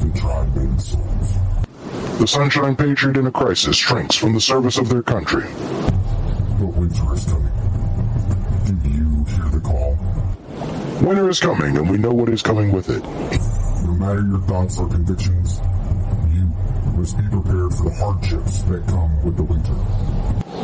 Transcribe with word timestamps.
to 0.00 0.20
try. 0.20 0.44
The 2.20 2.26
Sunshine 2.26 2.76
Patriot 2.76 3.16
in 3.16 3.26
a 3.26 3.30
crisis 3.30 3.76
shrinks 3.76 4.14
from 4.14 4.34
the 4.34 4.40
service 4.40 4.76
of 4.76 4.88
their 4.88 5.02
country. 5.02 5.44
But 6.58 6.74
winter 6.76 7.14
is 7.14 7.24
coming. 7.24 7.52
Do 8.66 8.72
you 8.90 9.24
hear 9.24 9.48
the 9.48 9.60
call? 9.64 9.96
Winter 11.00 11.30
is 11.30 11.40
coming, 11.40 11.78
and 11.78 11.88
we 11.88 11.96
know 11.96 12.12
what 12.12 12.28
is 12.28 12.42
coming 12.42 12.72
with 12.72 12.90
it. 12.90 13.02
No 13.86 13.94
matter 13.94 14.20
your 14.20 14.40
thoughts 14.40 14.78
or 14.78 14.88
convictions, 14.88 15.60
you 16.28 16.52
must 16.94 17.16
be 17.16 17.26
prepared 17.28 17.72
for 17.74 17.84
the 17.84 17.94
hardships 17.98 18.62
that 18.62 18.86
come 18.86 19.24
with 19.24 19.36
the 19.38 19.42
winter. 19.42 19.72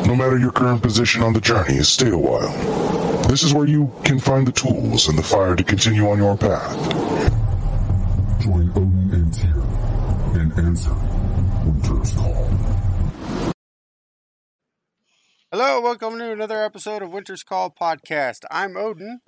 No 0.07 0.15
matter 0.15 0.37
your 0.37 0.51
current 0.51 0.83
position 0.83 1.23
on 1.23 1.33
the 1.33 1.41
journey, 1.41 1.81
stay 1.81 2.09
a 2.09 2.17
while. 2.17 2.53
This 3.27 3.41
is 3.41 3.53
where 3.53 3.65
you 3.65 3.91
can 4.03 4.19
find 4.19 4.47
the 4.47 4.51
tools 4.51 5.07
and 5.09 5.17
the 5.17 5.23
fire 5.23 5.55
to 5.55 5.63
continue 5.63 6.07
on 6.07 6.19
your 6.19 6.37
path. 6.37 6.77
Join 8.41 8.71
answer 10.57 10.93
Winter's 11.65 12.13
call. 12.13 12.49
Hello, 15.51 15.79
welcome 15.81 16.17
to 16.17 16.31
another 16.31 16.63
episode 16.63 17.01
of 17.01 17.11
Winter's 17.13 17.43
Call 17.43 17.69
podcast. 17.69 18.39
I'm 18.51 18.75
Odin, 18.75 19.21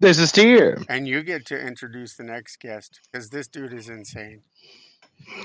This 0.00 0.18
is 0.18 0.32
Tyr. 0.32 0.82
and 0.88 1.06
you 1.06 1.22
get 1.22 1.46
to 1.46 1.60
introduce 1.60 2.14
the 2.16 2.24
next 2.24 2.58
guest 2.60 3.00
because 3.10 3.30
this 3.30 3.46
dude 3.48 3.72
is 3.72 3.88
insane. 3.88 4.42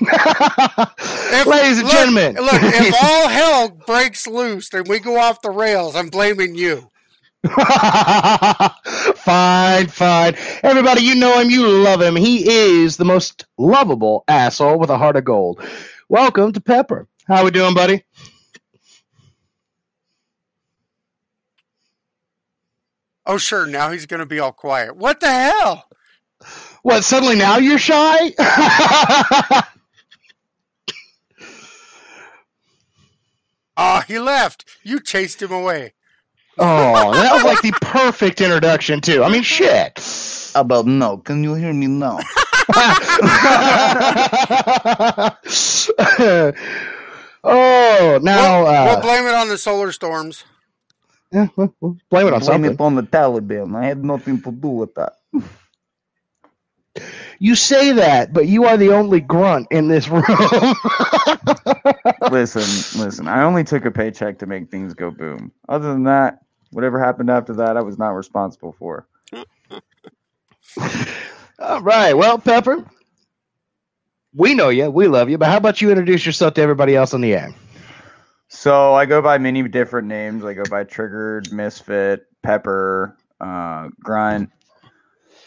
Ladies 0.00 1.78
and 1.78 1.82
look, 1.84 1.92
gentlemen. 1.92 2.34
look, 2.34 2.60
if 2.62 2.94
all 3.02 3.28
hell 3.28 3.68
breaks 3.86 4.26
loose 4.26 4.72
and 4.72 4.88
we 4.88 4.98
go 4.98 5.18
off 5.18 5.40
the 5.42 5.50
rails, 5.50 5.94
I'm 5.94 6.08
blaming 6.08 6.54
you. 6.56 6.88
fine, 9.16 9.86
fine. 9.86 10.34
Everybody, 10.64 11.02
you 11.02 11.14
know 11.14 11.38
him, 11.38 11.50
you 11.50 11.68
love 11.68 12.02
him. 12.02 12.16
He 12.16 12.48
is 12.50 12.96
the 12.96 13.04
most 13.04 13.46
lovable 13.56 14.24
asshole 14.26 14.78
with 14.78 14.90
a 14.90 14.98
heart 14.98 15.16
of 15.16 15.24
gold. 15.24 15.62
Welcome 16.08 16.52
to 16.52 16.60
Pepper. 16.60 17.06
How 17.28 17.44
we 17.44 17.52
doing, 17.52 17.74
buddy? 17.74 18.02
Oh, 23.24 23.38
sure, 23.38 23.66
now 23.66 23.92
he's 23.92 24.06
going 24.06 24.20
to 24.20 24.26
be 24.26 24.40
all 24.40 24.52
quiet. 24.52 24.96
What 24.96 25.20
the 25.20 25.30
hell? 25.30 25.84
What, 26.82 27.04
suddenly 27.04 27.36
now 27.36 27.58
you're 27.58 27.78
shy? 27.78 28.32
Ah, 33.80 34.04
he 34.08 34.18
left. 34.18 34.64
You 34.82 34.98
chased 34.98 35.40
him 35.40 35.52
away. 35.52 35.92
Oh, 36.58 37.12
that 37.12 37.34
was 37.34 37.44
like 37.44 37.62
the 37.62 37.72
perfect 37.82 38.40
introduction, 38.40 39.00
too. 39.00 39.24
I 39.24 39.30
mean, 39.30 39.42
shit. 39.42 40.00
About 40.54 40.86
no, 40.86 41.18
can 41.18 41.44
you 41.44 41.54
hear 41.54 41.72
me 41.74 41.86
now? 41.88 42.18
oh, 47.44 48.20
now, 48.22 48.64
we'll, 48.64 48.66
uh, 48.66 48.84
we'll 48.84 49.00
blame 49.02 49.26
it 49.26 49.34
on 49.34 49.48
the 49.48 49.58
solar 49.58 49.92
storms. 49.92 50.44
yeah, 51.32 51.48
we'll, 51.56 51.74
we'll 51.80 51.96
blame 52.10 52.28
it 52.28 52.34
on 52.34 52.40
Blame 52.40 52.64
something. 52.64 52.72
it 52.74 52.80
on 52.80 52.94
the 52.96 53.02
Taliban. 53.04 53.76
I 53.76 53.86
had 53.86 54.04
nothing 54.04 54.42
to 54.42 54.52
do 54.52 54.68
with 54.68 54.94
that. 54.96 55.14
You 57.40 57.54
say 57.54 57.92
that, 57.92 58.32
but 58.32 58.48
you 58.48 58.64
are 58.64 58.76
the 58.76 58.92
only 58.92 59.20
grunt 59.20 59.68
in 59.70 59.88
this 59.88 60.08
room. 60.08 60.24
listen, 62.30 62.62
listen. 63.00 63.28
I 63.28 63.42
only 63.44 63.64
took 63.64 63.84
a 63.84 63.90
paycheck 63.92 64.38
to 64.40 64.46
make 64.46 64.70
things 64.70 64.94
go 64.94 65.10
boom. 65.10 65.52
Other 65.68 65.92
than 65.92 66.04
that, 66.04 66.40
whatever 66.70 66.98
happened 66.98 67.30
after 67.30 67.54
that, 67.54 67.76
I 67.76 67.82
was 67.82 67.98
not 67.98 68.10
responsible 68.10 68.72
for. 68.78 69.06
All 71.58 71.80
right. 71.82 72.14
Well, 72.14 72.38
Pepper, 72.38 72.84
we 74.34 74.54
know 74.54 74.68
you. 74.68 74.90
We 74.90 75.08
love 75.08 75.28
you. 75.28 75.38
But 75.38 75.48
how 75.48 75.56
about 75.56 75.80
you 75.80 75.90
introduce 75.90 76.24
yourself 76.24 76.54
to 76.54 76.62
everybody 76.62 76.94
else 76.94 77.14
on 77.14 77.20
the 77.20 77.34
air? 77.34 77.52
So 78.48 78.94
I 78.94 79.06
go 79.06 79.20
by 79.20 79.38
many 79.38 79.66
different 79.68 80.08
names. 80.08 80.44
I 80.44 80.54
go 80.54 80.62
by 80.70 80.84
Triggered, 80.84 81.52
Misfit, 81.52 82.26
Pepper, 82.42 83.16
uh, 83.40 83.88
Grunt. 84.00 84.50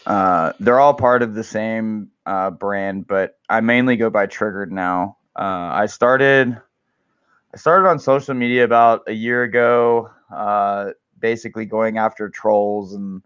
Uh, 0.06 0.52
they're 0.60 0.80
all 0.80 0.94
part 0.94 1.22
of 1.22 1.34
the 1.34 1.44
same 1.44 2.10
uh, 2.26 2.50
brand, 2.50 3.06
but 3.06 3.38
I 3.48 3.60
mainly 3.60 3.96
go 3.96 4.10
by 4.10 4.26
Triggered 4.26 4.72
now. 4.72 5.16
Uh, 5.36 5.70
I 5.72 5.86
started, 5.86 6.56
I 7.54 7.56
started 7.56 7.88
on 7.88 7.98
social 7.98 8.34
media 8.34 8.64
about 8.64 9.02
a 9.06 9.12
year 9.12 9.42
ago, 9.42 10.10
uh, 10.34 10.90
basically 11.22 11.64
going 11.64 11.96
after 11.96 12.28
trolls 12.28 12.92
and 12.92 13.22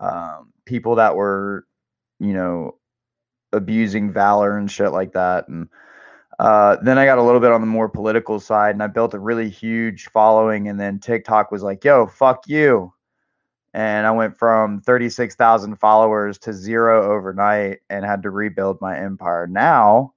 um, 0.00 0.52
people 0.66 0.96
that 0.96 1.16
were, 1.16 1.66
you 2.18 2.34
know, 2.34 2.76
abusing 3.52 4.12
valor 4.12 4.58
and 4.58 4.70
shit 4.70 4.92
like 4.92 5.12
that, 5.12 5.48
and 5.48 5.68
uh, 6.38 6.76
then 6.82 6.96
I 6.98 7.04
got 7.04 7.18
a 7.18 7.22
little 7.22 7.40
bit 7.40 7.52
on 7.52 7.60
the 7.60 7.66
more 7.66 7.88
political 7.88 8.40
side, 8.40 8.74
and 8.74 8.82
I 8.82 8.86
built 8.86 9.12
a 9.12 9.18
really 9.18 9.50
huge 9.50 10.08
following. 10.08 10.68
And 10.68 10.80
then 10.80 10.98
TikTok 10.98 11.50
was 11.50 11.62
like, 11.62 11.84
"Yo, 11.84 12.06
fuck 12.06 12.44
you," 12.46 12.94
and 13.74 14.06
I 14.06 14.10
went 14.10 14.38
from 14.38 14.80
thirty 14.80 15.10
six 15.10 15.34
thousand 15.34 15.76
followers 15.76 16.38
to 16.38 16.52
zero 16.54 17.12
overnight, 17.12 17.80
and 17.90 18.04
had 18.04 18.22
to 18.22 18.30
rebuild 18.30 18.80
my 18.80 18.98
empire. 18.98 19.46
Now, 19.46 20.14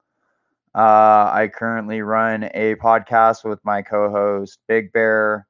uh, 0.75 1.29
I 1.33 1.49
currently 1.53 2.01
run 2.01 2.49
a 2.53 2.75
podcast 2.75 3.43
with 3.43 3.59
my 3.65 3.81
co-host 3.81 4.59
Big 4.67 4.93
Bear. 4.93 5.47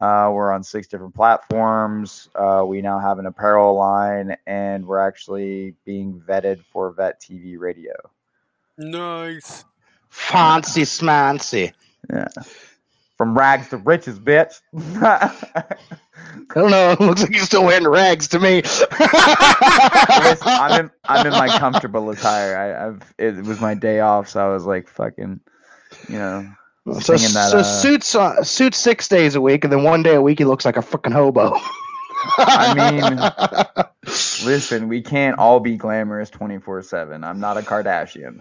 Uh, 0.00 0.30
we're 0.32 0.52
on 0.52 0.62
six 0.62 0.86
different 0.86 1.14
platforms. 1.14 2.28
Uh, 2.34 2.64
we 2.66 2.82
now 2.82 2.98
have 2.98 3.18
an 3.18 3.26
apparel 3.26 3.74
line, 3.74 4.36
and 4.46 4.86
we're 4.86 4.98
actually 4.98 5.74
being 5.84 6.20
vetted 6.26 6.62
for 6.72 6.90
Vet 6.92 7.20
TV 7.20 7.58
Radio. 7.58 7.94
Nice. 8.78 9.64
Fancy 10.10 10.82
smancy. 10.82 11.72
Yeah. 12.10 12.28
From 13.16 13.36
rags 13.36 13.70
to 13.70 13.78
riches, 13.78 14.18
bitch. 14.18 14.60
I 14.76 16.54
don't 16.54 16.70
know. 16.70 16.90
It 16.92 17.00
looks 17.00 17.22
like 17.22 17.34
you're 17.34 17.44
still 17.44 17.64
wearing 17.64 17.88
rags 17.88 18.28
to 18.28 18.38
me. 18.38 18.62
I'm 18.92 20.80
in 20.80 20.90
I'm 21.04 21.26
in 21.26 21.32
my 21.32 21.48
comfortable 21.58 22.10
attire. 22.10 22.56
I, 22.56 22.86
I've 22.86 23.14
it 23.18 23.44
was 23.44 23.60
my 23.60 23.74
day 23.74 24.00
off, 24.00 24.28
so 24.28 24.44
I 24.46 24.52
was 24.52 24.66
like 24.66 24.88
fucking, 24.88 25.40
you 26.08 26.18
know, 26.18 26.46
so 27.00 27.12
that. 27.16 27.48
so 27.50 27.58
uh, 27.58 27.62
suits 27.62 28.14
uh, 28.14 28.42
suits 28.42 28.78
six 28.78 29.08
days 29.08 29.34
a 29.34 29.40
week, 29.40 29.64
and 29.64 29.72
then 29.72 29.82
one 29.82 30.02
day 30.02 30.14
a 30.14 30.22
week 30.22 30.38
he 30.38 30.44
looks 30.44 30.64
like 30.64 30.76
a 30.76 30.80
freaking 30.80 31.12
hobo. 31.12 31.52
I 32.38 32.74
mean, 32.74 34.04
listen, 34.46 34.88
we 34.88 35.02
can't 35.02 35.38
all 35.38 35.60
be 35.60 35.76
glamorous 35.76 36.30
twenty 36.30 36.58
four 36.58 36.82
seven. 36.82 37.24
I'm 37.24 37.40
not 37.40 37.56
a 37.56 37.62
Kardashian. 37.62 38.40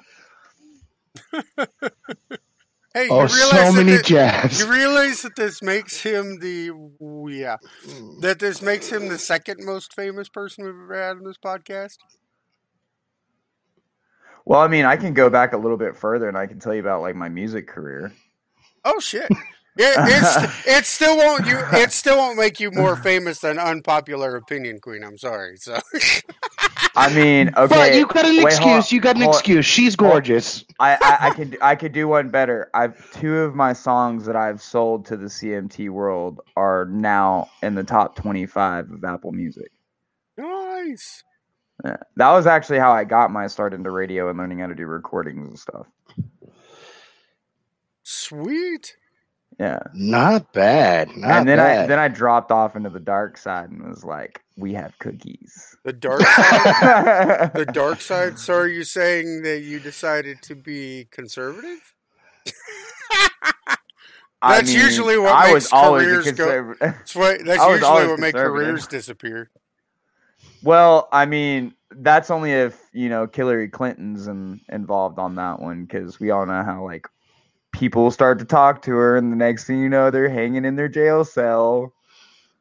Hey, 2.96 3.10
oh, 3.12 3.24
you 3.24 3.28
so 3.28 3.36
realize 3.36 3.76
that 3.76 3.84
many 3.84 3.98
thi- 3.98 4.04
jabs. 4.04 4.58
You 4.58 4.72
realize 4.72 5.22
that 5.24 5.36
this 5.36 5.62
makes 5.62 6.02
him 6.02 6.40
the 6.40 6.72
yeah, 7.30 7.58
that 8.22 8.40
this 8.40 8.62
makes 8.62 8.90
him 8.90 9.10
the 9.10 9.18
second 9.20 9.66
most 9.66 9.94
famous 9.94 10.30
person 10.30 10.64
we've 10.64 10.74
ever 10.74 10.96
had 10.96 11.18
on 11.18 11.26
this 11.26 11.38
podcast. 11.38 11.98
Well, 14.46 14.62
I 14.62 14.70
mean, 14.70 14.86
I 14.86 14.96
can 14.96 15.14
go 15.14 15.30
back 15.30 15.52
a 15.52 15.58
little 15.58 15.76
bit 15.76 15.98
further, 15.98 16.30
and 16.30 16.38
I 16.38 16.48
can 16.48 16.58
tell 16.58 16.74
you 16.74 16.80
about 16.80 17.02
like 17.02 17.18
my 17.18 17.28
music 17.28 17.68
career. 17.68 18.14
Oh 18.86 19.00
shit! 19.00 19.30
It, 19.78 19.94
it's, 19.98 20.68
it 20.68 20.86
still 20.86 21.18
won't 21.18 21.46
you. 21.46 21.58
It 21.74 21.92
still 21.92 22.16
won't 22.18 22.38
make 22.38 22.62
you 22.62 22.72
more 22.72 22.96
famous 22.96 23.40
than 23.40 23.60
unpopular 23.60 24.38
opinion 24.38 24.80
queen. 24.80 25.04
I'm 25.04 25.18
sorry. 25.18 25.58
So 25.58 25.78
I 26.96 27.14
mean, 27.14 27.50
okay, 27.58 27.68
but 27.68 27.94
you 27.94 28.08
got 28.08 28.26
an 28.26 28.42
wait, 28.42 28.54
hold 28.54 28.72
on, 28.72 28.78
excuse. 28.78 28.92
You 28.94 29.02
got 29.02 29.18
an 29.18 29.24
hold 29.24 29.36
on. 29.36 29.40
excuse. 29.40 29.66
She's 29.66 29.98
gorgeous. 29.98 30.64
I, 30.80 30.94
I, 31.02 31.28
I 31.28 31.30
could 31.32 31.58
I 31.62 31.76
could 31.76 31.92
do 31.92 32.08
one 32.08 32.30
better. 32.30 32.70
I've 32.74 33.12
two 33.20 33.40
of 33.40 33.54
my 33.54 33.74
songs 33.74 34.26
that 34.28 34.38
I've 34.38 34.62
sold 34.62 35.06
to 35.08 35.18
the 35.18 35.26
CMT 35.26 35.90
world 35.90 36.40
are 36.56 36.86
now 36.86 37.50
in 37.62 37.76
the 37.76 37.84
top 37.84 38.16
twenty 38.16 38.46
five 38.46 38.90
of 38.92 39.04
Apple 39.04 39.34
Music. 39.34 39.72
nice. 40.38 41.22
Yeah. 41.84 41.98
That 42.16 42.32
was 42.32 42.48
actually 42.48 42.80
how 42.80 42.94
I 42.94 43.04
got 43.04 43.30
my 43.30 43.48
start 43.48 43.74
into 43.74 43.92
radio 43.92 44.30
and 44.30 44.38
learning 44.38 44.60
how 44.60 44.68
to 44.68 44.76
do 44.76 44.86
recordings 44.86 45.46
and 45.46 45.60
stuff. 45.60 45.88
Sweet. 48.08 48.96
Yeah. 49.60 49.80
Not 49.96 50.54
bad. 50.54 51.10
Not 51.18 51.40
and 51.40 51.50
then 51.50 51.60
I 51.60 51.88
then 51.88 51.98
I 51.98 52.08
dropped 52.08 52.52
off 52.52 52.76
into 52.76 52.92
the 52.92 53.00
dark 53.00 53.36
side 53.38 53.72
and 53.72 53.84
was 53.84 54.04
like, 54.06 54.42
we 54.56 54.74
have 54.74 54.98
cookies. 55.00 55.76
The 55.84 55.94
dark 55.94 56.22
side. 56.22 57.52
the 57.54 57.60
the 57.66 57.72
dark 57.72 58.00
side. 58.02 58.38
So 58.38 58.54
are 58.54 58.68
you 58.68 58.84
saying 58.84 59.42
that 59.42 59.62
you 59.62 59.80
decided 59.80 60.44
to 60.44 60.56
be 60.56 61.08
conservative? 61.10 61.96
That's 64.42 64.72
usually 64.72 65.18
what 65.18 65.34
I 65.34 65.54
makes 65.54 65.54
was 65.54 65.74
always 65.74 66.06
careers 66.06 66.32
go- 66.34 66.76
That's 66.80 67.16
what. 67.16 67.44
That's 67.44 67.60
I 67.60 67.68
was 67.68 67.82
usually 67.82 68.08
what 68.08 68.20
makes 68.20 68.38
careers 68.38 68.86
disappear. 68.86 69.50
Well, 70.62 71.10
I 71.12 71.26
mean, 71.26 71.74
that's 71.90 72.30
only 72.30 72.52
if 72.52 72.80
you 72.94 73.10
know 73.10 73.28
Hillary 73.34 73.70
Clinton's 73.70 74.28
in, 74.28 74.62
involved 74.70 75.18
on 75.18 75.34
that 75.36 75.60
one 75.60 75.86
because 75.86 76.20
we 76.20 76.30
all 76.30 76.46
know 76.46 76.64
how 76.64 76.84
like 76.86 77.08
people 77.76 78.10
start 78.12 78.40
to 78.40 78.46
talk 78.46 78.82
to 78.84 78.92
her, 78.92 79.18
and 79.18 79.32
the 79.32 79.36
next 79.36 79.66
thing 79.66 79.80
you 79.80 79.90
know, 79.90 80.10
they're 80.12 80.30
hanging 80.30 80.66
in 80.66 80.76
their 80.76 80.88
jail 80.88 81.26
cell. 81.26 81.94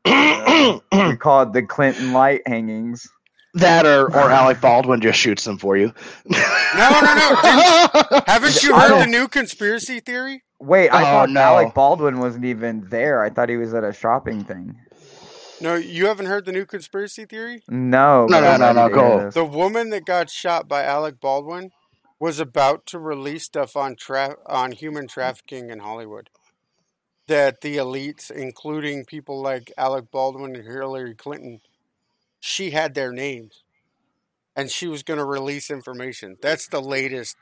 Uh, 0.04 0.78
we 0.92 1.16
call 1.16 1.42
it 1.42 1.52
the 1.52 1.62
Clinton 1.62 2.12
light 2.12 2.42
hangings. 2.46 3.08
That 3.54 3.86
or, 3.86 4.06
or 4.06 4.30
Alec 4.30 4.60
Baldwin 4.60 5.00
just 5.00 5.18
shoots 5.18 5.44
them 5.44 5.58
for 5.58 5.76
you. 5.76 5.92
No, 6.26 7.00
no, 7.00 7.14
no. 7.14 7.36
Didn't- 7.42 8.24
haven't 8.28 8.62
you 8.64 8.74
heard 8.74 9.00
the 9.00 9.06
new 9.06 9.28
conspiracy 9.28 10.00
theory? 10.00 10.42
Wait, 10.58 10.88
I 10.88 11.02
Oh, 11.02 11.04
thought 11.04 11.30
no. 11.30 11.40
Alec 11.40 11.72
Baldwin 11.74 12.18
wasn't 12.18 12.44
even 12.46 12.88
there. 12.88 13.22
I 13.22 13.30
thought 13.30 13.48
he 13.48 13.56
was 13.56 13.72
at 13.72 13.84
a 13.84 13.92
shopping 13.92 14.42
thing. 14.44 14.76
No, 15.60 15.76
you 15.76 16.06
haven't 16.08 16.26
heard 16.26 16.46
the 16.46 16.52
new 16.52 16.66
conspiracy 16.66 17.26
theory? 17.26 17.62
No, 17.68 18.26
No, 18.26 18.40
but 18.40 18.58
no, 18.58 18.72
no, 18.72 18.88
no, 18.88 18.94
go. 18.94 19.24
this. 19.26 19.34
The 19.34 19.44
woman 19.44 19.90
that 19.90 20.04
got 20.04 20.28
shot 20.28 20.66
by 20.66 20.82
Alec 20.82 21.20
Baldwin 21.20 21.70
was 22.24 22.40
about 22.40 22.86
to 22.86 22.98
release 22.98 23.44
stuff 23.44 23.76
on 23.76 23.94
tra- 23.96 24.38
on 24.46 24.72
human 24.72 25.06
trafficking 25.06 25.68
in 25.68 25.80
Hollywood. 25.80 26.30
That 27.26 27.60
the 27.60 27.76
elites, 27.76 28.30
including 28.30 29.04
people 29.04 29.42
like 29.42 29.70
Alec 29.76 30.10
Baldwin 30.10 30.56
and 30.56 30.64
Hillary 30.64 31.14
Clinton, 31.14 31.60
she 32.40 32.70
had 32.70 32.94
their 32.94 33.12
names, 33.12 33.62
and 34.56 34.70
she 34.70 34.86
was 34.86 35.02
going 35.02 35.18
to 35.18 35.24
release 35.26 35.70
information. 35.70 36.38
That's 36.40 36.66
the 36.66 36.80
latest 36.80 37.36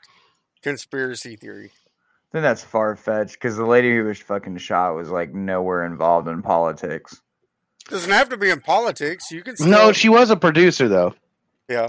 conspiracy 0.61 1.37
theory. 1.37 1.71
I 1.71 2.29
think 2.33 2.41
that's 2.41 2.63
far 2.63 2.97
fetched 2.97 3.35
because 3.35 3.55
the 3.55 3.65
lady 3.65 3.95
who 3.95 4.03
was 4.03 4.19
fucking 4.19 4.57
shot 4.57 4.95
was 4.95 5.09
like 5.09 5.33
nowhere 5.33 5.85
involved 5.85 6.27
in 6.27 6.41
politics. 6.41 7.21
Doesn't 7.87 8.11
have 8.11 8.27
to 8.29 8.37
be 8.37 8.49
in 8.49 8.59
politics. 8.59 9.31
You 9.31 9.43
can 9.43 9.55
still, 9.55 9.69
no, 9.69 9.93
she 9.93 10.09
was 10.09 10.29
a 10.29 10.35
producer 10.35 10.89
though. 10.89 11.15
yeah. 11.69 11.87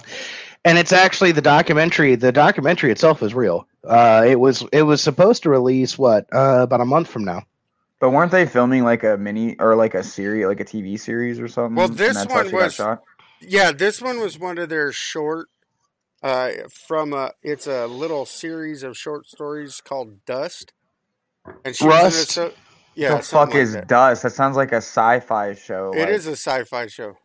And 0.64 0.78
it's 0.78 0.92
actually 0.92 1.32
the 1.32 1.42
documentary. 1.42 2.14
The 2.16 2.32
documentary 2.32 2.90
itself 2.90 3.22
is 3.22 3.34
real. 3.34 3.66
Uh, 3.82 4.24
it 4.26 4.40
was 4.40 4.64
it 4.72 4.82
was 4.82 5.02
supposed 5.02 5.42
to 5.44 5.50
release 5.50 5.98
what 5.98 6.26
uh, 6.32 6.60
about 6.62 6.80
a 6.80 6.84
month 6.86 7.08
from 7.08 7.24
now. 7.24 7.42
But 8.00 8.10
weren't 8.10 8.32
they 8.32 8.46
filming 8.46 8.84
like 8.84 9.02
a 9.04 9.16
mini 9.16 9.56
or 9.58 9.76
like 9.76 9.94
a 9.94 10.02
series, 10.02 10.46
like 10.46 10.60
a 10.60 10.64
TV 10.64 10.98
series 10.98 11.40
or 11.40 11.48
something? 11.48 11.76
Well, 11.76 11.88
this 11.88 12.26
one 12.26 12.52
was- 12.52 12.74
shot? 12.74 13.02
Yeah, 13.40 13.72
this 13.72 14.00
one 14.00 14.20
was 14.20 14.38
one 14.38 14.58
of 14.58 14.68
their 14.68 14.90
short 14.92 15.48
uh 16.22 16.50
from 16.86 17.12
a 17.12 17.32
it's 17.42 17.66
a 17.66 17.86
little 17.86 18.24
series 18.24 18.82
of 18.82 18.96
short 18.96 19.26
stories 19.26 19.82
called 19.82 20.24
Dust. 20.24 20.72
And 21.64 21.76
she 21.76 21.84
was 21.84 22.14
in 22.14 22.22
a 22.22 22.24
so, 22.24 22.52
yeah, 22.94 23.16
the 23.16 23.22
fuck 23.22 23.50
like 23.50 23.56
is 23.56 23.74
that. 23.74 23.86
Dust? 23.88 24.22
That 24.22 24.32
sounds 24.32 24.56
like 24.56 24.72
a 24.72 24.76
sci-fi 24.76 25.54
show. 25.54 25.92
It 25.94 26.00
like- 26.00 26.08
is 26.08 26.26
a 26.26 26.32
sci-fi 26.32 26.86
show. 26.86 27.18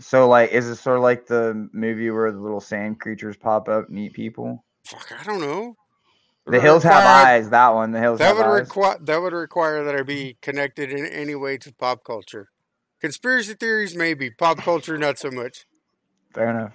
So 0.00 0.28
like, 0.28 0.50
is 0.50 0.68
it 0.68 0.76
sort 0.76 0.96
of 0.96 1.02
like 1.02 1.26
the 1.26 1.68
movie 1.72 2.10
where 2.10 2.32
the 2.32 2.40
little 2.40 2.60
sand 2.60 3.00
creatures 3.00 3.36
pop 3.36 3.68
up 3.68 3.88
and 3.88 3.98
eat 3.98 4.12
people? 4.12 4.64
Fuck, 4.86 5.12
I 5.18 5.24
don't 5.24 5.40
know. 5.40 5.76
The 6.46 6.60
hills 6.60 6.82
have 6.82 7.04
eyes. 7.04 7.48
That 7.50 7.70
one. 7.70 7.92
The 7.92 8.00
hills 8.00 8.18
That 8.18 8.36
have 8.36 8.36
would 8.36 8.52
require 8.52 8.98
that 9.00 9.22
would 9.22 9.32
require 9.32 9.84
that 9.84 9.94
I 9.94 10.02
be 10.02 10.36
connected 10.42 10.90
in 10.90 11.06
any 11.06 11.34
way 11.34 11.56
to 11.58 11.72
pop 11.72 12.04
culture. 12.04 12.50
Conspiracy 13.00 13.54
theories 13.54 13.94
maybe, 13.96 14.30
pop 14.30 14.58
culture 14.58 14.98
not 14.98 15.18
so 15.18 15.30
much. 15.30 15.64
Fair 16.34 16.50
enough. 16.50 16.72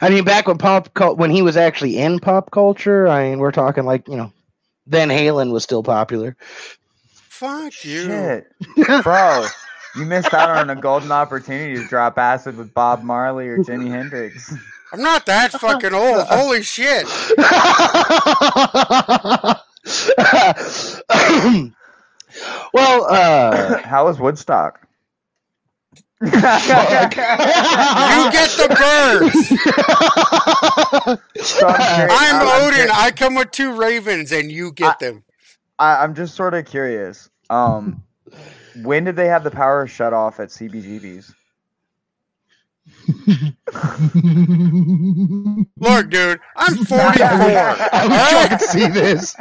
I 0.00 0.10
mean, 0.10 0.24
back 0.24 0.46
when 0.46 0.58
pop 0.58 0.94
cul- 0.94 1.16
when 1.16 1.30
he 1.30 1.42
was 1.42 1.56
actually 1.56 1.98
in 1.98 2.20
pop 2.20 2.50
culture, 2.50 3.08
I 3.08 3.30
mean, 3.30 3.38
we're 3.40 3.50
talking 3.50 3.84
like 3.84 4.06
you 4.08 4.16
know, 4.16 4.32
Van 4.86 5.08
Halen 5.08 5.52
was 5.52 5.64
still 5.64 5.82
popular. 5.82 6.36
Fuck 7.12 7.84
you. 7.84 8.04
Shit, 8.04 8.46
bro. 9.02 9.46
You 9.96 10.04
missed 10.04 10.34
out 10.34 10.50
on 10.50 10.70
a 10.70 10.76
golden 10.76 11.10
opportunity 11.12 11.76
to 11.80 11.86
drop 11.88 12.18
acid 12.18 12.56
with 12.56 12.72
Bob 12.74 13.02
Marley 13.02 13.48
or 13.48 13.58
Jimi 13.58 13.88
Hendrix. 13.90 14.52
I'm 14.92 15.02
not 15.02 15.26
that 15.26 15.52
fucking 15.52 15.92
old. 15.94 16.26
Holy 16.28 16.62
shit. 16.62 17.04
well, 22.72 23.04
uh, 23.10 23.78
How 23.82 24.06
was 24.06 24.18
Woodstock? 24.18 24.80
You 26.20 26.30
get 26.30 27.10
the 28.56 28.68
birds. 28.76 29.48
So 31.46 31.66
I'm 31.66 32.10
I'm 32.10 32.48
I'm 32.48 32.66
Odin. 32.66 32.86
curi- 32.88 32.90
I 32.92 33.10
come 33.12 33.34
with 33.36 33.50
two 33.52 33.72
ravens, 33.76 34.32
and 34.32 34.50
you 34.50 34.72
get 34.72 34.98
them. 34.98 35.22
I, 35.78 36.02
I'm 36.02 36.14
just 36.14 36.34
sort 36.34 36.54
of 36.54 36.64
curious. 36.66 37.30
Um, 37.50 38.02
when 38.76 39.04
did 39.04 39.16
they 39.16 39.26
have 39.26 39.44
the 39.44 39.50
power 39.50 39.86
shut 39.86 40.12
off 40.12 40.40
at 40.40 40.48
CBGB's? 40.48 41.34
Look, 45.76 46.10
dude, 46.10 46.40
I'm 46.56 46.74
44. 46.84 46.98
I 47.92 48.06
wish 48.08 48.32
y'all 48.32 48.48
could 48.48 48.60
see 48.60 48.88
this. 48.88 49.36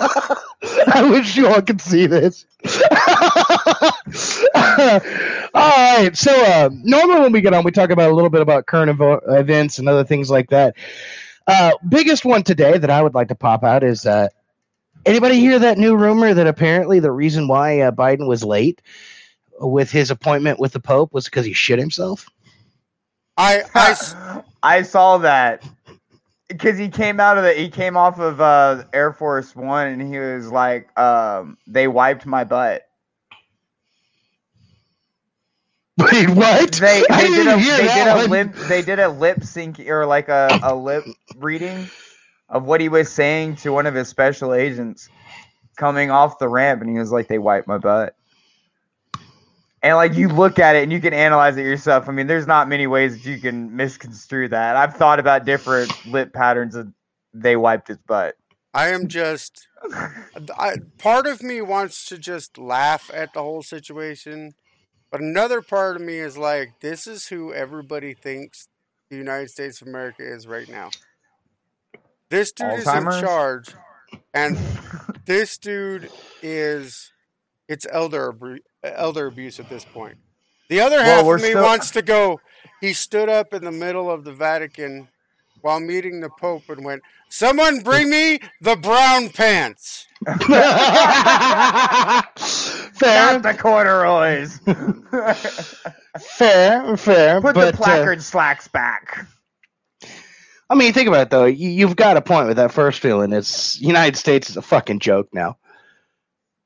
I 0.00 1.08
wish 1.10 1.36
you 1.36 1.48
all 1.48 1.62
could 1.62 1.80
see 1.80 2.06
this. 2.06 2.46
all 5.54 6.00
right. 6.04 6.10
So, 6.14 6.32
uh, 6.44 6.70
normally 6.72 7.20
when 7.20 7.32
we 7.32 7.40
get 7.40 7.54
on, 7.54 7.64
we 7.64 7.70
talk 7.70 7.90
about 7.90 8.10
a 8.10 8.14
little 8.14 8.30
bit 8.30 8.40
about 8.42 8.66
current 8.66 8.90
evo- 8.98 9.20
events 9.28 9.78
and 9.78 9.88
other 9.88 10.04
things 10.04 10.30
like 10.30 10.50
that. 10.50 10.74
Uh, 11.46 11.72
biggest 11.88 12.24
one 12.24 12.42
today 12.42 12.76
that 12.78 12.90
I 12.90 13.02
would 13.02 13.14
like 13.14 13.28
to 13.28 13.34
pop 13.34 13.62
out 13.62 13.84
is 13.84 14.04
uh, 14.04 14.28
anybody 15.06 15.40
hear 15.40 15.58
that 15.58 15.78
new 15.78 15.96
rumor 15.96 16.34
that 16.34 16.46
apparently 16.46 17.00
the 17.00 17.12
reason 17.12 17.48
why 17.48 17.80
uh, 17.80 17.90
Biden 17.90 18.26
was 18.26 18.44
late 18.44 18.82
with 19.60 19.90
his 19.90 20.10
appointment 20.10 20.58
with 20.58 20.72
the 20.72 20.80
Pope 20.80 21.14
was 21.14 21.24
because 21.24 21.46
he 21.46 21.52
shit 21.54 21.78
himself? 21.78 22.28
I 23.38 23.62
I 24.62 24.82
saw 24.82 25.18
that 25.18 25.62
because 26.48 26.78
he 26.78 26.88
came 26.88 27.20
out 27.20 27.38
of 27.38 27.44
the 27.44 27.52
he 27.52 27.68
came 27.68 27.96
off 27.96 28.18
of 28.18 28.40
uh, 28.40 28.84
Air 28.92 29.12
Force 29.12 29.54
One 29.54 29.88
and 29.88 30.02
he 30.02 30.18
was 30.18 30.50
like, 30.50 30.98
um, 30.98 31.56
"They 31.66 31.88
wiped 31.88 32.26
my 32.26 32.44
butt." 32.44 32.82
Wait, 35.98 36.28
what? 36.30 36.72
They 36.72 37.04
they 37.08 37.28
did 37.28 37.44
didn't 37.44 37.60
a 37.60 37.76
they 37.76 37.94
did 37.94 38.06
a 38.08 38.28
lip 38.28 38.54
they 38.68 38.82
did 38.82 38.98
a 38.98 39.08
lip 39.08 39.42
sync 39.44 39.80
or 39.80 40.06
like 40.06 40.28
a, 40.28 40.58
a 40.62 40.74
lip 40.74 41.04
reading 41.36 41.88
of 42.48 42.64
what 42.64 42.80
he 42.80 42.88
was 42.88 43.10
saying 43.10 43.56
to 43.56 43.72
one 43.72 43.86
of 43.86 43.94
his 43.94 44.08
special 44.08 44.54
agents 44.54 45.08
coming 45.76 46.10
off 46.10 46.38
the 46.38 46.48
ramp, 46.48 46.80
and 46.80 46.90
he 46.90 46.98
was 46.98 47.12
like, 47.12 47.28
"They 47.28 47.38
wiped 47.38 47.66
my 47.68 47.78
butt." 47.78 48.16
And 49.82 49.96
like 49.96 50.14
you 50.14 50.28
look 50.28 50.58
at 50.58 50.74
it 50.74 50.82
and 50.82 50.92
you 50.92 51.00
can 51.00 51.12
analyze 51.12 51.56
it 51.56 51.62
yourself. 51.62 52.08
I 52.08 52.12
mean, 52.12 52.26
there's 52.26 52.46
not 52.46 52.68
many 52.68 52.86
ways 52.86 53.14
that 53.22 53.30
you 53.30 53.38
can 53.38 53.76
misconstrue 53.76 54.48
that. 54.48 54.74
I've 54.74 54.96
thought 54.96 55.20
about 55.20 55.44
different 55.44 55.92
lip 56.06 56.32
patterns 56.32 56.74
and 56.74 56.92
they 57.32 57.56
wiped 57.56 57.88
his 57.88 57.98
butt. 57.98 58.36
I 58.74 58.88
am 58.88 59.06
just. 59.06 59.68
I, 60.58 60.76
part 60.98 61.26
of 61.26 61.42
me 61.42 61.60
wants 61.60 62.04
to 62.06 62.18
just 62.18 62.58
laugh 62.58 63.10
at 63.14 63.32
the 63.32 63.42
whole 63.42 63.62
situation, 63.62 64.54
but 65.10 65.20
another 65.20 65.62
part 65.62 65.96
of 65.96 66.02
me 66.02 66.18
is 66.18 66.36
like, 66.36 66.80
this 66.80 67.06
is 67.06 67.28
who 67.28 67.54
everybody 67.54 68.12
thinks 68.12 68.68
the 69.08 69.16
United 69.16 69.50
States 69.50 69.80
of 69.80 69.88
America 69.88 70.22
is 70.22 70.46
right 70.46 70.68
now. 70.68 70.90
This 72.28 72.52
dude 72.52 72.72
is 72.72 72.88
in 72.88 73.04
charge, 73.04 73.68
and 74.34 74.56
this 75.26 75.58
dude 75.58 76.10
is 76.42 77.12
it's 77.68 77.86
elder 77.90 78.34
elder 78.82 79.26
abuse 79.26 79.60
at 79.60 79.68
this 79.68 79.84
point. 79.84 80.16
The 80.68 80.80
other 80.80 81.02
half 81.02 81.24
we're 81.24 81.36
of 81.36 81.42
me 81.42 81.50
still- 81.50 81.62
wants 81.62 81.90
to 81.92 82.02
go. 82.02 82.40
He 82.80 82.92
stood 82.92 83.28
up 83.28 83.54
in 83.54 83.64
the 83.64 83.72
middle 83.72 84.10
of 84.10 84.24
the 84.24 84.32
Vatican 84.32 85.08
while 85.62 85.80
meeting 85.80 86.20
the 86.20 86.30
Pope 86.40 86.68
and 86.68 86.84
went, 86.84 87.02
"Someone 87.28 87.80
bring 87.80 88.10
me 88.10 88.40
the 88.60 88.76
brown 88.76 89.30
pants." 89.30 90.06
fair, 92.96 93.32
Not 93.32 93.42
the 93.42 93.54
corduroys. 93.58 94.58
fair, 96.20 96.96
fair. 96.96 97.40
Put 97.40 97.54
but, 97.54 97.60
the 97.60 97.68
uh, 97.68 97.84
placard 97.84 98.22
slacks 98.22 98.66
back. 98.68 99.26
I 100.68 100.74
mean, 100.74 100.92
think 100.92 101.08
about 101.08 101.22
it 101.22 101.30
though. 101.30 101.44
You, 101.44 101.70
you've 101.70 101.96
got 101.96 102.16
a 102.16 102.22
point 102.22 102.48
with 102.48 102.56
that 102.56 102.72
first 102.72 103.00
feeling. 103.00 103.32
It's 103.32 103.80
United 103.80 104.16
States 104.16 104.50
is 104.50 104.56
a 104.56 104.62
fucking 104.62 104.98
joke 104.98 105.28
now. 105.32 105.58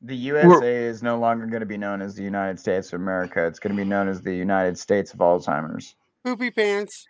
The 0.02 0.16
USA 0.16 0.74
is 0.74 1.02
no 1.02 1.18
longer 1.18 1.46
going 1.46 1.60
to 1.60 1.66
be 1.66 1.76
known 1.76 2.00
as 2.00 2.14
the 2.14 2.22
United 2.22 2.58
States 2.58 2.92
of 2.92 3.00
America. 3.00 3.46
It's 3.46 3.58
going 3.58 3.76
to 3.76 3.82
be 3.82 3.86
known 3.86 4.08
as 4.08 4.22
the 4.22 4.34
United 4.34 4.78
States 4.78 5.12
of 5.12 5.18
Alzheimer's. 5.18 5.94
Poopy 6.24 6.50
pants. 6.50 7.06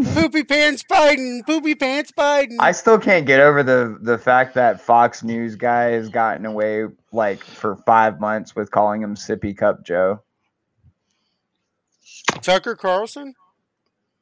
Poopy 0.00 0.44
pants 0.44 0.84
Biden. 0.88 1.44
Poopy 1.44 1.74
pants 1.74 2.12
Biden. 2.16 2.56
I 2.60 2.70
still 2.70 3.00
can't 3.00 3.26
get 3.26 3.40
over 3.40 3.64
the 3.64 3.98
the 4.00 4.16
fact 4.16 4.54
that 4.54 4.80
Fox 4.80 5.24
News 5.24 5.56
guy 5.56 5.90
has 5.90 6.08
gotten 6.08 6.46
away 6.46 6.84
like 7.12 7.42
for 7.42 7.74
five 7.74 8.20
months 8.20 8.54
with 8.54 8.70
calling 8.70 9.02
him 9.02 9.16
Sippy 9.16 9.56
Cup 9.56 9.84
Joe. 9.84 10.22
Tucker 12.42 12.76
Carlson. 12.76 13.34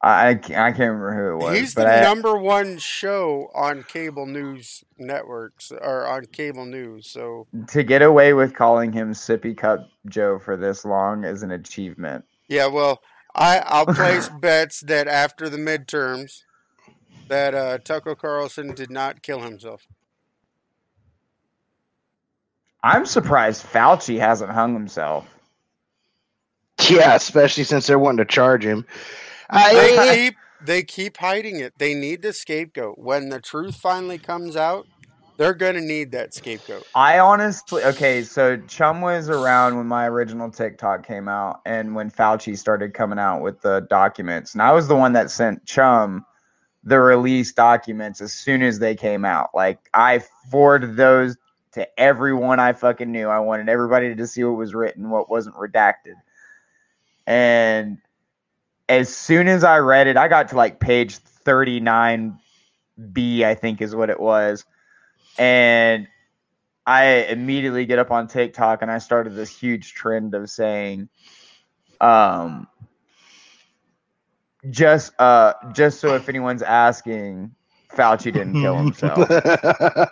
I, 0.02 0.30
I 0.30 0.34
can't 0.34 0.78
remember 0.78 1.14
who 1.14 1.32
it 1.34 1.44
was. 1.44 1.58
He's 1.58 1.74
the 1.74 1.86
I- 1.88 2.02
number 2.02 2.36
one 2.36 2.78
show 2.78 3.50
on 3.54 3.82
cable 3.84 4.26
news 4.26 4.84
networks 4.98 5.72
or 5.72 6.06
on 6.06 6.26
cable 6.26 6.66
news. 6.66 7.08
So 7.08 7.46
to 7.68 7.82
get 7.82 8.02
away 8.02 8.32
with 8.34 8.54
calling 8.54 8.92
him 8.92 9.12
Sippy 9.12 9.56
Cup 9.56 9.88
Joe 10.06 10.38
for 10.38 10.56
this 10.56 10.84
long 10.84 11.24
is 11.24 11.42
an 11.42 11.50
achievement. 11.50 12.24
yeah, 12.48 12.66
well, 12.66 13.00
I 13.34 13.58
I'll 13.66 13.86
place 13.86 14.28
bets 14.40 14.80
that 14.82 15.08
after 15.08 15.48
the 15.48 15.56
midterms, 15.58 16.42
that 17.28 17.54
uh, 17.54 17.78
Tucker 17.78 18.14
Carlson 18.14 18.74
did 18.74 18.90
not 18.90 19.22
kill 19.22 19.40
himself. 19.40 19.86
I'm 22.82 23.06
surprised 23.06 23.64
Fauci 23.66 24.18
hasn't 24.18 24.50
hung 24.52 24.72
himself. 24.74 25.26
Yeah, 26.88 27.14
especially 27.14 27.64
since 27.64 27.86
they're 27.86 27.98
wanting 27.98 28.18
to 28.18 28.24
charge 28.32 28.64
him. 28.64 28.86
I, 29.50 29.74
They 29.74 30.14
keep 30.14 30.36
they 30.64 30.82
keep 30.82 31.16
hiding 31.16 31.60
it. 31.60 31.74
They 31.78 31.94
need 31.94 32.22
the 32.22 32.32
scapegoat. 32.32 32.98
When 32.98 33.28
the 33.28 33.40
truth 33.40 33.76
finally 33.76 34.18
comes 34.18 34.56
out, 34.56 34.86
they're 35.36 35.54
gonna 35.54 35.80
need 35.80 36.12
that 36.12 36.34
scapegoat. 36.34 36.84
I 36.94 37.18
honestly 37.18 37.84
okay, 37.84 38.22
so 38.22 38.56
Chum 38.68 39.00
was 39.00 39.28
around 39.28 39.76
when 39.76 39.86
my 39.86 40.08
original 40.08 40.50
TikTok 40.50 41.06
came 41.06 41.28
out 41.28 41.60
and 41.66 41.94
when 41.94 42.10
Fauci 42.10 42.56
started 42.56 42.94
coming 42.94 43.18
out 43.18 43.42
with 43.42 43.60
the 43.60 43.86
documents. 43.90 44.54
And 44.54 44.62
I 44.62 44.72
was 44.72 44.88
the 44.88 44.96
one 44.96 45.12
that 45.12 45.30
sent 45.30 45.64
Chum 45.66 46.24
the 46.84 47.00
release 47.00 47.52
documents 47.52 48.20
as 48.20 48.32
soon 48.32 48.62
as 48.62 48.78
they 48.78 48.94
came 48.94 49.24
out. 49.24 49.50
Like 49.54 49.90
I 49.92 50.22
forwarded 50.50 50.96
those 50.96 51.36
to 51.72 52.00
everyone 52.00 52.58
I 52.58 52.72
fucking 52.72 53.12
knew. 53.12 53.28
I 53.28 53.40
wanted 53.40 53.68
everybody 53.68 54.14
to 54.14 54.26
see 54.26 54.42
what 54.44 54.56
was 54.56 54.74
written, 54.74 55.10
what 55.10 55.28
wasn't 55.28 55.56
redacted. 55.56 56.14
And 57.26 57.98
as 58.88 59.14
soon 59.14 59.48
as 59.48 59.64
I 59.64 59.78
read 59.78 60.06
it, 60.06 60.16
I 60.16 60.28
got 60.28 60.48
to 60.48 60.56
like 60.56 60.80
page 60.80 61.18
39B, 61.18 63.42
I 63.42 63.54
think 63.54 63.80
is 63.80 63.94
what 63.94 64.10
it 64.10 64.20
was. 64.20 64.64
And 65.38 66.08
I 66.86 67.26
immediately 67.28 67.86
get 67.86 67.98
up 67.98 68.10
on 68.10 68.28
TikTok 68.28 68.82
and 68.82 68.90
I 68.90 68.98
started 68.98 69.34
this 69.34 69.56
huge 69.56 69.94
trend 69.94 70.34
of 70.34 70.48
saying, 70.48 71.08
um, 72.00 72.68
just 74.70 75.12
uh, 75.18 75.54
just 75.72 76.00
so 76.00 76.14
if 76.14 76.28
anyone's 76.28 76.62
asking, 76.62 77.54
Fauci 77.96 78.24
didn't 78.32 78.54
kill 78.60 78.76
himself. 78.84 79.28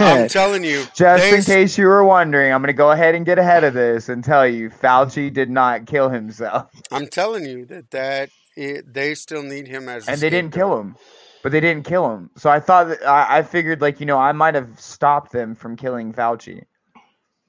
I'm 0.00 0.28
telling 0.28 0.64
you, 0.64 0.84
just 0.94 1.24
in 1.24 1.42
case 1.42 1.76
you 1.78 1.86
were 1.86 2.04
wondering, 2.04 2.52
I'm 2.52 2.60
going 2.60 2.68
to 2.68 2.72
go 2.72 2.90
ahead 2.90 3.14
and 3.14 3.24
get 3.26 3.38
ahead 3.38 3.64
of 3.64 3.74
this 3.74 4.08
and 4.08 4.22
tell 4.24 4.46
you, 4.46 4.70
Fauci 4.70 5.32
did 5.32 5.50
not 5.50 5.86
kill 5.86 6.08
himself, 6.08 6.70
I'm 6.90 7.06
telling 7.06 7.44
you 7.44 7.64
that 7.66 7.90
that 7.90 8.30
it, 8.56 8.92
they 8.92 9.14
still 9.14 9.42
need 9.42 9.66
him 9.68 9.88
as. 9.88 10.06
a 10.08 10.12
and 10.12 10.20
they 10.20 10.30
didn't 10.30 10.52
kill 10.52 10.78
him. 10.78 10.96
But 11.42 11.52
they 11.52 11.60
didn't 11.60 11.86
kill 11.86 12.12
him, 12.14 12.28
so 12.36 12.50
I 12.50 12.60
thought 12.60 12.88
that 12.88 13.02
I, 13.08 13.38
I 13.38 13.42
figured, 13.42 13.80
like 13.80 13.98
you 13.98 14.04
know, 14.04 14.18
I 14.18 14.32
might 14.32 14.54
have 14.54 14.78
stopped 14.78 15.32
them 15.32 15.54
from 15.54 15.74
killing 15.74 16.12
Fauci. 16.12 16.52
And 16.52 16.64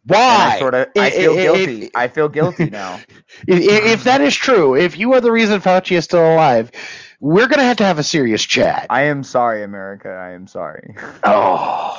why? 0.06 0.52
I 0.56 0.60
sort 0.60 0.74
of, 0.74 0.88
I 0.98 1.10
feel 1.10 1.34
it- 1.34 1.40
it- 1.40 1.42
guilty. 1.44 1.86
it- 1.88 1.92
I 1.94 2.08
feel 2.08 2.30
guilty 2.30 2.70
now. 2.70 3.00
If, 3.48 3.60
if 3.60 4.04
that 4.06 4.22
is 4.22 4.34
true, 4.36 4.76
if 4.76 4.98
you 4.98 5.14
are 5.14 5.20
the 5.22 5.32
reason 5.32 5.60
Fauci 5.60 5.98
is 5.98 6.06
still 6.06 6.24
alive, 6.36 6.72
we're 7.22 7.48
gonna 7.48 7.64
have 7.64 7.78
to 7.78 7.86
have 7.86 8.00
a 8.00 8.04
serious 8.04 8.44
chat. 8.44 8.88
I 8.90 9.04
am 9.04 9.24
sorry, 9.24 9.64
America. 9.64 10.10
I 10.10 10.32
am 10.32 10.48
sorry. 10.48 10.96
Oh, 11.24 11.98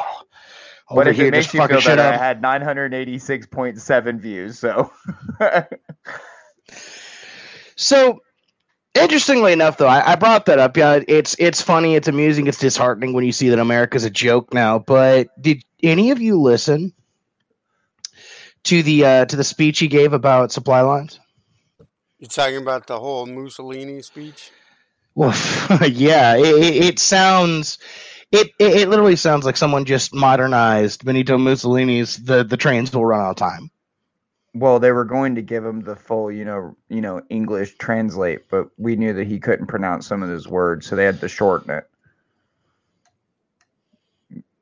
But 0.90 1.08
if 1.08 1.16
here 1.16 1.28
it 1.28 1.30
makes 1.30 1.46
just 1.46 1.54
you 1.54 1.60
fucking 1.60 1.76
feel 1.76 1.80
shit 1.80 1.96
better, 1.96 2.02
I 2.02 2.18
had 2.18 2.42
986.7 2.42 4.20
views. 4.20 4.58
So 4.58 4.92
So, 7.76 8.20
interestingly 8.94 9.52
enough, 9.52 9.78
though, 9.78 9.88
I, 9.88 10.12
I 10.12 10.16
brought 10.16 10.46
that 10.46 10.58
up. 10.58 10.76
Yeah, 10.76 11.00
it's 11.08 11.34
it's 11.38 11.62
funny, 11.62 11.94
it's 11.94 12.08
amusing, 12.08 12.46
it's 12.46 12.58
disheartening 12.58 13.12
when 13.12 13.24
you 13.24 13.32
see 13.32 13.48
that 13.48 13.58
America's 13.58 14.04
a 14.04 14.10
joke 14.10 14.52
now. 14.52 14.78
But 14.78 15.28
did 15.40 15.62
any 15.82 16.10
of 16.10 16.20
you 16.20 16.40
listen 16.40 16.92
to 18.64 18.82
the 18.82 19.04
uh, 19.04 19.24
to 19.26 19.36
the 19.36 19.44
speech 19.44 19.78
he 19.78 19.88
gave 19.88 20.12
about 20.12 20.52
supply 20.52 20.80
lines? 20.82 21.18
You're 22.18 22.28
talking 22.28 22.58
about 22.58 22.86
the 22.86 23.00
whole 23.00 23.26
Mussolini 23.26 24.02
speech. 24.02 24.52
Well, 25.14 25.30
yeah, 25.88 26.36
it, 26.36 26.84
it, 26.84 26.98
sounds. 26.98 27.78
It, 28.32 28.48
it 28.58 28.74
it 28.82 28.88
literally 28.88 29.16
sounds 29.16 29.44
like 29.44 29.56
someone 29.58 29.84
just 29.84 30.14
modernized 30.14 31.04
Benito 31.04 31.38
Mussolini's 31.38 32.16
"the 32.16 32.44
the 32.44 32.56
trains 32.56 32.92
will 32.94 33.04
run 33.06 33.20
out 33.20 33.30
of 33.30 33.36
time." 33.36 33.70
well, 34.54 34.80
they 34.80 34.92
were 34.92 35.04
going 35.04 35.36
to 35.36 35.42
give 35.42 35.64
him 35.64 35.80
the 35.80 35.96
full, 35.96 36.30
you 36.30 36.44
know, 36.44 36.76
you 36.88 37.00
know, 37.00 37.22
English 37.30 37.76
translate, 37.76 38.48
but 38.50 38.68
we 38.76 38.96
knew 38.96 39.14
that 39.14 39.26
he 39.26 39.40
couldn't 39.40 39.66
pronounce 39.66 40.06
some 40.06 40.22
of 40.22 40.28
those 40.28 40.48
words, 40.48 40.86
so 40.86 40.96
they 40.96 41.04
had 41.04 41.20
to 41.20 41.28
shorten 41.28 41.70
it. 41.70 41.88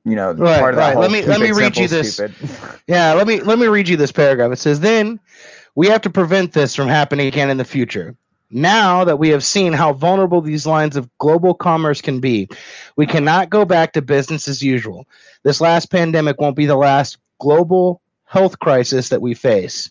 You 0.05 0.17
know, 0.17 0.35
Right, 0.35 0.61
part 0.61 0.75
of 0.75 0.79
that 0.79 0.87
right. 0.87 0.95
whole 0.95 1.03
Let 1.03 1.11
me- 1.11 1.23
let 1.27 1.41
me 1.41 1.53
read 1.53 1.77
you 1.77 1.89
this. 1.89 2.21
Yeah, 2.87 3.15
let 3.15 3.27
me 3.27 3.41
let 3.41 3.59
me 3.59 3.67
read 3.69 3.89
you 3.89 3.97
this 3.97 4.13
paragraph. 4.13 4.53
It 4.53 4.57
says, 4.59 4.81
"Then 4.81 5.21
we 5.75 5.89
have 5.89 6.03
to 6.03 6.11
prevent 6.11 6.53
this 6.53 6.75
from 6.75 6.89
happening 6.89 7.27
again 7.29 7.51
in 7.51 7.57
the 7.59 7.65
future. 7.65 8.17
Now 8.51 9.05
that 9.05 9.19
we 9.19 9.29
have 9.31 9.45
seen 9.45 9.73
how 9.73 9.93
vulnerable 9.93 10.41
these 10.41 10.67
lines 10.67 10.97
of 10.97 11.09
global 11.19 11.55
commerce 11.55 12.01
can 12.01 12.21
be, 12.21 12.49
we 12.97 13.07
cannot 13.07 13.51
go 13.51 13.65
back 13.65 13.93
to 13.93 14.03
business 14.03 14.49
as 14.49 14.63
usual. 14.63 15.07
This 15.45 15.61
last 15.61 15.91
pandemic 15.91 16.41
won't 16.41 16.57
be 16.57 16.67
the 16.67 16.77
last 16.77 17.19
global 17.39 18.01
health 18.25 18.59
crisis 18.59 19.11
that 19.11 19.23
we 19.23 19.35
face." 19.35 19.91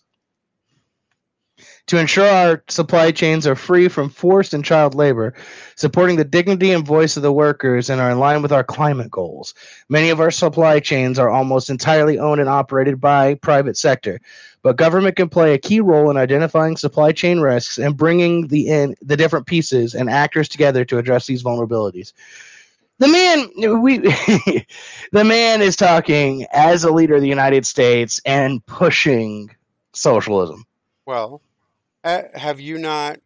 To 1.90 1.98
ensure 1.98 2.30
our 2.30 2.64
supply 2.68 3.10
chains 3.10 3.48
are 3.48 3.56
free 3.56 3.88
from 3.88 4.12
forced 4.12 4.54
and 4.54 4.64
child 4.64 4.94
labor, 4.94 5.34
supporting 5.76 6.18
the 6.18 6.24
dignity 6.24 6.70
and 6.72 6.86
voice 6.86 7.18
of 7.18 7.24
the 7.24 7.32
workers, 7.32 7.90
and 7.90 8.00
are 8.00 8.12
in 8.12 8.20
line 8.20 8.44
with 8.44 8.52
our 8.52 8.64
climate 8.64 9.10
goals. 9.10 9.56
Many 9.90 10.12
of 10.12 10.20
our 10.20 10.30
supply 10.30 10.80
chains 10.82 11.18
are 11.18 11.32
almost 11.32 11.68
entirely 11.68 12.20
owned 12.20 12.42
and 12.42 12.50
operated 12.50 13.02
by 13.02 13.34
private 13.34 13.76
sector, 13.76 14.22
but 14.62 14.78
government 14.78 15.16
can 15.16 15.30
play 15.30 15.56
a 15.56 15.58
key 15.58 15.80
role 15.80 16.12
in 16.12 16.18
identifying 16.18 16.78
supply 16.78 17.12
chain 17.12 17.40
risks 17.40 17.80
and 17.80 17.98
bringing 17.98 18.50
the 18.50 18.68
in 18.68 18.94
the 19.02 19.18
different 19.18 19.48
pieces 19.48 19.96
and 19.96 20.12
actors 20.12 20.48
together 20.48 20.86
to 20.86 21.00
address 21.00 21.26
these 21.26 21.42
vulnerabilities. 21.42 22.14
The 23.00 23.08
man, 23.08 23.82
we, 23.82 23.98
the 25.12 25.24
man 25.24 25.64
is 25.64 25.76
talking 25.76 26.46
as 26.54 26.84
a 26.84 26.92
leader 26.92 27.16
of 27.16 27.22
the 27.22 27.28
United 27.28 27.66
States 27.66 28.22
and 28.28 28.64
pushing 28.68 29.50
socialism. 29.94 30.66
Well, 31.08 31.42
uh, 32.04 32.24
have 32.34 32.60
you 32.60 32.78
not? 32.78 33.20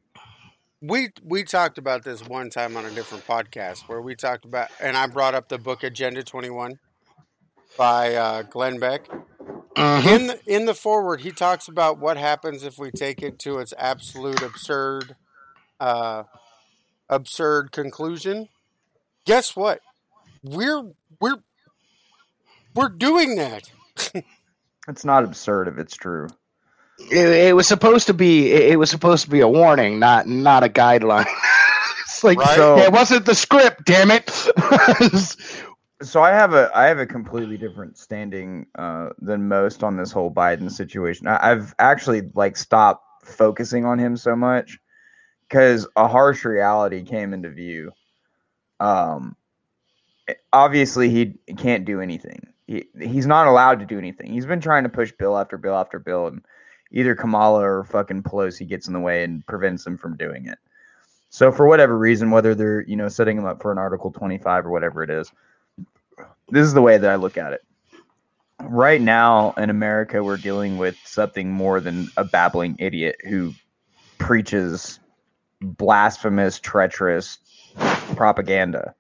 We 0.82 1.10
we 1.24 1.44
talked 1.44 1.77
about 1.77 2.03
this 2.03 2.27
one 2.27 2.50
time 2.50 2.75
on 2.75 2.86
a 2.86 2.92
different 2.92 3.25
podcast 3.25 3.88
where 3.88 4.01
we 4.01 4.15
talked 4.15 4.46
about, 4.46 4.70
and 4.82 4.98
I 4.98 5.08
brought 5.08 5.34
up 5.34 5.48
the 5.48 5.58
book 5.58 5.84
Agenda 5.84 6.24
Twenty 6.24 6.50
One 6.50 6.80
by 7.77 8.15
uh, 8.15 8.42
Glenn 8.44 8.80
Beck. 8.80 9.08
In 9.75 10.27
the, 10.27 10.39
in 10.46 10.65
the 10.65 10.75
foreword, 10.75 11.22
he 11.22 11.32
talks 11.32 11.68
about 11.68 11.98
what 11.98 12.18
happens 12.18 12.63
if 12.63 12.77
we 12.77 12.92
take 12.92 13.24
it 13.24 13.39
to 13.39 13.58
its 13.58 13.74
absolute 13.77 14.42
absurd, 14.44 15.15
uh, 15.80 16.24
absurd 17.10 17.72
conclusion. 17.72 18.50
Guess 19.25 19.56
what? 19.56 19.82
We're 20.44 20.92
we're 21.20 21.38
we're 22.75 22.89
doing 22.89 23.36
that. 23.36 23.72
It's 24.88 25.06
not 25.06 25.24
absurd 25.24 25.70
if 25.70 25.77
it's 25.77 25.96
true. 25.96 26.27
It, 27.00 27.48
it 27.48 27.56
was 27.56 27.68
supposed 27.68 28.08
to 28.08 28.14
be. 28.14 28.52
It, 28.52 28.74
it 28.74 28.76
was 28.78 28.90
supposed 28.90 29.26
to 29.26 29.30
be 29.30 29.42
a 29.42 29.48
warning, 29.48 30.00
not 30.00 30.28
not 30.28 30.64
a 30.64 30.70
guideline. 30.70 31.26
it's 32.02 32.24
like 32.24 32.38
Right. 32.38 32.56
So- 32.56 32.78
it 32.78 32.92
wasn't 32.92 33.26
the 33.26 33.36
script. 33.36 33.86
Damn 33.86 34.12
it! 34.12 34.30
so 36.02 36.22
I 36.22 36.32
have 36.32 36.54
a 36.54 36.72
I 36.74 36.86
have 36.86 37.00
a 37.00 37.06
completely 37.06 37.58
different 37.58 37.98
standing 37.98 38.68
uh, 38.76 39.10
than 39.20 39.48
most 39.48 39.84
on 39.84 39.98
this 39.98 40.12
whole 40.12 40.32
Biden 40.32 40.72
situation. 40.72 41.28
I, 41.28 41.52
I've 41.52 41.76
actually 41.80 42.22
like 42.34 42.58
stopped 42.58 43.26
focusing 43.26 43.86
on 43.86 44.00
him 44.00 44.18
so 44.18 44.36
much 44.36 44.80
because 45.48 45.88
a 45.96 46.08
harsh 46.08 46.46
reality 46.46 47.04
came 47.04 47.34
into 47.34 47.50
view. 47.50 47.92
Um, 48.80 49.36
obviously 50.52 51.10
he 51.10 51.36
can't 51.58 51.86
do 51.86 52.02
anything. 52.02 52.48
He, 52.68 52.86
he's 53.00 53.28
not 53.28 53.48
allowed 53.48 53.80
to 53.80 53.86
do 53.86 53.98
anything. 53.98 54.32
He's 54.32 54.46
been 54.46 54.62
trying 54.62 54.84
to 54.84 54.90
push 54.90 55.12
bill 55.12 55.38
after 55.38 55.58
bill 55.58 55.76
after 55.76 56.00
bill, 56.00 56.28
and 56.28 56.42
either 56.94 57.16
Kamala 57.16 57.62
or 57.62 57.84
fucking 57.84 58.24
Pelosi 58.24 58.68
gets 58.68 58.88
in 58.88 58.94
the 58.94 59.00
way 59.00 59.24
and 59.24 59.46
prevents 59.46 59.84
them 59.84 59.98
from 59.98 60.16
doing 60.16 60.48
it. 60.48 60.58
So 61.30 61.52
for 61.52 61.68
whatever 61.68 61.98
reason, 61.98 62.32
whether 62.32 62.56
they're 62.56 62.82
you 62.82 62.96
know 62.96 63.10
setting 63.10 63.36
them 63.36 63.46
up 63.46 63.62
for 63.62 63.72
an 63.72 63.78
Article 63.80 64.12
twenty 64.12 64.38
five 64.38 64.66
or 64.66 64.70
whatever 64.70 65.04
it 65.04 65.10
is, 65.10 65.32
this 66.50 66.66
is 66.66 66.74
the 66.74 66.82
way 66.82 66.98
that 66.98 67.10
I 67.10 67.16
look 67.16 67.38
at 67.38 67.54
it. 67.54 67.64
Right 68.62 69.02
now 69.02 69.54
in 69.58 69.70
America, 69.70 70.24
we're 70.24 70.38
dealing 70.38 70.78
with 70.78 70.96
something 71.04 71.52
more 71.52 71.80
than 71.80 72.08
a 72.16 72.24
babbling 72.24 72.78
idiot 72.80 73.18
who 73.28 73.54
preaches 74.20 75.00
blasphemous, 75.60 76.60
treacherous 76.60 77.40
propaganda. 78.16 78.94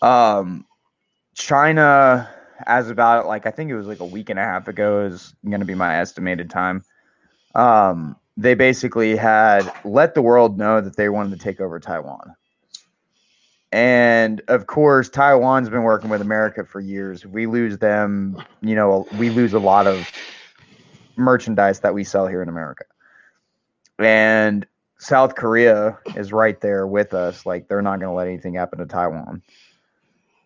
Um, 0.00 0.64
China, 1.34 2.30
as 2.66 2.90
about 2.90 3.26
like 3.26 3.46
I 3.46 3.50
think 3.50 3.70
it 3.70 3.76
was 3.76 3.86
like 3.86 4.00
a 4.00 4.04
week 4.06 4.30
and 4.30 4.38
a 4.38 4.42
half 4.42 4.68
ago, 4.68 5.04
is 5.04 5.34
going 5.44 5.60
to 5.60 5.66
be 5.66 5.74
my 5.74 5.96
estimated 5.96 6.50
time. 6.50 6.84
Um, 7.54 8.16
they 8.36 8.54
basically 8.54 9.16
had 9.16 9.70
let 9.84 10.14
the 10.14 10.22
world 10.22 10.58
know 10.58 10.80
that 10.80 10.96
they 10.96 11.08
wanted 11.08 11.38
to 11.38 11.44
take 11.44 11.60
over 11.60 11.78
Taiwan. 11.78 12.34
And 13.72 14.40
of 14.48 14.66
course, 14.66 15.08
Taiwan's 15.08 15.68
been 15.68 15.82
working 15.82 16.10
with 16.10 16.20
America 16.20 16.64
for 16.64 16.80
years. 16.80 17.24
We 17.24 17.46
lose 17.46 17.78
them, 17.78 18.42
you 18.62 18.74
know, 18.74 19.06
we 19.18 19.30
lose 19.30 19.52
a 19.52 19.60
lot 19.60 19.86
of 19.86 20.10
merchandise 21.16 21.80
that 21.80 21.94
we 21.94 22.02
sell 22.02 22.26
here 22.26 22.42
in 22.42 22.48
America. 22.48 22.84
And 23.98 24.66
South 24.98 25.36
Korea 25.36 25.98
is 26.16 26.32
right 26.32 26.60
there 26.60 26.86
with 26.86 27.14
us. 27.14 27.46
Like, 27.46 27.68
they're 27.68 27.82
not 27.82 28.00
going 28.00 28.10
to 28.10 28.16
let 28.16 28.26
anything 28.26 28.54
happen 28.54 28.80
to 28.80 28.86
Taiwan. 28.86 29.42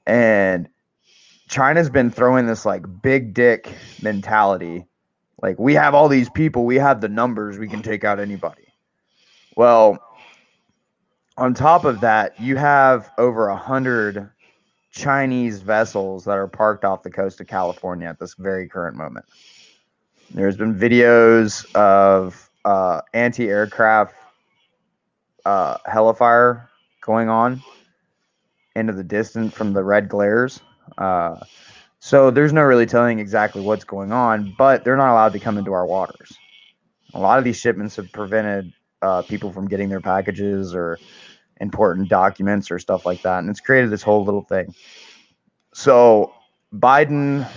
And 0.07 0.69
China's 1.49 1.91
been 1.91 2.11
throwing 2.11 2.47
this 2.47 2.65
like 2.65 2.85
big 3.03 3.35
dick 3.35 3.73
mentality. 4.03 4.87
Like, 5.43 5.59
we 5.59 5.75
have 5.75 5.95
all 5.95 6.09
these 6.09 6.31
people, 6.31 6.65
we 6.65 6.77
have 6.77 7.01
the 7.01 7.09
numbers, 7.09 7.59
we 7.59 7.69
can 7.69 7.83
take 7.83 8.03
out 8.05 8.19
anybody. 8.19 8.63
Well, 9.57 9.99
on 11.37 11.55
top 11.55 11.85
of 11.85 12.01
that, 12.01 12.41
you 12.41 12.57
have 12.57 13.11
over 13.19 13.49
a 13.49 13.57
hundred 13.57 14.31
Chinese 14.91 15.61
vessels 15.61 16.25
that 16.25 16.39
are 16.39 16.47
parked 16.47 16.85
off 16.85 17.03
the 17.03 17.11
coast 17.11 17.41
of 17.41 17.49
California 17.49 18.09
at 18.09 18.19
this 18.19 18.35
very 18.35 18.69
current 18.69 18.97
moment. 18.97 19.27
There's 20.31 20.57
been 20.57 20.75
videos 20.79 21.73
of 21.75 22.49
uh, 22.65 23.03
anti-aircraft 23.13 24.15
uh, 25.45 25.79
hellfire 25.85 26.71
going 27.03 27.29
on 27.29 27.63
into 28.75 28.93
the 28.93 29.05
distance 29.05 29.53
from 29.53 29.73
the 29.73 29.83
red 29.83 30.09
glares. 30.09 30.61
Uh, 30.97 31.37
so 31.99 32.31
there's 32.31 32.53
no 32.53 32.63
really 32.63 32.87
telling 32.87 33.19
exactly 33.19 33.63
what's 33.63 33.85
going 33.85 34.13
on, 34.13 34.55
but 34.59 34.85
they're 34.85 34.97
not 34.97 35.13
allowed 35.13 35.33
to 35.33 35.39
come 35.39 35.57
into 35.57 35.73
our 35.73 35.87
waters. 35.87 36.37
A 37.15 37.19
lot 37.19 37.39
of 37.39 37.45
these 37.45 37.57
shipments 37.57 37.97
have 37.97 38.13
prevented 38.13 38.73
uh, 39.01 39.23
people 39.23 39.53
from 39.53 39.69
getting 39.69 39.89
their 39.89 40.01
packages 40.01 40.75
or 40.75 40.99
important 41.61 42.09
documents 42.09 42.71
or 42.71 42.79
stuff 42.79 43.07
like 43.07 43.23
that, 43.23 43.39
and 43.39 43.49
it's 43.49 43.61
created 43.61 43.91
this 43.91 44.03
whole 44.03 44.25
little 44.25 44.43
thing. 44.43 44.75
So 45.73 46.35
Biden, 46.75 47.49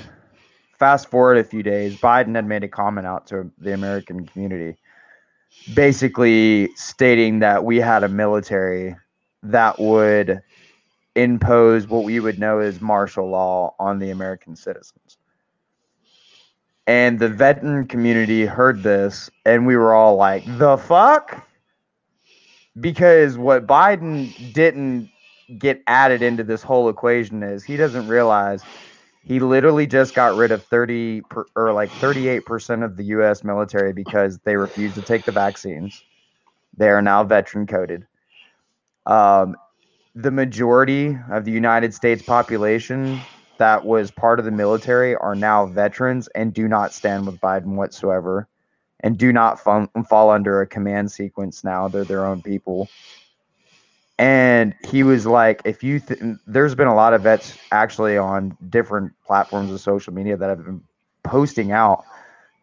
fast 0.79 1.10
forward 1.10 1.38
a 1.38 1.43
few 1.43 1.63
days, 1.63 1.98
Biden 1.98 2.36
had 2.36 2.46
made 2.46 2.63
a 2.63 2.67
comment 2.67 3.07
out 3.07 3.27
to 3.27 3.51
the 3.57 3.74
American 3.74 4.25
community, 4.25 4.77
basically 5.74 6.69
stating 6.75 7.39
that 7.39 7.63
we 7.63 7.77
had 7.77 8.03
a 8.03 8.10
military 8.10 8.96
that 9.43 9.79
would 9.79 10.41
impose 11.17 11.88
what 11.88 12.03
we 12.03 12.19
would 12.19 12.39
know 12.39 12.59
as 12.59 12.79
martial 12.79 13.27
law 13.29 13.74
on 13.79 14.00
the 14.00 14.12
American 14.12 14.55
citizens. 14.55 15.17
And 16.86 17.19
the 17.19 17.27
veteran 17.27 17.88
community 17.88 18.45
heard 18.45 18.83
this, 18.83 19.29
and 19.45 19.65
we 19.67 19.75
were 19.75 19.93
all 19.93 20.15
like, 20.15 20.43
the 20.45 20.77
fuck? 20.77 21.45
Because 22.79 23.38
what 23.38 23.67
Biden 23.67 24.53
didn't 24.53 25.09
get 25.57 25.81
added 25.88 26.21
into 26.21 26.43
this 26.43 26.62
whole 26.62 26.88
equation 26.88 27.43
is 27.43 27.63
he 27.63 27.75
doesn't 27.75 28.07
realize 28.07 28.63
he 29.24 29.39
literally 29.39 29.88
just 29.88 30.13
got 30.13 30.36
rid 30.36 30.51
of 30.51 30.63
30 30.63 31.21
per, 31.21 31.45
or 31.55 31.74
like 31.74 31.89
38% 31.89 32.86
of 32.86 32.95
the 32.95 33.03
US 33.05 33.43
military 33.43 33.91
because 33.91 34.38
they 34.39 34.55
refused 34.55 34.95
to 34.95 35.01
take 35.01 35.25
the 35.25 35.31
vaccines. 35.31 36.03
They 36.77 36.89
are 36.89 37.01
now 37.01 37.24
veteran 37.24 37.65
coded. 37.65 38.05
Um, 39.05 39.57
the 40.17 40.31
majority 40.31 41.15
of 41.29 41.45
the 41.45 41.51
United 41.51 41.93
States 41.93 42.24
population 42.24 43.21
that 43.59 43.86
was 43.86 44.09
part 44.09 44.39
of 44.39 44.45
the 44.45 44.51
military 44.51 45.15
are 45.15 45.36
now 45.36 45.67
veterans 45.67 46.27
and 46.29 46.55
do 46.55 46.67
not 46.67 46.91
stand 46.91 47.27
with 47.27 47.39
Biden 47.39 47.75
whatsoever 47.75 48.47
and 49.01 49.15
do 49.15 49.31
not 49.31 49.59
fun- 49.59 49.89
fall 50.09 50.31
under 50.31 50.59
a 50.59 50.65
command 50.65 51.12
sequence 51.12 51.63
now. 51.63 51.88
They're 51.88 52.03
their 52.03 52.25
own 52.25 52.41
people. 52.41 52.89
And 54.17 54.74
he 54.89 55.03
was 55.03 55.27
like, 55.27 55.62
if 55.65 55.83
you, 55.83 56.00
th- 56.00 56.19
there's 56.47 56.74
been 56.74 56.88
a 56.88 56.95
lot 56.95 57.13
of 57.13 57.21
vets 57.21 57.55
actually 57.71 58.17
on 58.17 58.57
different 58.69 59.13
platforms 59.24 59.71
of 59.71 59.79
social 59.79 60.13
media 60.13 60.36
that 60.36 60.50
have 60.50 60.65
been 60.65 60.81
posting 61.24 61.71
out 61.71 62.03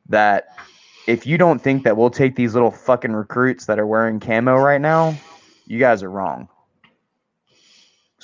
that 0.09 0.47
if 1.07 1.25
you 1.25 1.39
don't 1.39 1.61
think 1.61 1.85
that 1.85 1.97
we'll 1.97 2.11
take 2.11 2.35
these 2.35 2.55
little 2.55 2.73
fucking 2.73 3.13
recruits 3.13 3.67
that 3.67 3.79
are 3.79 3.87
wearing 3.87 4.19
camo 4.19 4.57
right 4.57 4.81
now, 4.81 5.17
you 5.69 5.79
guys 5.79 6.03
are 6.03 6.11
wrong. 6.11 6.49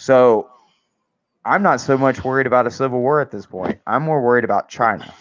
So 0.00 0.49
I'm 1.45 1.62
not 1.62 1.78
so 1.80 1.99
much 1.99 2.25
worried 2.25 2.47
about 2.47 2.66
a 2.66 2.71
civil 2.71 3.00
war 3.00 3.21
at 3.21 3.30
this 3.30 3.45
point. 3.45 3.80
I'm 3.87 4.02
more 4.02 4.23
worried 4.23 4.45
about 4.45 4.71
China. 4.71 5.12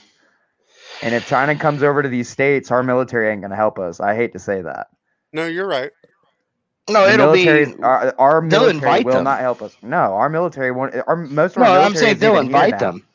And 1.03 1.13
if 1.13 1.27
China 1.27 1.55
comes 1.57 1.83
over 1.83 2.01
to 2.01 2.07
these 2.07 2.29
states, 2.29 2.71
our 2.71 2.81
military 2.81 3.29
ain't 3.29 3.41
going 3.41 3.51
to 3.51 3.57
help 3.57 3.77
us. 3.77 3.99
I 3.99 4.15
hate 4.15 4.33
to 4.33 4.39
say 4.39 4.61
that. 4.61 4.87
No, 5.33 5.45
you're 5.45 5.67
right. 5.67 5.91
No, 6.89 7.05
The 7.05 7.13
it'll 7.13 7.33
be. 7.33 7.83
our, 7.83 8.15
our 8.17 8.41
military 8.41 9.03
will 9.03 9.15
them. 9.15 9.25
not 9.25 9.41
help 9.41 9.61
us. 9.61 9.75
No, 9.81 9.97
our 9.97 10.29
military 10.29 10.71
won't. 10.71 10.95
Our 11.07 11.15
most 11.17 11.57
of 11.57 11.61
our 11.61 11.67
No, 11.67 11.73
our 11.75 11.85
I'm 11.85 11.95
saying 11.95 12.17
they'll 12.17 12.39
invite 12.39 12.79
them. 12.79 13.05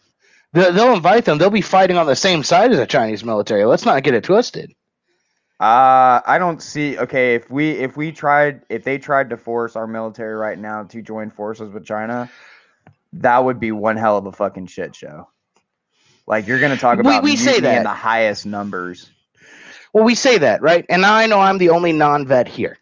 They'll, 0.52 0.72
they'll 0.72 0.94
invite 0.94 1.24
them. 1.24 1.38
They'll 1.38 1.50
be 1.50 1.62
fighting 1.62 1.96
on 1.96 2.06
the 2.06 2.14
same 2.14 2.44
side 2.44 2.72
as 2.72 2.78
the 2.78 2.86
Chinese 2.86 3.24
military. 3.24 3.64
Let's 3.64 3.86
not 3.86 4.02
get 4.02 4.14
it 4.14 4.24
twisted. 4.24 4.72
Uh, 5.60 6.20
I 6.26 6.38
don't 6.38 6.60
see. 6.60 6.98
Okay, 6.98 7.36
if 7.36 7.48
we 7.48 7.70
if 7.70 7.96
we 7.96 8.10
tried 8.10 8.62
if 8.68 8.82
they 8.82 8.98
tried 8.98 9.30
to 9.30 9.36
force 9.36 9.76
our 9.76 9.86
military 9.86 10.34
right 10.34 10.58
now 10.58 10.82
to 10.84 11.00
join 11.00 11.30
forces 11.30 11.72
with 11.72 11.84
China, 11.86 12.28
that 13.14 13.44
would 13.44 13.60
be 13.60 13.70
one 13.70 13.96
hell 13.96 14.18
of 14.18 14.26
a 14.26 14.32
fucking 14.32 14.66
shit 14.66 14.96
show. 14.96 15.28
Like 16.26 16.48
you're 16.48 16.60
gonna 16.60 16.76
talk 16.76 16.98
about 16.98 17.22
we 17.22 17.36
say 17.36 17.60
that. 17.60 17.76
in 17.78 17.82
the 17.84 17.90
highest 17.90 18.46
numbers. 18.46 19.10
Well, 19.92 20.02
we 20.02 20.16
say 20.16 20.38
that, 20.38 20.60
right? 20.60 20.84
And 20.88 21.06
I 21.06 21.26
know 21.26 21.38
I'm 21.38 21.58
the 21.58 21.70
only 21.70 21.92
non-vet 21.92 22.48
here. 22.48 22.78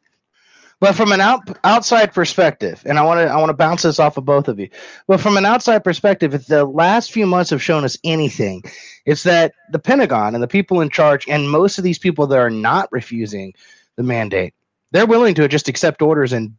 But 0.82 0.96
from 0.96 1.12
an 1.12 1.20
out, 1.20 1.42
outside 1.62 2.12
perspective, 2.12 2.82
and 2.84 2.98
I 2.98 3.02
want 3.02 3.20
to 3.20 3.32
I 3.32 3.36
want 3.36 3.50
to 3.50 3.54
bounce 3.54 3.82
this 3.82 4.00
off 4.00 4.16
of 4.16 4.24
both 4.24 4.48
of 4.48 4.58
you. 4.58 4.68
But 5.06 5.20
from 5.20 5.36
an 5.36 5.46
outside 5.46 5.84
perspective, 5.84 6.34
if 6.34 6.48
the 6.48 6.64
last 6.64 7.12
few 7.12 7.24
months 7.24 7.50
have 7.50 7.62
shown 7.62 7.84
us 7.84 7.96
anything, 8.02 8.64
it's 9.06 9.22
that 9.22 9.52
the 9.70 9.78
Pentagon 9.78 10.34
and 10.34 10.42
the 10.42 10.48
people 10.48 10.80
in 10.80 10.90
charge, 10.90 11.28
and 11.28 11.48
most 11.48 11.78
of 11.78 11.84
these 11.84 12.00
people 12.00 12.26
that 12.26 12.36
are 12.40 12.50
not 12.50 12.88
refusing 12.90 13.54
the 13.94 14.02
mandate, 14.02 14.54
they're 14.90 15.06
willing 15.06 15.36
to 15.36 15.46
just 15.46 15.68
accept 15.68 16.02
orders 16.02 16.32
and 16.32 16.56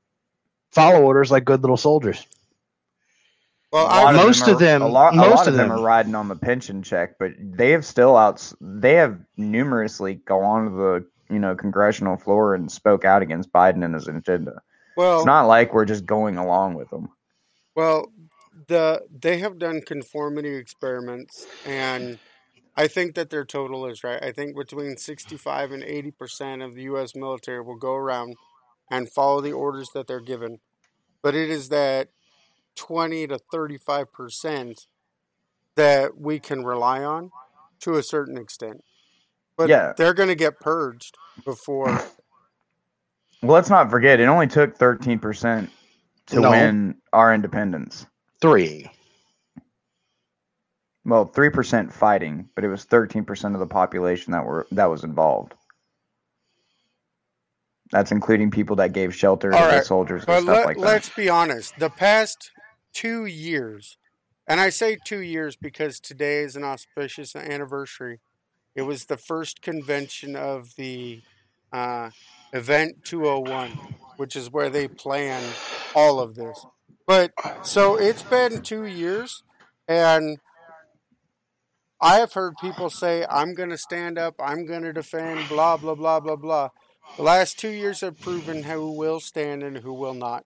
follow 0.71 1.01
orders 1.01 1.29
like 1.29 1.43
good 1.43 1.59
little 1.59 1.75
soldiers. 1.75 2.25
Well, 3.73 3.87
A 3.87 3.87
lot 3.87 4.05
I, 4.05 4.11
most 4.23 4.45
them 4.45 4.53
of 4.53 4.59
them- 4.59 4.81
a 4.83 4.87
lot, 4.87 5.13
a 5.15 5.17
most 5.17 5.29
lot 5.31 5.41
of 5.41 5.47
of 5.49 5.53
them 5.57 5.67
them- 5.67 5.79
are 5.79 5.83
riding 5.83 6.15
on 6.15 6.29
the 6.29 6.37
pension 6.37 6.81
check, 6.81 7.15
but 7.19 7.33
they 7.37 7.71
have 7.71 7.83
still 7.83 8.15
outs. 8.15 8.55
They 8.61 8.93
have 8.93 9.17
numerously 9.35 10.13
gone 10.13 10.65
to 10.69 10.71
the 10.71 11.05
you 11.33 11.39
know 11.39 11.55
congressional 11.55 12.17
floor 12.17 12.55
and 12.55 12.71
spoke 12.71 13.03
out 13.05 13.21
against 13.21 13.51
Biden 13.51 13.83
and 13.83 13.93
his 13.95 14.07
agenda. 14.07 14.61
well, 14.95 15.17
It's 15.17 15.25
not 15.25 15.47
like 15.47 15.73
we're 15.73 15.85
just 15.85 16.05
going 16.05 16.37
along 16.37 16.75
with 16.75 16.89
them. 16.89 17.09
Well, 17.75 18.11
the 18.67 19.01
they 19.11 19.39
have 19.39 19.57
done 19.57 19.81
conformity 19.81 20.55
experiments, 20.55 21.47
and 21.65 22.19
I 22.75 22.87
think 22.87 23.15
that 23.15 23.29
their 23.29 23.45
total 23.45 23.87
is 23.87 24.03
right. 24.03 24.21
I 24.23 24.31
think 24.31 24.55
between 24.55 24.97
sixty-five 24.97 25.71
and 25.71 25.83
eighty 25.83 26.11
percent 26.11 26.61
of 26.61 26.75
the 26.75 26.83
U.S. 26.83 27.15
military 27.15 27.61
will 27.61 27.77
go 27.77 27.95
around 27.95 28.35
and 28.91 29.09
follow 29.09 29.41
the 29.41 29.53
orders 29.53 29.89
that 29.93 30.07
they're 30.07 30.19
given, 30.19 30.59
but 31.21 31.33
it 31.35 31.49
is 31.49 31.69
that 31.69 32.09
twenty 32.75 33.25
to 33.27 33.39
thirty-five 33.51 34.13
percent 34.13 34.87
that 35.75 36.17
we 36.17 36.39
can 36.39 36.63
rely 36.63 37.03
on 37.03 37.31
to 37.79 37.95
a 37.95 38.03
certain 38.03 38.37
extent. 38.37 38.83
But 39.57 39.69
Yeah. 39.69 39.93
they're 39.97 40.13
going 40.13 40.29
to 40.29 40.35
get 40.35 40.59
purged 40.59 41.17
before. 41.45 42.01
Well, 43.41 43.51
let's 43.55 43.69
not 43.69 43.89
forget, 43.91 44.21
it 44.21 44.27
only 44.27 44.47
took 44.47 44.77
13% 44.77 45.69
to 46.27 46.41
No. 46.41 46.49
win 46.49 46.95
our 47.11 47.33
independence. 47.33 48.05
Three. 48.39 48.89
Well, 51.03 51.27
3% 51.27 51.91
fighting, 51.91 52.47
but 52.55 52.63
it 52.63 52.69
was 52.69 52.85
13% 52.85 53.53
of 53.53 53.59
the 53.59 53.67
population 53.67 54.31
that 54.31 54.45
were 54.45 54.65
that 54.71 54.89
was 54.89 55.03
involved. 55.03 55.55
That's 57.91 58.13
including 58.13 58.49
people 58.49 58.77
that 58.77 58.93
gave 58.93 59.13
shelter 59.13 59.51
to 59.51 59.57
All 59.57 59.63
the 59.63 59.67
right, 59.67 59.83
soldiers 59.83 60.21
and 60.21 60.27
But 60.27 60.43
stuff 60.43 60.55
let, 60.55 60.65
like 60.65 60.77
that. 60.77 60.85
let's 60.85 61.09
be 61.09 61.27
honest. 61.29 61.77
The 61.77 61.89
past 61.89 62.51
two 62.93 63.25
years, 63.25 63.97
and 64.47 64.61
I 64.61 64.69
say 64.69 64.95
two 65.03 65.19
years 65.19 65.57
because 65.57 65.99
today 65.99 66.39
is 66.39 66.55
an 66.55 66.63
auspicious 66.63 67.35
anniversary. 67.35 68.21
It 68.75 68.83
was 68.83 69.05
the 69.05 69.17
first 69.17 69.61
convention 69.61 70.35
of 70.35 70.75
the 70.75 71.21
uh, 71.71 72.09
Event 72.53 73.03
201, 73.05 73.71
which 74.17 74.35
is 74.35 74.51
where 74.51 74.69
they 74.69 74.87
planned 74.87 75.45
all 75.95 76.19
of 76.19 76.35
this. 76.35 76.65
But 77.05 77.31
so 77.63 77.95
it's 77.97 78.23
been 78.23 78.61
two 78.61 78.85
years, 78.85 79.43
and 79.87 80.39
I 82.01 82.15
have 82.17 82.33
heard 82.33 82.55
people 82.61 82.89
say, 82.89 83.25
I'm 83.29 83.53
going 83.53 83.69
to 83.69 83.77
stand 83.77 84.17
up, 84.17 84.35
I'm 84.39 84.65
going 84.65 84.83
to 84.83 84.93
defend, 84.93 85.47
blah, 85.49 85.77
blah, 85.77 85.95
blah, 85.95 86.19
blah, 86.19 86.35
blah. 86.35 86.69
The 87.17 87.23
last 87.23 87.59
two 87.59 87.69
years 87.69 88.01
have 88.01 88.19
proven 88.19 88.63
who 88.63 88.91
will 88.91 89.19
stand 89.19 89.61
and 89.61 89.77
who 89.77 89.93
will 89.93 90.13
not. 90.13 90.45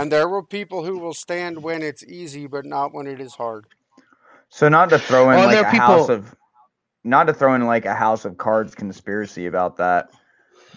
And 0.00 0.10
there 0.10 0.28
will 0.28 0.42
people 0.42 0.84
who 0.84 0.98
will 0.98 1.12
stand 1.14 1.62
when 1.62 1.82
it's 1.82 2.02
easy, 2.04 2.46
but 2.46 2.64
not 2.64 2.94
when 2.94 3.06
it 3.06 3.20
is 3.20 3.34
hard. 3.34 3.66
So 4.48 4.68
not 4.68 4.88
to 4.90 4.98
throw 4.98 5.30
in 5.30 5.36
Well, 5.36 5.46
like 5.46 5.56
there 5.56 5.68
a 5.68 5.70
people- 5.70 5.86
house 5.86 6.08
of 6.08 6.34
not 7.04 7.24
to 7.24 7.34
throw 7.34 7.54
in 7.54 7.66
like 7.66 7.84
a 7.84 7.94
house 7.94 8.24
of 8.24 8.38
cards 8.38 8.74
conspiracy 8.74 9.46
about 9.46 9.76
that, 9.76 10.10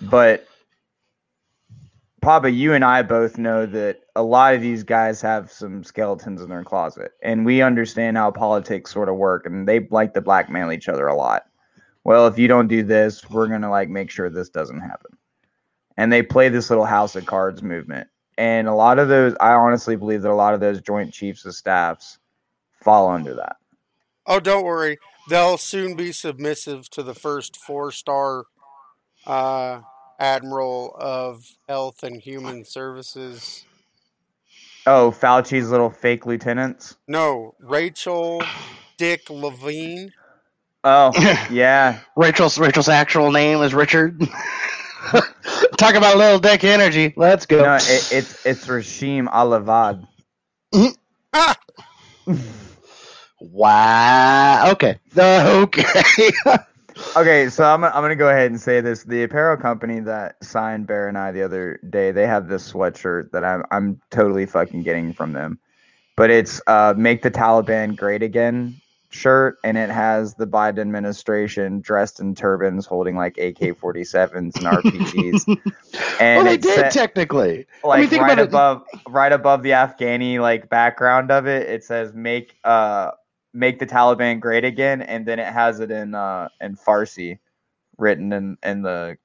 but 0.01 0.47
Papa, 2.21 2.51
you 2.51 2.73
and 2.73 2.85
I 2.85 3.01
both 3.01 3.39
know 3.39 3.65
that 3.65 4.01
a 4.15 4.21
lot 4.21 4.53
of 4.53 4.61
these 4.61 4.83
guys 4.83 5.21
have 5.21 5.51
some 5.51 5.83
skeletons 5.83 6.41
in 6.41 6.49
their 6.49 6.63
closet, 6.63 7.13
and 7.23 7.45
we 7.45 7.63
understand 7.63 8.15
how 8.15 8.29
politics 8.29 8.91
sort 8.91 9.09
of 9.09 9.15
work, 9.15 9.47
and 9.47 9.67
they 9.67 9.87
like 9.89 10.13
to 10.13 10.21
blackmail 10.21 10.71
each 10.71 10.87
other 10.87 11.07
a 11.07 11.15
lot. 11.15 11.47
Well, 12.03 12.27
if 12.27 12.37
you 12.37 12.47
don't 12.47 12.67
do 12.67 12.83
this, 12.83 13.27
we're 13.29 13.47
gonna 13.47 13.71
like 13.71 13.89
make 13.89 14.11
sure 14.11 14.29
this 14.29 14.49
doesn't 14.49 14.81
happen, 14.81 15.17
and 15.97 16.13
they 16.13 16.21
play 16.21 16.49
this 16.49 16.69
little 16.69 16.85
house 16.85 17.15
of 17.15 17.25
cards 17.25 17.63
movement. 17.63 18.07
And 18.37 18.67
a 18.67 18.75
lot 18.75 18.99
of 18.99 19.07
those, 19.07 19.35
I 19.39 19.53
honestly 19.53 19.95
believe 19.95 20.21
that 20.21 20.31
a 20.31 20.35
lot 20.35 20.53
of 20.53 20.59
those 20.59 20.79
Joint 20.79 21.11
Chiefs 21.11 21.45
of 21.45 21.55
Staffs 21.55 22.19
fall 22.81 23.09
under 23.09 23.33
that. 23.33 23.55
Oh, 24.27 24.39
don't 24.39 24.63
worry. 24.63 24.99
They'll 25.29 25.57
soon 25.57 25.95
be 25.95 26.11
submissive 26.11 26.89
to 26.91 27.03
the 27.03 27.13
first 27.13 27.57
four 27.57 27.91
star 27.91 28.45
uh, 29.25 29.81
Admiral 30.19 30.95
of 30.97 31.45
Health 31.67 32.03
and 32.03 32.21
Human 32.21 32.65
Services. 32.65 33.65
Oh, 34.87 35.11
Fauci's 35.11 35.69
little 35.69 35.91
fake 35.91 36.25
lieutenants. 36.25 36.95
No, 37.07 37.55
Rachel 37.59 38.41
Dick 38.97 39.29
Levine. 39.29 40.11
Oh, 40.83 41.11
yeah. 41.51 41.99
Rachel's 42.15 42.57
Rachel's 42.57 42.89
actual 42.89 43.31
name 43.31 43.61
is 43.61 43.73
Richard. 43.73 44.19
Talk 45.77 45.95
about 45.95 46.17
little 46.17 46.39
dick 46.39 46.63
energy. 46.63 47.13
Let's 47.15 47.45
go. 47.45 47.63
No, 47.63 47.75
it, 47.75 48.09
it's 48.11 48.45
it's 48.45 48.67
Rashim 48.67 49.27
Alavad. 49.27 50.07
Ah! 51.33 51.55
Wow. 53.41 54.71
Okay. 54.71 54.99
Uh, 55.17 55.63
okay. 55.63 56.31
Okay, 57.17 57.49
so 57.49 57.63
I'm 57.63 57.83
I'm 57.83 57.91
gonna 57.91 58.15
go 58.15 58.29
ahead 58.29 58.51
and 58.51 58.61
say 58.61 58.79
this: 58.79 59.03
the 59.03 59.23
apparel 59.23 59.57
company 59.57 59.99
that 60.01 60.41
signed 60.43 60.87
Bear 60.87 61.07
and 61.07 61.17
I 61.17 61.31
the 61.31 61.43
other 61.43 61.79
day, 61.89 62.11
they 62.11 62.27
have 62.27 62.47
this 62.47 62.71
sweatshirt 62.71 63.31
that 63.31 63.43
I'm 63.43 63.63
I'm 63.71 64.01
totally 64.11 64.45
fucking 64.45 64.83
getting 64.83 65.13
from 65.13 65.33
them, 65.33 65.59
but 66.15 66.29
it's 66.29 66.61
uh 66.67 66.93
"Make 66.95 67.21
the 67.21 67.31
Taliban 67.31 67.95
Great 67.95 68.23
Again" 68.23 68.79
shirt, 69.09 69.57
and 69.63 69.77
it 69.77 69.89
has 69.89 70.35
the 70.35 70.47
Biden 70.47 70.79
administration 70.79 71.81
dressed 71.81 72.19
in 72.19 72.35
turbans, 72.35 72.85
holding 72.85 73.15
like 73.15 73.37
AK-47s 73.37 74.57
and 74.57 74.67
RPGs, 74.67 75.47
and 76.19 76.37
well, 76.37 76.45
they 76.45 76.57
did 76.57 76.91
technically. 76.91 77.65
like 77.83 77.97
I 77.97 78.01
mean, 78.01 78.09
think 78.09 78.21
right 78.21 78.33
about 78.33 78.45
it. 78.45 78.49
above 78.49 78.83
right 79.07 79.31
above 79.31 79.63
the 79.63 79.71
Afghani 79.71 80.39
like 80.39 80.69
background 80.69 81.31
of 81.31 81.47
it, 81.47 81.69
it 81.69 81.83
says 81.83 82.13
make 82.13 82.55
uh 82.63 83.11
make 83.53 83.79
the 83.79 83.85
Taliban 83.85 84.39
great 84.39 84.63
again, 84.63 85.01
and 85.01 85.25
then 85.25 85.39
it 85.39 85.51
has 85.51 85.79
it 85.79 85.91
in 85.91 86.15
uh 86.15 86.49
in 86.59 86.75
Farsi 86.75 87.39
written 87.97 88.31
in 88.33 88.57
in 88.63 88.81
the 88.81 89.17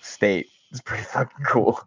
state. 0.00 0.48
It's 0.70 0.80
pretty 0.80 1.04
fucking 1.04 1.44
cool. 1.44 1.80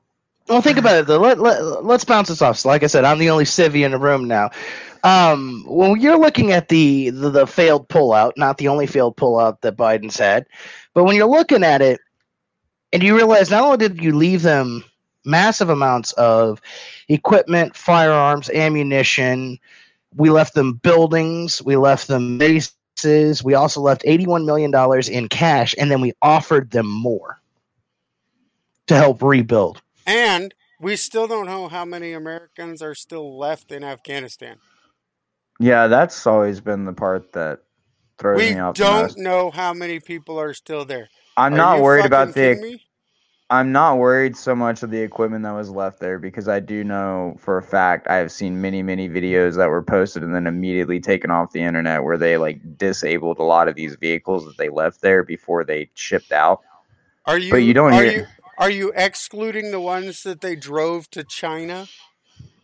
Well, 0.48 0.62
think 0.62 0.80
about 0.80 0.98
it. 0.98 1.06
Though. 1.06 1.20
Let, 1.20 1.40
let, 1.40 1.86
let's 1.86 2.04
bounce 2.06 2.30
this 2.30 2.42
off. 2.42 2.58
So 2.58 2.70
like 2.70 2.82
I 2.82 2.88
said, 2.88 3.06
I'm 3.06 3.20
the 3.20 3.30
only 3.30 3.44
civvy 3.44 3.86
in 3.86 3.92
the 3.92 4.00
room 4.00 4.28
now. 4.28 4.50
Um, 5.04 5.64
when 5.68 6.00
you're 6.02 6.18
looking 6.18 6.52
at 6.52 6.70
the, 6.70 7.12
the 7.12 7.30
the 7.30 7.48
failed 7.48 7.88
pullout, 7.88 8.34
not 8.36 8.58
the 8.58 8.68
only 8.68 8.88
failed 8.88 9.16
pullout 9.16 9.62
that 9.62 9.78
Biden's 9.78 10.18
had, 10.18 10.48
but 10.94 11.04
when 11.04 11.16
you're 11.16 11.28
looking 11.28 11.64
at 11.64 11.82
it, 11.82 12.02
and 12.92 13.04
you 13.04 13.16
realize 13.16 13.52
not 13.52 13.64
only 13.64 13.78
did 13.78 14.02
you 14.02 14.16
leave 14.16 14.42
them 14.42 14.84
massive 15.24 15.70
amounts 15.70 16.12
of 16.14 16.60
equipment, 17.08 17.76
firearms, 17.76 18.50
ammunition, 18.50 19.60
we 20.16 20.30
left 20.30 20.54
them 20.56 20.74
buildings, 20.76 21.62
we 21.64 21.76
left 21.76 22.08
them 22.08 22.38
bases, 22.38 23.44
we 23.44 23.54
also 23.54 23.82
left 23.82 24.04
81 24.06 24.46
million 24.46 24.72
dollars 24.72 25.10
in 25.10 25.30
cash, 25.30 25.76
and 25.78 25.92
then 25.92 26.02
we 26.02 26.14
offered 26.22 26.72
them 26.72 26.88
more 26.88 27.40
to 28.88 28.96
help 28.96 29.22
rebuild. 29.22 29.82
And 30.06 30.54
we 30.80 30.96
still 30.96 31.28
don't 31.28 31.46
know 31.48 31.68
how 31.68 31.86
many 31.86 32.14
Americans 32.14 32.82
are 32.82 32.96
still 32.96 33.38
left 33.38 33.72
in 33.72 33.84
Afghanistan. 33.84 34.58
Yeah, 35.60 35.88
that's 35.88 36.26
always 36.28 36.62
been 36.62 36.86
the 36.86 36.94
part 36.94 37.34
that 37.34 37.62
throws 38.18 38.38
We 38.38 38.50
me 38.50 38.60
off. 38.60 38.78
the 38.80 38.84
don't 38.86 39.02
most. 39.04 39.18
know 39.18 39.52
how 39.52 39.74
many 39.74 40.00
people 40.00 40.40
are 40.40 40.54
still 40.54 40.86
there. 40.86 41.10
I'm 41.38 41.54
Are 41.54 41.58
not 41.58 41.82
worried 41.82 42.06
about 42.06 42.34
the 42.34 42.56
me? 42.56 42.84
I'm 43.52 43.72
not 43.72 43.98
worried 43.98 44.38
so 44.38 44.56
much 44.56 44.84
of 44.84 44.92
the 44.92 45.00
equipment 45.02 45.44
that 45.44 45.54
was 45.54 45.72
left 45.72 46.00
there 46.00 46.20
because 46.20 46.48
I 46.48 46.60
do 46.60 46.84
know 46.84 47.36
for 47.40 47.58
a 47.58 47.64
fact 47.64 48.08
I 48.08 48.18
have 48.18 48.32
seen 48.32 48.62
many, 48.62 48.84
many 48.84 49.10
videos 49.10 49.56
that 49.56 49.70
were 49.70 49.82
posted 49.82 50.24
and 50.24 50.36
then 50.36 50.46
immediately 50.46 51.00
taken 51.00 51.32
off 51.32 51.52
the 51.52 51.62
internet 51.62 52.04
where 52.04 52.18
they 52.18 52.38
like 52.38 52.78
disabled 52.78 53.40
a 53.40 53.44
lot 53.44 53.68
of 53.68 53.74
these 53.76 53.96
vehicles 53.96 54.46
that 54.46 54.58
they 54.58 54.70
left 54.70 55.02
there 55.02 55.24
before 55.24 55.64
they 55.64 55.90
shipped 55.96 56.32
out. 56.32 56.62
Are 57.26 57.40
you? 57.40 57.50
But 57.50 57.58
you 57.58 57.74
don't 57.74 57.94
are 57.94 58.04
hear- 58.04 58.12
you 58.12 58.26
are 58.60 58.70
you 58.70 58.92
excluding 58.96 59.72
the 59.72 59.80
ones 59.80 60.22
that 60.24 60.42
they 60.42 60.56
drove 60.56 61.10
to 61.12 61.24
China, 61.24 61.88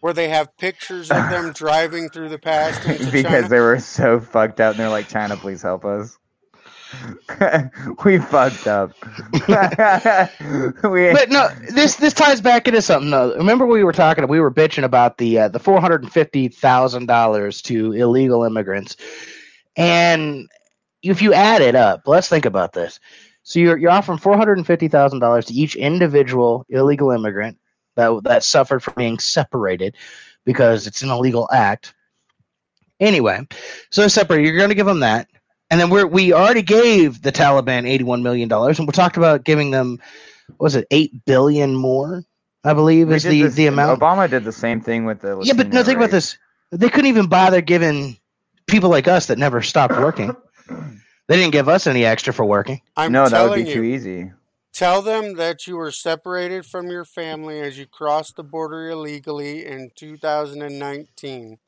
where 0.01 0.13
they 0.13 0.27
have 0.29 0.55
pictures 0.57 1.09
of 1.09 1.17
them 1.29 1.51
driving 1.53 2.09
through 2.09 2.29
the 2.29 2.37
past 2.37 2.85
because 2.85 3.23
China? 3.23 3.47
they 3.47 3.59
were 3.59 3.79
so 3.79 4.19
fucked 4.19 4.59
up 4.59 4.71
and 4.71 4.79
they're 4.79 4.89
like, 4.89 5.07
China, 5.07 5.35
please 5.37 5.61
help 5.61 5.85
us. 5.85 6.17
we 8.05 8.17
fucked 8.17 8.67
up. 8.67 8.91
we, 10.83 11.11
but 11.11 11.29
no, 11.29 11.49
this 11.73 11.95
this 11.95 12.13
ties 12.13 12.41
back 12.41 12.67
into 12.67 12.81
something. 12.81 13.11
though. 13.11 13.35
remember 13.35 13.65
we 13.65 13.83
were 13.83 13.93
talking, 13.93 14.27
we 14.27 14.39
were 14.39 14.51
bitching 14.51 14.83
about 14.83 15.17
the 15.17 15.39
uh, 15.39 15.47
the 15.47 15.59
four 15.59 15.79
hundred 15.81 16.03
and 16.03 16.11
fifty 16.11 16.47
thousand 16.47 17.07
dollars 17.07 17.61
to 17.63 17.93
illegal 17.93 18.43
immigrants, 18.43 18.95
and 19.75 20.49
if 21.01 21.21
you 21.21 21.33
add 21.33 21.61
it 21.61 21.75
up, 21.75 22.03
let's 22.05 22.29
think 22.29 22.45
about 22.45 22.73
this. 22.73 22.99
So 23.43 23.59
you're 23.59 23.77
you're 23.77 23.91
offering 23.91 24.17
four 24.17 24.37
hundred 24.37 24.57
and 24.57 24.67
fifty 24.67 24.87
thousand 24.87 25.19
dollars 25.19 25.45
to 25.45 25.53
each 25.53 25.75
individual 25.75 26.65
illegal 26.69 27.11
immigrant 27.11 27.57
that 27.95 28.23
that 28.23 28.43
suffered 28.43 28.81
from 28.81 28.95
being 28.97 29.19
separated 29.19 29.95
because 30.45 30.87
it's 30.87 31.01
an 31.01 31.09
illegal 31.09 31.49
act. 31.51 31.93
Anyway, 32.99 33.45
so 33.89 34.07
separate. 34.07 34.43
You're 34.43 34.57
going 34.57 34.69
to 34.69 34.75
give 34.75 34.85
them 34.85 35.01
that, 35.01 35.27
and 35.69 35.79
then 35.79 35.89
we're 35.89 36.07
we 36.07 36.33
already 36.33 36.61
gave 36.61 37.21
the 37.21 37.31
Taliban 37.31 37.87
eighty 37.87 38.03
one 38.03 38.23
million 38.23 38.47
dollars, 38.47 38.79
and 38.79 38.87
we 38.87 38.91
talked 38.91 39.17
about 39.17 39.43
giving 39.43 39.71
them 39.71 39.99
what 40.57 40.65
was 40.65 40.75
it 40.75 40.87
eight 40.91 41.25
billion 41.25 41.75
more? 41.75 42.23
I 42.63 42.73
believe 42.73 43.09
we 43.09 43.15
is 43.15 43.23
the 43.23 43.43
this- 43.43 43.55
the 43.55 43.67
amount. 43.67 43.99
Obama 43.99 44.29
did 44.29 44.43
the 44.43 44.51
same 44.51 44.81
thing 44.81 45.05
with 45.05 45.21
the. 45.21 45.39
yeah, 45.41 45.53
but 45.53 45.67
no, 45.67 45.79
Latino 45.79 45.83
think 45.83 45.97
about 45.97 46.11
this. 46.11 46.37
They 46.71 46.89
couldn't 46.89 47.09
even 47.09 47.27
bother 47.27 47.61
giving 47.61 48.17
people 48.67 48.89
like 48.89 49.07
us 49.07 49.27
that 49.27 49.37
never 49.37 49.61
stopped 49.61 49.97
working. 49.97 50.35
they 51.27 51.37
didn't 51.37 51.51
give 51.51 51.69
us 51.69 51.87
any 51.87 52.05
extra 52.05 52.33
for 52.33 52.45
working. 52.45 52.81
I'm 52.97 53.11
no, 53.11 53.29
that 53.29 53.49
would 53.49 53.55
be 53.55 53.69
you, 53.69 53.73
too 53.73 53.83
easy. 53.83 54.31
Tell 54.73 55.01
them 55.01 55.35
that 55.35 55.67
you 55.67 55.77
were 55.77 55.91
separated 55.91 56.65
from 56.65 56.89
your 56.89 57.05
family 57.05 57.61
as 57.61 57.77
you 57.77 57.85
crossed 57.85 58.35
the 58.35 58.43
border 58.43 58.89
illegally 58.89 59.65
in 59.65 59.91
2019. 59.95 61.59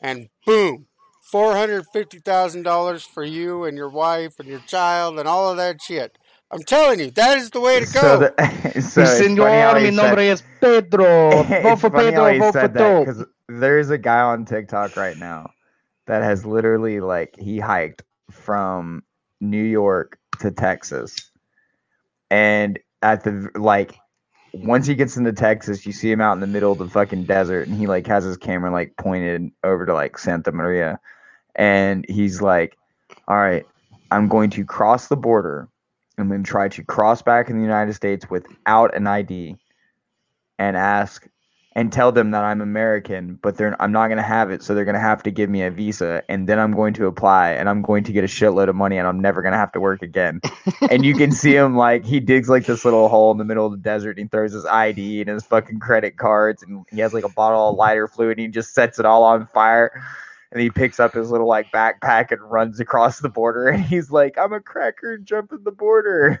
And 0.00 0.28
boom, 0.44 0.86
$450,000 1.32 3.02
for 3.06 3.24
you 3.24 3.64
and 3.64 3.76
your 3.76 3.88
wife 3.88 4.38
and 4.38 4.48
your 4.48 4.60
child 4.60 5.18
and 5.18 5.28
all 5.28 5.50
of 5.50 5.56
that 5.56 5.80
shit. 5.82 6.16
I'm 6.50 6.62
telling 6.62 7.00
you, 7.00 7.10
that 7.12 7.38
is 7.38 7.50
the 7.50 7.60
way 7.60 7.80
to 7.80 7.92
go. 7.92 8.00
So, 8.00 8.18
the, 8.18 8.80
so 8.80 9.02
it's 9.02 9.18
funny 9.18 9.60
how 9.60 9.74
Señor, 9.74 9.78
he 9.80 9.90
mi 9.90 9.96
said- 9.96 10.02
nombre 10.02 10.24
es 10.24 10.42
Pedro. 10.60 11.30
Vote 11.42 11.48
it's 11.50 11.80
for 11.80 11.90
funny 11.90 12.12
how 12.12 12.26
Pedro. 12.26 12.32
he 12.32 12.38
Vote 12.38 12.52
for 12.52 12.60
said 12.60 12.74
that 12.74 12.98
because 13.00 13.24
there's 13.48 13.90
a 13.90 13.98
guy 13.98 14.20
on 14.20 14.44
TikTok 14.44 14.96
right 14.96 15.16
now 15.16 15.50
that 16.06 16.22
has 16.22 16.46
literally 16.46 17.00
like 17.00 17.34
he 17.36 17.58
hiked 17.58 18.02
from 18.30 19.02
New 19.40 19.62
York 19.62 20.18
to 20.40 20.50
Texas, 20.52 21.16
and 22.30 22.78
at 23.02 23.24
the 23.24 23.50
like 23.56 23.96
once 24.54 24.86
he 24.86 24.94
gets 24.94 25.16
into 25.16 25.32
Texas, 25.32 25.84
you 25.84 25.92
see 25.92 26.10
him 26.10 26.20
out 26.20 26.32
in 26.34 26.40
the 26.40 26.46
middle 26.46 26.70
of 26.72 26.78
the 26.78 26.88
fucking 26.88 27.24
desert, 27.24 27.66
and 27.66 27.76
he 27.76 27.86
like 27.88 28.06
has 28.06 28.22
his 28.24 28.36
camera 28.36 28.70
like 28.70 28.96
pointed 28.96 29.50
over 29.64 29.84
to 29.84 29.92
like 29.94 30.16
Santa 30.18 30.52
Maria, 30.52 31.00
and 31.56 32.04
he's 32.08 32.40
like, 32.40 32.76
"All 33.26 33.36
right, 33.36 33.66
I'm 34.10 34.28
going 34.28 34.50
to 34.50 34.64
cross 34.64 35.08
the 35.08 35.16
border." 35.16 35.68
and 36.18 36.30
then 36.32 36.42
try 36.42 36.68
to 36.68 36.82
cross 36.82 37.22
back 37.22 37.50
in 37.50 37.56
the 37.56 37.62
United 37.62 37.94
States 37.94 38.28
without 38.30 38.96
an 38.96 39.06
ID 39.06 39.56
and 40.58 40.76
ask 40.76 41.28
and 41.74 41.92
tell 41.92 42.10
them 42.10 42.30
that 42.30 42.42
I'm 42.42 42.62
American, 42.62 43.38
but 43.42 43.58
they're 43.58 43.76
I'm 43.80 43.92
not 43.92 44.08
gonna 44.08 44.22
have 44.22 44.50
it, 44.50 44.62
so 44.62 44.74
they're 44.74 44.86
gonna 44.86 44.98
have 44.98 45.22
to 45.24 45.30
give 45.30 45.50
me 45.50 45.62
a 45.62 45.70
visa, 45.70 46.22
and 46.26 46.48
then 46.48 46.58
I'm 46.58 46.72
going 46.72 46.94
to 46.94 47.06
apply, 47.06 47.50
and 47.50 47.68
I'm 47.68 47.82
going 47.82 48.04
to 48.04 48.12
get 48.12 48.24
a 48.24 48.26
shitload 48.26 48.70
of 48.70 48.74
money, 48.74 48.96
and 48.96 49.06
I'm 49.06 49.20
never 49.20 49.42
gonna 49.42 49.58
have 49.58 49.72
to 49.72 49.80
work 49.80 50.00
again. 50.00 50.40
and 50.90 51.04
you 51.04 51.14
can 51.14 51.32
see 51.32 51.54
him 51.54 51.76
like 51.76 52.02
he 52.06 52.18
digs 52.18 52.48
like 52.48 52.64
this 52.64 52.86
little 52.86 53.10
hole 53.10 53.30
in 53.30 53.36
the 53.36 53.44
middle 53.44 53.66
of 53.66 53.72
the 53.72 53.78
desert, 53.78 54.12
and 54.12 54.20
he 54.20 54.28
throws 54.28 54.54
his 54.54 54.64
ID 54.64 55.20
and 55.20 55.28
his 55.28 55.44
fucking 55.44 55.80
credit 55.80 56.16
cards, 56.16 56.62
and 56.62 56.86
he 56.90 57.00
has 57.00 57.12
like 57.12 57.24
a 57.24 57.28
bottle 57.28 57.68
of 57.68 57.76
lighter 57.76 58.08
fluid, 58.08 58.38
and 58.38 58.46
he 58.46 58.48
just 58.48 58.72
sets 58.72 58.98
it 58.98 59.04
all 59.04 59.24
on 59.24 59.46
fire. 59.46 60.02
And 60.56 60.62
he 60.62 60.70
picks 60.70 60.98
up 60.98 61.12
his 61.12 61.30
little 61.30 61.46
like 61.46 61.70
backpack 61.70 62.32
and 62.32 62.40
runs 62.40 62.80
across 62.80 63.18
the 63.18 63.28
border, 63.28 63.68
and 63.68 63.84
he's 63.84 64.10
like, 64.10 64.38
"I'm 64.38 64.54
a 64.54 64.60
cracker 64.60 65.18
jumping 65.18 65.64
the 65.64 65.70
border." 65.70 66.40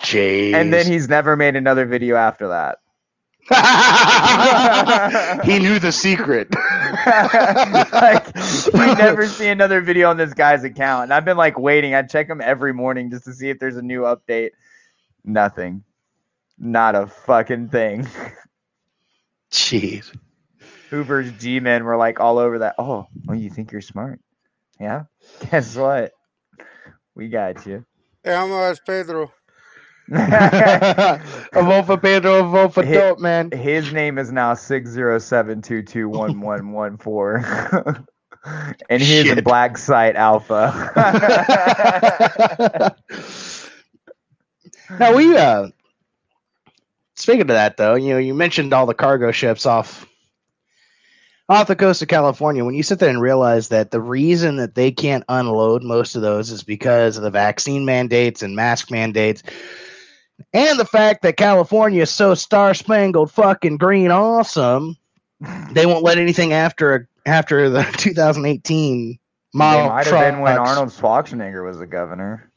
Jeez. 0.00 0.54
and 0.54 0.72
then 0.72 0.86
he's 0.86 1.08
never 1.08 1.36
made 1.36 1.54
another 1.54 1.86
video 1.86 2.16
after 2.16 2.48
that. 2.48 2.78
he 5.44 5.60
knew 5.60 5.78
the 5.78 5.92
secret. 5.92 6.48
like 7.92 8.26
you 8.74 8.94
never 8.96 9.28
see 9.28 9.46
another 9.46 9.80
video 9.80 10.10
on 10.10 10.16
this 10.16 10.34
guy's 10.34 10.64
account. 10.64 11.04
And 11.04 11.14
I've 11.14 11.24
been 11.24 11.36
like 11.36 11.60
waiting. 11.60 11.94
I 11.94 12.02
check 12.02 12.28
him 12.28 12.40
every 12.40 12.74
morning 12.74 13.08
just 13.08 13.26
to 13.26 13.32
see 13.32 13.50
if 13.50 13.60
there's 13.60 13.76
a 13.76 13.82
new 13.82 14.00
update. 14.00 14.50
Nothing. 15.24 15.84
Not 16.58 16.96
a 16.96 17.06
fucking 17.06 17.68
thing. 17.68 18.08
Jeez. 19.52 20.12
Hoover's 20.90 21.30
G 21.32 21.60
men 21.60 21.84
were 21.84 21.96
like 21.96 22.20
all 22.20 22.38
over 22.38 22.60
that. 22.60 22.74
Oh, 22.78 23.06
oh, 23.28 23.32
you 23.32 23.50
think 23.50 23.72
you're 23.72 23.80
smart? 23.80 24.20
Yeah. 24.80 25.04
Guess 25.50 25.76
what? 25.76 26.12
We 27.14 27.28
got 27.28 27.66
you. 27.66 27.84
Te 28.24 28.32
amo, 28.32 28.62
es 28.62 28.80
Pedro. 28.80 29.32
a 30.10 31.20
vote 31.54 31.84
for 31.86 31.98
Pedro, 31.98 32.40
a 32.40 32.48
vote 32.48 32.72
for 32.74 32.82
Hit- 32.82 32.94
Dope, 32.94 33.18
man. 33.18 33.50
His 33.50 33.92
name 33.92 34.18
is 34.18 34.32
now 34.32 34.54
six 34.54 34.88
zero 34.88 35.18
seven 35.18 35.60
two 35.60 35.82
two 35.82 36.08
one 36.08 36.40
one 36.40 36.72
one 36.72 36.96
four. 36.96 37.44
And 38.88 39.02
he 39.02 39.18
is 39.18 39.30
in 39.30 39.44
Black 39.44 39.76
Site 39.76 40.16
Alpha. 40.16 40.72
Now 44.98 45.14
we 45.14 45.36
uh 45.36 45.68
speaking 47.14 47.42
of 47.42 47.48
that 47.48 47.76
though, 47.76 47.94
you 47.94 48.10
know, 48.14 48.18
you 48.18 48.34
mentioned 48.34 48.72
all 48.72 48.86
the 48.86 48.94
cargo 48.94 49.32
ships 49.32 49.66
off 49.66 50.06
off 51.48 51.66
the 51.66 51.76
coast 51.76 52.02
of 52.02 52.08
California. 52.08 52.64
When 52.64 52.74
you 52.74 52.82
sit 52.82 52.98
there 52.98 53.08
and 53.08 53.20
realize 53.20 53.68
that 53.68 53.90
the 53.90 54.00
reason 54.00 54.56
that 54.56 54.74
they 54.74 54.90
can't 54.90 55.24
unload 55.28 55.82
most 55.82 56.14
of 56.16 56.22
those 56.22 56.50
is 56.50 56.62
because 56.62 57.16
of 57.16 57.22
the 57.22 57.30
vaccine 57.30 57.84
mandates 57.84 58.42
and 58.42 58.54
mask 58.54 58.90
mandates. 58.90 59.42
And 60.52 60.78
the 60.78 60.84
fact 60.84 61.22
that 61.22 61.36
California 61.36 62.02
is 62.02 62.10
so 62.10 62.34
star 62.34 62.74
spangled 62.74 63.32
fucking 63.32 63.78
green 63.78 64.10
awesome, 64.10 64.96
they 65.72 65.86
won't 65.86 66.04
let 66.04 66.18
anything 66.18 66.52
after 66.52 67.08
after 67.26 67.68
the 67.70 67.82
2018 67.98 69.18
model 69.54 69.86
it 69.86 69.88
might 69.88 70.06
have 70.06 70.32
been 70.32 70.40
when. 70.40 70.58
Arnold 70.58 70.90
Schwarzenegger 70.90 71.64
was 71.64 71.78
the 71.78 71.86
governor. 71.86 72.50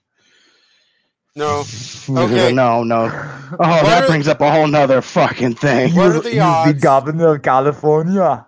No. 1.36 1.64
Okay. 2.10 2.52
No, 2.52 2.84
no. 2.84 3.06
Oh, 3.54 3.58
What 3.58 3.84
that 3.84 4.04
are- 4.04 4.08
brings 4.08 4.28
up 4.28 4.42
a 4.42 4.52
whole 4.52 4.68
nother 4.68 5.02
fucking 5.02 5.56
thing. 5.56 5.96
What 5.96 6.12
are 6.16 6.20
the 6.22 6.40
odds? 6.40 6.82
governor 6.82 7.36
of 7.36 7.42
California. 7.42 8.46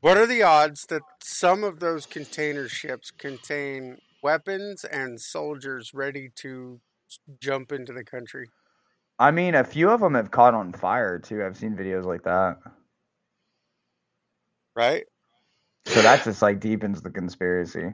What 0.00 0.16
are 0.16 0.26
the 0.26 0.42
odds 0.42 0.86
that 0.86 1.02
some 1.22 1.62
of 1.62 1.78
those 1.78 2.06
container 2.06 2.68
ships 2.68 3.10
contain 3.10 3.98
weapons 4.22 4.84
and 4.84 5.20
soldiers 5.20 5.92
ready 5.92 6.30
to 6.36 6.80
jump 7.38 7.70
into 7.70 7.92
the 7.92 8.04
country? 8.04 8.48
I 9.18 9.30
mean, 9.30 9.54
a 9.54 9.64
few 9.64 9.90
of 9.90 10.00
them 10.00 10.14
have 10.14 10.30
caught 10.30 10.54
on 10.54 10.72
fire 10.72 11.18
too. 11.18 11.44
I've 11.44 11.58
seen 11.58 11.76
videos 11.76 12.06
like 12.06 12.22
that. 12.22 12.56
Right? 14.74 15.04
So 15.84 16.00
that 16.00 16.24
just 16.24 16.40
like 16.40 16.60
deepens 16.60 17.02
the 17.02 17.10
conspiracy. 17.10 17.92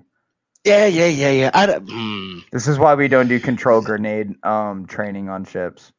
Yeah, 0.64 0.86
yeah, 0.86 1.06
yeah, 1.06 1.30
yeah. 1.30 1.50
I 1.54 1.66
don't, 1.66 1.88
hmm. 1.90 2.38
This 2.52 2.68
is 2.68 2.78
why 2.78 2.94
we 2.94 3.08
don't 3.08 3.28
do 3.28 3.40
control 3.40 3.80
grenade 3.80 4.34
um 4.44 4.86
training 4.86 5.28
on 5.28 5.44
ships. 5.44 5.92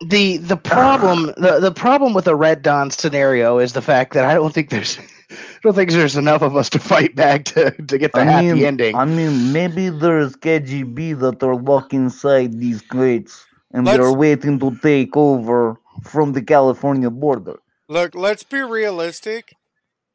The 0.00 0.38
the 0.38 0.56
problem 0.56 1.26
the, 1.36 1.58
the 1.60 1.72
problem 1.72 2.14
with 2.14 2.24
the 2.24 2.36
Red 2.36 2.62
Dawn 2.62 2.90
scenario 2.90 3.58
is 3.58 3.72
the 3.72 3.82
fact 3.82 4.14
that 4.14 4.24
I 4.24 4.34
don't 4.34 4.52
think 4.52 4.70
there's 4.70 4.98
I 5.30 5.36
don't 5.62 5.74
think 5.74 5.90
there's 5.90 6.16
enough 6.16 6.42
of 6.42 6.56
us 6.56 6.70
to 6.70 6.78
fight 6.78 7.14
back 7.14 7.44
to, 7.46 7.70
to 7.70 7.98
get 7.98 8.12
the 8.12 8.24
happy 8.24 8.66
ending. 8.66 8.96
I 8.96 9.04
mean, 9.04 9.52
maybe 9.52 9.88
there's 9.88 10.34
KGB 10.34 11.20
that 11.20 11.42
are 11.44 11.54
locked 11.54 11.92
inside 11.92 12.58
these 12.58 12.82
crates 12.82 13.46
and 13.72 13.86
Let's- 13.86 13.98
they're 13.98 14.12
waiting 14.12 14.58
to 14.58 14.76
take 14.82 15.16
over 15.16 15.78
from 16.02 16.32
the 16.32 16.42
California 16.42 17.10
border. 17.10 17.60
Look, 17.88 18.14
let's 18.14 18.42
be 18.42 18.60
realistic. 18.60 19.54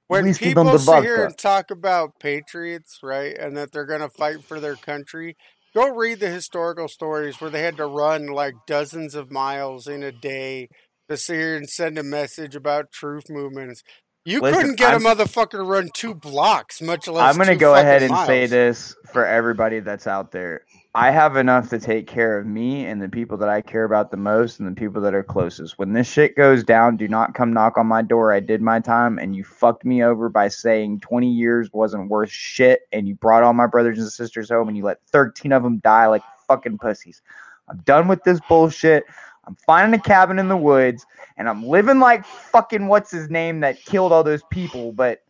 When 0.08 0.34
people 0.36 0.68
on 0.70 0.80
sit 0.80 1.04
here 1.04 1.26
and 1.26 1.38
talk 1.38 1.72
about 1.72 2.20
patriots, 2.20 3.00
right, 3.02 3.36
and 3.36 3.58
that 3.58 3.72
they're 3.72 3.88
going 3.88 4.02
to 4.02 4.10
fight 4.10 4.44
for 4.44 4.60
their 4.60 4.76
country, 4.76 5.36
go 5.76 5.90
read 5.94 6.20
the 6.20 6.30
historical 6.30 6.88
stories 6.88 7.40
where 7.40 7.50
they 7.52 7.62
had 7.62 7.78
to 7.78 7.86
run 7.86 8.28
like 8.28 8.54
dozens 8.66 9.14
of 9.14 9.30
miles 9.32 9.88
in 9.88 10.02
a 10.02 10.12
day 10.12 10.70
to 11.10 11.18
here 11.28 11.56
and 11.56 11.70
send 11.70 12.00
a 12.00 12.04
message 12.04 12.56
about 12.56 12.92
truth 12.92 13.26
movements. 13.30 13.84
You 14.28 14.40
Listen, 14.42 14.60
couldn't 14.60 14.78
get 14.78 14.94
I'm- 14.94 15.06
a 15.06 15.10
motherfucker 15.16 15.52
to 15.52 15.64
run 15.64 15.90
two 15.94 16.16
blocks, 16.16 16.82
much 16.82 17.08
less. 17.08 17.30
I'm 17.30 17.36
going 17.36 17.50
to 17.56 17.56
go 17.56 17.76
ahead 17.76 18.02
and 18.02 18.16
say 18.26 18.48
this 18.48 18.96
for 19.14 19.24
everybody 19.24 19.82
that's 19.82 20.08
out 20.08 20.32
there. 20.32 20.62
I 20.98 21.12
have 21.12 21.36
enough 21.36 21.70
to 21.72 21.80
take 21.80 22.08
care 22.08 22.40
of 22.40 22.46
me 22.46 22.86
and 22.86 23.02
the 23.02 23.10
people 23.10 23.36
that 23.40 23.50
I 23.50 23.60
care 23.60 23.84
about 23.84 24.12
the 24.12 24.18
most 24.18 24.62
and 24.62 24.70
the 24.70 24.80
people 24.80 25.02
that 25.02 25.14
are 25.14 25.24
closest. 25.24 25.78
When 25.78 25.92
this 25.92 26.10
shit 26.10 26.38
goes 26.38 26.64
down, 26.64 26.96
do 26.96 27.10
not 27.10 27.34
come 27.34 27.52
knock 27.52 27.78
on 27.78 27.86
my 27.86 28.02
door. 28.02 28.32
I 28.32 28.40
did 28.40 28.62
my 28.62 28.80
time 28.80 29.20
and 29.20 29.36
you 29.36 29.44
fucked 29.44 29.84
me 29.84 30.02
over 30.02 30.30
by 30.30 30.48
saying 30.48 31.02
20 31.02 31.30
years 31.30 31.70
wasn't 31.74 32.10
worth 32.10 32.32
shit 32.32 32.88
and 32.94 33.10
you 33.10 33.16
brought 33.16 33.44
all 33.44 33.52
my 33.52 33.68
brothers 33.68 34.00
and 34.00 34.10
sisters 34.10 34.48
home 34.48 34.70
and 34.70 34.78
you 34.78 34.86
let 34.86 35.06
13 35.08 35.52
of 35.52 35.64
them 35.64 35.80
die 35.80 36.06
like 36.06 36.24
fucking 36.48 36.78
pussies. 36.78 37.22
I'm 37.68 37.80
done 37.80 38.08
with 38.08 38.24
this 38.24 38.40
bullshit. 38.48 39.04
I'm 39.46 39.56
finding 39.66 40.00
a 40.00 40.02
cabin 40.02 40.40
in 40.40 40.48
the 40.48 40.56
woods 40.56 41.06
and 41.36 41.50
I'm 41.50 41.66
living 41.66 42.00
like 42.00 42.26
fucking 42.26 42.88
what's 42.88 43.12
his 43.12 43.30
name 43.30 43.60
that 43.60 43.84
killed 43.84 44.14
all 44.14 44.24
those 44.24 44.44
people, 44.50 44.94
but 44.94 45.24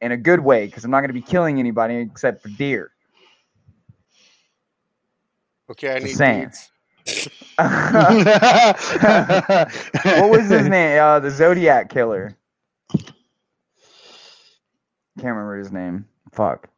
in 0.00 0.10
a 0.10 0.16
good 0.16 0.40
way 0.40 0.64
because 0.64 0.86
I'm 0.86 0.90
not 0.90 1.00
going 1.00 1.10
to 1.10 1.14
be 1.14 1.20
killing 1.20 1.58
anybody 1.58 1.96
except 1.96 2.42
for 2.42 2.48
deer. 2.48 2.92
Okay, 5.70 5.94
I 5.94 5.98
need 5.98 6.16
deeds. 6.18 6.70
what 10.04 10.30
was 10.30 10.48
his 10.48 10.68
name? 10.68 11.00
Uh, 11.00 11.20
the 11.20 11.30
Zodiac 11.30 11.88
killer. 11.88 12.36
Can't 15.18 15.34
remember 15.34 15.58
his 15.58 15.72
name. 15.72 16.06
Fuck. 16.32 16.68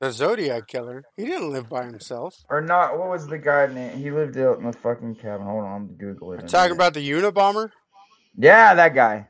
The 0.00 0.10
Zodiac 0.12 0.66
killer. 0.66 1.04
He 1.16 1.26
didn't 1.26 1.50
live 1.52 1.68
by 1.68 1.84
himself. 1.84 2.42
Or 2.48 2.60
not. 2.60 2.98
What 2.98 3.10
was 3.10 3.26
the 3.26 3.38
guy 3.38 3.66
name? 3.66 3.98
He 3.98 4.10
lived 4.10 4.38
out 4.38 4.58
in 4.58 4.64
the 4.64 4.72
fucking 4.72 5.16
cabin. 5.16 5.46
Hold 5.46 5.64
on, 5.64 5.72
I'm 5.72 5.86
Google 5.96 6.32
it. 6.32 6.40
I'm 6.40 6.46
talking 6.46 6.72
about 6.72 6.94
the 6.94 7.10
Unabomber. 7.10 7.70
Yeah, 8.36 8.74
that 8.74 8.94
guy. 8.94 9.28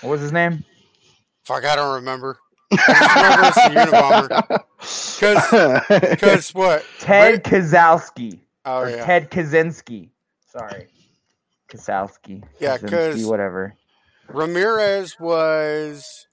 What 0.00 0.10
was 0.10 0.20
his 0.20 0.32
name? 0.32 0.64
Fuck, 1.44 1.64
I 1.64 1.76
don't 1.76 1.94
remember. 1.94 2.38
I 2.70 3.52
just 3.54 3.68
remember 3.68 4.28
it's 4.78 5.50
the 5.50 5.60
Unabomber. 5.60 6.10
Because 6.10 6.54
what? 6.54 6.84
Ted 7.00 7.42
Kozowski. 7.44 8.40
Oh 8.64 8.80
or 8.80 8.90
yeah. 8.90 9.04
Ted 9.04 9.30
Kaczynski. 9.30 10.10
Sorry. 10.46 10.88
Kozowski. 11.68 12.42
Yeah, 12.60 12.76
Kaczynski, 12.78 12.90
'cause- 13.12 13.26
whatever. 13.26 13.74
Ramirez 14.28 15.18
was. 15.18 16.26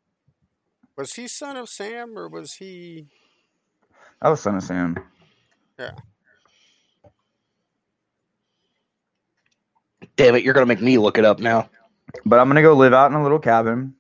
Was 0.98 1.14
he 1.14 1.28
son 1.28 1.58
of 1.58 1.70
Sam 1.70 2.18
or 2.18 2.28
was 2.30 2.54
he? 2.54 3.08
That 4.22 4.30
was 4.30 4.42
Son 4.42 4.56
of 4.56 4.64
Sam. 4.64 4.98
Yeah. 5.78 5.92
Damn 10.16 10.36
it, 10.36 10.44
you're 10.44 10.54
gonna 10.54 10.66
make 10.66 10.82
me 10.82 10.98
look 10.98 11.18
it 11.18 11.26
up 11.26 11.40
now. 11.40 11.70
But 12.26 12.40
I'm 12.40 12.48
gonna 12.48 12.62
go 12.62 12.74
live 12.74 12.94
out 12.94 13.12
in 13.12 13.18
a 13.18 13.24
little 13.24 13.40
cabin, 13.40 13.94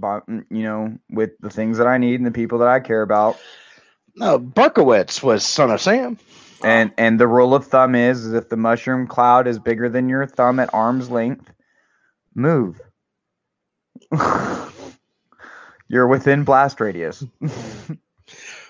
but 0.00 0.26
mm, 0.28 0.44
you 0.50 0.62
know, 0.62 0.96
with 1.10 1.30
the 1.40 1.50
things 1.50 1.78
that 1.78 1.86
I 1.86 1.98
need 1.98 2.16
and 2.16 2.26
the 2.26 2.30
people 2.30 2.58
that 2.58 2.68
I 2.68 2.80
care 2.80 3.02
about. 3.02 3.38
No, 4.16 4.38
Barkowitz 4.38 5.22
was 5.22 5.44
son 5.44 5.70
of 5.70 5.80
Sam. 5.80 6.18
And 6.64 6.92
and 6.96 7.20
the 7.20 7.26
rule 7.26 7.54
of 7.54 7.66
thumb 7.66 7.94
is, 7.94 8.24
is 8.24 8.32
if 8.32 8.48
the 8.48 8.56
mushroom 8.56 9.06
cloud 9.06 9.46
is 9.46 9.58
bigger 9.58 9.88
than 9.88 10.08
your 10.08 10.26
thumb 10.26 10.58
at 10.58 10.72
arm's 10.72 11.10
length, 11.10 11.52
move. 12.34 12.80
You're 15.88 16.08
within 16.08 16.44
blast 16.44 16.80
radius. 16.80 17.24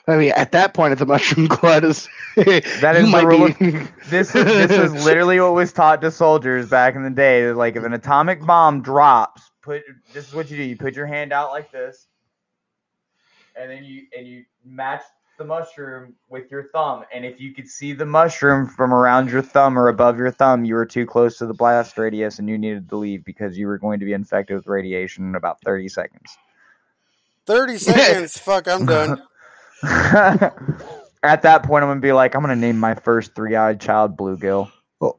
I 0.08 0.16
mean, 0.16 0.32
at 0.36 0.52
that 0.52 0.74
point, 0.74 0.92
if 0.92 0.98
the 0.98 1.06
mushroom 1.06 1.48
cloud 1.50 1.84
is 1.84 2.08
That 2.36 3.00
you 3.00 3.10
the 3.10 3.26
rule 3.26 3.48
be. 3.58 3.88
This 4.10 4.34
is 4.34 4.44
this 4.44 4.70
is 4.70 5.04
literally 5.06 5.40
what 5.40 5.54
was 5.54 5.72
taught 5.72 6.02
to 6.02 6.10
soldiers 6.10 6.68
back 6.68 6.94
in 6.94 7.02
the 7.02 7.08
day. 7.10 7.50
Like 7.52 7.76
if 7.76 7.84
an 7.84 7.94
atomic 7.94 8.44
bomb 8.44 8.82
drops, 8.82 9.50
put 9.66 9.82
this 10.14 10.28
is 10.28 10.34
what 10.34 10.50
you 10.50 10.56
do. 10.56 10.62
You 10.62 10.76
put 10.76 10.94
your 10.94 11.06
hand 11.06 11.32
out 11.32 11.50
like 11.50 11.70
this, 11.70 12.06
and 13.54 13.70
then 13.70 13.84
you 13.84 14.04
and 14.16 14.26
you 14.26 14.44
match 14.64 15.02
the 15.38 15.44
mushroom 15.44 16.14
with 16.30 16.50
your 16.50 16.62
thumb. 16.68 17.04
And 17.12 17.26
if 17.26 17.38
you 17.40 17.52
could 17.52 17.68
see 17.68 17.92
the 17.92 18.06
mushroom 18.06 18.66
from 18.66 18.94
around 18.94 19.30
your 19.30 19.42
thumb 19.42 19.78
or 19.78 19.88
above 19.88 20.16
your 20.16 20.30
thumb, 20.30 20.64
you 20.64 20.74
were 20.74 20.86
too 20.86 21.04
close 21.04 21.36
to 21.38 21.46
the 21.46 21.52
blast 21.52 21.98
radius 21.98 22.38
and 22.38 22.48
you 22.48 22.56
needed 22.56 22.88
to 22.88 22.96
leave 22.96 23.22
because 23.24 23.58
you 23.58 23.66
were 23.66 23.76
going 23.76 24.00
to 24.00 24.06
be 24.06 24.14
infected 24.14 24.56
with 24.56 24.66
radiation 24.66 25.28
in 25.28 25.34
about 25.34 25.60
thirty 25.62 25.88
seconds. 25.88 26.38
Thirty 27.44 27.76
seconds. 27.78 28.38
Fuck, 28.38 28.68
I'm 28.68 28.86
done. 28.86 29.22
At 31.22 31.42
that 31.42 31.64
point, 31.64 31.82
I'm 31.82 31.90
gonna 31.90 32.00
be 32.00 32.12
like, 32.12 32.34
I'm 32.34 32.40
gonna 32.40 32.56
name 32.56 32.78
my 32.78 32.94
first 32.94 33.34
three-eyed 33.34 33.80
child 33.80 34.16
Bluegill. 34.16 34.70
Oh. 35.00 35.16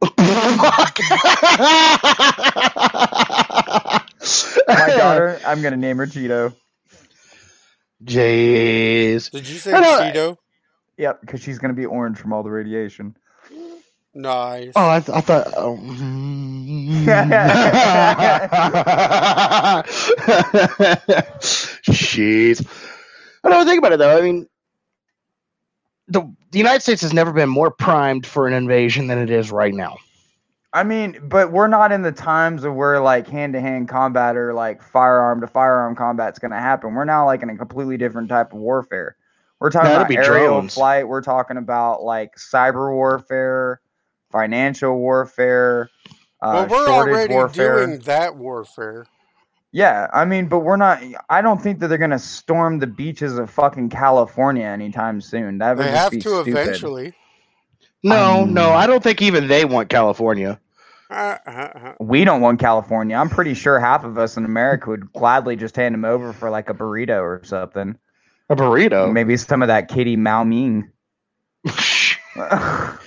My 4.68 4.88
daughter, 4.90 5.40
I'm 5.46 5.62
gonna 5.62 5.78
name 5.78 5.98
her 5.98 6.08
Cheeto. 6.08 6.54
Jeez. 8.04 9.32
Did 9.32 9.48
you 9.48 9.58
say 9.58 9.74
I 9.74 9.80
know- 9.80 10.00
Cheeto? 10.00 10.38
Yep, 10.98 11.22
because 11.22 11.42
she's 11.42 11.60
gonna 11.60 11.74
be 11.76 11.86
orange 11.86 12.18
from 12.18 12.34
all 12.34 12.44
the 12.44 12.50
radiation. 12.50 13.16
Nice. 14.14 14.74
Oh, 14.76 14.90
I, 14.90 15.00
th- 15.00 15.16
I 15.16 15.22
thought. 15.22 15.48
Oh. 15.56 15.78
Mm. 15.78 17.06
Jeez. 21.86 22.66
I 23.44 23.50
don't 23.50 23.66
think 23.66 23.80
about 23.80 23.94
it 23.94 24.00
though. 24.00 24.18
I 24.18 24.22
mean, 24.22 24.48
the 26.08 26.22
the 26.52 26.58
United 26.58 26.82
States 26.82 27.02
has 27.02 27.14
never 27.14 27.32
been 27.32 27.50
more 27.50 27.72
primed 27.72 28.26
for 28.26 28.48
an 28.48 28.54
invasion 28.54 29.08
than 29.08 29.18
it 29.20 29.30
is 29.30 29.52
right 29.52 29.74
now. 29.74 29.98
I 30.74 30.84
mean, 30.84 31.18
but 31.24 31.52
we're 31.52 31.68
not 31.68 31.92
in 31.92 32.02
the 32.02 32.12
times 32.12 32.64
of 32.64 32.76
where 32.76 33.00
like 33.00 33.28
hand-to-hand 33.28 33.88
combat 33.88 34.36
or 34.36 34.54
like 34.54 34.82
firearm 34.84 35.42
to 35.42 35.48
firearm 35.48 35.96
combat's 35.96 36.40
gonna 36.40 36.60
happen. 36.60 36.94
We're 36.94 37.06
now 37.06 37.26
like 37.26 37.42
in 37.42 37.50
a 37.50 37.58
completely 37.58 37.98
different 37.98 38.30
type 38.30 38.52
of 38.54 38.60
warfare. 38.60 39.16
We're 39.60 39.72
talking 39.72 39.90
That'd 39.90 40.16
about 40.18 40.26
aerial 40.28 40.54
drones. 40.60 40.74
flight. 40.76 41.08
We're 41.08 41.22
talking 41.22 41.58
about 41.58 42.04
like 42.04 42.36
cyber 42.36 42.94
warfare, 42.94 43.82
financial 44.32 44.98
warfare. 44.98 45.90
Uh, 46.42 46.68
well, 46.70 46.86
we're 46.86 46.94
already 46.94 47.34
warfare. 47.34 47.86
doing 47.88 48.00
that 48.02 48.36
warfare. 48.36 49.08
Yeah, 49.72 50.08
I 50.14 50.26
mean, 50.26 50.48
but 50.48 50.60
we're 50.60 50.78
not. 50.78 51.02
I 51.30 51.42
don't 51.42 51.62
think 51.62 51.80
that 51.80 51.88
they're 51.88 51.98
gonna 51.98 52.20
storm 52.20 52.80
the 52.80 52.88
beaches 52.88 53.38
of 53.38 53.50
fucking 53.50 53.90
California 53.90 54.66
anytime 54.66 55.22
soon. 55.22 55.58
That 55.60 55.78
would 55.78 55.86
They 55.86 55.92
just 55.92 56.04
have 56.04 56.12
be 56.12 56.20
to 56.20 56.30
stupid. 56.30 56.50
eventually. 56.52 57.14
No, 58.04 58.44
Um, 58.44 58.54
no, 58.54 58.72
I 58.72 58.88
don't 58.88 59.04
think 59.04 59.22
even 59.22 59.48
they 59.48 59.66
want 59.66 59.90
California. 59.90 60.60
Uh, 61.10 61.38
uh, 61.46 61.50
uh. 61.50 61.94
We 62.00 62.26
don't 62.26 62.42
want 62.42 62.60
California. 62.60 63.16
I'm 63.16 63.30
pretty 63.30 63.54
sure 63.54 63.80
half 63.80 64.04
of 64.04 64.18
us 64.18 64.38
in 64.38 64.46
America 64.46 64.90
would 64.90 65.12
gladly 65.14 65.56
just 65.56 65.76
hand 65.76 65.94
them 65.94 66.06
over 66.06 66.34
for 66.34 66.50
like 66.50 66.70
a 66.70 66.74
burrito 66.74 67.22
or 67.22 67.42
something. 67.44 67.98
A 68.50 68.56
burrito, 68.56 69.12
Maybe 69.12 69.36
some 69.38 69.62
of 69.62 69.68
that 69.68 69.88
kitty 69.90 70.16
Mao 70.16 70.44
Ming. 70.44 70.92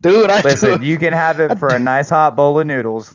dude. 0.00 0.30
I 0.30 0.40
Listen, 0.42 0.80
do, 0.80 0.86
you 0.86 0.98
can 0.98 1.12
have 1.12 1.40
it 1.40 1.58
for 1.58 1.68
a 1.68 1.78
nice 1.78 2.10
hot 2.10 2.36
bowl 2.36 2.58
of 2.58 2.66
noodles. 2.66 3.14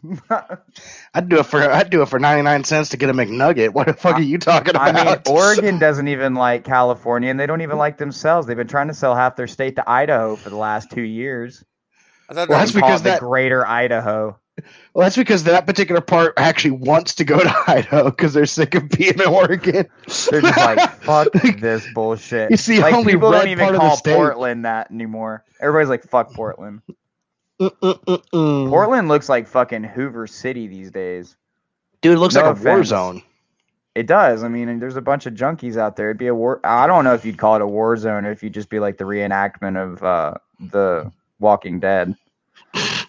I'd 1.16 1.30
do 1.30 1.40
it 1.40 1.44
for 1.46 1.62
I'd 1.62 1.90
do 1.90 2.02
it 2.02 2.10
for 2.10 2.20
ninety 2.20 2.44
nine 2.44 2.66
cents 2.66 2.90
to 2.90 2.98
get 2.98 3.10
a 3.10 3.14
McNugget. 3.14 3.70
What 3.70 3.88
the 3.88 3.94
fuck 3.94 4.18
are 4.18 4.22
you 4.22 4.38
talking 4.38 4.72
about? 4.76 4.94
I 4.96 5.06
mean, 5.06 5.18
Oregon 5.28 5.80
doesn't 5.80 6.10
even 6.10 6.36
like 6.36 6.66
California, 6.66 7.30
and 7.30 7.40
they 7.40 7.46
don't 7.46 7.62
even 7.62 7.78
like 7.78 7.98
themselves. 7.98 8.46
They've 8.48 8.58
been 8.58 8.68
trying 8.68 8.90
to 8.90 8.94
sell 8.94 9.16
half 9.16 9.38
their 9.38 9.48
state 9.48 9.78
to 9.78 9.90
Idaho 9.90 10.36
for 10.36 10.50
the 10.50 10.58
last 10.58 10.92
two 10.92 11.02
years. 11.04 11.64
I 12.30 12.34
thought 12.34 12.50
Well, 12.50 12.60
that's 12.60 12.74
because 12.74 13.00
it 13.02 13.04
the 13.06 13.10
that- 13.12 13.20
Greater 13.22 13.66
Idaho. 13.66 14.38
Well, 14.94 15.04
that's 15.06 15.18
because 15.18 15.44
that 15.44 15.68
particular 15.68 16.00
part 16.00 16.34
actually 16.38 16.72
wants 16.72 17.16
to 17.16 17.26
go 17.26 17.40
to 17.40 17.54
Idaho 17.68 18.06
because 18.06 18.34
they're 18.34 18.46
sick 18.46 18.74
of 18.76 18.88
being 18.88 19.16
in 19.16 19.28
Oregon. 19.28 19.86
They're 20.32 20.42
just 20.42 20.58
like, 20.58 20.92
fuck 21.02 21.28
this 21.60 21.86
bullshit. 21.94 22.52
You 22.52 22.58
see, 22.58 22.80
like 22.80 22.94
only 22.94 23.14
people 23.14 23.32
red 23.32 23.40
don't 23.40 23.50
even 23.50 23.66
part 23.68 23.78
call. 23.78 23.98
Portland 23.98 24.64
that 24.64 24.92
anymore. 24.92 25.44
Everybody's 25.60 25.90
like, 25.90 26.04
fuck 26.04 26.34
Portland. 26.34 26.82
Mm-mm-mm-mm. 27.60 28.70
Portland 28.70 29.08
looks 29.08 29.30
like 29.30 29.48
fucking 29.48 29.84
Hoover 29.84 30.28
City 30.28 30.68
these 30.68 30.92
days. 30.92 31.36
Dude, 32.02 32.16
it 32.16 32.20
looks 32.20 32.36
No 32.36 32.42
like 32.42 32.60
a 32.60 32.64
war 32.64 32.84
zone. 32.84 33.24
It 33.96 34.08
does. 34.08 34.44
I 34.44 34.50
mean, 34.50 34.80
there's 34.80 34.98
a 34.98 35.02
bunch 35.02 35.26
of 35.26 35.34
junkies 35.34 35.78
out 35.78 35.96
there. 35.96 36.10
It'd 36.10 36.18
be 36.18 36.28
a 36.28 36.36
war. 36.36 36.60
I 36.66 36.86
don't 36.86 37.06
know 37.06 37.14
if 37.14 37.24
you'd 37.24 37.38
call 37.38 37.56
it 37.56 37.62
a 37.62 37.68
war 37.68 37.96
zone 37.96 38.26
or 38.26 38.32
if 38.32 38.44
you'd 38.44 38.54
just 38.54 38.70
be 38.70 38.80
like 38.80 38.98
the 38.98 39.06
reenactment 39.06 39.82
of 39.82 40.04
uh, 40.04 40.34
the 40.60 41.12
Walking 41.40 41.80
Dead. 41.80 42.16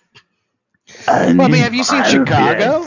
Well, 1.08 1.42
I 1.42 1.48
mean, 1.48 1.62
have 1.62 1.74
you 1.74 1.84
seen 1.84 2.04
Chicago? 2.04 2.86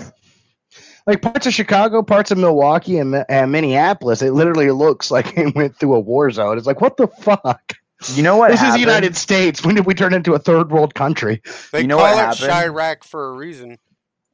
Like 1.06 1.22
parts 1.22 1.48
of 1.48 1.54
Chicago, 1.54 2.02
parts 2.02 2.32
of 2.32 2.38
Milwaukee, 2.38 2.98
and, 2.98 3.26
and 3.28 3.52
Minneapolis, 3.52 4.22
it 4.22 4.32
literally 4.32 4.72
looks 4.72 5.12
like 5.12 5.34
it 5.38 5.56
went 5.56 5.76
through 5.76 5.96
a 5.96 6.00
war 6.00 6.32
zone. 6.32 6.58
It's 6.58 6.68
like, 6.68 6.82
what 6.82 6.98
the 6.98 7.08
fuck? 7.08 7.74
You 8.08 8.24
know 8.24 8.38
what? 8.38 8.52
this 8.52 8.62
is 8.62 8.74
the? 8.74 8.80
United 8.80 9.16
States. 9.16 9.66
When 9.66 9.76
did 9.76 9.86
we 9.86 9.94
turn 9.94 10.14
into 10.14 10.34
a 10.34 10.40
third 10.40 10.72
world 10.72 10.96
country? 10.96 11.42
they 11.72 11.82
you 11.82 11.88
know 11.88 11.98
call 11.98 12.16
what 12.16 12.42
it 12.42 12.50
happened? 12.50 12.76
Chiraq 12.76 13.04
for 13.04 13.30
a 13.30 13.34
reason. 13.34 13.78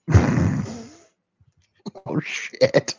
Oh 2.08 2.20
shit. 2.20 2.94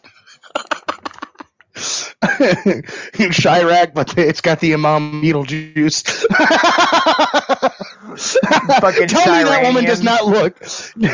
Chiraq, 2.23 3.95
but 3.95 4.17
it's 4.19 4.41
got 4.41 4.61
the 4.61 4.75
Imam 4.75 5.23
Beetlejuice. 5.23 6.07
Fucking 8.81 9.09
Tell 9.09 9.37
me 9.37 9.45
that 9.45 9.63
woman 9.63 9.85
does 9.85 10.03
not 10.03 10.27
look. 10.27 10.59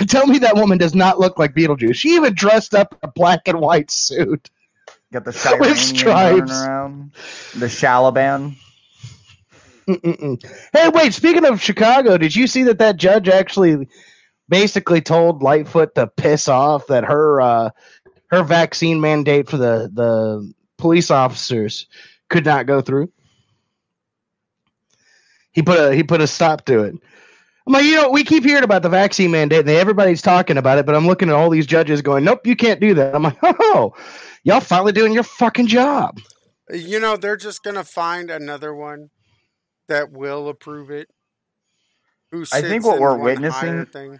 Tell 0.09 0.27
me 0.27 0.39
that 0.39 0.57
woman 0.57 0.79
does 0.79 0.95
not 0.95 1.19
look 1.19 1.39
like 1.39 1.55
Beetlejuice. 1.55 1.97
She 1.97 2.15
even 2.15 2.35
dressed 2.35 2.75
up 2.75 2.93
in 2.93 2.99
a 3.03 3.13
black 3.13 3.49
and 3.49 3.61
white 3.61 3.91
suit. 3.91 4.51
Got 5.13 5.25
the 5.25 5.31
With 5.61 5.77
Chiranians 5.77 5.99
stripes. 5.99 6.53
around. 6.53 7.13
The 7.57 7.67
Shalaban. 7.67 8.55
Hey, 9.87 10.89
wait. 10.93 11.13
Speaking 11.13 11.45
of 11.45 11.61
Chicago, 11.61 12.17
did 12.17 12.37
you 12.37 12.47
see 12.47 12.63
that 12.65 12.79
that 12.79 12.97
judge 12.97 13.29
actually 13.29 13.89
basically 14.49 15.01
told 15.01 15.43
Lightfoot 15.43 15.95
to 15.95 16.07
piss 16.07 16.49
off 16.49 16.87
that 16.87 17.05
her 17.05 17.41
uh, 17.41 17.71
her 18.31 18.43
vaccine 18.43 19.01
mandate 19.01 19.49
for 19.49 19.57
the 19.57 19.91
the 19.93 20.53
police 20.79 21.11
officers 21.11 21.87
could 22.29 22.45
not 22.45 22.67
go 22.67 22.81
through? 22.81 23.11
He 25.53 25.63
put 25.63 25.79
a 25.79 25.95
he 25.95 26.03
put 26.03 26.21
a 26.21 26.27
stop 26.27 26.65
to 26.67 26.85
it. 26.85 26.95
I'm 27.67 27.73
like, 27.73 27.85
you 27.85 27.95
know, 27.95 28.11
we 28.11 28.25
keep 28.25 28.45
hearing 28.45 28.65
about 28.65 28.83
the 28.83 28.89
vaccine 28.89 29.31
mandate, 29.31 29.61
and 29.61 29.69
everybody's 29.71 30.23
talking 30.23 30.57
about 30.57 30.79
it, 30.79 30.87
but 30.87 30.97
I'm 30.97 31.07
looking 31.07 31.29
at 31.29 31.35
all 31.35 31.49
these 31.49 31.67
judges 31.67 32.03
going, 32.03 32.25
"Nope, 32.25 32.47
you 32.47 32.57
can't 32.57 32.81
do 32.81 32.95
that." 32.95 33.15
I'm 33.15 33.23
like, 33.23 33.39
"Oh, 33.43 33.95
y'all 34.45 34.61
finally 34.61 34.93
doing 34.93 35.13
your 35.13 35.23
fucking 35.23 35.69
job." 35.69 36.21
You 36.71 36.99
know, 36.99 37.17
they're 37.17 37.37
just 37.37 37.63
gonna 37.63 37.85
find 37.85 38.31
another 38.31 38.75
one 38.75 39.11
that 39.93 40.11
will 40.11 40.49
approve 40.49 40.91
it. 40.91 41.09
Who 42.31 42.45
I 42.53 42.63
think 42.63 42.85
what 42.85 42.99
we're 42.99 43.17
witnessing-. 43.17 44.19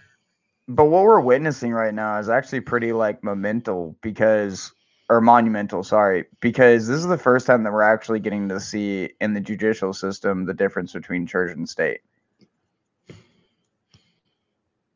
But 0.69 0.85
what 0.85 1.03
we're 1.03 1.21
witnessing 1.21 1.73
right 1.73 1.93
now 1.93 2.19
is 2.19 2.29
actually 2.29 2.61
pretty 2.61 2.93
like 2.93 3.25
monumental 3.25 3.97
because 4.03 4.73
or 5.09 5.21
monumental, 5.21 5.83
sorry, 5.83 6.27
because 6.41 6.87
this 6.87 6.99
is 6.99 7.07
the 7.07 7.19
first 7.19 7.47
time 7.47 7.65
that 7.65 7.73
we're 7.73 7.83
actually 7.83 8.21
getting 8.21 8.49
to 8.49 8.61
see 8.61 9.11
in 9.21 9.35
the 9.35 9.41
judicial 9.41 9.93
system 9.93 10.47
the 10.47 10.55
difference 10.55 10.93
between 10.93 11.27
church 11.27 11.55
and 11.55 11.69
state. 11.69 12.01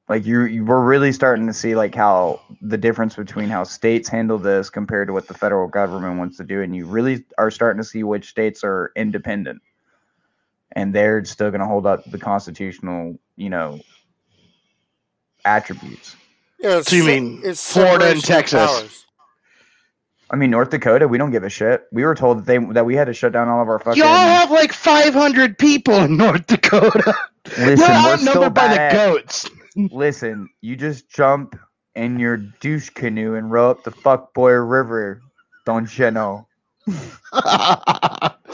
Like 0.08 0.24
you, 0.24 0.44
you 0.44 0.64
we're 0.64 0.84
really 0.84 1.12
starting 1.12 1.46
to 1.48 1.52
see 1.52 1.74
like 1.74 1.94
how 1.94 2.40
the 2.62 2.78
difference 2.78 3.16
between 3.16 3.48
how 3.48 3.64
states 3.64 4.08
handle 4.08 4.38
this 4.38 4.70
compared 4.70 5.08
to 5.08 5.12
what 5.12 5.26
the 5.26 5.34
federal 5.34 5.68
government 5.68 6.18
wants 6.18 6.36
to 6.36 6.44
do, 6.44 6.62
and 6.62 6.76
you 6.76 6.86
really 6.86 7.24
are 7.38 7.50
starting 7.50 7.82
to 7.82 7.88
see 7.88 8.04
which 8.04 8.28
states 8.28 8.62
are 8.62 8.92
independent, 8.94 9.60
and 10.72 10.94
they're 10.94 11.24
still 11.24 11.50
going 11.50 11.60
to 11.60 11.66
hold 11.66 11.86
up 11.86 12.04
the 12.10 12.18
constitutional, 12.18 13.18
you 13.36 13.50
know, 13.50 13.80
attributes. 15.44 16.16
Yeah, 16.58 16.80
So 16.82 16.96
you 16.96 17.04
mean 17.04 17.40
it's 17.44 17.72
Florida 17.72 18.06
and 18.10 18.22
Texas? 18.22 18.58
powers. 18.58 19.02
I 20.28 20.36
mean, 20.36 20.50
North 20.50 20.70
Dakota, 20.70 21.06
we 21.06 21.18
don't 21.18 21.30
give 21.30 21.44
a 21.44 21.48
shit. 21.50 21.84
We 21.92 22.04
were 22.04 22.14
told 22.14 22.38
that 22.38 22.46
they 22.46 22.58
that 22.72 22.84
we 22.84 22.96
had 22.96 23.04
to 23.04 23.14
shut 23.14 23.32
down 23.32 23.48
all 23.48 23.62
of 23.62 23.68
our 23.68 23.78
fucking. 23.78 24.02
Y'all 24.02 24.08
have 24.08 24.50
like 24.50 24.72
500 24.72 25.56
people 25.56 25.94
in 25.94 26.16
North 26.16 26.46
Dakota. 26.46 27.14
listen, 27.58 27.66
You're 27.66 27.76
we're 27.78 28.16
still 28.16 28.42
outnumbered 28.42 28.54
by 28.54 28.68
the 28.68 28.88
goats. 28.92 29.48
Listen, 29.76 30.48
you 30.62 30.74
just 30.74 31.08
jump 31.08 31.56
in 31.94 32.18
your 32.18 32.38
douche 32.38 32.90
canoe 32.90 33.34
and 33.34 33.50
row 33.50 33.70
up 33.70 33.84
the 33.84 33.92
fuckboy 33.92 34.68
river, 34.68 35.20
don't 35.64 35.96
you 35.96 36.10
know? 36.10 36.46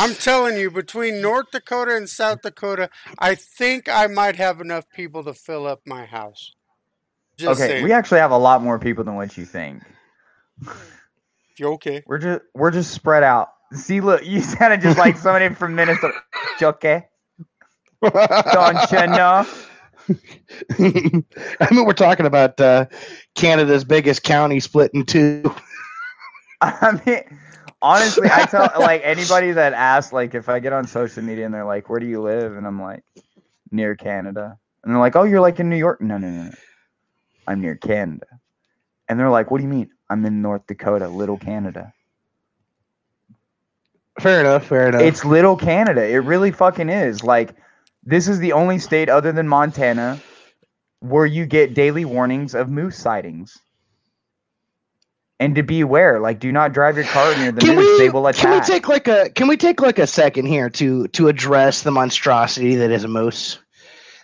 I'm 0.00 0.14
telling 0.14 0.56
you, 0.56 0.70
between 0.70 1.20
North 1.20 1.50
Dakota 1.50 1.94
and 1.94 2.08
South 2.08 2.40
Dakota, 2.40 2.88
I 3.18 3.34
think 3.34 3.86
I 3.86 4.06
might 4.06 4.36
have 4.36 4.62
enough 4.62 4.88
people 4.88 5.22
to 5.24 5.34
fill 5.34 5.66
up 5.66 5.82
my 5.84 6.06
house. 6.06 6.54
Just 7.36 7.60
okay, 7.60 7.68
saying. 7.68 7.84
we 7.84 7.92
actually 7.92 8.20
have 8.20 8.30
a 8.30 8.38
lot 8.38 8.62
more 8.62 8.78
people 8.78 9.04
than 9.04 9.14
what 9.14 9.36
you 9.36 9.44
think. 9.44 9.82
You 11.58 11.72
okay? 11.74 12.02
We're 12.06 12.16
just 12.16 12.40
we're 12.54 12.70
just 12.70 12.92
spread 12.92 13.22
out. 13.22 13.48
See, 13.72 14.00
look, 14.00 14.24
you 14.24 14.40
sounded 14.40 14.80
just 14.80 14.96
like 14.96 15.18
somebody 15.18 15.54
from 15.54 15.74
Minnesota. 15.74 16.14
You 16.58 16.68
Okay, 16.68 17.04
don't 18.02 18.92
you 18.92 19.06
know? 19.06 19.46
I 20.80 21.68
mean, 21.70 21.84
we're 21.84 21.92
talking 21.92 22.24
about 22.24 22.58
uh, 22.58 22.86
Canada's 23.34 23.84
biggest 23.84 24.22
county 24.22 24.60
split 24.60 24.92
in 24.94 25.04
two. 25.04 25.54
I 26.62 26.98
mean, 27.04 27.38
honestly, 27.82 28.28
I 28.30 28.46
tell 28.46 28.70
like 28.80 29.02
anybody 29.04 29.52
that 29.52 29.72
asks, 29.72 30.12
like, 30.12 30.34
if 30.34 30.48
I 30.48 30.58
get 30.60 30.72
on 30.72 30.86
social 30.86 31.22
media 31.22 31.44
and 31.44 31.54
they're 31.54 31.64
like, 31.64 31.88
"Where 31.88 32.00
do 32.00 32.06
you 32.06 32.22
live?" 32.22 32.56
and 32.56 32.66
I'm 32.66 32.80
like, 32.80 33.02
"Near 33.70 33.96
Canada," 33.96 34.58
and 34.82 34.92
they're 34.92 35.00
like, 35.00 35.16
"Oh, 35.16 35.24
you're 35.24 35.40
like 35.40 35.60
in 35.60 35.68
New 35.68 35.76
York?" 35.76 36.00
No, 36.00 36.18
no, 36.18 36.28
no. 36.28 36.50
I'm 37.46 37.60
near 37.60 37.76
Canada, 37.76 38.26
and 39.08 39.18
they're 39.18 39.30
like, 39.30 39.50
"What 39.50 39.58
do 39.58 39.64
you 39.64 39.70
mean?" 39.70 39.90
I'm 40.10 40.26
in 40.26 40.42
North 40.42 40.66
Dakota, 40.66 41.08
Little 41.08 41.38
Canada. 41.38 41.92
Fair 44.20 44.40
enough. 44.40 44.66
Fair 44.66 44.88
enough. 44.88 45.02
It's 45.02 45.24
Little 45.24 45.56
Canada. 45.56 46.04
It 46.04 46.18
really 46.18 46.50
fucking 46.50 46.88
is. 46.88 47.22
Like, 47.22 47.54
this 48.04 48.28
is 48.28 48.40
the 48.40 48.52
only 48.52 48.78
state 48.78 49.08
other 49.08 49.30
than 49.30 49.46
Montana 49.48 50.20
where 50.98 51.26
you 51.26 51.46
get 51.46 51.74
daily 51.74 52.04
warnings 52.04 52.54
of 52.54 52.68
moose 52.68 52.96
sightings. 52.98 53.58
And 55.40 55.54
to 55.54 55.62
be 55.62 55.80
aware, 55.80 56.20
like, 56.20 56.38
do 56.38 56.52
not 56.52 56.74
drive 56.74 56.96
your 56.96 57.06
car 57.06 57.34
near 57.38 57.50
the 57.50 57.62
can 57.62 57.74
we 57.74 57.98
they 57.98 58.10
will 58.10 58.30
can 58.34 58.52
we 58.52 58.60
take 58.60 58.88
like 58.88 59.08
a 59.08 59.30
can 59.30 59.48
we 59.48 59.56
take 59.56 59.80
like 59.80 59.98
a 59.98 60.06
second 60.06 60.44
here 60.44 60.68
to 60.68 61.08
to 61.08 61.28
address 61.28 61.80
the 61.80 61.90
monstrosity 61.90 62.76
that 62.76 62.90
is 62.90 63.04
a 63.04 63.08
moose? 63.08 63.58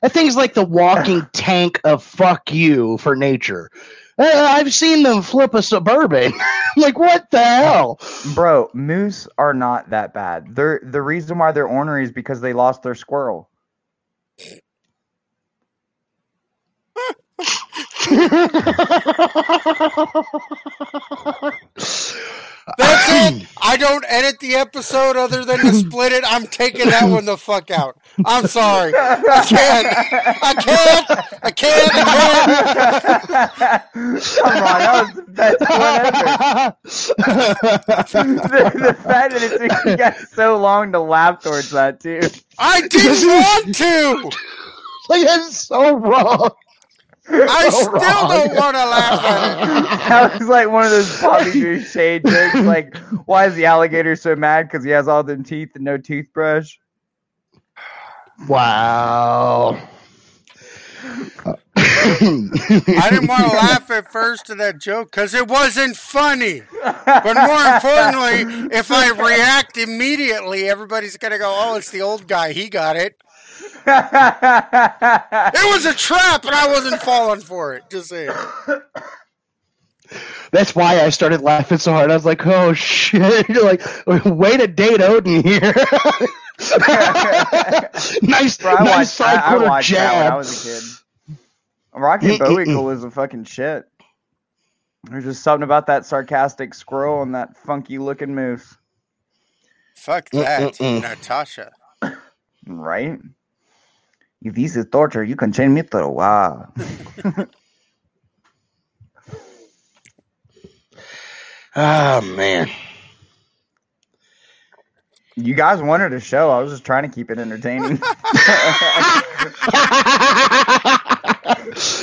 That 0.03 0.13
thing's 0.13 0.37
like 0.37 0.53
the 0.53 0.65
walking 0.65 1.27
tank 1.33 1.81
of 1.85 2.05
fuck 2.05 2.53
you 2.53 2.99
for 2.99 3.17
nature. 3.17 3.71
Uh, 4.19 4.25
I've 4.25 4.73
seen 4.75 5.03
them 5.03 5.23
flip 5.23 5.55
a 5.55 5.63
suburban. 5.63 6.35
like 6.77 6.99
what 6.99 7.31
the 7.31 7.43
hell? 7.43 7.99
Bro, 8.35 8.71
moose 8.75 9.27
are 9.39 9.55
not 9.55 9.89
that 9.91 10.13
bad. 10.13 10.55
They're 10.55 10.81
the 10.83 11.01
reason 11.01 11.39
why 11.39 11.53
they're 11.53 11.67
ornery 11.67 12.05
is 12.05 12.13
because 12.13 12.43
they 12.43 12.53
lost 12.53 12.83
their 12.83 12.95
squirrel. 12.95 13.49
That's 22.77 23.09
it. 23.09 23.47
I 23.63 23.77
don't 23.77 24.05
edit 24.09 24.41
the 24.41 24.55
episode 24.57 25.17
other 25.17 25.45
than 25.45 25.59
to 25.61 25.73
split 25.73 26.13
it, 26.13 26.25
I'm 26.27 26.47
taking 26.47 26.89
that 26.91 27.09
one 27.09 27.25
the 27.25 27.37
fuck 27.37 27.71
out. 27.71 27.97
I'm 28.25 28.47
sorry. 28.47 28.93
I 28.97 29.45
can't. 29.47 29.87
I 30.43 30.55
can't. 30.55 31.11
I 31.43 31.51
can't. 31.51 31.91
I 31.95 32.05
can't. 33.93 34.27
Come 34.37 34.63
on, 34.63 34.79
that 34.79 35.03
was 35.05 35.15
the 35.15 35.23
best 35.33 35.61
one 35.61 36.05
ever. 36.07 36.77
the, 38.47 38.73
the 38.75 38.95
fact 39.03 39.33
that 39.33 39.43
it 39.43 39.71
took 39.71 39.85
you 39.85 39.97
guys 39.97 40.29
so 40.31 40.57
long 40.57 40.93
to 40.93 41.01
laugh 41.01 41.43
towards 41.43 41.71
that 41.71 42.01
too. 42.01 42.21
I 42.59 42.87
didn't 42.89 43.27
want 43.29 43.75
to. 43.77 44.31
like 45.09 45.27
that's 45.27 45.59
so 45.59 45.97
wrong. 45.97 46.51
I 47.29 47.69
So 47.71 47.81
still 47.83 47.93
wrong. 47.93 48.29
don't 48.29 48.55
want 48.57 48.77
to 48.77 48.85
laugh 48.87 49.25
at 49.25 49.63
it. 49.63 49.87
That 50.09 50.39
was 50.39 50.49
like 50.49 50.69
one 50.71 50.85
of 50.85 50.91
those 50.93 51.21
Bobby 51.21 51.51
Boucher 51.61 52.21
jokes. 52.21 52.55
Like, 52.61 52.97
why 53.27 53.47
is 53.47 53.55
the 53.55 53.67
alligator 53.67 54.15
so 54.17 54.37
mad? 54.37 54.69
Because 54.69 54.85
he 54.85 54.91
has 54.91 55.09
all 55.09 55.23
them 55.25 55.43
teeth 55.43 55.71
and 55.75 55.85
no 55.85 55.99
toothbrush. 55.99 56.77
Wow. 58.49 59.79
I 61.79 63.09
didn't 63.11 63.29
want 63.29 63.43
to 63.45 63.57
laugh 63.57 63.91
at 63.91 64.11
first 64.11 64.51
at 64.51 64.59
that 64.59 64.79
joke 64.81 65.11
because 65.11 65.35
it 65.35 65.49
wasn't 65.49 65.97
funny. 65.97 66.63
But 66.83 67.35
more 67.35 67.65
importantly, 67.75 68.69
if 68.77 68.91
I 68.91 69.11
react 69.11 69.77
immediately, 69.77 70.69
everybody's 70.69 71.17
gonna 71.17 71.39
go, 71.39 71.53
"Oh, 71.59 71.77
it's 71.77 71.91
the 71.91 72.03
old 72.03 72.27
guy. 72.29 72.53
He 72.53 72.69
got 72.69 72.97
it." 72.97 73.21
It 73.87 75.73
was 75.75 75.87
a 75.87 75.95
trap, 75.95 76.45
and 76.45 76.55
I 76.55 76.69
wasn't 76.69 77.01
falling 77.03 77.41
for 77.41 77.75
it. 77.75 77.85
Just 77.91 78.09
saying. 78.09 78.31
That's 80.53 80.75
why 80.75 81.01
I 81.01 81.11
started 81.11 81.41
laughing 81.43 81.79
so 81.79 81.93
hard. 81.93 82.11
I 82.11 82.15
was 82.15 82.25
like, 82.25 82.47
"Oh 82.47 82.73
shit!" 82.73 83.49
You're 83.51 83.65
like, 83.65 83.83
way 84.25 84.57
to 84.57 84.67
date 84.67 85.01
Odin 85.03 85.43
here. 85.43 85.61
nice, 88.23 88.57
Bro, 88.59 88.77
I 88.77 88.85
nice 88.85 88.97
watched, 88.97 89.09
side 89.11 89.39
I, 89.39 89.47
I 89.47 89.49
quarter 89.51 89.67
watched 89.67 89.91
that 89.91 90.13
jab. 90.13 90.25
when 90.25 90.33
I 90.33 90.37
was 90.37 90.67
a 90.67 90.69
kid. 90.69 91.39
Rocky 91.93 92.39
Bullwinkle 92.39 92.85
was 92.85 93.05
a 93.05 93.11
fucking 93.11 93.45
shit. 93.45 93.85
There's 95.05 95.25
just 95.25 95.43
something 95.43 95.63
about 95.65 95.87
that 95.89 96.07
sarcastic 96.07 96.75
squirrel 96.75 97.23
and 97.23 97.35
that 97.35 97.57
funky 97.59 97.99
looking 97.99 98.35
moose, 98.35 98.77
Fuck 99.97 100.31
that, 100.31 100.75
Mm-mm-mm. 100.75 101.03
Natasha. 101.03 101.73
right? 102.67 103.19
If 104.47 104.55
this 104.55 104.77
is 104.77 104.87
torture, 104.91 105.25
you 105.25 105.35
can 105.35 105.53
chain 105.53 105.75
me 105.75 105.83
to 105.83 105.99
a 105.99 106.09
wall. 106.09 106.73
Oh 111.79 112.23
man. 112.23 112.71
You 115.35 115.55
guys 115.55 115.83
wanted 115.83 116.15
a 116.15 116.21
show. 116.21 116.51
I 116.51 116.63
was 116.63 116.73
just 116.73 116.87
trying 116.87 117.03
to 117.03 117.15
keep 117.15 117.31
it 117.31 117.39
entertaining. 117.39 117.97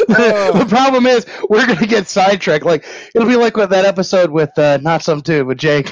the 0.03 0.67
problem 0.69 1.07
is 1.07 1.25
we're 1.49 1.65
gonna 1.65 1.87
get 1.87 2.07
sidetracked. 2.07 2.65
Like 2.65 2.85
it'll 3.15 3.27
be 3.27 3.35
like 3.35 3.57
with 3.57 3.71
that 3.71 3.85
episode 3.85 4.29
with 4.29 4.55
uh, 4.59 4.77
not 4.83 5.01
some 5.01 5.21
dude 5.21 5.47
with 5.47 5.57
Jake. 5.57 5.91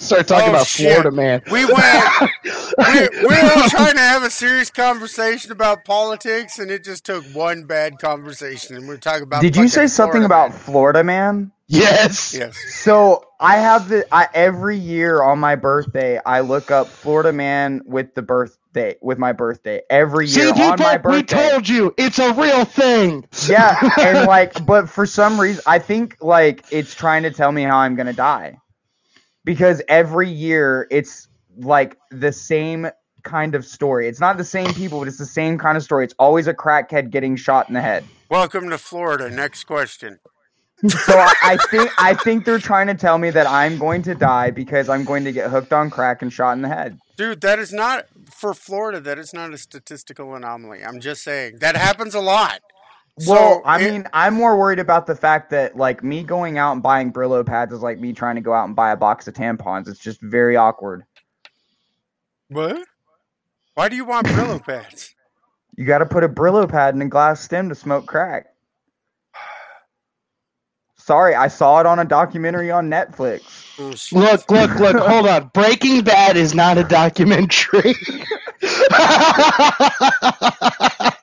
Start 0.00 0.26
talking 0.26 0.46
Oh, 0.48 0.50
about 0.50 0.66
shit. 0.66 0.90
Florida 0.92 1.10
man. 1.10 1.42
We 1.50 1.64
went. 1.66 2.30
we, 2.42 3.00
we 3.20 3.26
were 3.26 3.68
trying 3.68 3.94
to 3.94 4.00
have 4.00 4.22
a 4.22 4.30
serious 4.30 4.70
conversation 4.70 5.52
about 5.52 5.84
politics, 5.84 6.58
and 6.58 6.70
it 6.70 6.84
just 6.84 7.04
took 7.04 7.22
one 7.34 7.64
bad 7.64 7.98
conversation, 7.98 8.76
and 8.76 8.88
we 8.88 8.94
are 8.94 8.98
talking 8.98 9.22
about. 9.24 9.42
Did 9.42 9.56
you 9.56 9.62
fucking 9.62 9.68
say 9.68 9.86
something 9.86 10.22
Florida 10.22 10.26
about 10.26 10.54
Florida 10.54 11.04
man? 11.04 11.52
Yes. 11.66 12.34
Yes. 12.34 12.56
So 12.74 13.24
I 13.38 13.58
have 13.58 13.88
the 13.88 14.04
I 14.12 14.26
every 14.34 14.76
year 14.76 15.22
on 15.22 15.38
my 15.38 15.54
birthday 15.54 16.18
I 16.26 16.40
look 16.40 16.72
up 16.72 16.88
Florida 16.88 17.32
man 17.32 17.82
with 17.84 18.14
the 18.16 18.22
birthday 18.22 18.96
with 19.00 19.18
my 19.18 19.30
birthday 19.32 19.80
every 19.88 20.26
See, 20.26 20.40
year 20.40 20.48
on 20.48 20.54
people, 20.56 20.76
my 20.78 21.00
we 21.04 21.22
told 21.22 21.68
you 21.68 21.94
it's 21.96 22.18
a 22.18 22.32
real 22.32 22.64
thing. 22.64 23.24
yeah, 23.48 23.78
and 24.00 24.26
like, 24.26 24.66
but 24.66 24.88
for 24.88 25.06
some 25.06 25.40
reason, 25.40 25.62
I 25.64 25.78
think 25.78 26.16
like 26.20 26.64
it's 26.72 26.92
trying 26.94 27.22
to 27.22 27.30
tell 27.30 27.52
me 27.52 27.62
how 27.62 27.76
I'm 27.78 27.94
gonna 27.94 28.12
die, 28.14 28.58
because 29.44 29.82
every 29.88 30.28
year 30.28 30.86
it's 30.90 31.28
like 31.58 31.98
the 32.10 32.32
same 32.32 32.88
kind 33.22 33.54
of 33.54 33.64
story. 33.64 34.08
It's 34.08 34.20
not 34.20 34.36
the 34.36 34.44
same 34.44 34.72
people, 34.74 34.98
but 34.98 35.08
it's 35.08 35.18
the 35.18 35.26
same 35.26 35.58
kind 35.58 35.76
of 35.76 35.82
story. 35.82 36.04
It's 36.04 36.14
always 36.18 36.46
a 36.46 36.54
crackhead 36.54 37.10
getting 37.10 37.36
shot 37.36 37.68
in 37.68 37.74
the 37.74 37.82
head. 37.82 38.04
Welcome 38.30 38.70
to 38.70 38.78
Florida. 38.78 39.30
Next 39.30 39.64
question. 39.64 40.20
So 40.88 41.18
I, 41.18 41.34
I 41.42 41.56
think 41.70 41.90
I 41.98 42.14
think 42.14 42.46
they're 42.46 42.58
trying 42.58 42.86
to 42.86 42.94
tell 42.94 43.18
me 43.18 43.28
that 43.30 43.46
I'm 43.46 43.76
going 43.76 44.00
to 44.02 44.14
die 44.14 44.50
because 44.50 44.88
I'm 44.88 45.04
going 45.04 45.24
to 45.24 45.32
get 45.32 45.50
hooked 45.50 45.74
on 45.74 45.90
crack 45.90 46.22
and 46.22 46.32
shot 46.32 46.52
in 46.52 46.62
the 46.62 46.68
head. 46.68 46.98
Dude, 47.18 47.42
that 47.42 47.58
is 47.58 47.70
not 47.70 48.06
for 48.30 48.54
Florida. 48.54 48.98
That 48.98 49.18
is 49.18 49.34
not 49.34 49.52
a 49.52 49.58
statistical 49.58 50.34
anomaly. 50.34 50.82
I'm 50.82 51.00
just 51.00 51.22
saying 51.22 51.58
that 51.60 51.76
happens 51.76 52.14
a 52.14 52.20
lot. 52.20 52.60
Well, 53.26 53.56
So, 53.56 53.62
I 53.64 53.80
it- 53.80 53.92
mean, 53.92 54.06
I'm 54.12 54.34
more 54.34 54.58
worried 54.58 54.78
about 54.78 55.06
the 55.06 55.14
fact 55.14 55.50
that 55.50 55.76
like 55.76 56.02
me 56.02 56.22
going 56.22 56.58
out 56.58 56.72
and 56.72 56.82
buying 56.82 57.12
Brillo 57.12 57.44
pads 57.44 57.72
is 57.72 57.80
like 57.82 57.98
me 57.98 58.12
trying 58.12 58.36
to 58.36 58.40
go 58.40 58.52
out 58.54 58.66
and 58.66 58.74
buy 58.76 58.90
a 58.92 58.96
box 58.96 59.28
of 59.28 59.34
tampons. 59.34 59.88
It's 59.88 59.98
just 60.00 60.20
very 60.22 60.56
awkward. 60.56 61.04
what? 62.48 62.84
Why 63.74 63.88
do 63.88 63.96
you 63.96 64.04
want 64.04 64.26
Brillo 64.26 64.64
pads? 64.66 65.14
You 65.76 65.86
got 65.86 65.98
to 65.98 66.06
put 66.06 66.24
a 66.24 66.28
Brillo 66.28 66.68
pad 66.68 66.94
in 66.94 67.02
a 67.02 67.08
glass 67.08 67.40
stem 67.40 67.68
to 67.68 67.74
smoke 67.74 68.06
crack. 68.06 68.46
Sorry, 70.96 71.34
I 71.34 71.48
saw 71.48 71.80
it 71.80 71.86
on 71.86 71.98
a 71.98 72.04
documentary 72.04 72.70
on 72.70 72.88
Netflix. 72.90 74.12
Look, 74.12 74.50
look, 74.50 74.78
look. 74.78 74.96
Hold 75.08 75.26
on. 75.28 75.50
Breaking 75.54 76.02
Bad 76.04 76.36
is 76.36 76.54
not 76.54 76.78
a 76.78 76.84
documentary. 76.84 77.94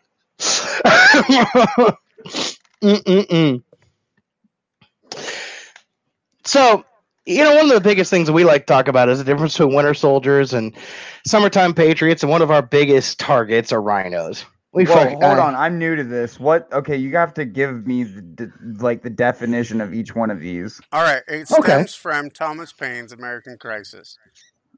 So, 6.45 6.85
you 7.25 7.43
know, 7.43 7.55
one 7.55 7.65
of 7.65 7.73
the 7.73 7.81
biggest 7.81 8.09
things 8.09 8.31
we 8.31 8.43
like 8.43 8.67
to 8.67 8.73
talk 8.73 8.87
about 8.87 9.09
is 9.09 9.17
the 9.19 9.23
difference 9.25 9.57
between 9.57 9.75
winter 9.75 9.93
soldiers 9.93 10.53
and 10.53 10.73
summertime 11.25 11.73
patriots, 11.73 12.23
and 12.23 12.31
one 12.31 12.41
of 12.41 12.51
our 12.51 12.61
biggest 12.61 13.19
targets 13.19 13.71
are 13.73 13.81
rhinos. 13.81 14.45
We 14.73 14.85
Whoa, 14.85 14.93
fuck- 14.95 15.09
hold 15.09 15.23
uh, 15.23 15.41
on, 15.41 15.55
I'm 15.55 15.79
new 15.79 15.95
to 15.95 16.03
this. 16.03 16.39
What? 16.39 16.71
Okay, 16.71 16.95
you 16.95 17.15
have 17.17 17.33
to 17.35 17.45
give 17.45 17.87
me 17.87 18.03
the, 18.03 18.21
the 18.21 18.51
like 18.83 19.01
the 19.01 19.09
definition 19.09 19.81
of 19.81 19.93
each 19.93 20.15
one 20.15 20.29
of 20.29 20.39
these. 20.39 20.79
All 20.91 21.01
right. 21.01 21.23
It 21.27 21.51
Okay. 21.51 21.71
stems 21.71 21.95
from 21.95 22.29
Thomas 22.29 22.71
Paine's 22.73 23.11
American 23.11 23.57
Crisis. 23.57 24.17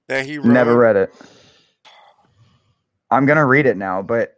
That 0.08 0.26
he 0.26 0.38
wrote. 0.38 0.48
Never 0.48 0.76
read 0.78 0.96
it. 0.96 1.14
I'm 3.12 3.26
gonna 3.26 3.46
read 3.46 3.66
it 3.66 3.78
now, 3.78 4.02
but 4.02 4.36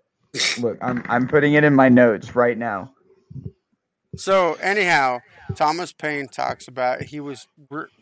look, 0.60 0.78
I'm 0.82 1.04
I'm 1.10 1.28
putting 1.28 1.54
it 1.54 1.64
in 1.64 1.74
my 1.76 1.90
notes 1.90 2.36
right 2.36 2.58
now. 2.58 2.92
So 4.16 4.54
anyhow, 4.56 5.20
Thomas 5.56 5.94
Paine 5.94 6.28
talks 6.28 6.68
about 6.68 7.04
he 7.04 7.20
was 7.20 7.48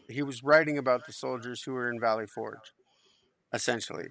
he 0.07 0.23
was 0.23 0.43
writing 0.43 0.77
about 0.77 1.05
the 1.05 1.13
soldiers 1.13 1.63
who 1.63 1.73
were 1.73 1.89
in 1.91 1.99
Valley 1.99 2.25
Forge, 2.25 2.73
essentially, 3.53 4.07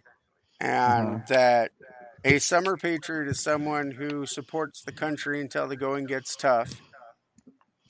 and 0.60 1.16
Uh-huh. 1.16 1.24
that 1.28 1.70
a 2.24 2.38
summer 2.38 2.76
patriot 2.76 3.28
is 3.28 3.40
someone 3.40 3.92
who 3.92 4.26
supports 4.26 4.82
the 4.82 4.92
country 4.92 5.40
until 5.40 5.68
the 5.68 5.76
going 5.76 6.04
gets 6.06 6.36
tough, 6.36 6.80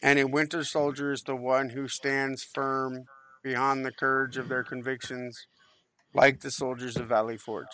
and 0.02 0.18
a 0.18 0.26
winter 0.26 0.64
soldier 0.64 1.12
is 1.12 1.22
the 1.22 1.36
one 1.36 1.70
who 1.70 1.88
stands 1.88 2.42
firm 2.42 3.04
behind 3.42 3.84
the 3.84 3.92
courage 3.92 4.36
of 4.36 4.48
their 4.48 4.64
convictions, 4.64 5.46
like 6.14 6.40
the 6.40 6.50
soldiers 6.50 6.96
of 6.96 7.06
Valley 7.08 7.36
Forge. 7.36 7.66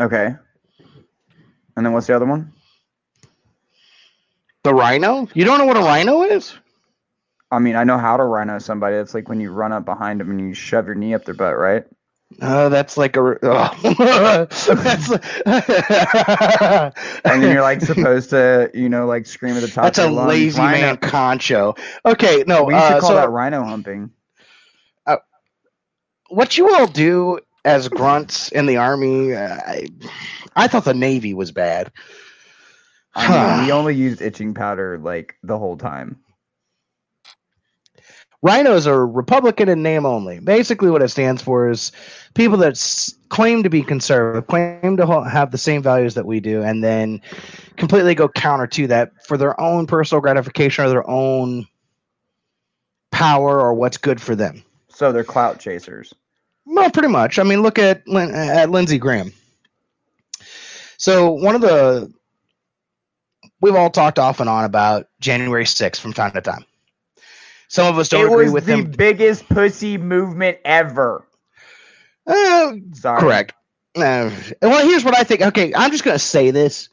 Okay. 0.00 0.34
And 1.76 1.86
then 1.86 1.92
what's 1.92 2.06
the 2.06 2.16
other 2.16 2.26
one? 2.26 2.52
The 4.62 4.74
rhino? 4.74 5.28
You 5.34 5.44
don't 5.44 5.58
know 5.58 5.66
what 5.66 5.76
a 5.76 5.80
rhino 5.80 6.22
is? 6.22 6.56
I 7.50 7.58
mean, 7.58 7.76
I 7.76 7.84
know 7.84 7.98
how 7.98 8.16
to 8.16 8.24
rhino 8.24 8.58
somebody. 8.58 8.96
It's 8.96 9.14
like 9.14 9.28
when 9.28 9.40
you 9.40 9.50
run 9.50 9.72
up 9.72 9.84
behind 9.84 10.20
them 10.20 10.30
and 10.30 10.40
you 10.40 10.54
shove 10.54 10.86
your 10.86 10.94
knee 10.94 11.14
up 11.14 11.24
their 11.24 11.34
butt, 11.34 11.56
right? 11.56 11.84
Oh, 12.40 12.68
that's 12.68 12.96
like 12.96 13.16
a. 13.16 13.38
Oh. 13.42 14.46
that's. 14.68 15.10
And 17.24 17.42
then 17.42 17.52
you're 17.52 17.60
like 17.60 17.80
supposed 17.80 18.30
to, 18.30 18.70
you 18.72 18.88
know, 18.88 19.06
like 19.06 19.26
scream 19.26 19.56
at 19.56 19.62
the 19.62 19.68
top. 19.68 19.82
That's 19.82 19.98
of 19.98 20.04
a 20.04 20.08
your 20.12 20.16
lungs, 20.16 20.28
"That's 20.28 20.38
a 20.38 20.38
lazy 20.38 20.60
"Rhino." 20.60 20.80
man 20.80 20.96
concho. 20.98 21.74
Okay, 22.06 22.44
no. 22.46 22.62
We 22.62 22.74
should 22.74 22.80
uh, 22.80 23.00
call 23.00 23.08
so 23.08 23.14
that 23.16 23.30
rhino 23.30 23.64
humping. 23.64 24.12
what 26.28 26.56
you 26.56 26.72
all 26.72 26.86
do 26.86 27.40
as 27.64 27.88
grunts 27.88 28.50
in 28.50 28.66
the 28.66 28.76
army? 28.76 29.34
Uh, 29.34 29.56
I, 29.66 29.88
I 30.56 30.68
thought 30.68 30.84
the 30.84 30.94
navy 30.94 31.34
was 31.34 31.52
bad. 31.52 31.92
I 33.14 33.56
mean, 33.56 33.66
we 33.66 33.72
only 33.72 33.94
used 33.94 34.20
itching 34.22 34.54
powder 34.54 34.98
like 34.98 35.36
the 35.42 35.58
whole 35.58 35.76
time. 35.76 36.18
Rhinos 38.42 38.86
are 38.86 39.06
Republican 39.06 39.68
in 39.68 39.82
name 39.82 40.06
only. 40.06 40.38
Basically, 40.40 40.90
what 40.90 41.02
it 41.02 41.08
stands 41.08 41.42
for 41.42 41.68
is 41.68 41.92
people 42.34 42.56
that 42.58 42.72
s- 42.72 43.14
claim 43.28 43.62
to 43.62 43.68
be 43.68 43.82
conservative, 43.82 44.46
claim 44.46 44.96
to 44.96 45.04
ho- 45.04 45.24
have 45.24 45.50
the 45.50 45.58
same 45.58 45.82
values 45.82 46.14
that 46.14 46.24
we 46.24 46.40
do, 46.40 46.62
and 46.62 46.82
then 46.82 47.20
completely 47.76 48.14
go 48.14 48.28
counter 48.28 48.66
to 48.68 48.86
that 48.86 49.10
for 49.26 49.36
their 49.36 49.60
own 49.60 49.86
personal 49.86 50.22
gratification 50.22 50.84
or 50.84 50.88
their 50.88 51.08
own 51.08 51.66
power 53.12 53.60
or 53.60 53.74
what's 53.74 53.98
good 53.98 54.22
for 54.22 54.34
them. 54.34 54.62
So 54.88 55.12
they're 55.12 55.22
clout 55.22 55.58
chasers. 55.58 56.14
Well, 56.66 56.90
pretty 56.90 57.08
much. 57.08 57.38
I 57.38 57.42
mean, 57.42 57.62
look 57.62 57.78
at 57.78 58.02
at 58.08 58.70
Lindsey 58.70 58.98
Graham. 58.98 59.32
So 60.98 61.30
one 61.30 61.54
of 61.54 61.60
the 61.60 62.12
we've 63.60 63.74
all 63.74 63.90
talked 63.90 64.18
off 64.18 64.40
and 64.40 64.48
on 64.48 64.64
about 64.64 65.06
January 65.20 65.64
6th 65.64 65.96
from 65.98 66.12
time 66.12 66.32
to 66.32 66.40
time. 66.40 66.64
Some 67.68 67.86
of 67.86 67.98
us 67.98 68.08
don't 68.08 68.22
it 68.22 68.26
agree 68.26 68.44
was 68.46 68.52
with 68.52 68.66
the 68.66 68.74
him. 68.74 68.90
biggest 68.90 69.48
pussy 69.48 69.96
movement 69.96 70.58
ever. 70.64 71.26
Uh, 72.26 72.72
Sorry. 72.92 73.20
correct. 73.20 73.52
Uh, 73.96 74.30
well, 74.62 74.86
here's 74.86 75.04
what 75.04 75.16
I 75.16 75.22
think. 75.24 75.42
Okay, 75.42 75.72
I'm 75.74 75.90
just 75.90 76.04
going 76.04 76.14
to 76.14 76.18
say 76.18 76.50
this. 76.50 76.88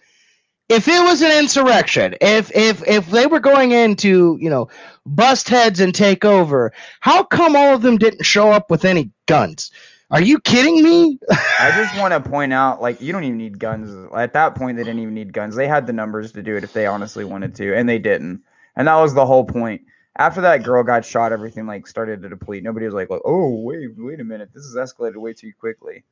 If 0.69 0.87
it 0.87 1.01
was 1.03 1.21
an 1.21 1.31
insurrection, 1.37 2.15
if 2.19 2.53
if 2.55 2.85
if 2.87 3.09
they 3.09 3.25
were 3.25 3.39
going 3.39 3.71
in 3.71 3.95
to 3.97 4.37
you 4.39 4.49
know 4.49 4.69
bust 5.05 5.47
heads 5.49 5.79
and 5.79 5.95
take 5.95 6.25
over, 6.25 6.73
how 6.99 7.23
come 7.23 7.55
all 7.55 7.73
of 7.73 7.81
them 7.81 7.97
didn't 7.97 8.23
show 8.25 8.51
up 8.51 8.69
with 8.69 8.83
any 8.85 9.09
guns? 9.27 9.71
Are 10.09 10.21
you 10.21 10.39
kidding 10.39 10.81
me? 10.83 11.19
I 11.59 11.71
just 11.75 11.97
want 11.99 12.13
to 12.13 12.29
point 12.29 12.53
out, 12.53 12.81
like, 12.81 13.01
you 13.01 13.11
don't 13.11 13.25
even 13.25 13.37
need 13.37 13.59
guns. 13.59 14.09
At 14.15 14.31
that 14.33 14.55
point, 14.55 14.77
they 14.77 14.83
didn't 14.83 15.01
even 15.01 15.13
need 15.13 15.33
guns. 15.33 15.53
They 15.55 15.67
had 15.67 15.85
the 15.85 15.91
numbers 15.91 16.31
to 16.33 16.41
do 16.41 16.55
it 16.55 16.63
if 16.63 16.71
they 16.71 16.85
honestly 16.85 17.25
wanted 17.25 17.55
to, 17.55 17.75
and 17.75 17.89
they 17.89 17.99
didn't. 17.99 18.41
And 18.77 18.87
that 18.87 18.95
was 18.95 19.13
the 19.13 19.25
whole 19.25 19.43
point. 19.43 19.81
After 20.17 20.39
that 20.41 20.63
girl 20.63 20.81
got 20.83 21.03
shot, 21.05 21.33
everything 21.33 21.67
like 21.67 21.87
started 21.87 22.21
to 22.21 22.29
deplete. 22.29 22.63
Nobody 22.63 22.85
was 22.85 22.95
like, 22.95 23.09
"Oh, 23.11 23.49
wait, 23.61 23.89
wait 23.97 24.19
a 24.19 24.23
minute, 24.23 24.49
this 24.53 24.63
has 24.63 24.75
escalated 24.75 25.17
way 25.17 25.33
too 25.33 25.51
quickly." 25.59 26.03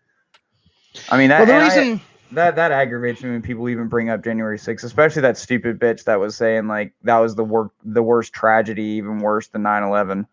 I 1.09 1.17
mean, 1.17 1.29
that 1.29 1.39
well, 1.39 1.47
the 1.47 1.53
and 1.53 1.63
I- 1.63 1.67
reason. 1.77 2.01
That 2.31 2.55
that 2.55 2.71
aggravates 2.71 3.21
me 3.23 3.29
when 3.31 3.41
people 3.41 3.69
even 3.69 3.87
bring 3.87 4.09
up 4.09 4.23
January 4.23 4.57
6th, 4.57 4.83
especially 4.83 5.21
that 5.21 5.37
stupid 5.37 5.79
bitch 5.79 6.03
that 6.05 6.19
was 6.19 6.35
saying 6.35 6.67
like 6.67 6.93
that 7.03 7.17
was 7.19 7.35
the 7.35 7.43
wor- 7.43 7.71
the 7.83 8.03
worst 8.03 8.33
tragedy, 8.33 8.83
even 8.83 9.19
worse 9.19 9.47
than 9.47 9.61
9/11. 9.63 10.25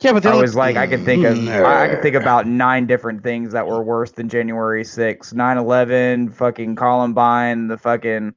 yeah, 0.00 0.12
but 0.12 0.24
I 0.26 0.34
was 0.34 0.54
like, 0.56 0.76
I 0.76 0.86
could 0.86 1.04
think 1.04 1.24
of, 1.24 1.36
Mm, 1.36 1.64
I 1.64 1.84
I 1.84 1.88
could 1.88 2.02
think 2.02 2.16
about 2.16 2.46
nine 2.46 2.86
different 2.86 3.22
things 3.22 3.52
that 3.52 3.66
were 3.66 3.82
worse 3.82 4.10
than 4.12 4.28
January 4.28 4.82
6th, 4.84 5.32
9/11, 5.34 6.32
fucking 6.34 6.74
Columbine, 6.76 7.68
the 7.68 7.76
fucking 7.78 8.34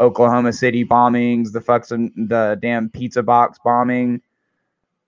Oklahoma 0.00 0.52
City 0.52 0.84
bombings, 0.84 1.52
the 1.52 1.60
fucking 1.60 2.12
the 2.28 2.58
damn 2.60 2.88
pizza 2.90 3.22
box 3.22 3.58
bombing. 3.64 4.20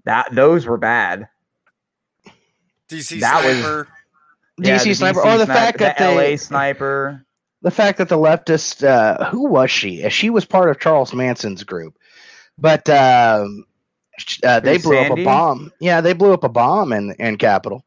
That 0.04 0.32
those 0.32 0.64
were 0.66 0.76
bad. 0.78 1.28
DC 2.88 3.18
That 3.20 3.44
was- 3.44 3.58
sniper. 3.58 3.88
Yeah, 4.58 4.78
DC 4.78 4.96
sniper, 4.96 5.20
DC 5.20 5.24
or 5.34 5.38
the 5.38 5.44
sniper- 5.44 5.52
fact 5.60 5.78
that 5.78 5.98
the 5.98 6.04
they, 6.04 6.30
LA 6.32 6.36
sniper. 6.36 7.24
the 7.62 7.70
fact 7.70 7.98
that 7.98 8.08
the 8.08 8.16
leftist, 8.18 8.84
uh, 8.86 9.24
who 9.30 9.48
was 9.50 9.70
she? 9.70 10.08
She 10.10 10.30
was 10.30 10.44
part 10.44 10.70
of 10.70 10.80
Charles 10.80 11.12
Manson's 11.12 11.62
group, 11.64 11.96
but 12.58 12.88
um, 12.88 13.64
uh, 14.44 14.60
they 14.60 14.78
blew 14.78 14.96
up 14.98 15.16
a 15.18 15.24
bomb. 15.24 15.72
Yeah, 15.80 16.00
they 16.00 16.14
blew 16.14 16.32
up 16.32 16.44
a 16.44 16.48
bomb 16.48 16.92
in 16.92 17.12
in 17.18 17.36
Capitol. 17.36 17.84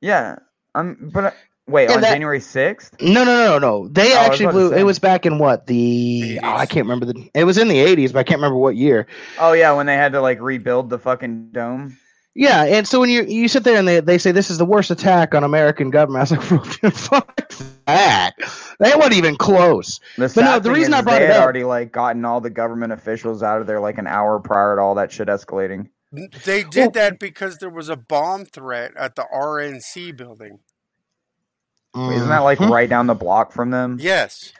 Yeah, 0.00 0.36
um, 0.74 1.10
but 1.12 1.24
uh, 1.24 1.30
wait, 1.68 1.90
Yeah, 1.90 1.94
on 1.96 2.00
that- 2.00 2.10
January 2.12 2.40
6th. 2.40 3.00
No, 3.02 3.22
no, 3.22 3.44
no, 3.46 3.58
no. 3.58 3.88
They 3.88 4.12
Oh, 4.14 4.16
actually 4.18 4.50
blew. 4.50 4.72
It 4.72 4.82
was 4.82 4.98
back 4.98 5.26
in 5.26 5.38
what 5.38 5.66
the? 5.68 6.40
Oh, 6.42 6.48
I 6.56 6.66
can't 6.66 6.86
remember 6.86 7.06
the. 7.06 7.30
It 7.34 7.44
was 7.44 7.56
in 7.58 7.68
the 7.68 7.78
eighties, 7.78 8.12
but 8.12 8.18
I 8.20 8.22
can't 8.24 8.38
remember 8.38 8.56
what 8.58 8.74
year. 8.74 9.06
Oh 9.38 9.52
yeah, 9.52 9.70
when 9.72 9.86
they 9.86 9.94
had 9.94 10.10
to 10.12 10.20
like 10.20 10.40
rebuild 10.40 10.90
the 10.90 10.98
fucking 10.98 11.50
dome. 11.52 11.98
Yeah, 12.34 12.62
and 12.64 12.86
so 12.86 13.00
when 13.00 13.10
you 13.10 13.24
you 13.24 13.48
sit 13.48 13.64
there 13.64 13.76
and 13.76 13.88
they, 13.88 13.98
they 14.00 14.16
say 14.16 14.30
this 14.30 14.50
is 14.50 14.58
the 14.58 14.64
worst 14.64 14.90
attack 14.90 15.34
on 15.34 15.42
American 15.42 15.90
government, 15.90 16.30
I 16.32 16.36
was 16.36 16.50
like, 16.82 16.92
fuck 16.94 17.52
that. 17.86 18.32
That 18.78 18.96
wasn't 18.98 19.14
even 19.14 19.36
close. 19.36 19.98
The 20.16 20.30
But 20.34 20.42
no, 20.42 20.58
the 20.60 20.70
reason 20.70 20.94
I 20.94 21.02
brought 21.02 21.22
it 21.22 21.22
up 21.22 21.22
they 21.22 21.24
it 21.24 21.32
had 21.32 21.36
up- 21.38 21.42
already 21.44 21.64
like 21.64 21.90
gotten 21.92 22.24
all 22.24 22.40
the 22.40 22.48
government 22.50 22.92
officials 22.92 23.42
out 23.42 23.60
of 23.60 23.66
there 23.66 23.80
like 23.80 23.98
an 23.98 24.06
hour 24.06 24.38
prior 24.38 24.76
to 24.76 24.82
all 24.82 24.94
that 24.94 25.10
shit 25.10 25.26
escalating. 25.28 25.88
They 26.44 26.62
did 26.64 26.92
that 26.94 27.18
because 27.18 27.58
there 27.58 27.70
was 27.70 27.88
a 27.88 27.96
bomb 27.96 28.44
threat 28.44 28.92
at 28.96 29.16
the 29.16 29.26
RNC 29.32 30.16
building. 30.16 30.60
Isn't 31.96 32.28
that 32.28 32.38
like 32.40 32.58
Mhm. 32.58 32.70
right 32.70 32.88
down 32.88 33.06
the 33.08 33.14
block 33.14 33.52
from 33.52 33.70
them? 33.70 33.96
Yes. 34.00 34.52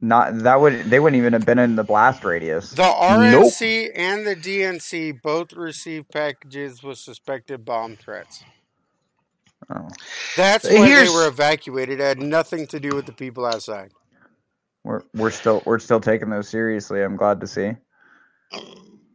Not 0.00 0.38
that 0.40 0.60
would 0.60 0.84
they 0.84 1.00
wouldn't 1.00 1.18
even 1.18 1.32
have 1.32 1.46
been 1.46 1.58
in 1.58 1.76
the 1.76 1.84
blast 1.84 2.24
radius. 2.24 2.70
The 2.70 2.82
RNC 2.82 3.90
and 3.94 4.26
the 4.26 4.36
DNC 4.36 5.22
both 5.22 5.52
received 5.52 6.10
packages 6.10 6.82
with 6.82 6.98
suspected 6.98 7.64
bomb 7.64 7.96
threats. 7.96 8.44
Oh, 9.70 9.88
That's 10.36 10.64
why 10.64 10.86
Here's- 10.86 11.08
they 11.08 11.14
were 11.14 11.26
evacuated. 11.26 11.98
It 12.00 12.02
had 12.04 12.20
nothing 12.20 12.66
to 12.68 12.78
do 12.78 12.90
with 12.94 13.06
the 13.06 13.12
people 13.12 13.44
outside. 13.46 13.90
we're 14.84 15.02
we're 15.14 15.30
still 15.30 15.62
we're 15.66 15.78
still 15.78 16.00
taking 16.00 16.30
those 16.30 16.48
seriously. 16.48 17.02
I'm 17.02 17.16
glad 17.16 17.40
to 17.40 17.46
see. 17.46 17.72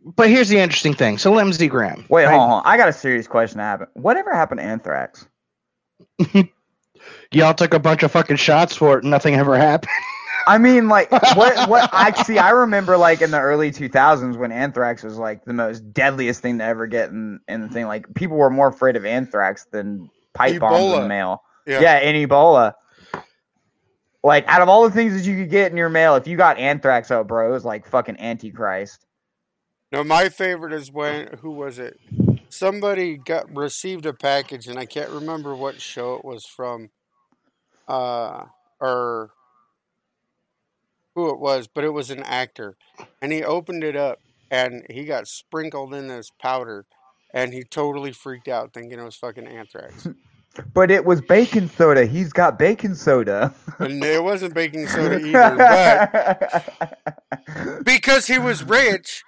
But 0.04 0.30
here's 0.30 0.50
the 0.50 0.58
interesting 0.58 0.94
thing. 0.96 1.18
So 1.20 1.32
Lindsey 1.32 1.68
Graham. 1.68 2.06
Wait, 2.10 2.26
right? 2.26 2.32
hold 2.32 2.42
on, 2.42 2.50
hold 2.50 2.64
on. 2.66 2.72
I 2.72 2.76
got 2.76 2.90
a 2.90 2.94
serious 2.94 3.28
question 3.28 3.60
to 3.60 3.64
happen. 3.64 3.88
Whatever 3.94 4.34
happened 4.34 4.60
to 4.60 4.66
anthrax? 4.66 5.28
Y'all 7.32 7.54
took 7.54 7.74
a 7.74 7.80
bunch 7.80 8.04
of 8.04 8.12
fucking 8.12 8.36
shots 8.36 8.76
for 8.76 8.98
it, 8.98 9.04
and 9.04 9.12
nothing 9.12 9.36
ever 9.36 9.58
happened. 9.58 9.92
I 10.48 10.58
mean, 10.58 10.88
like, 10.88 11.12
what? 11.12 11.70
What? 11.70 11.89
I 11.94 12.12
see. 12.24 12.38
I 12.38 12.52
remember, 12.52 12.98
like, 12.98 13.22
in 13.22 13.32
the 13.32 13.39
early 13.39 13.72
2000s 13.72 14.38
when 14.38 14.52
anthrax 14.52 15.04
was 15.04 15.18
like 15.18 15.46
the 15.46 15.54
most 15.54 15.94
deadliest 15.94 16.42
thing 16.42 16.58
to 16.60 16.64
ever 16.64 16.88
get 16.88 17.10
in, 17.10 17.39
in 17.48 17.62
the 17.62 17.70
thing. 17.70 17.88
Like, 17.88 18.14
people 18.14 18.38
were 18.38 18.50
more 18.50 18.68
afraid 18.68 18.96
of 18.96 19.06
anthrax 19.06 19.66
than 19.72 20.10
pipe 20.34 20.60
bombs 20.60 20.94
in 20.94 21.02
the 21.02 21.08
mail. 21.08 21.44
Yeah. 21.66 21.82
Yeah, 21.82 21.96
and 21.96 22.30
Ebola. 22.30 22.74
Like, 24.24 24.48
out 24.48 24.62
of 24.62 24.70
all 24.70 24.84
the 24.84 24.92
things 24.92 25.14
that 25.14 25.28
you 25.30 25.36
could 25.36 25.50
get 25.50 25.72
in 25.72 25.78
your 25.78 25.89
mail, 25.89 26.16
if 26.16 26.28
you 26.28 26.38
got 26.38 26.60
anthrax, 26.60 27.10
oh, 27.10 27.24
bro, 27.24 27.50
it 27.50 27.52
was 27.52 27.66
like 27.66 27.88
fucking 27.88 28.20
antichrist. 28.20 29.06
No, 29.92 30.04
my 30.04 30.30
favorite 30.30 30.74
is 30.74 30.92
when 30.92 31.38
who 31.42 31.52
was 31.52 31.78
it? 31.80 32.00
Somebody 32.50 33.18
got 33.18 33.54
received 33.56 34.06
a 34.06 34.14
package, 34.14 34.68
and 34.68 34.80
I 34.80 34.86
can't 34.86 35.10
remember 35.10 35.56
what 35.56 35.82
show 35.82 36.16
it 36.16 36.24
was 36.24 36.46
from, 36.46 36.92
uh, 37.88 38.46
or 38.80 39.32
who 41.24 41.30
it 41.32 41.39
was, 41.39 41.67
but 41.67 41.84
it 41.84 41.89
was 41.93 42.09
an 42.11 42.24
actor, 42.24 42.76
and 43.22 43.32
he 43.32 43.43
opened 43.43 43.84
it 43.84 43.95
up, 43.95 44.19
and 44.49 44.86
he 44.89 45.05
got 45.05 45.28
sprinkled 45.28 45.93
in 45.93 46.07
this 46.07 46.32
powder, 46.41 46.86
and 47.34 47.53
he 47.53 47.63
totally 47.63 48.11
freaked 48.11 48.47
out, 48.47 48.74
thinking 48.74 48.99
it 48.99 49.03
was 49.03 49.15
fucking 49.15 49.47
anthrax, 49.47 50.07
But 50.74 50.91
it 50.91 51.05
was 51.05 51.22
baking 51.22 51.69
soda. 51.69 52.05
He's 52.05 52.34
got 52.34 52.59
baking 52.59 52.95
soda. 52.95 53.53
and 53.80 54.03
it 54.03 54.22
wasn't 54.22 54.53
baking 54.53 54.86
soda 54.88 55.17
either, 55.26 55.55
but 57.15 57.84
because 57.86 58.28
he 58.28 58.38
was 58.38 58.61
rich, 58.63 59.24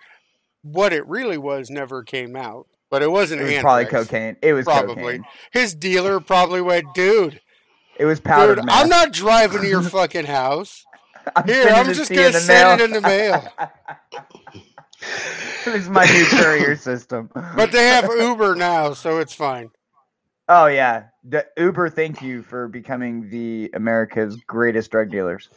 what 0.64 0.92
it 0.92 1.08
really 1.08 1.38
was 1.38 1.70
never 1.70 2.04
came 2.04 2.36
out. 2.36 2.68
But 2.90 3.02
it 3.04 3.10
wasn't 3.10 3.40
It 3.42 3.46
was 3.46 3.54
anthrax. 3.54 3.64
probably 3.64 3.86
cocaine. 4.06 4.36
It 4.42 4.54
was 4.54 4.66
Probably. 4.66 4.96
cocaine. 4.96 5.24
His 5.52 5.74
dealer 5.74 6.20
probably 6.20 6.62
went, 6.62 6.94
dude, 6.94 7.40
It 7.98 8.06
was 8.06 8.20
powdered 8.20 8.56
dude, 8.56 8.66
meth. 8.66 8.84
I'm 8.84 8.90
not 8.90 9.12
driving 9.14 9.62
to 9.62 9.68
your 9.68 9.82
fucking 9.82 10.26
house. 10.26 10.86
I'm 11.36 11.48
Here, 11.48 11.68
I'm 11.70 11.94
just 11.94 12.12
gonna 12.14 12.34
send 12.34 12.70
mail. 12.70 12.72
it 12.72 12.82
in 12.82 12.92
the 12.92 13.02
mail. 13.02 13.44
this 15.66 15.76
is 15.84 15.90
my 15.90 16.06
new 16.06 16.26
courier 16.28 16.76
system. 16.76 17.30
But 17.56 17.72
they 17.72 17.88
have 17.88 18.10
Uber 18.18 18.56
now, 18.56 18.94
so 18.94 19.20
it's 19.20 19.34
fine. 19.34 19.70
Oh 20.50 20.68
yeah, 20.68 21.06
the 21.24 21.46
Uber. 21.58 21.90
Thank 21.90 22.22
you 22.22 22.44
for 22.44 22.68
becoming 22.68 23.30
the 23.30 23.70
America's 23.74 24.36
greatest 24.48 24.92
drug 24.92 25.10
dealers. 25.12 25.50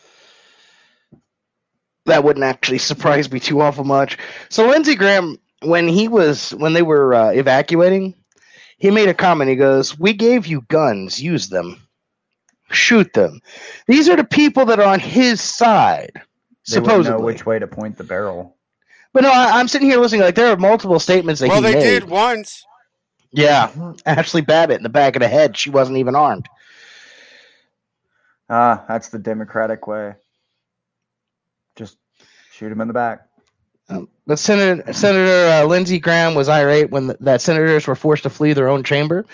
that 2.07 2.23
wouldn't 2.25 2.45
actually 2.45 2.79
surprise 2.79 3.31
me 3.33 3.41
too 3.41 3.61
awful 3.61 3.85
much. 3.85 4.17
So 4.49 4.69
Lindsey 4.69 4.95
Graham, 4.95 5.39
when 5.63 5.89
he 5.89 6.09
was 6.09 6.51
when 6.53 6.73
they 6.73 6.83
were 6.83 7.15
uh, 7.15 7.31
evacuating, 7.31 8.15
he 8.79 8.91
made 8.91 9.09
a 9.09 9.15
comment. 9.15 9.51
He 9.51 9.57
goes, 9.57 9.99
"We 9.99 10.13
gave 10.13 10.47
you 10.47 10.63
guns. 10.69 11.21
Use 11.23 11.49
them. 11.49 11.81
Shoot 12.71 13.13
them. 13.13 13.41
These 13.87 14.09
are 14.09 14.17
the 14.17 14.25
people 14.25 14.65
that 14.67 14.79
are 14.81 14.87
on 14.87 15.01
his 15.01 15.41
side." 15.41 16.11
They 16.69 16.81
wouldn't 16.81 16.87
know 16.89 17.03
Supposedly, 17.03 17.25
which 17.25 17.47
way 17.47 17.59
to 17.61 17.67
point 17.69 17.97
the 17.97 18.03
barrel. 18.05 18.57
but 19.13 19.23
no, 19.23 19.31
I, 19.31 19.59
I'm 19.61 19.69
sitting 19.69 19.89
here 19.89 20.01
listening. 20.01 20.23
Like 20.23 20.35
there 20.35 20.51
are 20.53 20.57
multiple 20.57 20.99
statements 20.99 21.41
that 21.41 21.49
Well, 21.49 21.63
he 21.63 21.69
they 21.69 21.75
made. 21.75 21.85
did 21.85 22.05
once. 22.11 22.65
Yeah, 23.33 23.69
Ashli 24.07 24.45
Babbitt 24.45 24.79
in 24.79 24.83
the 24.83 24.89
back 24.89 25.15
of 25.15 25.21
the 25.21 25.29
head. 25.29 25.57
She 25.57 25.71
wasn't 25.71 25.99
even 25.99 26.17
armed. 26.17 26.49
Ah, 28.49 28.85
that's 28.89 29.09
the 29.09 29.19
Democratic 29.19 29.87
way. 29.87 30.15
Just 31.77 31.99
shoot 32.53 32.71
him 32.73 32.81
in 32.81 32.89
the 32.89 32.95
back. 32.95 33.26
Um, 33.89 34.09
Senator 34.35 34.93
Senator 34.93 35.49
uh, 35.49 35.65
Lindsey 35.65 36.01
Graham 36.01 36.35
was 36.35 36.49
irate 36.49 36.91
when 36.91 37.07
th- 37.07 37.19
that 37.21 37.41
senators 37.41 37.87
were 37.87 37.95
forced 37.95 38.25
to 38.25 38.31
flee 38.31 38.53
their 38.53 38.69
own 38.69 38.83
chamber. 38.83 39.25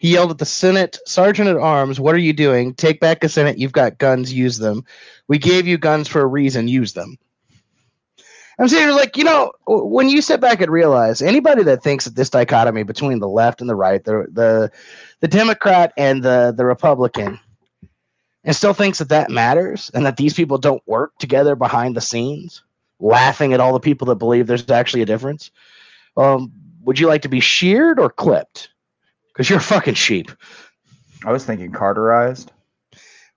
He 0.00 0.12
yelled 0.12 0.32
at 0.32 0.38
the 0.38 0.46
Senate 0.46 0.98
Sergeant 1.06 1.48
at 1.48 1.56
Arms, 1.56 2.00
"What 2.00 2.16
are 2.16 2.18
you 2.18 2.32
doing? 2.32 2.74
Take 2.74 2.98
back 2.98 3.20
the 3.20 3.28
Senate. 3.28 3.58
You've 3.58 3.72
got 3.72 3.98
guns. 3.98 4.32
Use 4.32 4.58
them. 4.58 4.84
We 5.28 5.38
gave 5.38 5.68
you 5.68 5.78
guns 5.78 6.08
for 6.08 6.20
a 6.20 6.26
reason. 6.26 6.66
Use 6.66 6.92
them." 6.92 7.18
I'm 8.58 8.68
sitting 8.68 8.88
here 8.88 8.94
like, 8.94 9.16
you 9.16 9.24
know, 9.24 9.52
when 9.66 10.10
you 10.10 10.20
sit 10.20 10.40
back 10.40 10.60
and 10.60 10.70
realize 10.70 11.22
anybody 11.22 11.62
that 11.62 11.82
thinks 11.82 12.04
that 12.04 12.14
this 12.14 12.28
dichotomy 12.28 12.82
between 12.82 13.18
the 13.20 13.28
left 13.28 13.60
and 13.60 13.70
the 13.70 13.76
right, 13.76 14.02
the 14.04 14.26
the 14.32 14.72
the 15.20 15.28
Democrat 15.28 15.92
and 15.96 16.22
the 16.22 16.52
the 16.56 16.66
Republican, 16.66 17.38
and 18.42 18.56
still 18.56 18.74
thinks 18.74 18.98
that 18.98 19.10
that 19.10 19.30
matters 19.30 19.90
and 19.94 20.04
that 20.04 20.16
these 20.16 20.34
people 20.34 20.58
don't 20.58 20.82
work 20.88 21.16
together 21.18 21.54
behind 21.54 21.96
the 21.96 22.00
scenes 22.00 22.64
laughing 23.00 23.52
at 23.52 23.60
all 23.60 23.72
the 23.72 23.80
people 23.80 24.06
that 24.08 24.16
believe 24.16 24.46
there's 24.46 24.68
actually 24.70 25.02
a 25.02 25.06
difference. 25.06 25.50
Um, 26.16 26.52
would 26.82 26.98
you 26.98 27.06
like 27.08 27.22
to 27.22 27.28
be 27.28 27.40
sheared 27.40 27.98
or 27.98 28.10
clipped? 28.10 28.70
Because 29.28 29.48
you're 29.48 29.58
a 29.58 29.62
fucking 29.62 29.94
sheep. 29.94 30.30
I 31.24 31.32
was 31.32 31.44
thinking 31.44 31.72
cauterized. 31.72 32.52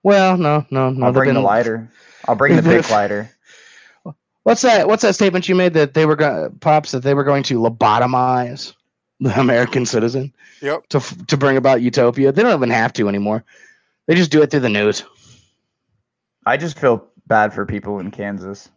Well, 0.02 0.36
no, 0.36 0.66
no, 0.70 0.90
no. 0.90 1.06
I'll 1.06 1.12
they've 1.12 1.22
bring 1.22 1.34
the 1.34 1.40
lighter. 1.40 1.88
I'll 2.28 2.34
bring 2.34 2.56
the 2.56 2.62
They've 2.62 2.82
big 2.82 2.90
lighter. 2.90 3.30
What's 4.42 4.60
that? 4.62 4.88
What's 4.88 5.02
that 5.02 5.14
statement 5.14 5.48
you 5.48 5.54
made 5.54 5.72
that 5.74 5.94
they 5.94 6.04
were 6.04 6.16
going, 6.16 6.58
pops, 6.58 6.90
that 6.92 7.02
they 7.02 7.14
were 7.14 7.24
going 7.24 7.42
to 7.44 7.58
lobotomize 7.58 8.74
the 9.20 9.38
American 9.40 9.86
citizen 9.86 10.34
Yep. 10.60 10.88
to 10.90 11.00
to 11.26 11.36
bring 11.38 11.56
about 11.56 11.80
utopia? 11.80 12.32
They 12.32 12.42
don't 12.42 12.54
even 12.54 12.70
have 12.70 12.92
to 12.94 13.08
anymore. 13.08 13.44
They 14.06 14.14
just 14.14 14.30
do 14.30 14.42
it 14.42 14.50
through 14.50 14.60
the 14.60 14.68
news. 14.68 15.02
I 16.44 16.58
just 16.58 16.78
feel 16.78 17.06
bad 17.26 17.54
for 17.54 17.64
people 17.64 18.00
in 18.00 18.10
Kansas. 18.10 18.68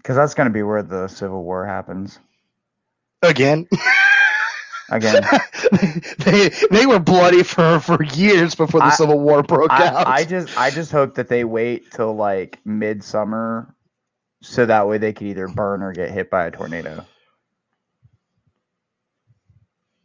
Because 0.00 0.16
that's 0.16 0.34
going 0.34 0.48
to 0.48 0.52
be 0.52 0.62
where 0.62 0.82
the 0.82 1.08
Civil 1.08 1.44
War 1.44 1.66
happens. 1.66 2.18
Again, 3.22 3.68
Again, 4.90 5.22
they 6.18 6.48
they 6.70 6.84
were 6.84 6.98
bloody 6.98 7.44
for 7.44 7.78
for 7.78 8.02
years 8.02 8.56
before 8.56 8.80
the 8.80 8.86
I- 8.86 8.90
Civil 8.90 9.20
War 9.20 9.42
broke 9.42 9.70
out. 9.70 10.06
I, 10.06 10.16
I 10.16 10.24
just 10.24 10.58
I 10.58 10.70
just 10.70 10.90
hope 10.90 11.14
that 11.14 11.28
they 11.28 11.44
wait 11.44 11.92
till 11.92 12.14
like 12.14 12.58
midsummer 12.64 13.72
so 14.42 14.66
that 14.66 14.88
way 14.88 14.98
they 14.98 15.12
could 15.12 15.28
either 15.28 15.46
burn 15.46 15.82
or 15.82 15.92
get 15.92 16.10
hit 16.10 16.28
by 16.28 16.46
a 16.46 16.50
tornado. 16.50 17.04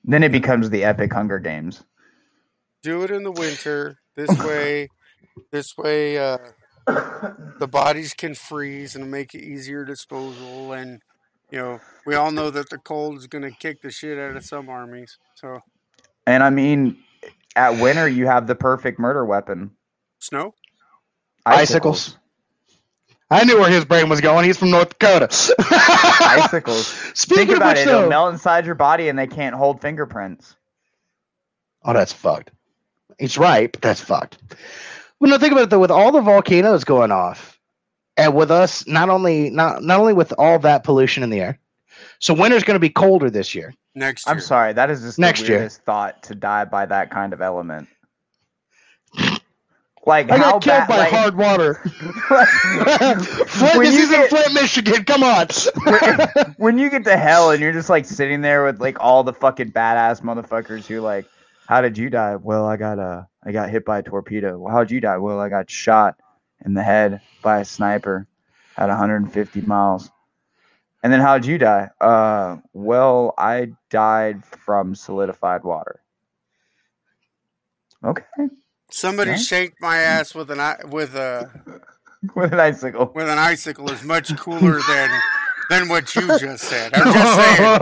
Then 0.04 0.22
it 0.22 0.32
becomes 0.32 0.70
the 0.70 0.84
epic 0.84 1.12
Hunger 1.12 1.39
Games. 1.39 1.84
Do 2.84 3.02
it 3.02 3.10
in 3.10 3.24
the 3.24 3.32
winter. 3.32 3.98
This 4.16 4.30
way, 4.38 4.88
this 5.52 5.76
way, 5.76 6.20
uh, 6.20 6.38
the 6.88 7.67
bodies 7.69 8.13
can 8.13 8.36
freeze 8.36 8.95
and 8.95 9.09
make 9.09 9.33
it 9.33 9.41
easier 9.43 9.86
disposal. 9.86 10.73
And 10.73 11.01
you 11.51 11.59
know, 11.59 11.79
we 12.05 12.15
all 12.15 12.31
know 12.31 12.49
that 12.49 12.69
the 12.69 12.77
cold 12.77 13.17
is 13.17 13.27
going 13.27 13.43
to 13.43 13.51
kick 13.51 13.81
the 13.81 13.91
shit 13.91 14.17
out 14.19 14.36
of 14.36 14.43
some 14.45 14.69
armies. 14.69 15.17
So 15.36 15.59
And 16.27 16.43
I 16.43 16.49
mean, 16.49 16.97
at 17.55 17.79
winter 17.81 18.07
you 18.07 18.27
have 18.27 18.47
the 18.47 18.55
perfect 18.55 18.99
murder 18.99 19.25
weapon. 19.25 19.71
snow. 20.19 20.53
Icicles. 21.45 22.17
I 23.29 23.43
knew 23.43 23.59
where 23.59 23.69
his 23.69 23.86
brain 23.86 24.09
was 24.09 24.21
going. 24.21 24.45
He's 24.45 24.57
from 24.57 24.71
North 24.71 24.97
Dakota. 24.97 25.27
Icicles. 26.21 26.88
Speaking 27.13 27.47
Think 27.47 27.57
about 27.57 27.75
which, 27.77 27.86
it, 27.86 27.89
it'll 27.89 28.09
melt 28.09 28.33
inside 28.33 28.65
your 28.65 28.75
body 28.75 29.09
and 29.09 29.17
they 29.17 29.27
can't 29.27 29.55
hold 29.55 29.81
fingerprints. 29.81 30.55
oh, 31.83 31.93
that's 31.93 32.13
fucked. 32.13 32.51
It's 33.17 33.38
right, 33.38 33.71
but 33.71 33.81
that's 33.81 34.01
fucked. 34.01 34.38
Well, 35.20 35.32
no, 35.32 35.38
think 35.38 35.51
about 35.53 35.63
it 35.66 35.70
though. 35.70 35.80
With 35.80 35.91
all 35.91 36.11
the 36.11 36.22
volcanoes 36.22 36.84
going 36.84 37.11
off, 37.11 37.59
and 38.18 38.36
with 38.36 38.51
us, 38.51 38.86
not 38.88 39.09
only 39.09 39.49
not 39.49 39.84
not 39.84 39.99
only 39.99 40.13
with 40.13 40.34
all 40.38 40.59
that 40.59 40.84
pollution 40.84 41.24
in 41.24 41.30
the 41.30 41.39
air, 41.41 41.59
so 42.20 42.34
winter's 42.34 42.63
going 42.63 42.76
to 42.76 42.80
be 42.80 42.89
colder 42.89 43.30
this 43.30 43.55
year. 43.55 43.74
Next 43.95 44.26
year. 44.28 44.34
I'm 44.36 44.41
sorry, 44.41 44.74
that 44.74 44.89
is 44.89 45.01
just 45.01 45.18
Next 45.20 45.41
the 45.41 45.47
year. 45.47 45.57
weirdest 45.57 45.82
thought 45.84 46.22
to 46.24 46.36
die 46.36 46.66
by 46.66 46.86
that 46.86 47.11
kind 47.11 47.34
of 47.34 47.41
element. 47.41 47.88
Like 50.07 50.30
I 50.30 50.38
how 50.38 50.59
got 50.59 50.61
killed 50.61 50.78
bad, 50.82 50.88
by 50.88 50.97
like, 50.99 51.09
hard 51.09 51.36
water. 51.36 51.74
Flint, 53.47 53.76
When 53.76 53.86
this 53.86 53.95
you 53.95 54.03
is 54.03 54.09
get- 54.11 54.24
in 54.26 54.30
Flint, 54.30 54.53
Michigan. 54.53 55.03
Come 55.03 55.24
on. 55.24 55.47
when 56.57 56.78
you 56.78 56.91
get 56.91 57.05
to 57.05 57.18
hell 57.18 57.49
and 57.49 57.59
you're 57.59 57.74
just 57.74 57.89
like 57.89 58.05
sitting 58.05 58.41
there 58.41 58.63
with 58.66 58.80
like 58.80 58.97
all 58.99 59.24
the 59.24 59.34
fucking 59.34 59.72
badass 59.72 60.22
motherfuckers 60.22 60.86
who 60.86 61.01
like, 61.01 61.26
how 61.68 61.82
did 61.82 61.97
you 61.97 62.11
die? 62.11 62.36
Well, 62.36 62.68
I 62.68 62.78
got 62.78 62.99
uh, 62.99 63.24
I 63.46 63.52
got 63.52 63.70
hit 63.70 63.86
by 63.86 64.00
a 64.00 64.04
torpedo. 64.04 64.58
Well, 64.58 64.74
how'd 64.74 64.89
you 64.91 65.00
die? 65.00 65.18
Well, 65.18 65.39
I 65.39 65.50
got 65.50 65.70
shot 65.70 66.16
in 66.66 66.74
the 66.74 66.82
head 66.84 67.22
by 67.43 67.60
a 67.60 67.66
sniper 67.66 68.28
at 68.78 68.89
150 68.89 69.62
miles. 69.62 70.10
And 71.04 71.14
then 71.14 71.20
how'd 71.22 71.46
you 71.46 71.58
die? 71.60 71.89
Uh, 72.02 72.58
well, 72.74 73.34
I 73.38 73.74
died 73.91 74.43
from 74.46 74.96
solidified 74.96 75.64
water. 75.64 76.02
Okay, 78.04 78.24
Somebody 78.91 79.32
Yeah. 79.32 79.38
shanked 79.38 79.82
my 79.82 79.98
ass 79.98 80.34
with 80.36 80.50
an 80.52 80.60
with 80.89 81.16
a 81.16 81.50
with 82.36 82.54
an 82.54 82.60
icicle. 82.60 83.12
with 83.16 83.28
an 83.30 83.38
icicle 83.39 83.89
is 83.91 84.04
much 84.04 84.36
cooler 84.38 84.80
than 84.88 85.10
than 85.70 85.89
what 85.89 86.14
you 86.16 86.28
just 86.39 86.64
said. 86.66 86.91
I'm 86.93 87.14
just 87.14 87.36
saying. 87.36 87.80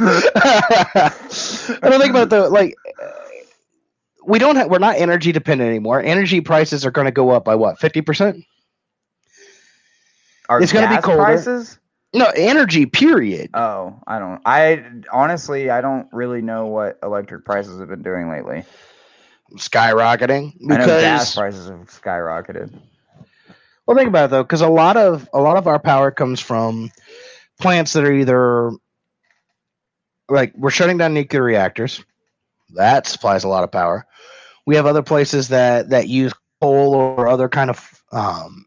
I 1.82 1.88
don't 1.88 2.00
think 2.00 2.10
about 2.10 2.22
it 2.24 2.30
though. 2.30 2.48
Like, 2.48 2.74
we 4.26 4.38
don't 4.38 4.56
have. 4.56 4.70
We're 4.70 4.78
not 4.78 4.96
energy 4.96 5.32
dependent 5.32 5.68
anymore. 5.68 6.02
Energy 6.02 6.40
prices 6.40 6.84
are 6.84 6.90
going 6.90 7.06
to 7.06 7.12
go 7.12 7.30
up 7.30 7.44
by 7.44 7.54
what? 7.54 7.78
Fifty 7.78 8.00
percent? 8.00 8.44
Are 10.48 10.60
It's 10.60 10.72
gonna 10.72 10.88
be 10.88 10.94
gas 10.94 11.04
colder. 11.04 11.22
Prices? 11.22 11.78
No, 12.12 12.26
energy. 12.34 12.84
Period. 12.86 13.50
Oh, 13.54 14.00
I 14.06 14.18
don't. 14.18 14.40
I 14.44 14.84
honestly, 15.12 15.70
I 15.70 15.80
don't 15.80 16.08
really 16.12 16.42
know 16.42 16.66
what 16.66 16.98
electric 17.04 17.44
prices 17.44 17.78
have 17.78 17.88
been 17.88 18.02
doing 18.02 18.28
lately. 18.28 18.64
Skyrocketing 19.54 20.60
know 20.60 20.76
gas 20.76 21.34
prices 21.34 21.68
have 21.68 21.88
skyrocketed. 21.88 22.72
Well, 23.86 23.96
think 23.96 24.08
about 24.08 24.26
it 24.26 24.30
though, 24.30 24.42
because 24.42 24.60
a 24.60 24.68
lot 24.68 24.96
of 24.96 25.28
a 25.32 25.40
lot 25.40 25.56
of 25.56 25.66
our 25.66 25.78
power 25.78 26.10
comes 26.10 26.40
from 26.40 26.90
plants 27.60 27.92
that 27.92 28.04
are 28.04 28.12
either 28.12 28.72
like 30.28 30.52
we're 30.56 30.70
shutting 30.70 30.98
down 30.98 31.14
nuclear 31.14 31.42
reactors. 31.42 32.04
That 32.74 33.06
supplies 33.06 33.44
a 33.44 33.48
lot 33.48 33.64
of 33.64 33.72
power. 33.72 34.06
We 34.66 34.76
have 34.76 34.86
other 34.86 35.02
places 35.02 35.48
that 35.48 35.90
that 35.90 36.08
use 36.08 36.32
coal 36.60 36.94
or 36.94 37.26
other 37.28 37.48
kind 37.48 37.70
of 37.70 38.02
um, 38.12 38.66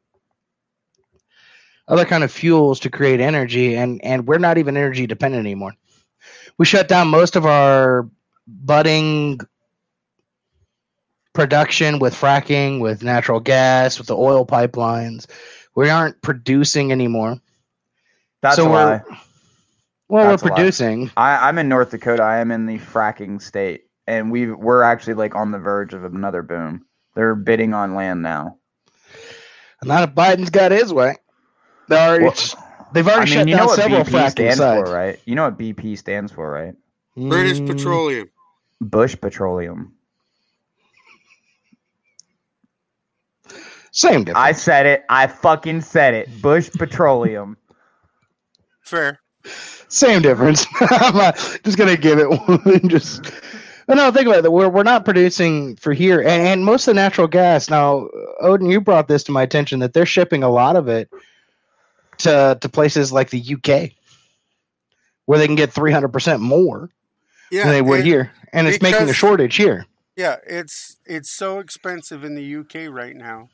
other 1.88 2.06
kind 2.06 2.24
of 2.24 2.32
fuels 2.32 2.80
to 2.82 2.90
create 2.90 3.20
energy, 3.20 3.76
and 3.76 4.04
and 4.04 4.28
we're 4.28 4.38
not 4.40 4.58
even 4.58 4.76
energy 4.78 5.08
dependent 5.08 5.42
anymore. 5.46 5.74
We 6.58 6.66
shut 6.66 6.88
down 6.88 7.08
most 7.08 7.36
of 7.36 7.46
our 7.46 8.10
budding 8.48 9.40
production 11.34 12.00
with 12.00 12.14
fracking, 12.14 12.80
with 12.80 13.04
natural 13.04 13.40
gas, 13.40 13.98
with 13.98 14.08
the 14.08 14.16
oil 14.18 14.46
pipelines. 14.46 15.26
We 15.76 15.90
aren't 15.90 16.22
producing 16.22 16.92
anymore. 16.92 17.38
That's 18.42 18.58
So 18.58 18.70
we're- 18.70 19.02
Well, 20.10 20.30
That's 20.30 20.44
we're 20.44 20.50
producing. 20.52 21.12
I, 21.18 21.48
I'm 21.48 21.58
in 21.58 21.68
North 21.70 21.90
Dakota. 21.92 22.22
I 22.22 22.38
am 22.38 22.52
in 22.52 22.68
the 22.68 22.78
fracking 22.78 23.42
state, 23.42 23.86
and 24.08 24.32
we 24.32 24.52
we're 24.52 24.84
actually 24.84 25.16
like 25.16 25.36
on 25.36 25.52
the 25.52 25.60
verge 25.60 25.94
of 25.94 26.04
another 26.04 26.42
boom. 26.44 26.86
They're 27.16 27.36
bidding 27.36 27.74
on 27.74 27.96
land 27.96 28.22
now. 28.24 28.58
Not 29.84 30.10
if 30.10 30.16
Biden's 30.16 30.50
got 30.50 30.72
his 30.72 30.94
way. 30.94 31.16
They 31.88 31.98
already, 31.98 32.26
Well, 32.26 32.36
they've 32.94 33.08
I 33.16 33.16
already 33.16 33.26
mean, 33.26 33.48
shut 33.48 33.48
you 33.48 33.56
know 33.56 33.56
down 33.56 33.68
what 33.68 33.84
several 33.84 34.04
BP 34.04 34.30
fracking 34.30 34.30
stands 34.30 34.66
sites. 34.66 34.68
for, 34.68 34.90
right? 34.90 35.20
You 35.26 35.36
know 35.36 35.46
what 35.46 35.58
BP 35.58 35.96
stands 35.98 36.32
for, 36.32 36.50
right? 36.52 36.76
British 37.28 37.64
Mm, 37.64 37.66
Petroleum. 37.66 38.30
Bush 38.82 39.16
Petroleum. 39.20 39.94
Same 43.92 44.24
difference. 44.24 44.36
I 44.36 44.52
said 44.54 44.86
it. 44.86 45.04
I 45.10 45.28
fucking 45.28 45.82
said 45.82 46.14
it. 46.14 46.42
Bush 46.42 46.70
Petroleum. 46.78 47.58
Fair. 48.82 49.20
Same 49.90 50.22
difference. 50.22 50.66
I'm 50.82 51.34
just 51.64 51.78
gonna 51.78 51.98
give 51.98 52.20
it 52.20 52.30
one. 52.48 52.90
just 52.90 53.32
but 53.88 53.96
no, 53.96 54.12
think 54.12 54.28
about 54.28 54.44
it. 54.46 54.52
We're 54.52 54.70
we're 54.70 54.84
not 54.84 55.06
producing 55.06 55.76
for 55.78 55.94
here, 55.94 56.20
and, 56.20 56.48
and 56.48 56.66
most 56.66 56.88
of 56.88 56.94
the 56.96 57.02
natural 57.02 57.28
gas. 57.28 57.70
Now, 57.70 58.08
Odin, 58.42 58.70
you 58.70 58.82
brought 58.82 59.08
this 59.08 59.24
to 59.26 59.32
my 59.32 59.42
attention 59.44 59.80
that 59.80 59.94
they're 59.94 60.06
shipping 60.06 60.44
a 60.44 60.50
lot 60.50 60.76
of 60.76 60.88
it 60.88 61.10
to 62.20 62.58
to 62.62 62.70
places 62.70 63.12
like 63.12 63.30
the 63.30 63.40
UK, 63.56 63.92
where 65.26 65.40
they 65.40 65.48
can 65.48 65.56
get 65.56 65.72
300 65.74 66.10
percent 66.10 66.42
more 66.42 66.90
Yeah. 67.52 67.64
than 67.64 67.74
they 67.74 67.82
would 67.82 68.02
it- 68.02 68.06
here, 68.06 68.32
and 68.52 68.68
it's 68.68 68.82
making 68.82 69.10
a 69.10 69.14
shortage 69.14 69.56
here. 69.56 69.86
Yeah, 70.16 70.36
it's 70.46 70.98
it's 71.06 71.36
so 71.36 71.60
expensive 71.60 72.24
in 72.24 72.36
the 72.36 72.56
UK 72.58 72.88
right 72.94 73.16
now 73.16 73.50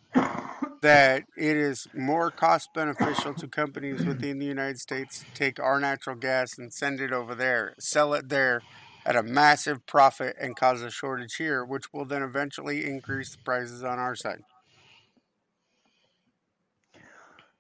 that 0.81 1.23
it 1.37 1.55
is 1.57 1.87
more 1.93 2.31
cost 2.31 2.69
beneficial 2.73 3.33
to 3.33 3.47
companies 3.47 4.05
within 4.05 4.39
the 4.39 4.45
United 4.45 4.77
States 4.79 5.19
to 5.19 5.25
take 5.33 5.59
our 5.59 5.79
natural 5.79 6.15
gas 6.17 6.57
and 6.57 6.73
send 6.73 6.99
it 6.99 7.11
over 7.13 7.33
there, 7.33 7.75
sell 7.79 8.13
it 8.13 8.27
there 8.29 8.61
at 9.09 9.15
a 9.15 9.23
massive 9.23 9.83
profit 9.87 10.35
and 10.39 10.55
cause 10.55 10.83
a 10.83 10.91
shortage 10.91 11.35
here, 11.35 11.65
which 11.65 11.91
will 11.91 12.05
then 12.05 12.21
eventually 12.21 12.85
increase 12.85 13.31
the 13.31 13.41
prices 13.43 13.83
on 13.83 13.97
our 13.97 14.15
side. 14.15 14.43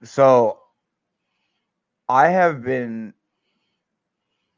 So 0.03 0.59
I 2.07 2.27
have 2.27 2.61
been 2.63 3.15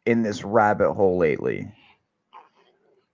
in 0.06 0.22
this 0.22 0.44
rabbit 0.44 0.92
hole 0.92 1.18
lately 1.18 1.72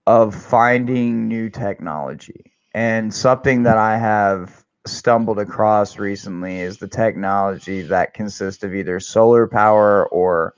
of 0.08 0.34
finding 0.34 1.28
new 1.28 1.48
technology. 1.48 2.52
And 2.74 3.14
something 3.14 3.62
that 3.62 3.78
I 3.78 3.96
have 3.96 4.64
stumbled 4.86 5.38
across 5.38 5.98
recently 5.98 6.60
is 6.60 6.78
the 6.78 6.88
technology 6.88 7.82
that 7.82 8.12
consists 8.12 8.64
of 8.64 8.74
either 8.74 8.98
solar 8.98 9.46
power 9.46 10.08
or 10.08 10.54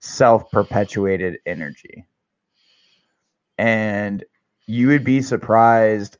self 0.00 0.50
perpetuated 0.50 1.38
energy. 1.44 2.06
And 3.58 4.24
you 4.66 4.88
would 4.88 5.04
be 5.04 5.22
surprised 5.22 6.18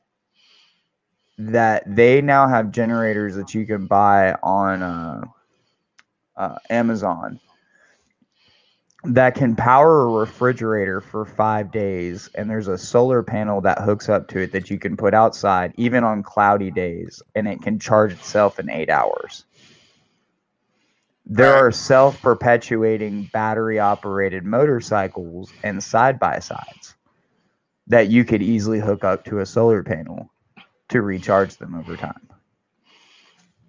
that 1.37 1.83
they 1.87 2.21
now 2.21 2.47
have 2.47 2.71
generators 2.71 3.35
that 3.35 3.53
you 3.53 3.65
can 3.65 3.87
buy 3.87 4.33
on 4.43 4.81
uh, 4.81 5.21
uh, 6.37 6.55
Amazon 6.69 7.39
that 9.03 9.35
can 9.35 9.55
power 9.55 10.03
a 10.03 10.07
refrigerator 10.07 10.99
for 10.99 11.25
five 11.25 11.71
days, 11.71 12.29
and 12.35 12.49
there's 12.49 12.67
a 12.67 12.77
solar 12.77 13.21
panel 13.21 13.61
that 13.61 13.79
hooks 13.81 14.09
up 14.09 14.27
to 14.29 14.39
it 14.39 14.51
that 14.51 14.69
you 14.69 14.79
can 14.79 14.97
put 14.97 15.13
outside, 15.13 15.73
even 15.77 16.03
on 16.03 16.23
cloudy 16.23 16.71
days, 16.71 17.21
and 17.35 17.47
it 17.47 17.61
can 17.61 17.77
charge 17.77 18.13
itself 18.13 18.57
in 18.57 18.69
eight 18.69 18.89
hours. 18.89 19.45
There 21.27 21.53
are 21.53 21.71
self 21.71 22.19
perpetuating 22.21 23.29
battery 23.31 23.79
operated 23.79 24.43
motorcycles 24.43 25.51
and 25.63 25.83
side 25.83 26.19
by 26.19 26.39
sides 26.39 26.94
that 27.87 28.09
you 28.09 28.25
could 28.25 28.41
easily 28.41 28.79
hook 28.79 29.03
up 29.03 29.25
to 29.25 29.39
a 29.39 29.45
solar 29.45 29.83
panel 29.83 30.31
to 30.89 31.01
recharge 31.01 31.57
them 31.57 31.75
over 31.75 31.95
time. 31.95 32.29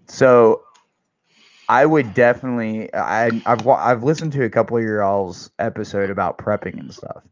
So 0.07 0.63
I 1.69 1.85
would 1.85 2.15
definitely. 2.15 2.93
I, 2.95 3.31
I've 3.45 3.67
I've 3.67 4.05
listened 4.05 4.33
to 4.33 4.45
a 4.45 4.51
couple 4.51 4.77
of 4.77 4.83
your 4.83 5.03
all's 5.03 5.51
episode 5.59 6.11
about 6.11 6.39
prepping 6.39 6.79
and 6.79 6.95
stuff, 6.95 7.23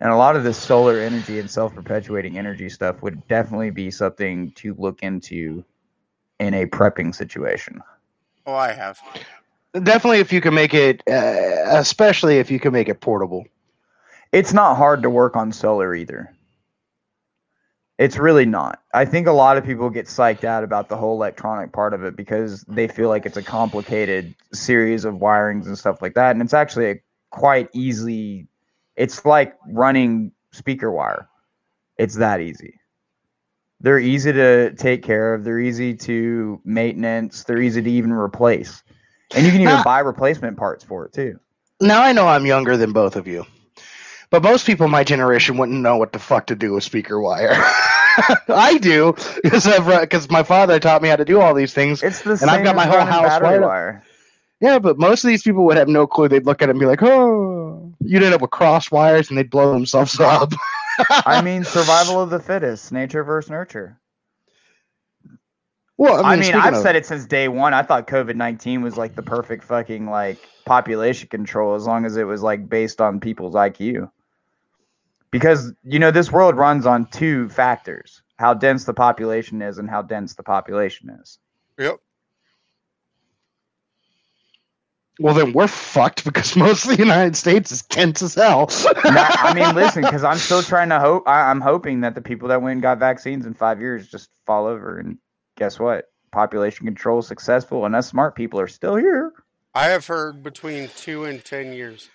and 0.00 0.10
a 0.10 0.16
lot 0.16 0.36
of 0.36 0.44
this 0.44 0.56
solar 0.56 0.98
energy 1.00 1.38
and 1.38 1.50
self 1.50 1.74
perpetuating 1.74 2.38
energy 2.38 2.68
stuff 2.68 3.02
would 3.02 3.26
definitely 3.28 3.70
be 3.70 3.90
something 3.90 4.52
to 4.52 4.74
look 4.78 5.02
into 5.02 5.64
in 6.40 6.54
a 6.54 6.66
prepping 6.66 7.14
situation. 7.14 7.82
Oh, 8.46 8.54
I 8.54 8.72
have. 8.72 8.98
Definitely, 9.74 10.18
if 10.20 10.32
you 10.32 10.40
can 10.40 10.54
make 10.54 10.74
it, 10.74 11.02
uh, 11.08 11.78
especially 11.78 12.38
if 12.38 12.50
you 12.50 12.58
can 12.58 12.72
make 12.72 12.88
it 12.88 13.00
portable. 13.00 13.46
It's 14.32 14.52
not 14.52 14.76
hard 14.76 15.02
to 15.02 15.10
work 15.10 15.36
on 15.36 15.52
solar 15.52 15.94
either. 15.94 16.34
It's 17.98 18.16
really 18.16 18.46
not. 18.46 18.82
I 18.94 19.04
think 19.04 19.26
a 19.26 19.32
lot 19.32 19.58
of 19.58 19.64
people 19.64 19.90
get 19.90 20.06
psyched 20.06 20.44
out 20.44 20.64
about 20.64 20.88
the 20.88 20.96
whole 20.96 21.14
electronic 21.14 21.72
part 21.72 21.94
of 21.94 22.02
it 22.02 22.16
because 22.16 22.62
they 22.62 22.88
feel 22.88 23.08
like 23.08 23.26
it's 23.26 23.36
a 23.36 23.42
complicated 23.42 24.34
series 24.52 25.04
of 25.04 25.16
wirings 25.16 25.66
and 25.66 25.78
stuff 25.78 26.02
like 26.02 26.14
that. 26.14 26.32
And 26.32 26.42
it's 26.42 26.54
actually 26.54 26.90
a 26.90 27.00
quite 27.30 27.68
easy, 27.72 28.48
it's 28.96 29.24
like 29.24 29.54
running 29.68 30.32
speaker 30.50 30.90
wire. 30.90 31.28
It's 31.98 32.16
that 32.16 32.40
easy. 32.40 32.80
They're 33.80 33.98
easy 33.98 34.32
to 34.32 34.72
take 34.74 35.02
care 35.02 35.34
of, 35.34 35.44
they're 35.44 35.60
easy 35.60 35.94
to 35.94 36.60
maintenance, 36.64 37.44
they're 37.44 37.60
easy 37.60 37.82
to 37.82 37.90
even 37.90 38.12
replace. 38.12 38.82
And 39.34 39.44
you 39.44 39.52
can 39.52 39.60
even 39.60 39.82
buy 39.82 39.98
replacement 40.00 40.56
parts 40.56 40.82
for 40.82 41.04
it 41.04 41.12
too. 41.12 41.38
Now 41.80 42.02
I 42.02 42.12
know 42.12 42.26
I'm 42.26 42.46
younger 42.46 42.76
than 42.76 42.92
both 42.92 43.16
of 43.16 43.26
you, 43.26 43.44
but 44.32 44.42
most 44.42 44.66
people 44.66 44.86
in 44.86 44.90
my 44.90 45.04
generation 45.04 45.58
wouldn't 45.58 45.78
know 45.80 45.98
what 45.98 46.12
the 46.12 46.18
fuck 46.18 46.46
to 46.46 46.56
do 46.56 46.72
with 46.72 46.82
speaker 46.82 47.20
wire. 47.20 47.52
I 48.48 48.78
do 48.80 49.14
because 49.44 50.30
my 50.30 50.42
father 50.42 50.80
taught 50.80 51.02
me 51.02 51.08
how 51.08 51.16
to 51.16 51.24
do 51.24 51.40
all 51.40 51.54
these 51.54 51.72
things. 51.72 52.02
It's 52.02 52.22
the 52.22 52.30
And 52.30 52.40
same 52.40 52.48
I've 52.48 52.64
got 52.64 52.74
my 52.74 52.86
whole 52.86 53.00
house 53.06 53.40
wired 53.40 53.62
wire. 53.62 54.02
Yeah, 54.60 54.78
but 54.78 54.98
most 54.98 55.22
of 55.24 55.28
these 55.28 55.42
people 55.42 55.64
would 55.66 55.76
have 55.76 55.88
no 55.88 56.06
clue. 56.06 56.28
They'd 56.28 56.46
look 56.46 56.62
at 56.62 56.68
it 56.68 56.70
and 56.70 56.80
be 56.80 56.86
like, 56.86 57.02
"Oh," 57.02 57.92
you'd 58.00 58.22
end 58.22 58.32
up 58.34 58.40
with 58.40 58.50
cross 58.50 58.90
wires 58.90 59.28
and 59.28 59.36
they'd 59.36 59.50
blow 59.50 59.72
themselves 59.72 60.18
up. 60.20 60.52
I 61.26 61.42
mean, 61.42 61.64
survival 61.64 62.20
of 62.22 62.30
the 62.30 62.38
fittest, 62.40 62.90
nature 62.92 63.24
versus 63.24 63.50
nurture. 63.50 63.98
well, 65.98 66.24
I 66.24 66.36
mean, 66.36 66.44
speaking 66.44 66.60
I've 66.60 66.74
of- 66.74 66.82
said 66.82 66.96
it 66.96 67.06
since 67.06 67.24
day 67.26 67.48
one. 67.48 67.74
I 67.74 67.82
thought 67.82 68.06
COVID 68.06 68.36
nineteen 68.36 68.82
was 68.82 68.96
like 68.96 69.14
the 69.14 69.22
perfect 69.22 69.64
fucking 69.64 70.06
like 70.08 70.38
population 70.64 71.28
control 71.28 71.74
as 71.74 71.86
long 71.86 72.04
as 72.04 72.16
it 72.16 72.24
was 72.24 72.42
like 72.42 72.68
based 72.68 73.00
on 73.00 73.20
people's 73.20 73.54
IQ. 73.54 74.10
Because 75.32 75.72
you 75.82 75.98
know 75.98 76.12
this 76.12 76.30
world 76.30 76.56
runs 76.56 76.86
on 76.86 77.06
two 77.06 77.48
factors: 77.48 78.22
how 78.38 78.54
dense 78.54 78.84
the 78.84 78.94
population 78.94 79.60
is 79.60 79.78
and 79.78 79.90
how 79.90 80.02
dense 80.02 80.34
the 80.34 80.44
population 80.44 81.10
is. 81.20 81.38
Yep. 81.78 81.98
Well, 85.18 85.34
then 85.34 85.52
we're 85.52 85.68
fucked 85.68 86.24
because 86.24 86.56
most 86.66 86.84
of 86.84 86.90
the 86.90 87.02
United 87.02 87.36
States 87.36 87.70
is 87.70 87.82
tense 87.82 88.22
as 88.22 88.34
hell. 88.34 88.70
Now, 89.04 89.28
I 89.30 89.54
mean, 89.54 89.74
listen, 89.74 90.02
because 90.02 90.24
I'm 90.24 90.38
still 90.38 90.62
trying 90.62 90.88
to 90.88 90.98
hope. 90.98 91.28
I, 91.28 91.50
I'm 91.50 91.60
hoping 91.60 92.00
that 92.00 92.14
the 92.14 92.22
people 92.22 92.48
that 92.48 92.62
went 92.62 92.72
and 92.72 92.82
got 92.82 92.98
vaccines 92.98 93.46
in 93.46 93.54
five 93.54 93.80
years 93.80 94.08
just 94.08 94.30
fall 94.46 94.66
over, 94.66 94.98
and 94.98 95.18
guess 95.56 95.78
what? 95.78 96.06
Population 96.30 96.86
control 96.86 97.22
successful, 97.22 97.84
and 97.84 97.94
us 97.94 98.08
smart 98.08 98.34
people 98.34 98.58
are 98.58 98.68
still 98.68 98.96
here. 98.96 99.32
I 99.74 99.86
have 99.86 100.06
heard 100.06 100.42
between 100.42 100.88
two 100.96 101.24
and 101.24 101.44
ten 101.44 101.72
years. 101.72 102.10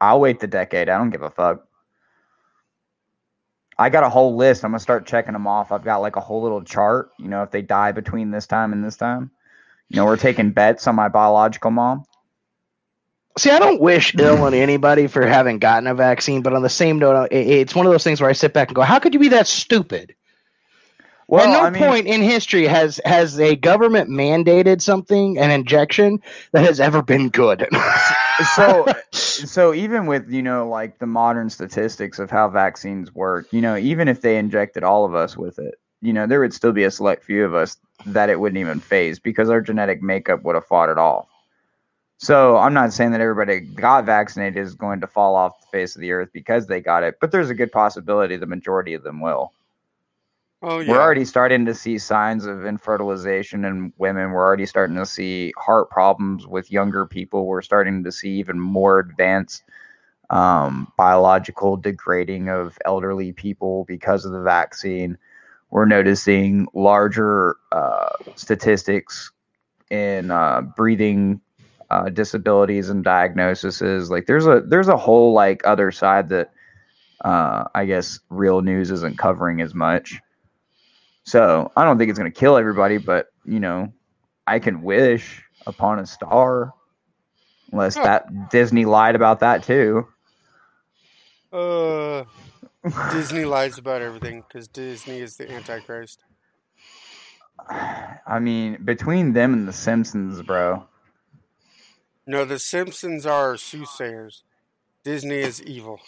I'll 0.00 0.20
wait 0.20 0.40
the 0.40 0.46
decade. 0.46 0.88
I 0.88 0.98
don't 0.98 1.10
give 1.10 1.22
a 1.22 1.30
fuck. 1.30 1.64
I 3.78 3.90
got 3.90 4.02
a 4.02 4.08
whole 4.08 4.36
list. 4.36 4.64
I'm 4.64 4.72
gonna 4.72 4.80
start 4.80 5.06
checking 5.06 5.32
them 5.32 5.46
off. 5.46 5.70
I've 5.70 5.84
got 5.84 5.98
like 5.98 6.16
a 6.16 6.20
whole 6.20 6.42
little 6.42 6.62
chart. 6.62 7.10
You 7.18 7.28
know, 7.28 7.42
if 7.42 7.50
they 7.50 7.62
die 7.62 7.92
between 7.92 8.30
this 8.30 8.46
time 8.46 8.72
and 8.72 8.84
this 8.84 8.96
time, 8.96 9.30
you 9.88 9.96
know, 9.96 10.04
we're 10.04 10.16
taking 10.16 10.50
bets 10.50 10.86
on 10.88 10.96
my 10.96 11.08
biological 11.08 11.70
mom. 11.70 12.04
See, 13.36 13.50
I 13.50 13.60
don't 13.60 13.80
wish 13.80 14.16
ill 14.18 14.42
on 14.42 14.52
anybody 14.52 15.06
for 15.06 15.24
having 15.24 15.60
gotten 15.60 15.86
a 15.86 15.94
vaccine, 15.94 16.42
but 16.42 16.54
on 16.54 16.62
the 16.62 16.68
same 16.68 16.98
note, 16.98 17.28
it's 17.30 17.72
one 17.72 17.86
of 17.86 17.92
those 17.92 18.02
things 18.02 18.20
where 18.20 18.28
I 18.28 18.32
sit 18.32 18.52
back 18.52 18.68
and 18.68 18.74
go, 18.74 18.82
"How 18.82 18.98
could 18.98 19.14
you 19.14 19.20
be 19.20 19.28
that 19.28 19.46
stupid?" 19.46 20.12
Well, 21.28 21.46
At 21.46 21.52
no 21.52 21.60
I 21.60 21.70
mean, 21.70 21.82
point 21.82 22.06
in 22.08 22.22
history 22.22 22.66
has 22.66 23.00
has 23.04 23.38
a 23.38 23.54
government 23.54 24.10
mandated 24.10 24.82
something, 24.82 25.38
an 25.38 25.52
injection 25.52 26.20
that 26.50 26.64
has 26.64 26.80
ever 26.80 27.00
been 27.00 27.28
good. 27.28 27.68
so 28.54 28.86
so 29.12 29.74
even 29.74 30.06
with 30.06 30.28
you 30.30 30.42
know 30.42 30.68
like 30.68 30.98
the 30.98 31.06
modern 31.06 31.50
statistics 31.50 32.18
of 32.18 32.30
how 32.30 32.48
vaccines 32.48 33.14
work 33.14 33.46
you 33.52 33.60
know 33.60 33.76
even 33.76 34.08
if 34.08 34.20
they 34.20 34.36
injected 34.36 34.82
all 34.82 35.04
of 35.04 35.14
us 35.14 35.36
with 35.36 35.58
it 35.58 35.74
you 36.00 36.12
know 36.12 36.26
there 36.26 36.40
would 36.40 36.54
still 36.54 36.72
be 36.72 36.84
a 36.84 36.90
select 36.90 37.24
few 37.24 37.44
of 37.44 37.54
us 37.54 37.76
that 38.06 38.30
it 38.30 38.38
wouldn't 38.38 38.58
even 38.58 38.80
phase 38.80 39.18
because 39.18 39.50
our 39.50 39.60
genetic 39.60 40.02
makeup 40.02 40.42
would 40.44 40.54
have 40.54 40.66
fought 40.66 40.88
it 40.88 40.98
off. 40.98 41.26
So 42.18 42.56
i'm 42.56 42.74
not 42.74 42.92
saying 42.92 43.12
that 43.12 43.20
everybody 43.20 43.60
got 43.60 44.04
vaccinated 44.04 44.58
is 44.58 44.74
going 44.74 45.00
to 45.00 45.06
fall 45.06 45.36
off 45.36 45.60
the 45.60 45.66
face 45.78 45.94
of 45.94 46.00
the 46.00 46.12
earth 46.12 46.30
because 46.32 46.66
they 46.66 46.80
got 46.80 47.02
it 47.02 47.18
but 47.20 47.30
there's 47.30 47.50
a 47.50 47.54
good 47.54 47.72
possibility 47.72 48.36
the 48.36 48.46
majority 48.46 48.94
of 48.94 49.02
them 49.02 49.20
will 49.20 49.52
Oh 50.60 50.80
yeah. 50.80 50.90
we're 50.90 51.00
already 51.00 51.24
starting 51.24 51.64
to 51.66 51.74
see 51.74 51.98
signs 51.98 52.44
of 52.44 52.66
infertilization 52.66 53.64
in 53.64 53.92
women. 53.98 54.32
We're 54.32 54.44
already 54.44 54.66
starting 54.66 54.96
to 54.96 55.06
see 55.06 55.52
heart 55.56 55.88
problems 55.88 56.46
with 56.46 56.72
younger 56.72 57.06
people. 57.06 57.46
We're 57.46 57.62
starting 57.62 58.02
to 58.04 58.10
see 58.10 58.30
even 58.32 58.58
more 58.58 58.98
advanced 58.98 59.62
um, 60.30 60.92
biological 60.96 61.76
degrading 61.76 62.48
of 62.48 62.76
elderly 62.84 63.32
people 63.32 63.84
because 63.84 64.24
of 64.24 64.32
the 64.32 64.42
vaccine. 64.42 65.16
We're 65.70 65.86
noticing 65.86 66.66
larger 66.74 67.56
uh, 67.72 68.10
statistics 68.34 69.30
in 69.90 70.30
uh, 70.30 70.62
breathing 70.62 71.40
uh, 71.90 72.08
disabilities 72.10 72.88
and 72.88 73.04
diagnoses. 73.04 74.10
Like 74.10 74.26
there's 74.26 74.46
a 74.46 74.60
there's 74.66 74.88
a 74.88 74.96
whole 74.96 75.32
like 75.32 75.64
other 75.64 75.92
side 75.92 76.28
that 76.30 76.50
uh, 77.24 77.64
I 77.74 77.84
guess 77.86 78.18
real 78.28 78.60
news 78.60 78.90
isn't 78.90 79.18
covering 79.18 79.60
as 79.60 79.74
much. 79.74 80.20
So 81.28 81.70
I 81.76 81.84
don't 81.84 81.98
think 81.98 82.08
it's 82.08 82.18
going 82.18 82.32
to 82.32 82.40
kill 82.40 82.56
everybody, 82.56 82.96
but 82.96 83.26
you 83.44 83.60
know, 83.60 83.92
I 84.46 84.58
can 84.60 84.80
wish 84.80 85.42
upon 85.66 85.98
a 85.98 86.06
star, 86.06 86.72
unless 87.70 87.96
that 87.96 88.48
Disney 88.48 88.86
lied 88.86 89.14
about 89.14 89.40
that 89.40 89.62
too. 89.62 90.08
Uh, 91.52 92.24
Disney 93.12 93.44
lies 93.44 93.76
about 93.76 94.00
everything 94.00 94.42
because 94.48 94.68
Disney 94.68 95.20
is 95.20 95.36
the 95.36 95.52
Antichrist. 95.52 96.24
I 97.68 98.38
mean, 98.40 98.78
between 98.82 99.34
them 99.34 99.52
and 99.52 99.68
the 99.68 99.72
Simpsons, 99.74 100.40
bro. 100.40 100.86
No, 102.26 102.46
the 102.46 102.58
Simpsons 102.58 103.26
are 103.26 103.58
soothsayers. 103.58 104.44
Disney 105.04 105.40
is 105.40 105.62
evil. 105.62 106.00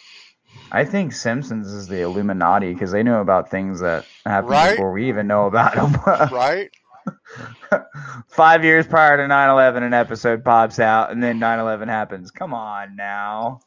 I 0.72 0.84
think 0.84 1.12
Simpsons 1.12 1.66
is 1.68 1.88
the 1.88 2.00
Illuminati 2.02 2.72
because 2.72 2.92
they 2.92 3.02
know 3.02 3.20
about 3.20 3.50
things 3.50 3.80
that 3.80 4.04
happened 4.24 4.50
Right? 4.52 4.70
before 4.72 4.92
we 4.92 5.08
even 5.08 5.26
know 5.26 5.46
about 5.46 5.74
them. 5.74 6.00
Right? 6.32 6.70
Five 8.28 8.64
years 8.64 8.86
prior 8.86 9.16
to 9.16 9.26
9 9.26 9.50
11, 9.50 9.82
an 9.82 9.94
episode 9.94 10.44
pops 10.44 10.78
out, 10.78 11.10
and 11.10 11.22
then 11.22 11.38
9 11.38 11.58
11 11.58 11.88
happens. 11.88 12.30
Come 12.30 12.52
on 12.54 12.94
now. 12.96 13.60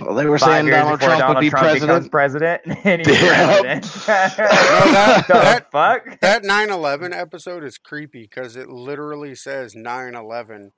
well, 0.00 0.14
they 0.14 0.26
were 0.26 0.38
Five 0.38 0.48
saying 0.48 0.66
Donald 0.70 1.00
before 1.00 1.08
Trump 1.16 1.20
Donald 1.20 1.36
would 1.36 1.40
be 1.42 1.50
Trump 1.50 1.80
becomes 1.80 2.08
president. 2.08 2.62
president, 2.64 2.86
and 2.86 3.06
he's 3.06 3.20
Yep. 3.20 3.34
president. 3.34 4.06
that- 4.06 5.26
that- 5.28 5.70
fuck? 5.70 6.20
That 6.20 6.44
9 6.44 6.70
11 6.70 7.12
episode 7.12 7.64
is 7.64 7.78
creepy 7.78 8.22
because 8.22 8.56
it 8.56 8.68
literally 8.68 9.34
says 9.34 9.74
9 9.74 10.14
11 10.14 10.56
on 10.56 10.70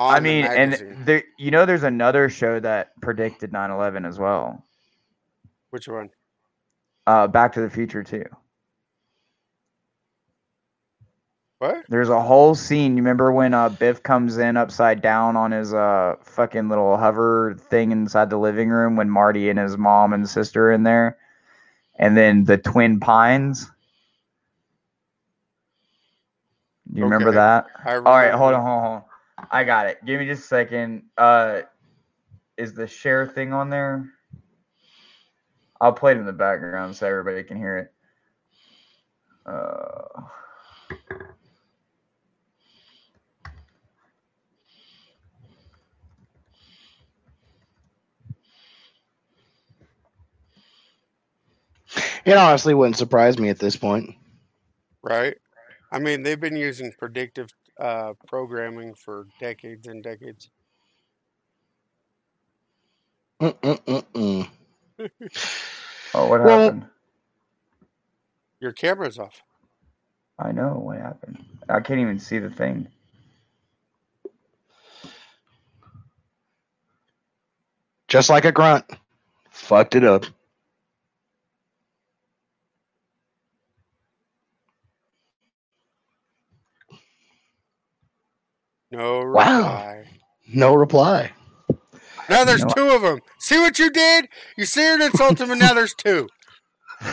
I 0.00 0.20
mean, 0.20 0.44
and 0.46 1.04
there, 1.04 1.22
you 1.38 1.50
know, 1.50 1.66
there's 1.66 1.82
another 1.82 2.30
show 2.30 2.58
that 2.60 2.98
predicted 3.02 3.52
9 3.52 3.70
11 3.70 4.04
as 4.06 4.18
well. 4.18 4.64
Which 5.70 5.88
one? 5.88 6.10
Uh, 7.06 7.26
Back 7.26 7.52
to 7.54 7.60
the 7.60 7.68
Future, 7.70 8.02
too. 8.02 8.24
What? 11.58 11.84
There's 11.90 12.08
a 12.08 12.20
whole 12.20 12.54
scene. 12.54 12.92
You 12.96 13.02
remember 13.02 13.30
when 13.30 13.52
uh, 13.52 13.68
Biff 13.68 14.02
comes 14.02 14.38
in 14.38 14.56
upside 14.56 15.02
down 15.02 15.36
on 15.36 15.50
his 15.52 15.74
uh 15.74 16.14
fucking 16.22 16.70
little 16.70 16.96
hover 16.96 17.54
thing 17.68 17.92
inside 17.92 18.30
the 18.30 18.38
living 18.38 18.70
room 18.70 18.96
when 18.96 19.10
Marty 19.10 19.50
and 19.50 19.58
his 19.58 19.76
mom 19.76 20.14
and 20.14 20.26
sister 20.26 20.68
are 20.68 20.72
in 20.72 20.84
there, 20.84 21.18
and 21.96 22.16
then 22.16 22.44
the 22.44 22.56
twin 22.56 22.98
pines. 22.98 23.70
Do 26.90 26.96
you 26.98 27.04
remember 27.04 27.28
Okay. 27.28 27.36
that? 27.36 27.66
I 27.84 27.96
All 27.96 28.02
right, 28.04 28.32
remember- 28.32 28.38
hold 28.38 28.54
on, 28.54 28.62
hold 28.62 28.84
on. 28.94 29.02
Hold 29.50 29.58
on. 29.58 29.60
I 29.60 29.64
got 29.64 29.86
it. 29.88 30.04
Give 30.04 30.20
me 30.20 30.26
just 30.26 30.44
a 30.44 30.48
second. 30.48 31.04
Uh, 31.18 31.62
is 32.58 32.74
the 32.74 32.86
share 32.86 33.26
thing 33.26 33.52
on 33.52 33.70
there? 33.70 34.10
I'll 35.80 35.92
play 35.92 36.12
it 36.12 36.18
in 36.18 36.26
the 36.26 36.32
background 36.32 36.96
so 36.96 37.06
everybody 37.06 37.44
can 37.44 37.56
hear 37.58 37.78
it. 37.78 37.92
Uh, 39.46 40.22
It 52.24 52.36
honestly 52.36 52.74
wouldn't 52.74 52.96
surprise 52.98 53.38
me 53.38 53.48
at 53.50 53.58
this 53.58 53.76
point. 53.76 54.14
right? 55.02 55.36
I 55.92 55.98
mean, 56.00 56.22
they've 56.22 56.40
been 56.40 56.56
using 56.56 56.92
predictive 56.98 57.50
uh, 57.80 58.12
programming 58.28 58.94
for 58.94 59.26
decades 59.40 59.88
and 59.88 60.02
decades. 60.02 60.50
Oh, 63.40 63.54
what 66.28 66.42
Well- 66.42 66.44
happened? 66.44 66.86
Your 68.60 68.72
camera's 68.72 69.18
off. 69.18 69.42
I 70.38 70.52
know 70.52 70.80
what 70.82 70.98
happened. 70.98 71.44
I 71.68 71.80
can't 71.80 72.00
even 72.00 72.18
see 72.18 72.38
the 72.38 72.50
thing. 72.50 72.88
Just 78.08 78.30
like 78.30 78.44
a 78.44 78.52
grunt. 78.52 78.84
Fucked 79.50 79.94
it 79.96 80.04
up. 80.04 80.24
No 88.90 89.20
Wow. 89.24 89.24
reply. 89.24 90.04
No 90.52 90.74
reply. 90.74 91.30
Now 92.28 92.44
there's 92.44 92.64
know- 92.64 92.72
two 92.74 92.90
of 92.90 93.02
them. 93.02 93.20
See 93.38 93.58
what 93.58 93.78
you 93.78 93.90
did? 93.90 94.28
You 94.56 94.64
see 94.64 94.82
and 94.84 95.02
insult 95.02 95.40
him, 95.40 95.50
and 95.50 95.60
now 95.60 95.74
there's 95.74 95.94
two. 95.94 96.28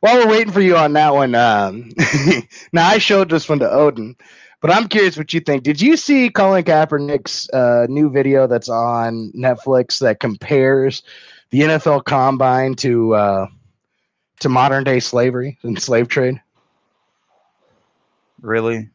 While 0.00 0.16
we're 0.16 0.28
waiting 0.28 0.52
for 0.52 0.60
you 0.60 0.76
on 0.76 0.92
that 0.94 1.14
one, 1.14 1.34
um, 1.36 1.90
now 2.72 2.88
I 2.88 2.98
showed 2.98 3.30
this 3.30 3.48
one 3.48 3.60
to 3.60 3.70
Odin, 3.70 4.16
but 4.60 4.72
I'm 4.72 4.88
curious 4.88 5.16
what 5.16 5.32
you 5.32 5.38
think. 5.38 5.62
Did 5.62 5.80
you 5.80 5.96
see 5.96 6.28
Colin 6.28 6.64
Kaepernick's 6.64 7.48
uh, 7.50 7.86
new 7.88 8.10
video 8.10 8.48
that's 8.48 8.68
on 8.68 9.30
Netflix 9.36 10.00
that 10.00 10.18
compares 10.18 11.04
the 11.50 11.60
NFL 11.60 12.04
Combine 12.04 12.74
to 12.76 13.14
uh, 13.14 13.46
to 14.40 14.48
modern 14.48 14.82
day 14.82 14.98
slavery 14.98 15.56
and 15.62 15.80
slave 15.80 16.08
trade? 16.08 16.41
Really? 18.42 18.90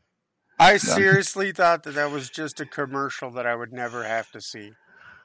I 0.60 0.78
seriously 0.78 1.52
thought 1.52 1.84
that 1.84 1.96
that 1.96 2.12
was 2.12 2.30
just 2.30 2.60
a 2.60 2.66
commercial 2.66 3.32
that 3.32 3.48
I 3.48 3.56
would 3.56 3.74
never 3.74 4.04
have 4.06 4.32
to 4.32 4.42
see. 4.42 4.74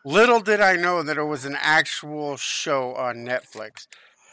Little 0.04 0.40
did 0.40 0.60
I 0.60 0.76
know 0.76 1.02
that 1.02 1.18
it 1.18 1.24
was 1.24 1.44
an 1.44 1.56
actual 1.60 2.36
show 2.36 2.94
on 2.96 3.18
Netflix. 3.26 3.86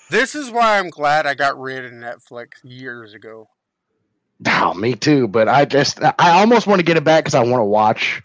This 0.10 0.36
is 0.36 0.52
why 0.52 0.80
I'm 0.80 0.90
glad 0.90 1.28
I 1.28 1.36
got 1.36 1.60
rid 1.60 1.86
of 1.86 1.92
Netflix 1.94 2.56
years 2.64 3.14
ago. 3.14 3.50
Oh, 4.48 4.74
me 4.74 4.96
too. 4.96 5.28
But 5.28 5.48
I 5.50 5.66
just, 5.66 6.02
I 6.04 6.14
almost 6.40 6.68
want 6.68 6.80
to 6.80 6.86
get 6.86 6.98
it 6.98 7.04
back 7.04 7.24
because 7.26 7.36
I 7.36 7.44
want 7.44 7.62
to 7.62 7.66
watch. 7.66 8.22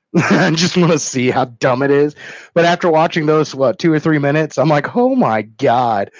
I 0.16 0.50
just 0.52 0.76
want 0.76 0.92
to 0.92 0.98
see 0.98 1.30
how 1.30 1.46
dumb 1.46 1.82
it 1.82 1.90
is. 1.90 2.14
But 2.54 2.64
after 2.64 2.90
watching 2.90 3.26
those, 3.26 3.54
what, 3.54 3.78
two 3.78 3.92
or 3.92 4.00
three 4.00 4.18
minutes, 4.18 4.58
I'm 4.58 4.68
like, 4.68 4.96
oh 4.96 5.14
my 5.14 5.42
God. 5.42 6.10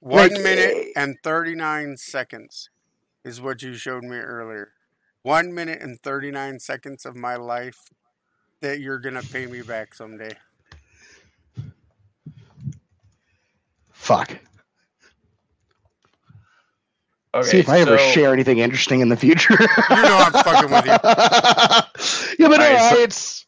One 0.00 0.32
Like, 0.32 0.32
minute 0.34 0.78
eh. 0.78 0.92
and 0.96 1.16
39 1.22 1.96
seconds 1.96 2.70
is 3.24 3.40
what 3.40 3.62
you 3.62 3.74
showed 3.74 4.04
me 4.04 4.16
earlier. 4.16 4.72
One 5.22 5.54
minute 5.54 5.80
and 5.80 6.00
39 6.00 6.58
seconds 6.58 7.06
of 7.06 7.14
my 7.14 7.36
life 7.36 7.88
that 8.60 8.80
you're 8.80 8.98
going 8.98 9.14
to 9.14 9.26
pay 9.28 9.46
me 9.46 9.62
back 9.62 9.94
someday. 9.94 10.32
Fuck. 13.90 14.36
Okay, 17.34 17.48
See 17.48 17.58
if 17.60 17.68
I 17.68 17.80
ever 17.80 17.96
share 17.96 18.32
anything 18.32 18.58
interesting 18.58 19.00
in 19.00 19.08
the 19.08 19.16
future. 19.16 19.56
You 19.58 20.02
know 20.02 20.18
I'm 20.18 20.32
fucking 20.32 20.70
with 20.70 20.84
you. 20.84 20.90
yeah, 22.38 22.48
but 22.48 22.58
no, 22.58 22.66
Alright, 22.66 22.92
so- 22.92 22.98
it's. 22.98 23.46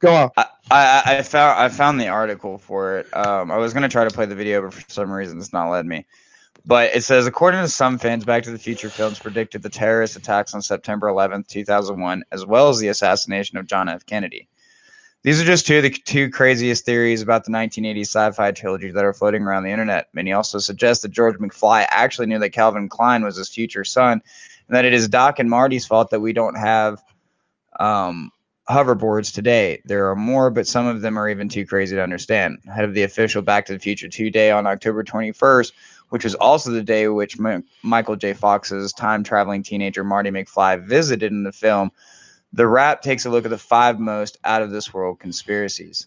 Go 0.00 0.14
on. 0.14 0.30
I, 0.36 0.46
I, 0.70 1.02
I 1.18 1.22
found 1.22 1.58
I 1.58 1.68
found 1.68 2.00
the 2.00 2.06
article 2.08 2.58
for 2.58 2.98
it. 2.98 3.16
Um, 3.16 3.50
I 3.50 3.56
was 3.56 3.72
gonna 3.72 3.88
try 3.88 4.04
to 4.04 4.14
play 4.14 4.26
the 4.26 4.34
video, 4.34 4.62
but 4.62 4.72
for 4.72 4.84
some 4.88 5.10
reason 5.10 5.38
it's 5.38 5.52
not 5.52 5.70
letting 5.70 5.88
me. 5.88 6.06
But 6.68 6.94
it 6.94 7.02
says, 7.02 7.26
according 7.26 7.62
to 7.62 7.68
some 7.68 7.96
fans, 7.96 8.26
Back 8.26 8.42
to 8.42 8.50
the 8.50 8.58
Future 8.58 8.90
films 8.90 9.18
predicted 9.18 9.62
the 9.62 9.70
terrorist 9.70 10.16
attacks 10.16 10.52
on 10.52 10.60
September 10.60 11.06
11th, 11.06 11.48
2001, 11.48 12.24
as 12.30 12.44
well 12.44 12.68
as 12.68 12.78
the 12.78 12.88
assassination 12.88 13.56
of 13.56 13.66
John 13.66 13.88
F. 13.88 14.04
Kennedy. 14.04 14.50
These 15.22 15.40
are 15.40 15.46
just 15.46 15.66
two 15.66 15.78
of 15.78 15.84
the 15.84 15.90
two 15.90 16.28
craziest 16.28 16.84
theories 16.84 17.22
about 17.22 17.46
the 17.46 17.52
1980s 17.52 18.02
sci-fi 18.02 18.52
trilogy 18.52 18.90
that 18.90 19.02
are 19.02 19.14
floating 19.14 19.44
around 19.44 19.62
the 19.62 19.70
internet. 19.70 20.08
Many 20.12 20.32
also 20.32 20.58
suggest 20.58 21.00
that 21.00 21.10
George 21.10 21.38
McFly 21.38 21.86
actually 21.88 22.26
knew 22.26 22.38
that 22.38 22.50
Calvin 22.50 22.90
Klein 22.90 23.24
was 23.24 23.38
his 23.38 23.48
future 23.48 23.82
son, 23.82 24.20
and 24.68 24.76
that 24.76 24.84
it 24.84 24.92
is 24.92 25.08
Doc 25.08 25.38
and 25.38 25.48
Marty's 25.48 25.86
fault 25.86 26.10
that 26.10 26.20
we 26.20 26.34
don't 26.34 26.58
have 26.58 27.02
um, 27.80 28.30
hoverboards 28.68 29.32
today. 29.32 29.80
There 29.86 30.10
are 30.10 30.16
more, 30.16 30.50
but 30.50 30.66
some 30.66 30.86
of 30.86 31.00
them 31.00 31.18
are 31.18 31.30
even 31.30 31.48
too 31.48 31.64
crazy 31.64 31.96
to 31.96 32.02
understand. 32.02 32.58
Ahead 32.68 32.84
of 32.84 32.92
the 32.92 33.04
official 33.04 33.40
Back 33.40 33.64
to 33.66 33.72
the 33.72 33.78
Future 33.78 34.08
2 34.08 34.28
day 34.28 34.50
on 34.50 34.66
October 34.66 35.02
21st, 35.02 35.72
which 36.10 36.24
was 36.24 36.34
also 36.34 36.70
the 36.70 36.82
day 36.82 37.08
which 37.08 37.38
M- 37.38 37.64
Michael 37.82 38.16
J. 38.16 38.32
Fox's 38.32 38.92
time 38.92 39.24
traveling 39.24 39.62
teenager 39.62 40.04
Marty 40.04 40.30
McFly 40.30 40.84
visited 40.86 41.32
in 41.32 41.42
the 41.42 41.52
film, 41.52 41.90
TheWrap 42.54 43.02
takes 43.02 43.26
a 43.26 43.30
look 43.30 43.44
at 43.44 43.50
the 43.50 43.58
five 43.58 44.00
most 44.00 44.38
out 44.44 44.62
of 44.62 44.70
this 44.70 44.92
world 44.92 45.20
conspiracies. 45.20 46.06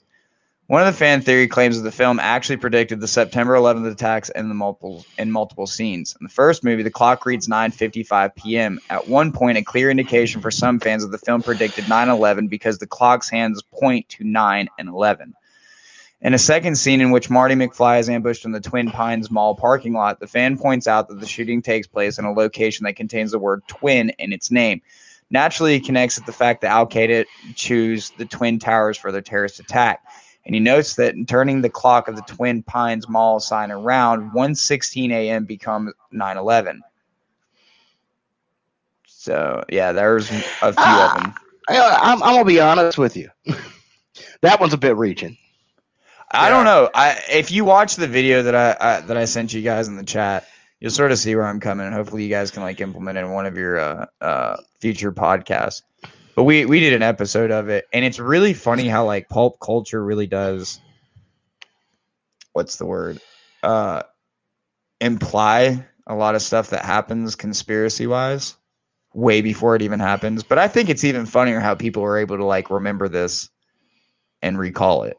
One 0.71 0.81
of 0.81 0.87
the 0.87 0.97
fan 0.97 1.19
theory 1.21 1.49
claims 1.49 1.75
that 1.75 1.83
the 1.83 1.91
film 1.91 2.17
actually 2.17 2.55
predicted 2.55 3.01
the 3.01 3.07
September 3.07 3.55
11th 3.55 3.91
attacks 3.91 4.29
in 4.29 4.47
the 4.47 4.55
multiple 4.55 5.05
in 5.17 5.29
multiple 5.29 5.67
scenes. 5.67 6.15
In 6.17 6.23
the 6.23 6.31
first 6.31 6.63
movie, 6.63 6.81
the 6.81 6.89
clock 6.89 7.25
reads 7.25 7.49
9:55 7.49 8.35
p.m. 8.35 8.79
At 8.89 9.05
one 9.05 9.33
point, 9.33 9.57
a 9.57 9.63
clear 9.63 9.89
indication 9.91 10.39
for 10.39 10.49
some 10.49 10.79
fans 10.79 11.03
that 11.03 11.11
the 11.11 11.17
film 11.17 11.43
predicted 11.43 11.87
9/11 11.89 12.49
because 12.49 12.77
the 12.77 12.87
clock's 12.87 13.29
hands 13.29 13.61
point 13.61 14.07
to 14.09 14.23
9 14.23 14.69
and 14.79 14.87
11. 14.87 15.33
In 16.23 16.35
a 16.35 16.37
second 16.37 16.75
scene 16.75 17.01
in 17.01 17.09
which 17.09 17.31
Marty 17.31 17.55
McFly 17.55 17.99
is 17.99 18.07
ambushed 18.07 18.45
in 18.45 18.51
the 18.51 18.61
Twin 18.61 18.91
Pines 18.91 19.31
Mall 19.31 19.55
parking 19.55 19.93
lot, 19.93 20.19
the 20.19 20.27
fan 20.27 20.55
points 20.55 20.87
out 20.87 21.07
that 21.07 21.19
the 21.19 21.25
shooting 21.25 21.63
takes 21.63 21.87
place 21.87 22.19
in 22.19 22.25
a 22.25 22.31
location 22.31 22.83
that 22.83 22.95
contains 22.95 23.31
the 23.31 23.39
word 23.39 23.63
twin 23.67 24.11
in 24.19 24.31
its 24.31 24.51
name. 24.51 24.81
Naturally, 25.31 25.73
he 25.73 25.79
connects 25.79 26.17
with 26.17 26.27
the 26.27 26.31
fact 26.31 26.61
that 26.61 26.69
Al 26.69 26.85
Qaeda 26.85 27.25
choose 27.55 28.11
the 28.17 28.25
Twin 28.25 28.59
Towers 28.59 28.97
for 28.97 29.11
their 29.11 29.21
terrorist 29.21 29.59
attack. 29.59 30.03
And 30.45 30.53
he 30.53 30.61
notes 30.61 30.95
that 30.95 31.15
in 31.15 31.25
turning 31.25 31.61
the 31.61 31.69
clock 31.69 32.07
of 32.07 32.15
the 32.15 32.21
Twin 32.23 32.61
Pines 32.61 33.09
Mall 33.09 33.39
sign 33.39 33.71
around, 33.71 34.31
1:16 34.31 35.11
a.m. 35.11 35.45
becomes 35.45 35.93
9/11. 36.13 36.81
So 39.07 39.63
yeah, 39.69 39.91
there's 39.91 40.29
a 40.29 40.33
few 40.33 40.67
of 40.67 40.75
ah, 40.77 41.19
them. 41.23 41.33
I, 41.69 41.97
I'm, 42.01 42.21
I'm 42.21 42.33
gonna 42.33 42.45
be 42.45 42.59
honest 42.59 42.97
with 42.97 43.17
you. 43.17 43.29
that 44.41 44.59
one's 44.59 44.73
a 44.73 44.77
bit 44.77 44.95
reaching. 44.97 45.37
I 46.33 46.49
don't 46.49 46.65
know. 46.65 46.89
I 46.93 47.19
if 47.29 47.51
you 47.51 47.65
watch 47.65 47.95
the 47.95 48.07
video 48.07 48.43
that 48.43 48.55
I, 48.55 48.77
I 48.79 49.01
that 49.01 49.17
I 49.17 49.25
sent 49.25 49.53
you 49.53 49.61
guys 49.61 49.87
in 49.87 49.97
the 49.97 50.03
chat, 50.03 50.47
you'll 50.79 50.91
sort 50.91 51.11
of 51.11 51.17
see 51.17 51.35
where 51.35 51.45
I'm 51.45 51.59
coming, 51.59 51.85
and 51.85 51.93
hopefully 51.93 52.23
you 52.23 52.29
guys 52.29 52.51
can 52.51 52.63
like 52.63 52.79
implement 52.79 53.17
it 53.17 53.21
in 53.21 53.31
one 53.31 53.45
of 53.45 53.57
your 53.57 53.79
uh, 53.79 54.05
uh, 54.21 54.57
future 54.79 55.11
podcasts. 55.11 55.81
But 56.35 56.43
we 56.43 56.65
we 56.65 56.79
did 56.79 56.93
an 56.93 57.03
episode 57.03 57.51
of 57.51 57.67
it, 57.69 57.85
and 57.91 58.05
it's 58.05 58.19
really 58.19 58.53
funny 58.53 58.87
how 58.87 59.05
like 59.05 59.27
pulp 59.27 59.59
culture 59.59 60.03
really 60.03 60.27
does. 60.27 60.79
What's 62.53 62.77
the 62.77 62.85
word? 62.85 63.19
Uh, 63.61 64.03
imply 64.99 65.85
a 66.07 66.15
lot 66.15 66.35
of 66.35 66.41
stuff 66.41 66.69
that 66.69 66.85
happens 66.85 67.35
conspiracy 67.35 68.07
wise 68.07 68.55
way 69.13 69.41
before 69.41 69.75
it 69.75 69.81
even 69.81 69.99
happens. 69.99 70.43
But 70.43 70.57
I 70.57 70.67
think 70.67 70.89
it's 70.89 71.03
even 71.03 71.25
funnier 71.25 71.59
how 71.59 71.75
people 71.75 72.03
are 72.03 72.17
able 72.17 72.37
to 72.37 72.45
like 72.45 72.69
remember 72.69 73.09
this 73.09 73.49
and 74.41 74.57
recall 74.57 75.03
it. 75.03 75.17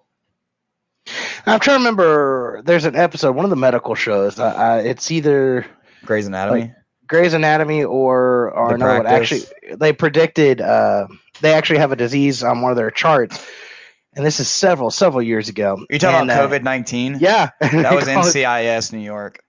I'm 1.47 1.61
trying 1.61 1.77
to 1.79 1.81
remember. 1.81 2.63
There's 2.65 2.85
an 2.85 2.97
episode, 2.97 3.35
one 3.35 3.45
of 3.45 3.51
the 3.51 3.57
medical 3.57 3.95
shows. 3.95 4.39
Uh, 4.39 4.45
uh, 4.45 4.83
it's 4.85 5.11
either 5.11 5.67
Grey's 6.05 6.27
Anatomy. 6.27 6.73
Grey's 7.09 7.35
Anatomy 7.35 7.85
or 7.85 8.51
or 8.53 8.73
The 8.73 8.79
no, 8.79 9.05
actually 9.07 9.43
they 9.75 9.93
predicted 9.93 10.61
uh, 10.61 11.07
they 11.41 11.53
actually 11.53 11.81
have 11.81 11.93
a 11.93 11.97
disease 11.97 12.43
on 12.43 12.61
one 12.63 12.71
of 12.71 12.77
their 12.77 12.91
charts, 12.91 13.45
and 14.15 14.25
this 14.25 14.41
is 14.41 14.49
several 14.49 14.91
several 14.91 15.23
years 15.23 15.49
ago. 15.49 15.75
Are 15.79 15.87
you 15.93 15.99
talking 15.99 16.21
And, 16.23 16.31
about 16.31 16.45
uh, 16.45 16.49
COVID 16.59 16.63
nineteen? 16.63 17.19
Yeah, 17.21 17.51
that 17.61 17.95
was 17.95 18.05
They 18.07 18.15
call 18.15 18.27
it- 18.27 18.35
NCIS 18.35 18.93
New 18.93 19.01
York. 19.01 19.41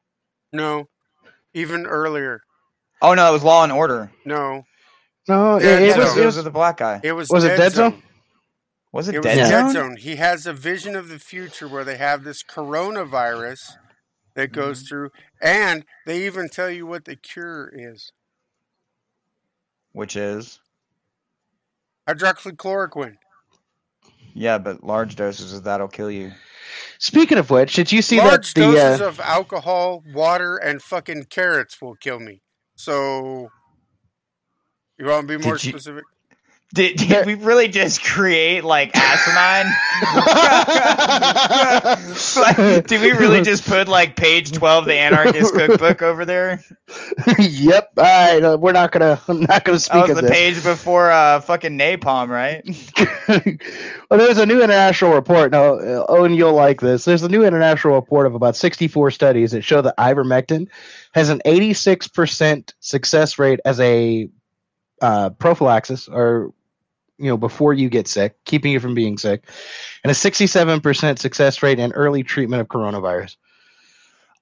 No, 0.52 0.88
even 1.54 1.86
earlier. 1.86 2.42
Oh 3.02 3.14
no, 3.14 3.30
it 3.30 3.34
was 3.34 3.44
Law 3.44 3.64
and 3.64 3.72
Order. 3.72 4.12
No, 4.26 4.64
No, 5.28 5.56
it, 5.58 5.64
Yeah, 5.64 5.78
it 5.80 5.98
no. 5.98 6.04
was. 6.04 6.18
It 6.18 6.22
It 6.22 6.26
was 6.26 6.36
was 6.38 6.44
the 6.46 6.52
black 6.52 6.78
guy. 6.78 7.00
it 7.04 7.12
was. 7.14 7.30
Was 7.30 7.44
it 7.44 7.56
Dead 7.56 7.72
Zone? 7.72 8.02
Was 8.94 9.10
it, 9.10 9.16
It 9.16 9.18
was 9.20 9.26
Dead 9.26 9.38
Yeah. 9.38 9.50
Dead 9.50 9.64
Zone? 9.64 9.74
Zone. 9.74 9.96
He 9.98 10.16
has 10.18 10.46
a 10.46 10.54
vision 10.54 10.96
of 10.96 11.10
the 11.10 11.20
future 11.20 11.68
where 11.68 11.84
they 11.84 11.98
have 11.98 12.24
this 12.24 12.44
coronavirus 12.44 13.76
that 14.36 14.52
goes 14.54 14.84
Mhm. 14.84 14.88
through, 14.88 15.12
and 15.42 15.86
they 16.06 16.26
even 16.26 16.48
tell 16.48 16.70
you 16.70 16.86
what 16.86 17.04
the 17.06 17.16
cure 17.16 17.70
is: 17.74 18.12
Which 19.92 20.16
is 20.16 20.60
hydroxychloroquine. 22.08 23.18
yeah, 24.34 24.58
but 24.58 24.84
large 24.84 25.16
doses 25.16 25.54
of 25.54 25.64
that'll 25.64 25.88
kill 25.88 26.12
you. 26.12 26.32
Speaking 27.00 27.38
of 27.38 27.50
which, 27.50 27.74
did 27.74 27.92
you 27.92 28.02
see 28.02 28.18
Large 28.20 28.54
that 28.54 28.60
the 28.62 28.72
doses 28.74 29.02
uh, 29.02 29.08
of 29.08 29.20
alcohol, 29.20 30.04
water, 30.14 30.58
and 30.58 30.82
fucking 30.82 31.26
carrots 31.26 31.82
will 31.82 31.96
kill 31.96 32.20
me. 32.20 32.42
So, 32.76 33.50
you 34.98 35.06
want 35.06 35.28
to 35.28 35.38
be 35.38 35.44
more 35.44 35.56
Did 35.56 35.66
you- 35.66 35.72
specific? 35.72 36.04
Did, 36.74 36.98
There- 36.98 37.24
did 37.24 37.28
we 37.28 37.36
really 37.36 37.68
just 37.68 38.04
create 38.04 38.64
like 38.64 38.92
asinine? 38.96 39.72
Like, 42.36 42.88
did 42.88 43.02
we 43.02 43.12
really 43.12 43.42
just 43.44 43.66
put 43.68 43.88
like 43.88 44.16
page 44.16 44.52
twelve, 44.52 44.86
the 44.86 44.96
anarchist 44.96 45.54
cookbook 45.54 46.02
over 46.02 46.26
there? 46.26 46.64
yep. 47.40 47.92
All 47.98 48.04
right, 48.04 48.44
uh, 48.44 48.58
we're 48.60 48.72
not 48.72 48.92
gonna. 48.92 49.22
I'm 49.28 49.42
not 49.42 49.64
gonna 49.64 49.80
speak 49.80 50.08
That 50.08 50.10
was 50.10 50.16
the 50.16 50.22
this. 50.24 50.32
page 50.32 50.64
before 50.64 51.12
uh 51.12 51.42
fucking 51.42 51.78
napalm, 51.78 52.30
right? 52.30 52.64
well, 54.10 54.20
there's 54.20 54.38
a 54.40 54.46
new 54.46 54.62
international 54.64 55.14
report. 55.14 55.52
Now, 55.52 55.76
uh, 55.76 56.06
Owen, 56.10 56.34
you'll 56.34 56.54
like 56.54 56.82
this. 56.82 57.06
There's 57.06 57.24
a 57.24 57.30
new 57.30 57.44
international 57.46 57.96
report 57.96 58.26
of 58.28 58.34
about 58.36 58.56
64 58.56 59.12
studies 59.12 59.52
that 59.52 59.62
show 59.64 59.82
that 59.82 59.96
ivermectin 59.98 60.68
has 61.14 61.30
an 61.30 61.42
86% 61.46 62.74
success 62.80 63.38
rate 63.40 63.60
as 63.66 63.80
a 63.80 64.28
uh, 65.02 65.30
prophylaxis, 65.32 66.08
or 66.08 66.52
you 67.18 67.28
know, 67.28 67.38
before 67.38 67.74
you 67.74 67.90
get 67.90 68.08
sick, 68.08 68.36
keeping 68.46 68.72
you 68.72 68.80
from 68.80 68.94
being 68.94 69.18
sick, 69.18 69.46
and 70.04 70.12
a 70.12 70.16
67% 70.16 71.20
success 71.20 71.64
rate 71.64 71.80
in 71.80 71.92
early 71.94 72.24
treatment 72.24 72.62
of 72.62 72.68
coronavirus. 72.68 73.38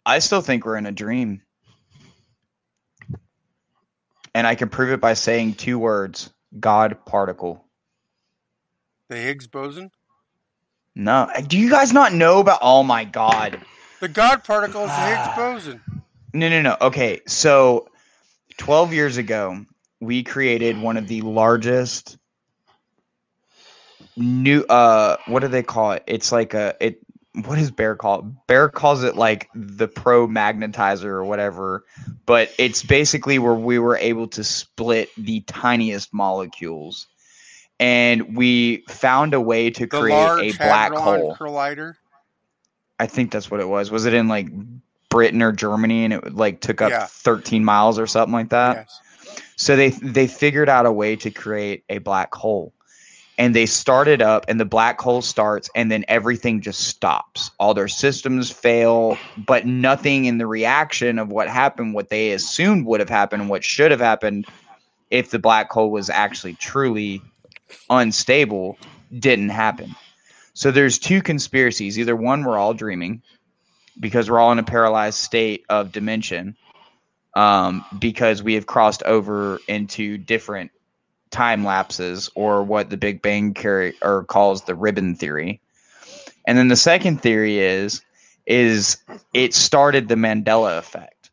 I 0.06 0.20
still 0.20 0.42
think 0.42 0.66
we're 0.66 0.78
in 0.78 0.86
a 0.86 0.92
dream. 0.92 1.42
And 4.34 4.48
I 4.48 4.56
can 4.56 4.70
prove 4.70 4.92
it 4.92 5.02
by 5.02 5.14
saying 5.14 5.56
two 5.56 5.78
words 5.78 6.30
God 6.60 6.98
particle. 7.06 7.66
The 9.10 9.18
Higgs 9.18 9.48
boson. 9.48 9.92
No. 10.96 11.30
Do 11.48 11.58
you 11.58 11.70
guys 11.70 11.92
not 11.92 12.14
know 12.14 12.40
about 12.40 12.60
oh 12.62 12.84
my 12.84 13.04
god. 13.04 13.62
The 14.00 14.08
God 14.08 14.44
particle 14.44 14.84
is 14.84 14.88
the 14.88 15.16
Higgs 15.16 15.36
boson. 15.36 15.82
No, 16.34 16.50
no, 16.50 16.62
no. 16.62 16.78
Okay, 16.82 17.20
so 17.28 17.88
12 18.58 18.94
years 18.94 19.18
ago, 19.18 19.66
we 20.00 20.24
created 20.24 20.82
one 20.82 20.98
of 20.98 21.08
the 21.08 21.22
largest 21.22 22.18
new 24.18 24.62
uh 24.64 25.18
what 25.28 25.40
do 25.40 25.48
they 25.48 25.64
call 25.64 25.92
it? 25.94 26.04
It's 26.08 26.32
like 26.32 26.54
a 26.54 26.76
it 26.80 27.00
what 27.34 27.56
does 27.56 27.72
Bear 27.72 27.96
call 27.96 28.20
it? 28.20 28.26
Bear 28.48 28.68
calls 28.70 29.04
it 29.04 29.16
like 29.16 29.50
the 29.56 29.88
pro 29.88 30.28
magnetizer 30.28 31.06
or 31.06 31.24
whatever, 31.24 31.86
but 32.26 32.54
it's 32.58 32.84
basically 32.84 33.40
where 33.40 33.54
we 33.54 33.80
were 33.80 33.96
able 33.98 34.28
to 34.30 34.44
split 34.44 35.10
the 35.18 35.42
tiniest 35.42 36.14
molecules. 36.14 37.08
And 37.80 38.36
we 38.36 38.84
found 38.90 39.34
a 39.34 39.42
way 39.42 39.70
to 39.72 39.86
The 39.88 39.98
create 39.98 40.54
a 40.54 40.58
black 40.58 40.94
hole. 40.94 41.36
Collider. 41.36 41.96
I 43.00 43.08
think 43.08 43.32
that's 43.32 43.50
what 43.50 43.60
it 43.60 43.68
was. 43.68 43.90
Was 43.90 44.06
it 44.06 44.14
in 44.14 44.28
like 44.28 44.48
Britain 45.10 45.42
or 45.42 45.52
Germany 45.52 46.04
and 46.06 46.14
it 46.14 46.36
like 46.36 46.62
took 46.62 46.82
up 46.82 46.92
Yeah. 46.92 47.08
13 47.10 47.64
miles 47.66 47.98
or 47.98 48.06
something 48.08 48.34
like 48.34 48.50
that? 48.50 48.76
yes. 48.76 49.00
So 49.56 49.76
they 49.76 49.90
they 49.90 50.28
figured 50.28 50.70
out 50.70 50.86
a 50.86 50.92
way 50.92 51.16
to 51.18 51.32
create 51.32 51.84
a 51.90 52.00
black 52.00 52.34
hole. 52.36 52.74
And 53.38 53.56
they 53.56 53.66
started 53.66 54.22
up 54.22 54.46
and 54.48 54.60
the 54.60 54.66
black 54.66 55.00
hole 55.02 55.22
starts 55.22 55.70
and 55.76 55.92
then 55.92 56.06
everything 56.08 56.62
just 56.62 56.82
stops. 56.82 57.50
All 57.60 57.74
their 57.74 57.88
systems 57.88 58.52
fail, 58.52 59.18
but 59.38 59.66
nothing 59.66 60.26
in 60.26 60.38
the 60.38 60.46
reaction 60.46 61.18
of 61.18 61.30
what 61.30 61.48
happened, 61.48 61.94
what 61.94 62.10
they 62.10 62.32
assumed 62.32 62.86
would 62.86 63.00
have 63.00 63.10
happened, 63.10 63.50
what 63.50 63.64
should 63.64 63.90
have 63.90 64.00
happened 64.00 64.46
if 65.10 65.32
the 65.32 65.40
black 65.40 65.72
hole 65.72 65.92
was 65.92 66.10
actually 66.10 66.54
truly 66.56 67.22
unstable 67.90 68.78
didn't 69.20 69.50
happen. 69.50 69.96
So 70.54 70.72
there's 70.72 71.00
two 71.00 71.22
conspiracies. 71.22 71.98
Either 71.98 72.16
one, 72.16 72.44
we're 72.44 72.58
all 72.58 72.74
dreaming 72.74 73.22
because 74.00 74.30
we're 74.30 74.40
all 74.40 74.52
in 74.52 74.60
a 74.60 74.64
paralyzed 74.64 75.18
state 75.18 75.66
of 75.70 75.92
dimension 75.92 76.56
um, 77.36 77.86
because 78.00 78.44
we 78.44 78.54
have 78.56 78.66
crossed 78.66 79.04
over 79.04 79.60
into 79.68 80.18
different 80.18 80.72
time 81.32 81.64
lapses 81.64 82.30
or 82.36 82.64
what 82.64 82.90
the 82.90 82.98
Big 82.98 83.22
Bang 83.22 83.54
carry 83.54 83.94
or 84.02 84.24
calls 84.26 84.64
the 84.64 84.76
ribbon 84.76 85.16
theory. 85.16 85.62
And 86.46 86.58
then 86.58 86.68
the 86.68 86.76
second 86.76 87.22
theory 87.22 87.60
is 87.60 88.02
is 88.46 88.98
it 89.34 89.54
started 89.54 90.08
the 90.08 90.16
Mandela 90.16 90.78
effect. 90.78 91.30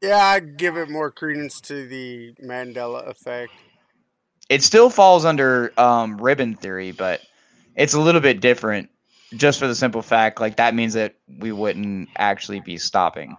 Yeah, 0.00 0.24
I 0.24 0.40
give 0.40 0.76
it 0.76 0.88
more 0.88 1.10
credence 1.10 1.60
to 1.62 1.86
the 1.86 2.32
Mandela 2.42 3.06
effect. 3.06 3.52
It 4.48 4.62
still 4.62 4.88
falls 4.88 5.24
under 5.24 5.72
um, 5.78 6.16
ribbon 6.16 6.54
theory, 6.54 6.92
but 6.92 7.20
it's 7.76 7.94
a 7.94 8.00
little 8.00 8.20
bit 8.20 8.40
different 8.40 8.88
just 9.34 9.58
for 9.58 9.68
the 9.68 9.74
simple 9.74 10.02
fact 10.02 10.40
like 10.40 10.56
that 10.56 10.74
means 10.74 10.94
that 10.94 11.14
we 11.38 11.52
wouldn't 11.52 12.08
actually 12.16 12.60
be 12.60 12.78
stopping 12.78 13.36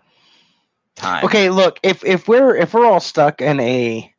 time. 0.96 1.26
Okay, 1.26 1.50
look, 1.50 1.80
if 1.84 2.04
if 2.06 2.28
we're 2.28 2.56
if 2.56 2.74
we're 2.74 2.86
all 2.86 3.00
stuck 3.00 3.42
in 3.42 3.60
a 3.60 4.14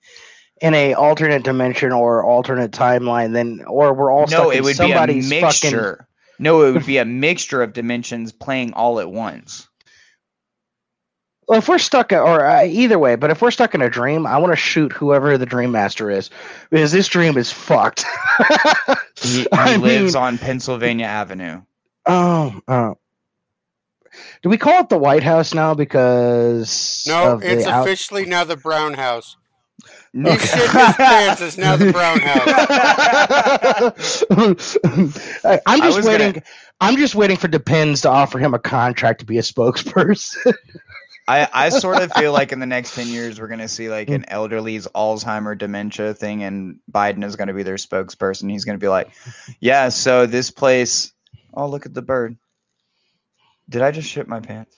in 0.61 0.75
a 0.75 0.95
alternate 0.95 1.43
dimension 1.43 1.93
or 1.93 2.25
alternate 2.25 2.71
timeline, 2.71 3.33
then 3.33 3.63
or 3.67 3.93
we're 3.95 4.13
all 4.13 4.27
stuck 4.27 4.45
No, 4.45 4.51
in 4.51 4.59
it 4.59 4.63
would 4.65 4.69
be 4.69 4.73
a 4.73 4.89
somebody's 4.89 5.29
fucking 5.29 5.43
mixture. 5.47 6.09
No, 6.39 6.63
it 6.63 6.73
would 6.73 6.87
be 6.87 6.99
a 6.99 7.05
mixture 7.05 7.63
of 7.63 7.73
dimensions 7.73 8.33
playing 8.33 8.73
all 8.73 8.99
at 9.01 9.11
once. 9.11 9.69
Well, 11.49 11.59
if 11.59 11.69
we're 11.69 11.79
stuck, 11.79 12.13
or 12.13 12.47
uh, 12.47 12.65
either 12.65 12.99
way, 12.99 13.17
but 13.17 13.31
if 13.31 13.43
we're 13.43 13.51
stuck 13.51 13.75
in 13.75 13.83
a 13.83 13.91
dream, 13.91 14.27
I 14.27 14.39
want 14.39 14.53
to 14.53 14.57
shoot 14.57 14.93
whoever 14.93 15.37
the 15.37 15.45
dream 15.47 15.73
master 15.73 16.09
is, 16.11 16.31
because 16.71 16.93
this 16.93 17.09
dream 17.09 17.37
is 17.37 17.53
fucked. 17.53 18.05
He, 19.21 19.47
he 19.67 19.77
lives 19.77 20.15
mean- 20.15 20.23
on 20.23 20.39
Pennsylvania 20.39 21.07
Avenue. 21.07 21.63
oh, 22.07 22.61
oh. 22.67 22.99
Do 24.43 24.49
we 24.49 24.59
call 24.59 24.81
it 24.81 24.89
the 24.89 24.99
White 24.99 25.23
House 25.23 25.55
now 25.55 25.75
because 25.75 27.05
No, 27.07 27.35
of 27.35 27.43
it's 27.43 27.65
the 27.65 27.71
out- 27.71 27.83
officially 27.87 28.25
now 28.27 28.45
the 28.45 28.57
Brown 28.57 28.95
House. 28.95 29.37
No. 30.15 30.33
He 30.33 30.39
shit 30.39 30.59
his 30.59 30.71
pants. 30.97 31.41
It's 31.41 31.57
now 31.59 31.77
the 31.77 31.91
Brown 31.93 32.21
House. 32.21 32.49
I- 35.45 35.61
I'm 35.67 35.81
just 35.81 36.07
waiting. 36.07 36.33
gonna- 36.33 36.45
I'm 36.81 36.97
just 36.97 37.15
waiting 37.15 37.37
for 37.37 37.49
Depends 37.49 38.01
to 38.03 38.11
offer 38.11 38.39
him 38.39 38.55
a 38.55 38.59
contract 38.59 39.21
to 39.21 39.27
be 39.27 39.39
a 39.39 39.43
spokesperson. 39.43 40.55
I, 41.29 41.49
I 41.53 41.69
sort 41.69 42.03
of 42.03 42.13
feel 42.15 42.33
like 42.33 42.51
in 42.51 42.59
the 42.59 42.67
next 42.67 42.97
10 42.97 43.07
years, 43.07 43.41
we're 43.41 43.47
going 43.47 43.61
to 43.61 43.69
see 43.69 43.89
like 43.89 44.11
an 44.11 44.25
elderly's 44.25 44.89
Alzheimer 44.89 45.57
dementia 45.57 46.15
thing, 46.15 46.43
and 46.43 46.81
Biden 46.91 47.23
is 47.25 47.37
going 47.37 47.47
to 47.47 47.55
be 47.55 47.63
their 47.63 47.77
spokesperson. 47.77 48.51
He's 48.51 48.65
going 48.65 48.77
to 48.77 48.83
be 48.85 48.89
like, 48.89 49.13
yeah, 49.61 49.89
so 49.89 50.27
this 50.27 50.51
place, 50.51 51.13
oh, 51.55 51.69
look 51.69 51.87
at 51.87 51.95
the 51.95 52.03
bird. 52.03 52.37
Did 53.73 53.83
I 53.83 53.91
just 53.91 54.09
shit 54.09 54.29
my 54.29 54.41
pants? 54.41 54.77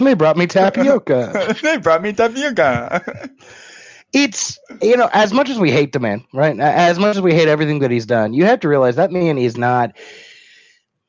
they 0.00 0.14
brought 0.14 0.36
me 0.36 0.46
tapioca. 0.46 1.56
they 1.62 1.76
brought 1.78 2.02
me 2.02 2.12
tapioca. 2.12 3.28
it's 4.12 4.58
you 4.82 4.96
know 4.96 5.08
as 5.12 5.32
much 5.32 5.48
as 5.48 5.58
we 5.58 5.70
hate 5.70 5.92
the 5.92 5.98
man 5.98 6.22
right 6.34 6.58
as 6.60 6.98
much 6.98 7.16
as 7.16 7.22
we 7.22 7.32
hate 7.32 7.48
everything 7.48 7.78
that 7.78 7.90
he's 7.90 8.04
done 8.04 8.34
you 8.34 8.44
have 8.44 8.60
to 8.60 8.68
realize 8.68 8.96
that 8.96 9.10
man 9.10 9.38
is 9.38 9.56
not 9.56 9.96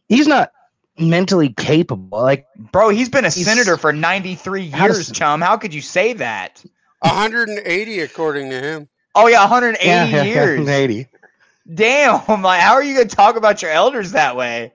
he's 0.07 0.25
not 0.25 0.51
mentally 0.97 1.49
capable 1.49 2.21
like 2.21 2.45
Bro, 2.71 2.89
he's 2.89 3.09
been 3.09 3.25
a 3.25 3.29
He's- 3.29 3.45
senator 3.45 3.75
for 3.75 3.91
93 3.91 4.69
How 4.69 4.85
years, 4.85 5.07
does- 5.07 5.17
chum. 5.17 5.41
How 5.41 5.57
could 5.57 5.73
you 5.73 5.81
say 5.81 6.13
that? 6.13 6.63
180 6.99 7.99
according 7.99 8.49
to 8.51 8.61
him. 8.61 8.87
Oh, 9.15 9.27
yeah, 9.27 9.41
180 9.41 9.85
yeah, 9.85 10.05
yeah, 10.05 10.23
years. 10.23 10.67
80 10.69 11.07
Damn, 11.73 12.41
like 12.41 12.61
how 12.61 12.73
are 12.73 12.83
you 12.83 12.93
gonna 12.95 13.09
talk 13.09 13.35
about 13.35 13.61
your 13.61 13.71
elders 13.71 14.11
that 14.11 14.37
way? 14.37 14.71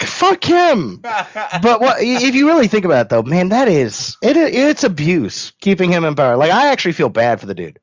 Fuck 0.00 0.44
him 0.44 0.98
but 1.62 1.80
what 1.80 1.96
if 2.00 2.34
you 2.34 2.46
really 2.46 2.68
think 2.68 2.84
about 2.84 3.06
it 3.06 3.08
though 3.08 3.22
man 3.22 3.48
that 3.48 3.68
is 3.68 4.16
it 4.22 4.36
it's 4.36 4.84
abuse 4.84 5.52
keeping 5.60 5.90
him 5.90 6.04
in 6.04 6.14
power 6.14 6.36
like 6.36 6.50
i 6.50 6.68
actually 6.68 6.92
feel 6.92 7.08
bad 7.08 7.40
for 7.40 7.46
the 7.46 7.54
dude 7.54 7.78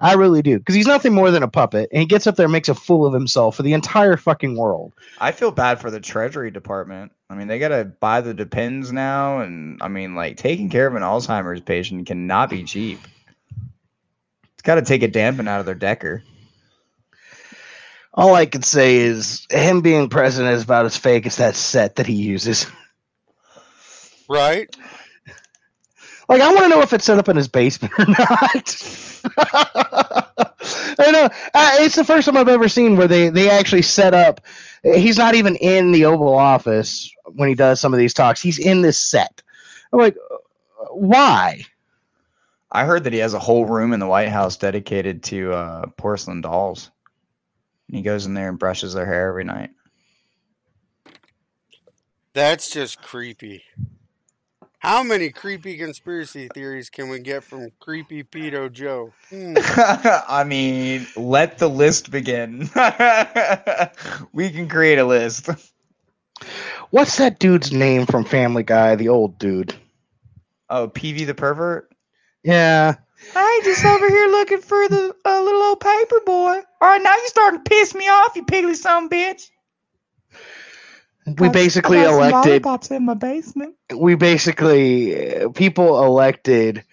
i 0.00 0.12
really 0.12 0.42
do 0.42 0.58
because 0.58 0.74
he's 0.74 0.86
nothing 0.86 1.14
more 1.14 1.30
than 1.30 1.42
a 1.42 1.48
puppet 1.48 1.88
and 1.92 2.00
he 2.00 2.06
gets 2.06 2.26
up 2.26 2.36
there 2.36 2.44
and 2.44 2.52
makes 2.52 2.68
a 2.68 2.74
fool 2.74 3.06
of 3.06 3.14
himself 3.14 3.56
for 3.56 3.62
the 3.62 3.72
entire 3.72 4.18
fucking 4.18 4.56
world 4.56 4.92
I 5.18 5.32
feel 5.32 5.50
bad 5.50 5.80
for 5.80 5.90
the 5.90 6.00
Treasury 6.00 6.50
Department. 6.50 7.12
I 7.30 7.34
mean, 7.34 7.48
they 7.48 7.58
gotta 7.58 7.84
buy 7.84 8.20
the 8.20 8.34
Depends 8.34 8.92
now, 8.92 9.40
and 9.40 9.80
I 9.82 9.88
mean, 9.88 10.14
like 10.14 10.36
taking 10.36 10.68
care 10.68 10.86
of 10.86 10.94
an 10.94 11.02
Alzheimer's 11.02 11.60
patient 11.60 12.06
cannot 12.06 12.50
be 12.50 12.64
cheap. 12.64 13.00
It's 14.54 14.62
got 14.62 14.76
to 14.76 14.82
take 14.82 15.02
a 15.02 15.08
dampen 15.08 15.48
out 15.48 15.60
of 15.60 15.66
their 15.66 15.74
decker. 15.74 16.22
All 18.14 18.34
i 18.34 18.46
can 18.46 18.62
say 18.62 18.96
is 18.96 19.46
him 19.50 19.80
being 19.82 20.08
president 20.08 20.54
is 20.54 20.64
about 20.64 20.86
as 20.86 20.96
fake 20.96 21.26
as 21.26 21.36
that 21.36 21.56
set 21.56 21.96
that 21.96 22.06
he 22.06 22.14
uses 22.14 22.66
Right? 24.28 24.74
Like, 26.26 26.40
I 26.40 26.48
want 26.54 26.60
to 26.64 26.68
know 26.70 26.80
if 26.80 26.94
it's 26.94 27.04
set 27.04 27.18
up 27.18 27.28
in 27.28 27.36
his 27.36 27.48
basement 27.48 27.92
or 27.98 28.06
not. 28.06 29.22
I 30.98 31.10
know 31.10 31.28
uh, 31.52 31.70
it's 31.80 31.96
the 31.96 32.04
first 32.04 32.24
time 32.24 32.38
I've 32.38 32.48
ever 32.48 32.66
seen 32.70 32.96
where 32.96 33.06
they 33.06 33.28
they 33.28 33.50
actually 33.50 33.82
set 33.82 34.14
up 34.14 34.40
He's 34.84 35.16
not 35.16 35.34
even 35.34 35.56
in 35.56 35.92
the 35.92 36.04
Oval 36.04 36.34
Office 36.34 37.10
when 37.24 37.48
he 37.48 37.54
does 37.54 37.80
some 37.80 37.94
of 37.94 37.98
these 37.98 38.12
talks. 38.12 38.42
He's 38.42 38.58
in 38.58 38.82
this 38.82 38.98
set. 38.98 39.42
I'm 39.92 39.98
like, 39.98 40.16
why? 40.90 41.64
I 42.70 42.84
heard 42.84 43.04
that 43.04 43.12
he 43.14 43.20
has 43.20 43.32
a 43.32 43.38
whole 43.38 43.64
room 43.64 43.94
in 43.94 44.00
the 44.00 44.06
White 44.06 44.28
House 44.28 44.58
dedicated 44.58 45.22
to 45.24 45.52
uh, 45.54 45.86
porcelain 45.96 46.42
dolls. 46.42 46.90
And 47.88 47.96
he 47.96 48.02
goes 48.02 48.26
in 48.26 48.34
there 48.34 48.48
and 48.48 48.58
brushes 48.58 48.94
their 48.94 49.06
hair 49.06 49.28
every 49.28 49.44
night. 49.44 49.70
That's 52.32 52.70
just 52.70 53.00
creepy. 53.00 53.62
How 54.84 55.02
many 55.02 55.30
creepy 55.30 55.78
conspiracy 55.78 56.48
theories 56.52 56.90
can 56.90 57.08
we 57.08 57.18
get 57.20 57.42
from 57.42 57.70
creepy 57.80 58.22
pedo 58.22 58.70
Joe? 58.70 59.14
Hmm. 59.30 59.54
I 60.28 60.44
mean, 60.44 61.06
let 61.16 61.56
the 61.56 61.70
list 61.70 62.10
begin. 62.10 62.68
we 64.34 64.50
can 64.50 64.68
create 64.68 64.98
a 64.98 65.04
list. 65.04 65.48
What's 66.90 67.16
that 67.16 67.38
dude's 67.38 67.72
name 67.72 68.04
from 68.04 68.26
Family 68.26 68.62
Guy? 68.62 68.94
The 68.96 69.08
old 69.08 69.38
dude. 69.38 69.74
Oh, 70.68 70.88
PV 70.88 71.26
the 71.26 71.34
pervert? 71.34 71.90
Yeah. 72.42 72.96
I 73.34 73.60
just 73.64 73.84
over 73.84 74.08
here 74.08 74.28
looking 74.28 74.60
for 74.60 74.88
the 74.88 75.14
uh, 75.24 75.42
little 75.42 75.62
old 75.62 75.80
paper 75.80 76.20
boy. 76.24 76.60
All 76.80 76.88
right, 76.88 77.02
now 77.02 77.14
you 77.14 77.28
starting 77.28 77.62
to 77.62 77.68
piss 77.68 77.94
me 77.94 78.08
off, 78.08 78.36
you 78.36 78.44
piggly 78.44 78.74
son 78.74 79.08
bitch. 79.08 79.48
We 81.38 81.48
basically 81.48 82.02
elected. 82.02 82.62
Pops 82.62 82.90
in 82.90 83.04
my 83.04 83.14
basement. 83.14 83.76
We 83.94 84.14
basically 84.14 85.36
uh, 85.36 85.48
people 85.50 86.04
elected 86.04 86.84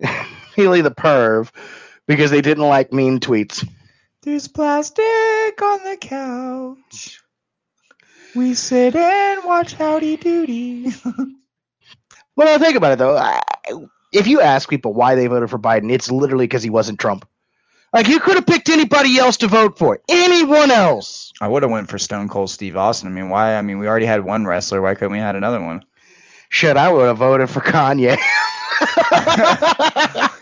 Healy 0.56 0.80
the 0.80 0.90
perv 0.90 1.50
because 2.06 2.30
they 2.30 2.40
didn't 2.40 2.64
like 2.64 2.92
mean 2.92 3.20
tweets. 3.20 3.68
There's 4.22 4.48
plastic 4.48 5.62
on 5.62 5.84
the 5.84 5.98
couch. 6.00 7.20
We 8.34 8.54
sit 8.54 8.96
and 8.96 9.44
watch 9.44 9.74
Howdy 9.74 10.16
Doody. 10.16 10.92
Well, 12.36 12.58
think 12.58 12.76
about 12.76 12.92
it 12.92 12.98
though. 12.98 13.16
I, 13.16 13.40
if 14.16 14.26
you 14.26 14.40
ask 14.40 14.68
people 14.68 14.94
why 14.94 15.14
they 15.14 15.26
voted 15.26 15.50
for 15.50 15.58
Biden, 15.58 15.92
it's 15.92 16.10
literally 16.10 16.44
because 16.44 16.62
he 16.62 16.70
wasn't 16.70 16.98
Trump. 16.98 17.28
Like 17.92 18.08
you 18.08 18.20
could 18.20 18.34
have 18.34 18.46
picked 18.46 18.68
anybody 18.68 19.18
else 19.18 19.36
to 19.38 19.46
vote 19.46 19.78
for. 19.78 20.00
Anyone 20.08 20.70
else. 20.70 21.32
I 21.40 21.48
would 21.48 21.62
have 21.62 21.70
went 21.70 21.88
for 21.88 21.98
Stone 21.98 22.28
Cold 22.28 22.50
Steve 22.50 22.76
Austin. 22.76 23.08
I 23.08 23.12
mean, 23.12 23.28
why? 23.28 23.56
I 23.56 23.62
mean, 23.62 23.78
we 23.78 23.86
already 23.86 24.06
had 24.06 24.24
one 24.24 24.44
wrestler. 24.44 24.82
Why 24.82 24.94
couldn't 24.94 25.12
we 25.12 25.18
had 25.18 25.36
another 25.36 25.62
one? 25.62 25.84
Shit, 26.48 26.76
I 26.76 26.90
would 26.90 27.06
have 27.06 27.18
voted 27.18 27.50
for 27.50 27.60
Kanye. 27.60 28.16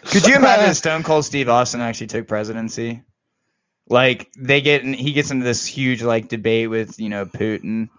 Could 0.04 0.26
you 0.26 0.36
imagine 0.36 0.70
if 0.70 0.76
Stone 0.76 1.02
Cold 1.02 1.24
Steve 1.24 1.48
Austin 1.48 1.80
actually 1.80 2.08
took 2.08 2.28
presidency? 2.28 3.02
Like 3.88 4.30
they 4.38 4.60
get, 4.60 4.82
in, 4.82 4.94
he 4.94 5.12
gets 5.12 5.30
into 5.30 5.44
this 5.44 5.66
huge 5.66 6.02
like 6.02 6.28
debate 6.28 6.70
with 6.70 6.98
you 6.98 7.08
know 7.08 7.26
Putin, 7.26 7.90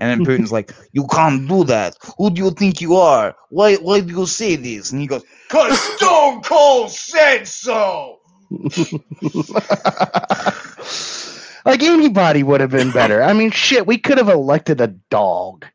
and 0.00 0.10
then 0.10 0.26
Putin's 0.26 0.50
like, 0.58 0.72
"You 0.92 1.06
can't 1.06 1.46
do 1.46 1.62
that. 1.64 1.96
Who 2.18 2.30
do 2.30 2.42
you 2.42 2.50
think 2.50 2.80
you 2.80 2.96
are? 2.96 3.36
Why? 3.50 3.76
Why 3.76 4.00
do 4.00 4.12
you 4.12 4.26
say 4.26 4.56
this?" 4.56 4.90
And 4.90 5.00
he 5.00 5.06
goes, 5.06 5.22
"Cause 5.48 5.78
Stone 5.96 6.42
Cold 6.42 6.90
said 6.90 7.46
so." 7.46 8.16
like 11.64 11.82
anybody 11.82 12.42
would 12.42 12.60
have 12.60 12.70
been 12.70 12.90
better. 12.90 13.22
I 13.22 13.32
mean, 13.32 13.50
shit, 13.52 13.86
we 13.86 13.98
could 13.98 14.18
have 14.18 14.28
elected 14.28 14.80
a 14.80 14.88
dog. 14.88 15.66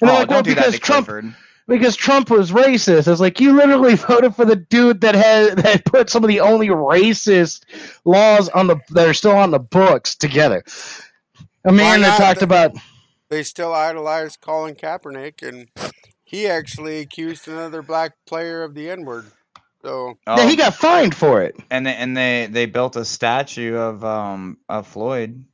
And 0.00 0.10
oh, 0.10 0.14
like, 0.14 0.28
don't 0.28 0.36
well, 0.36 0.42
do 0.42 0.54
because 0.54 0.78
Trump 0.78 1.06
Clifford. 1.06 1.34
because 1.66 1.96
Trump 1.96 2.30
was 2.30 2.50
racist. 2.52 3.10
It's 3.10 3.20
like 3.20 3.40
you 3.40 3.52
literally 3.54 3.94
voted 3.94 4.34
for 4.36 4.44
the 4.44 4.56
dude 4.56 5.00
that 5.02 5.14
had 5.14 5.58
that 5.58 5.84
put 5.86 6.10
some 6.10 6.22
of 6.24 6.28
the 6.28 6.40
only 6.40 6.68
racist 6.68 7.64
laws 8.04 8.48
on 8.50 8.66
the 8.66 8.76
that 8.90 9.08
are 9.08 9.14
still 9.14 9.32
on 9.36 9.50
the 9.50 9.58
books 9.58 10.16
together. 10.16 10.64
A 11.64 11.72
man 11.72 12.02
that 12.02 12.18
talked 12.18 12.40
The- 12.40 12.44
about 12.44 12.72
They 13.30 13.42
still 13.42 13.72
idolize 13.74 14.36
Colin 14.36 14.74
Kaepernick, 14.74 15.46
and 15.46 15.68
he 16.24 16.46
actually 16.46 17.00
accused 17.00 17.48
another 17.48 17.82
black 17.82 18.12
player 18.26 18.62
of 18.62 18.74
the 18.74 18.90
N 18.90 19.04
word. 19.04 19.26
So 19.82 20.18
Oh, 20.26 20.36
yeah, 20.36 20.48
he 20.48 20.56
got 20.56 20.74
fined 20.74 21.14
for 21.14 21.42
it. 21.42 21.56
and 21.70 21.86
they 21.86 21.94
and 21.94 22.16
they 22.16 22.48
they 22.50 22.66
built 22.66 22.96
a 22.96 23.04
statue 23.04 23.76
of 23.76 24.04
um 24.04 24.58
of 24.68 24.86
Floyd. 24.86 25.44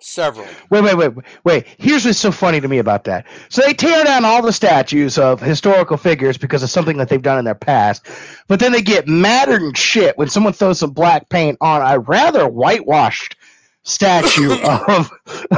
several. 0.00 0.46
Wait, 0.70 0.82
wait, 0.82 0.96
wait, 0.96 1.12
wait. 1.44 1.66
Here's 1.78 2.04
what's 2.06 2.18
so 2.18 2.32
funny 2.32 2.60
to 2.60 2.68
me 2.68 2.78
about 2.78 3.04
that. 3.04 3.26
So 3.50 3.62
they 3.62 3.74
tear 3.74 4.04
down 4.04 4.24
all 4.24 4.42
the 4.42 4.52
statues 4.52 5.18
of 5.18 5.40
historical 5.40 5.96
figures 5.98 6.38
because 6.38 6.62
of 6.62 6.70
something 6.70 6.96
that 6.98 7.08
they've 7.08 7.20
done 7.22 7.38
in 7.38 7.44
their 7.44 7.54
past, 7.54 8.06
but 8.48 8.60
then 8.60 8.72
they 8.72 8.82
get 8.82 9.06
madder 9.08 9.58
than 9.58 9.74
shit 9.74 10.16
when 10.16 10.28
someone 10.28 10.52
throws 10.54 10.78
some 10.78 10.90
black 10.92 11.28
paint 11.28 11.58
on 11.60 11.82
a 11.82 11.98
rather 11.98 12.48
whitewashed 12.48 13.36
statue 13.82 14.52
of 14.64 15.10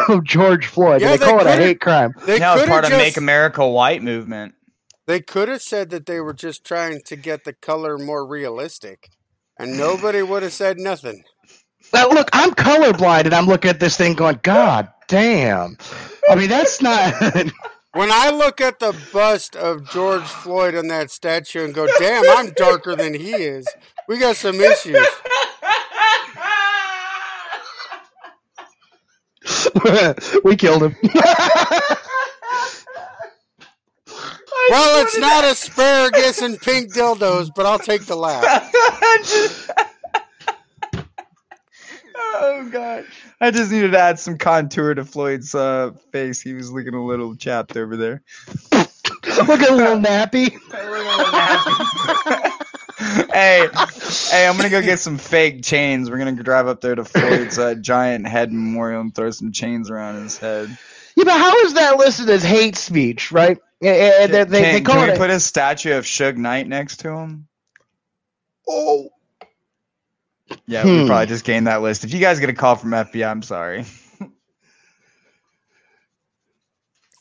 of 0.09 0.25
George 0.25 0.67
Floyd. 0.67 1.01
Yeah, 1.01 1.11
they 1.13 1.17
they 1.19 1.25
call 1.27 1.41
it 1.41 1.47
a 1.47 1.53
hate 1.57 1.81
crime. 1.81 2.13
They 2.27 2.39
That 2.39 2.55
was 2.55 2.63
could 2.63 2.69
part 2.69 2.85
have 2.85 2.93
of 2.93 2.99
just 2.99 3.07
Make 3.09 3.17
America 3.17 3.67
White 3.67 4.03
movement. 4.03 4.55
they 5.07 5.21
could 5.21 5.49
have 5.49 5.63
said 5.63 5.91
that 5.91 6.07
they 6.07 6.21
were 6.21 6.35
just 6.35 6.65
trying 6.65 7.01
to 7.07 7.17
get 7.17 7.45
the 7.45 7.53
color 7.53 7.99
more 7.99 8.27
realistic, 8.27 9.11
and 9.59 9.77
nobody 9.77 10.23
would 10.23 10.43
have 10.43 10.53
said 10.53 10.79
nothing. 10.79 11.25
Now, 11.93 12.09
look, 12.09 12.29
I'm 12.33 12.53
colorblind 12.53 13.25
and 13.27 13.35
I'm 13.35 13.47
looking 13.47 13.69
at 13.69 13.81
this 13.81 13.97
thing 13.97 14.15
going, 14.15 14.39
God 14.43 14.89
damn. 15.09 15.77
I 16.31 16.37
mean, 16.37 16.49
that's 16.49 16.81
not. 16.81 17.13
When 17.95 18.11
I 18.11 18.31
look 18.31 18.63
at 18.63 18.79
the 18.79 18.97
bust 19.13 19.55
of 19.55 19.87
George 19.91 20.23
Floyd 20.23 20.75
on 20.75 20.89
that 20.89 21.11
statue 21.11 21.63
and 21.63 21.75
go, 21.75 21.87
"Damn, 21.99 22.25
I'm 22.27 22.53
darker 22.53 22.97
than 22.97 23.13
he 23.13 23.33
is," 23.35 23.67
we 24.09 24.17
got 24.17 24.37
some 24.37 24.59
issues. 24.63 25.07
we 30.45 30.57
killed 30.57 30.83
him. 30.83 30.97
Well, 34.71 35.05
it's 35.05 35.19
not 35.19 35.45
asparagus 35.45 36.41
and 36.41 36.61
pink 36.61 36.95
dildos, 36.95 37.51
but 37.55 37.67
I'll 37.67 37.81
take 37.81 38.07
the 38.07 38.15
laugh. 38.15 38.71
oh 42.27 42.69
god! 42.71 43.05
I 43.41 43.51
just 43.51 43.73
needed 43.73 43.91
to 43.93 43.99
add 43.99 44.21
some 44.21 44.39
contour 44.39 44.95
to 44.95 45.05
Floyd's 45.05 45.55
uh, 45.55 45.91
face. 46.13 46.41
He 46.41 46.55
was 46.55 46.71
looking 46.71 46.95
a 46.95 47.05
little 47.05 47.35
chapped 47.35 47.77
over 47.77 47.97
there. 47.97 48.23
Look 48.73 49.63
at 49.63 49.71
a 49.71 49.75
little 49.75 49.99
nappy. 49.99 50.53
hey, 53.33 53.69
hey! 54.31 54.47
I'm 54.47 54.57
gonna 54.57 54.69
go 54.71 54.81
get 54.83 54.99
some 55.01 55.19
fake 55.19 55.63
chains. 55.63 56.11
We're 56.11 56.19
gonna 56.19 56.33
drive 56.43 56.67
up 56.69 56.81
there 56.81 56.95
to 56.95 57.05
Floyd's 57.05 57.59
uh, 57.59 57.75
giant 57.75 58.27
head 58.29 58.53
memorial 58.53 59.01
and 59.01 59.15
throw 59.15 59.31
some 59.31 59.53
chains 59.53 59.91
around 59.91 60.23
his 60.23 60.39
head. 60.39 60.69
Yeah, 61.17 61.25
but 61.25 61.33
how 61.39 61.57
is 61.65 61.75
that 61.75 61.97
listed 61.99 62.31
as 62.31 62.43
hate 62.43 62.77
speech, 62.77 63.33
right? 63.33 63.59
Yeah, 63.81 63.95
yeah, 64.21 64.27
they, 64.27 64.45
they, 64.45 64.63
can, 64.63 64.73
they 64.75 64.81
call 64.81 64.95
can 64.97 65.07
we 65.09 65.13
it. 65.13 65.19
put 65.19 65.31
a 65.31 65.41
statue 65.41 65.97
of 65.97 66.05
Suge 66.05 66.37
Knight 66.37 66.69
next 66.69 66.99
to 66.99 67.11
him? 67.11 67.49
Oh. 68.69 69.09
Yeah, 70.67 70.85
we 70.85 71.01
Hmm. 71.01 71.07
probably 71.07 71.27
just 71.27 71.45
gained 71.45 71.67
that 71.67 71.83
list. 71.83 72.05
If 72.05 72.15
you 72.15 72.21
guys 72.21 72.39
get 72.39 72.49
a 72.51 72.55
call 72.55 72.77
from 72.77 72.91
FBI, 72.91 73.29
I'm 73.29 73.43
sorry. 73.43 73.85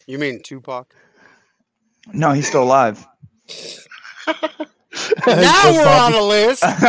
You 0.07 0.17
mean 0.19 0.41
Tupac? 0.43 0.93
No, 2.13 2.31
he's 2.31 2.47
still 2.47 2.63
alive. 2.63 3.05
Now 5.27 5.71
we're 5.71 5.87
on 5.87 6.13
a 6.13 6.21
list. 6.21 6.61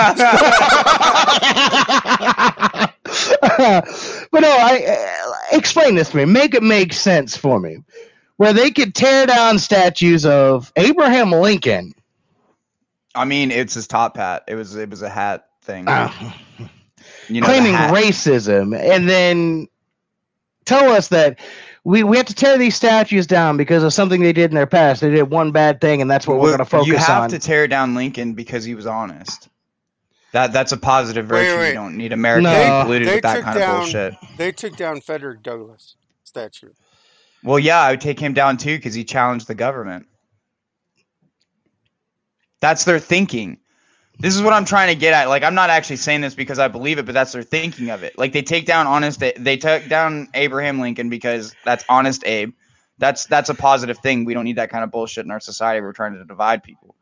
but 4.31 4.41
no, 4.41 4.51
I 4.51 4.85
uh, 4.89 5.57
explain 5.57 5.95
this 5.95 6.11
to 6.11 6.17
me. 6.17 6.25
Make 6.25 6.55
it 6.55 6.63
make 6.63 6.93
sense 6.93 7.37
for 7.37 7.61
me. 7.61 7.79
Where 8.37 8.53
they 8.53 8.71
could 8.71 8.95
tear 8.95 9.27
down 9.27 9.59
statues 9.59 10.27
of 10.27 10.73
Abraham 10.77 11.31
Lincoln. 11.31 11.93
I 13.15 13.25
mean, 13.25 13.51
it's 13.51 13.75
his 13.75 13.87
top 13.87 14.17
hat. 14.17 14.45
It 14.49 14.55
was 14.57 14.75
it 14.75 14.91
was 14.91 15.03
a 15.03 15.11
hat 15.11 15.47
thing. 15.63 15.87
uh, 15.87 16.11
you 17.29 17.41
know, 17.41 17.47
claiming 17.47 17.75
racism 17.75 18.77
and 18.77 19.09
then 19.09 19.69
tell 20.65 20.91
us 20.93 21.09
that 21.09 21.39
we, 21.85 22.05
we 22.05 22.17
have 22.17 22.27
to 22.27 22.35
tear 22.35 22.59
these 22.59 22.77
statues 22.77 23.27
down 23.27 23.57
because 23.57 23.83
of 23.83 23.93
something 23.93 24.21
they 24.23 24.33
did 24.33 24.51
in 24.51 24.55
their 24.55 24.67
past. 24.67 25.01
They 25.01 25.11
did 25.11 25.25
one 25.25 25.51
bad 25.51 25.81
thing, 25.81 26.01
and 26.01 26.11
that's 26.11 26.27
what 26.27 26.35
we're 26.37 26.43
Well, 26.45 26.51
going 26.53 26.59
to 26.59 26.65
focus 26.65 26.89
on. 26.89 26.93
You 26.93 26.97
have 26.99 27.23
on. 27.25 27.31
to 27.31 27.39
tear 27.39 27.67
down 27.67 27.95
Lincoln 27.95 28.35
because 28.35 28.65
he 28.65 28.75
was 28.75 28.87
honest. 28.87 29.49
That 30.33 30.53
that's 30.53 30.73
a 30.73 30.77
positive 30.79 31.29
Wait, 31.29 31.45
virtue. 31.47 31.59
wait. 31.59 31.69
You 31.69 31.75
don't 31.75 31.97
need 31.97 32.13
America 32.13 32.43
No. 32.45 32.83
polluted 32.85 33.09
They 33.09 33.15
with 33.17 33.23
that 33.25 33.43
kind 33.43 33.59
down- 33.59 33.71
of 33.71 33.81
bullshit. 33.83 34.15
They 34.39 34.53
took 34.53 34.77
down 34.77 35.01
Frederick 35.03 35.43
Douglass 35.43 35.97
statue. 36.25 36.71
Well, 37.45 37.59
yeah, 37.59 37.81
I 37.81 37.91
would 37.91 38.01
take 38.01 38.19
him 38.21 38.33
down 38.33 38.57
too 38.57 38.77
because 38.79 38.95
he 38.95 39.05
challenged 39.05 39.47
the 39.49 39.55
government. 39.55 40.07
That's 42.61 42.85
their 42.85 42.99
thinking. 43.01 43.59
This 44.23 44.37
is 44.37 44.43
what 44.43 44.53
I'm 44.53 44.65
trying 44.65 44.87
to 44.87 44.95
get 44.95 45.15
at. 45.15 45.29
Like, 45.29 45.43
I'm 45.43 45.57
not 45.57 45.69
actually 45.69 45.97
saying 45.97 46.21
this 46.21 46.37
because 46.37 46.61
I 46.61 46.69
believe 46.69 47.01
it, 47.01 47.07
but 47.07 47.13
that's 47.13 47.33
their 47.33 47.43
thinking 47.43 47.91
of 47.91 48.05
it. 48.05 48.17
Like, 48.17 48.33
they 48.33 48.41
take 48.41 48.67
down 48.67 48.87
honest. 48.87 49.19
They, 49.19 49.57
took 49.57 49.89
down 49.89 50.29
Abraham 50.35 50.79
Lincoln 50.79 51.11
because 51.11 51.57
that's 51.65 51.85
honest 51.89 52.25
Abe. 52.25 52.53
That's 52.99 53.27
that's 53.27 53.49
a 53.49 53.55
positive 53.55 53.99
thing. 53.99 54.25
We 54.25 54.33
don't 54.33 54.45
need 54.45 54.59
that 54.59 54.71
kind 54.71 54.85
of 54.85 54.93
bullshit 54.93 55.25
in 55.25 55.33
our 55.33 55.41
society. 55.41 55.81
We're 55.81 55.93
trying 55.93 56.15
to 56.15 56.25
divide 56.25 56.63
people. 56.63 56.95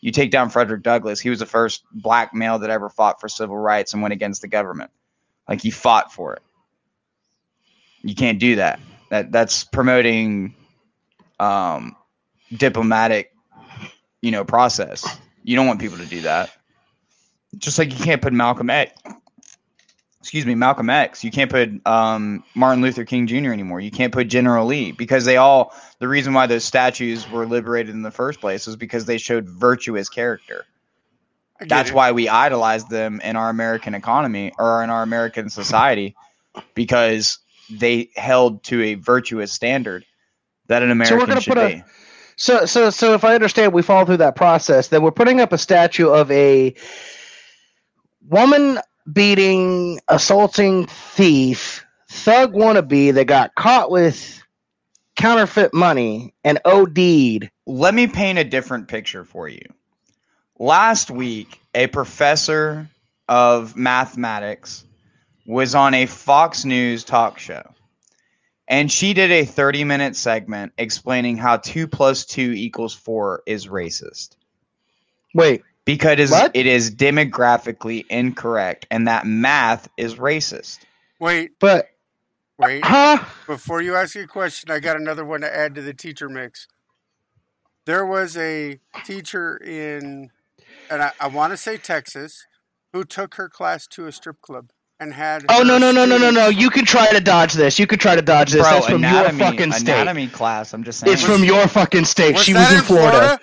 You 0.00 0.12
take 0.12 0.30
down 0.30 0.50
Frederick 0.50 0.82
Douglass. 0.82 1.18
He 1.18 1.30
was 1.30 1.38
the 1.38 1.46
first 1.46 1.82
black 1.92 2.34
male 2.34 2.58
that 2.58 2.68
ever 2.68 2.90
fought 2.90 3.22
for 3.22 3.28
civil 3.30 3.56
rights 3.56 3.94
and 3.94 4.02
went 4.02 4.12
against 4.12 4.42
the 4.42 4.48
government. 4.48 4.90
Like 5.48 5.62
he 5.62 5.70
fought 5.70 6.12
for 6.12 6.34
it. 6.34 6.42
You 8.02 8.14
can't 8.14 8.38
do 8.38 8.56
that. 8.56 8.80
That 9.08 9.32
that's 9.32 9.64
promoting 9.64 10.54
um, 11.40 11.96
diplomatic, 12.54 13.32
you 14.20 14.30
know, 14.30 14.44
process. 14.44 15.18
You 15.42 15.56
don't 15.56 15.66
want 15.66 15.80
people 15.80 15.96
to 15.96 16.06
do 16.06 16.20
that. 16.20 16.50
Just 17.58 17.78
like 17.78 17.96
you 17.96 18.04
can't 18.04 18.20
put 18.20 18.32
Malcolm 18.32 18.70
X. 18.70 18.92
Excuse 20.20 20.44
me, 20.44 20.56
Malcolm 20.56 20.90
X. 20.90 21.22
You 21.22 21.30
can't 21.30 21.50
put 21.50 21.86
um, 21.86 22.42
Martin 22.54 22.82
Luther 22.82 23.04
King 23.04 23.26
Jr. 23.26 23.52
anymore. 23.52 23.80
You 23.80 23.92
can't 23.92 24.12
put 24.12 24.26
General 24.28 24.66
Lee 24.66 24.92
because 24.92 25.24
they 25.24 25.36
all. 25.36 25.72
The 26.00 26.08
reason 26.08 26.34
why 26.34 26.46
those 26.46 26.64
statues 26.64 27.30
were 27.30 27.46
liberated 27.46 27.94
in 27.94 28.02
the 28.02 28.10
first 28.10 28.40
place 28.40 28.66
was 28.66 28.76
because 28.76 29.06
they 29.06 29.18
showed 29.18 29.48
virtuous 29.48 30.08
character. 30.08 30.66
That's 31.60 31.90
it. 31.90 31.94
why 31.94 32.12
we 32.12 32.28
idolize 32.28 32.84
them 32.86 33.20
in 33.22 33.36
our 33.36 33.48
American 33.48 33.94
economy 33.94 34.52
or 34.58 34.82
in 34.82 34.90
our 34.90 35.02
American 35.02 35.48
society 35.48 36.14
because 36.74 37.38
they 37.70 38.10
held 38.16 38.62
to 38.64 38.82
a 38.82 38.94
virtuous 38.94 39.52
standard 39.52 40.04
that 40.66 40.82
an 40.82 40.90
American 40.90 41.26
gonna 41.26 41.40
should 41.40 41.54
put 41.54 41.62
a- 41.62 41.76
be. 41.76 41.84
So, 42.38 42.66
so, 42.66 42.90
so, 42.90 43.14
if 43.14 43.24
I 43.24 43.34
understand, 43.34 43.72
we 43.72 43.80
follow 43.80 44.04
through 44.04 44.18
that 44.18 44.36
process. 44.36 44.88
Then 44.88 45.02
we're 45.02 45.10
putting 45.10 45.40
up 45.40 45.54
a 45.54 45.58
statue 45.58 46.08
of 46.08 46.30
a 46.30 46.74
woman 48.28 48.78
beating, 49.12 50.00
assaulting 50.08 50.86
thief, 50.86 51.84
thug 52.10 52.54
wannabe 52.54 53.14
that 53.14 53.26
got 53.26 53.54
caught 53.54 53.90
with 53.90 54.42
counterfeit 55.16 55.72
money 55.72 56.34
and 56.44 56.58
OD'd. 56.64 57.50
Let 57.66 57.94
me 57.94 58.06
paint 58.06 58.38
a 58.38 58.44
different 58.44 58.88
picture 58.88 59.24
for 59.24 59.48
you. 59.48 59.62
Last 60.58 61.10
week, 61.10 61.60
a 61.74 61.86
professor 61.86 62.88
of 63.28 63.76
mathematics 63.76 64.84
was 65.46 65.74
on 65.74 65.94
a 65.94 66.06
Fox 66.06 66.64
News 66.64 67.04
talk 67.04 67.38
show. 67.38 67.62
And 68.68 68.90
she 68.90 69.14
did 69.14 69.30
a 69.30 69.44
30 69.44 69.84
minute 69.84 70.16
segment 70.16 70.72
explaining 70.76 71.36
how 71.36 71.58
2 71.58 71.86
plus 71.86 72.24
2 72.26 72.52
equals 72.52 72.94
4 72.94 73.42
is 73.46 73.68
racist. 73.68 74.36
Wait, 75.34 75.62
because 75.86 76.30
What? 76.30 76.50
it 76.54 76.66
is 76.66 76.90
demographically 76.94 78.04
incorrect 78.10 78.86
and 78.90 79.08
that 79.08 79.24
math 79.26 79.88
is 79.96 80.16
racist. 80.16 80.80
Wait, 81.18 81.52
but 81.58 81.88
wait. 82.58 82.84
huh? 82.84 83.24
Before 83.46 83.80
you 83.80 83.94
ask 83.96 84.14
a 84.16 84.26
question, 84.26 84.70
I 84.70 84.80
got 84.80 84.96
another 84.96 85.24
one 85.24 85.40
to 85.40 85.56
add 85.56 85.74
to 85.76 85.80
the 85.82 85.94
teacher 85.94 86.28
mix. 86.28 86.68
There 87.86 88.04
was 88.04 88.36
a 88.36 88.78
teacher 89.04 89.56
in, 89.56 90.30
and 90.90 91.02
I, 91.02 91.12
I 91.20 91.28
want 91.28 91.52
to 91.52 91.56
say 91.56 91.76
Texas, 91.76 92.44
who 92.92 93.04
took 93.04 93.36
her 93.36 93.48
class 93.48 93.86
to 93.88 94.06
a 94.08 94.12
strip 94.12 94.40
club 94.42 94.70
and 94.98 95.14
had. 95.14 95.44
Oh 95.48 95.62
no, 95.62 95.78
no, 95.78 95.92
no, 95.92 96.04
no, 96.04 96.18
no, 96.18 96.30
no! 96.30 96.48
You 96.48 96.68
could 96.68 96.86
try 96.86 97.10
to 97.12 97.20
dodge 97.20 97.52
this. 97.54 97.78
You 97.78 97.86
could 97.86 98.00
try 98.00 98.16
to 98.16 98.22
dodge 98.22 98.50
this. 98.50 98.62
Bro, 98.62 98.72
That's 98.72 98.86
from 98.86 98.94
anatomy, 99.04 99.38
your 99.38 99.52
fucking 99.52 99.72
state. 99.72 99.82
anatomy 99.92 100.26
class. 100.26 100.74
I'm 100.74 100.82
just 100.82 100.98
saying. 100.98 101.12
It's 101.12 101.22
from 101.24 101.44
your 101.44 101.68
fucking 101.68 102.06
state. 102.06 102.34
Was 102.34 102.42
she 102.44 102.54
was 102.54 102.72
in 102.72 102.80
Florida. 102.82 103.38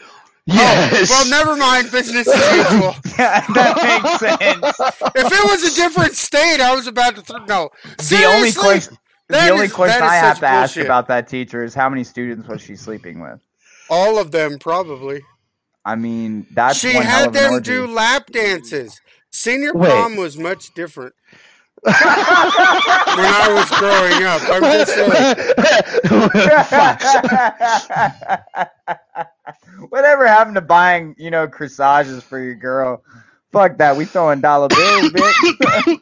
Yes. 0.45 1.09
Oh, 1.11 1.15
well, 1.21 1.25
never 1.29 1.55
mind. 1.57 1.89
Business 1.91 2.27
as 2.27 2.57
usual. 2.57 2.93
yeah, 3.17 3.45
that 3.53 3.77
makes 4.03 4.19
sense. 4.19 4.77
If 5.15 5.31
it 5.31 5.43
was 5.49 5.63
a 5.71 5.75
different 5.75 6.13
state, 6.15 6.59
I 6.59 6.75
was 6.75 6.85
about 6.87 7.15
to. 7.15 7.21
Th- 7.21 7.39
no, 7.47 7.69
the 8.09 8.25
only 8.25 8.51
question, 8.51 8.97
the 9.29 9.49
only 9.49 9.65
is- 9.67 9.73
question 9.73 10.03
I 10.03 10.15
have 10.15 10.39
to 10.39 10.45
ask 10.47 10.75
about 10.77 11.07
that 11.07 11.27
teacher 11.29 11.63
is 11.63 11.73
how 11.73 11.87
many 11.89 12.03
students 12.03 12.45
was 12.47 12.61
she 12.61 12.75
sleeping 12.75 13.21
with? 13.21 13.39
All 13.89 14.19
of 14.19 14.31
them, 14.31 14.59
probably. 14.59 15.21
I 15.85 15.95
mean, 15.95 16.45
that's 16.51 16.77
she 16.77 16.93
had 16.93 17.33
them 17.33 17.61
do 17.61 17.87
lap 17.87 18.27
dances. 18.31 18.99
Senior 19.31 19.73
Wait. 19.73 19.89
prom 19.89 20.15
was 20.15 20.37
much 20.37 20.73
different 20.73 21.13
when 21.83 21.93
I 21.95 23.49
was 23.53 23.69
growing 23.79 24.23
up. 24.23 24.41
I'm 24.49 24.61
just 24.61 24.93
saying. 28.87 28.97
Whatever 29.89 30.27
happened 30.27 30.55
to 30.55 30.61
buying, 30.61 31.15
you 31.17 31.31
know, 31.31 31.47
corsages 31.47 32.23
for 32.23 32.39
your 32.39 32.55
girl? 32.55 33.03
Fuck 33.51 33.77
that. 33.77 33.95
We 33.95 34.05
throwing 34.05 34.41
dollar 34.41 34.67
bills, 34.69 35.11
bitch. 35.11 35.99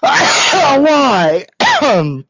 Why? 0.00 1.46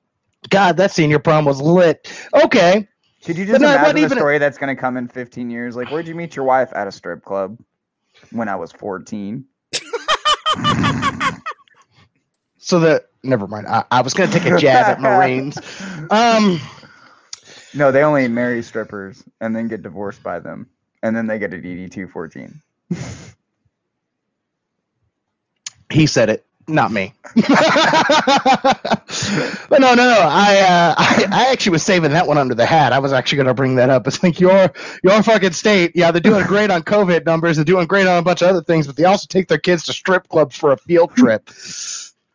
God, 0.48 0.76
that 0.76 0.92
senior 0.92 1.18
prom 1.18 1.44
was 1.44 1.60
lit. 1.60 2.12
Okay. 2.44 2.86
Could 3.24 3.36
you 3.36 3.44
just 3.46 3.60
no, 3.60 3.68
it 3.72 3.78
wasn't 3.78 3.98
imagine 3.98 4.18
a 4.18 4.20
story 4.20 4.38
that's 4.38 4.58
going 4.58 4.74
to 4.74 4.80
come 4.80 4.96
in 4.96 5.08
15 5.08 5.50
years? 5.50 5.74
Like, 5.74 5.90
where'd 5.90 6.06
you 6.06 6.14
meet 6.14 6.36
your 6.36 6.44
wife 6.44 6.72
at 6.74 6.86
a 6.86 6.92
strip 6.92 7.24
club 7.24 7.58
when 8.30 8.48
I 8.48 8.54
was 8.56 8.70
14? 8.72 9.44
So 12.66 12.80
that, 12.80 13.10
never 13.22 13.46
mind. 13.46 13.68
I, 13.68 13.84
I 13.92 14.00
was 14.00 14.12
gonna 14.12 14.32
take 14.32 14.44
a 14.44 14.58
jab 14.58 14.86
at 14.86 15.00
Marines. 15.00 15.56
Um 16.10 16.60
No, 17.74 17.92
they 17.92 18.02
only 18.02 18.28
marry 18.28 18.62
strippers 18.62 19.22
and 19.40 19.54
then 19.54 19.68
get 19.68 19.82
divorced 19.82 20.22
by 20.22 20.38
them. 20.38 20.68
And 21.02 21.16
then 21.16 21.26
they 21.26 21.38
get 21.38 21.52
a 21.52 21.58
DD 21.58 21.90
214. 21.90 22.60
he 25.90 26.06
said 26.06 26.30
it, 26.30 26.44
not 26.68 26.90
me. 26.90 27.12
but 27.36 27.46
no, 29.80 29.94
no, 29.94 29.94
no. 29.94 30.20
I, 30.20 30.58
uh, 30.58 30.94
I 30.98 31.26
I 31.30 31.52
actually 31.52 31.72
was 31.72 31.82
saving 31.82 32.12
that 32.12 32.26
one 32.26 32.38
under 32.38 32.54
the 32.54 32.66
hat. 32.66 32.92
I 32.92 32.98
was 32.98 33.12
actually 33.12 33.38
gonna 33.38 33.54
bring 33.54 33.76
that 33.76 33.90
up. 33.90 34.06
It's 34.06 34.22
like 34.22 34.40
your 34.40 34.72
your 35.04 35.22
fucking 35.22 35.52
state, 35.52 35.92
yeah, 35.94 36.10
they're 36.10 36.20
doing 36.20 36.44
great 36.46 36.70
on 36.70 36.82
COVID 36.82 37.24
numbers, 37.24 37.56
they're 37.56 37.64
doing 37.64 37.86
great 37.86 38.06
on 38.06 38.18
a 38.18 38.22
bunch 38.22 38.42
of 38.42 38.48
other 38.48 38.62
things, 38.62 38.86
but 38.86 38.96
they 38.96 39.04
also 39.04 39.26
take 39.28 39.48
their 39.48 39.58
kids 39.58 39.84
to 39.84 39.92
strip 39.92 40.28
clubs 40.28 40.56
for 40.56 40.72
a 40.72 40.76
field 40.76 41.14
trip. 41.14 41.50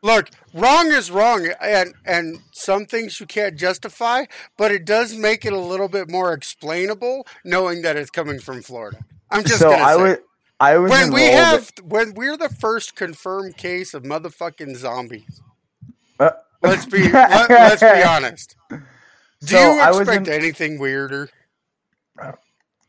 Look, 0.03 0.29
wrong 0.53 0.87
is 0.91 1.11
wrong, 1.11 1.47
and 1.61 1.93
and 2.05 2.39
some 2.51 2.85
things 2.85 3.19
you 3.19 3.25
can't 3.27 3.55
justify, 3.57 4.25
but 4.57 4.71
it 4.71 4.85
does 4.85 5.15
make 5.15 5.45
it 5.45 5.53
a 5.53 5.59
little 5.59 5.87
bit 5.87 6.09
more 6.09 6.33
explainable 6.33 7.27
knowing 7.45 7.83
that 7.83 7.95
it's 7.97 8.09
coming 8.09 8.39
from 8.39 8.61
Florida. 8.63 8.97
I'm 9.29 9.43
just 9.43 9.59
so 9.59 9.69
gonna 9.69 9.83
I 9.83 9.95
say. 9.95 10.01
was 10.03 10.17
I 10.59 10.77
was 10.77 10.91
when 10.91 11.13
we 11.13 11.21
have 11.27 11.71
when 11.83 12.13
we're 12.15 12.37
the 12.37 12.49
first 12.49 12.95
confirmed 12.95 13.57
case 13.57 13.93
of 13.93 14.03
motherfucking 14.03 14.75
zombies. 14.75 15.41
Uh, 16.19 16.31
Let's 16.63 16.85
be 16.85 17.09
let, 17.11 17.49
let's 17.49 17.81
be 17.81 18.03
honest. 18.03 18.55
Do 18.69 18.79
So 19.47 19.73
you 19.75 19.81
expect 19.99 20.27
in- 20.27 20.33
anything 20.33 20.79
weirder? 20.79 21.29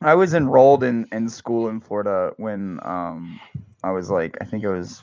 I 0.01 0.15
was 0.15 0.35
enrolled 0.35 0.83
in, 0.85 1.07
in 1.13 1.29
school 1.29 1.69
in 1.69 1.81
Florida 1.81 2.33
when 2.37 2.81
um 2.83 3.41
I 3.83 3.91
was 3.93 4.11
like 4.11 4.37
I 4.41 4.45
think 4.45 4.65
it 4.65 4.71
was 4.71 5.03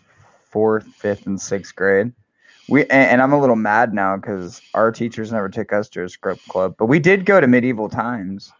fourth, 0.51 0.87
fifth, 0.97 1.27
and 1.27 1.41
sixth 1.41 1.75
grade. 1.75 2.13
We 2.67 2.81
and, 2.83 2.91
and 2.91 3.21
I'm 3.21 3.33
a 3.33 3.39
little 3.39 3.55
mad 3.55 3.93
now 3.93 4.17
because 4.17 4.61
our 4.73 4.91
teachers 4.91 5.31
never 5.31 5.49
took 5.49 5.73
us 5.73 5.89
to 5.89 6.03
a 6.03 6.09
script 6.09 6.47
club, 6.47 6.75
but 6.77 6.87
we 6.87 6.99
did 6.99 7.25
go 7.25 7.39
to 7.41 7.47
medieval 7.47 7.89
times, 7.89 8.51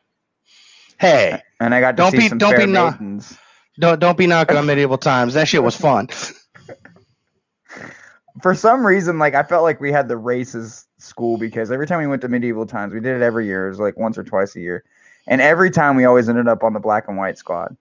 Hey, 0.99 1.41
and 1.60 1.76
I 1.76 1.82
got 1.82 1.98
to 1.98 2.03
Don't 2.03 2.06
see 2.06 2.22
be- 2.22 2.22
some 2.22 2.40
don't 2.40 2.41
fair 2.41 2.57
be 2.57 2.66
maidens. 2.68 3.38
don't 3.80 3.99
don't 3.99 4.18
be 4.18 4.28
knocking 4.28 4.57
on 4.57 4.66
medieval 4.66 4.98
times. 4.98 5.36
That 5.36 5.48
shit 5.48 5.64
was 5.64 5.76
fun. 5.76 6.10
For 8.41 8.56
some 8.56 8.86
reason, 8.86 9.20
like 9.20 9.36
I 9.36 9.44
felt 9.44 9.64
like 9.64 9.82
we 9.82 9.91
had 9.91 10.07
the 10.07 10.16
racist 10.16 10.86
school 10.99 11.38
because 11.38 11.72
every 11.72 11.88
time 11.88 11.99
we 11.99 12.07
went 12.07 12.22
to 12.24 12.30
medieval 12.30 12.66
times, 12.66 12.94
we 12.94 12.99
did 13.02 13.18
it 13.18 13.24
every 13.24 13.45
year. 13.48 13.68
It 13.68 13.72
was 13.72 13.80
like 13.80 13.98
once 13.98 14.18
or 14.18 14.24
twice 14.24 14.56
a 14.56 14.61
year, 14.61 14.84
and 15.28 15.41
every 15.41 15.72
time 15.72 15.95
we 15.98 16.06
always 16.06 16.30
ended 16.30 16.48
up 16.48 16.64
on 16.64 16.74
the 16.74 16.80
black 16.80 17.07
and 17.07 17.18
white 17.18 17.38
squad. 17.38 17.76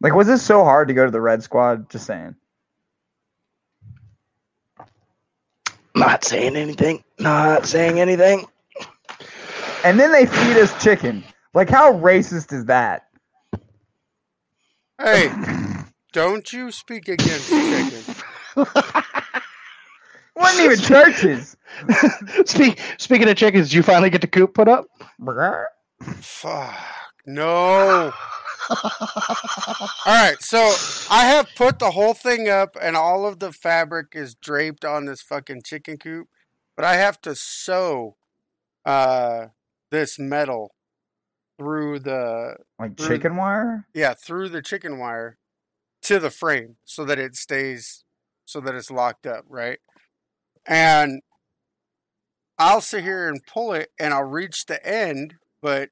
Like, 0.00 0.14
was 0.14 0.26
this 0.26 0.42
so 0.42 0.64
hard 0.64 0.88
to 0.88 0.94
go 0.94 1.04
to 1.04 1.10
the 1.10 1.20
red 1.20 1.42
squad? 1.42 1.90
Just 1.90 2.06
saying. 2.06 2.36
Not 5.94 6.24
saying 6.24 6.56
anything. 6.56 7.02
Not 7.18 7.66
saying 7.66 7.98
anything. 7.98 8.46
And 9.84 9.98
then 9.98 10.12
they 10.12 10.26
feed 10.26 10.56
us 10.56 10.82
chicken. 10.82 11.24
Like, 11.54 11.68
how 11.68 11.92
racist 11.94 12.52
is 12.52 12.66
that? 12.66 13.08
Hey, 15.00 15.32
don't 16.12 16.52
you 16.52 16.70
speak 16.70 17.08
against 17.08 17.48
chicken. 17.48 18.14
wasn't 20.38 20.64
even 20.64 20.78
churches. 20.78 21.56
Speak, 22.46 22.80
speaking 22.96 23.28
of 23.28 23.36
chickens, 23.36 23.68
did 23.68 23.74
you 23.74 23.82
finally 23.82 24.10
get 24.10 24.20
the 24.20 24.26
coop 24.26 24.54
put 24.54 24.68
up? 24.68 24.86
Fuck. 26.00 26.74
No. 27.26 28.12
All 28.70 29.88
right, 30.06 30.36
so 30.40 30.58
I 31.10 31.24
have 31.26 31.48
put 31.56 31.78
the 31.78 31.92
whole 31.92 32.14
thing 32.14 32.48
up, 32.48 32.76
and 32.80 32.96
all 32.96 33.26
of 33.26 33.38
the 33.38 33.52
fabric 33.52 34.08
is 34.14 34.34
draped 34.34 34.84
on 34.84 35.04
this 35.04 35.22
fucking 35.22 35.62
chicken 35.64 35.96
coop, 35.96 36.28
but 36.76 36.84
I 36.84 36.94
have 36.96 37.20
to 37.22 37.34
sew 37.34 38.16
uh, 38.84 39.46
this 39.90 40.18
metal 40.18 40.72
through 41.58 42.00
the 42.00 42.56
Like 42.78 42.96
chicken 42.96 43.36
wire? 43.36 43.86
yeah 43.92 44.14
through 44.14 44.48
the 44.48 44.62
chicken 44.62 44.98
wire 44.98 45.36
to 46.02 46.18
the 46.20 46.30
frame 46.30 46.76
so 46.84 47.04
that 47.04 47.18
it 47.18 47.34
stays 47.34 48.04
so 48.44 48.60
that 48.60 48.74
it's 48.74 48.90
locked 48.90 49.26
up, 49.26 49.44
right? 49.48 49.78
And 50.66 51.20
I'll 52.58 52.80
sit 52.80 53.04
here 53.04 53.28
and 53.28 53.40
pull 53.46 53.72
it, 53.72 53.90
and 54.00 54.14
I'll 54.14 54.22
reach 54.24 54.66
the 54.66 54.84
end, 54.86 55.34
but 55.60 55.90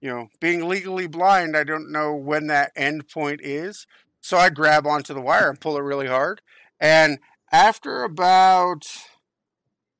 you 0.00 0.08
know, 0.10 0.28
being 0.40 0.68
legally 0.68 1.06
blind, 1.06 1.56
I 1.56 1.64
don't 1.64 1.92
know 1.92 2.14
when 2.14 2.46
that 2.46 2.72
end 2.74 3.08
point 3.08 3.40
is. 3.42 3.86
So 4.20 4.36
I 4.36 4.50
grab 4.50 4.86
onto 4.86 5.14
the 5.14 5.20
wire 5.20 5.50
and 5.50 5.60
pull 5.60 5.76
it 5.76 5.82
really 5.82 6.06
hard. 6.08 6.40
And 6.78 7.18
After 7.52 8.04
about 8.04 8.86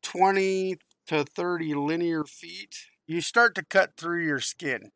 20 0.03 0.77
to 1.09 1.25
30 1.25 1.75
linear 1.75 2.25
feet, 2.25 2.77
you 3.07 3.21
start 3.21 3.57
to 3.57 3.65
cut 3.65 3.97
through 3.97 4.25
your 4.25 4.39
skin 4.39 4.93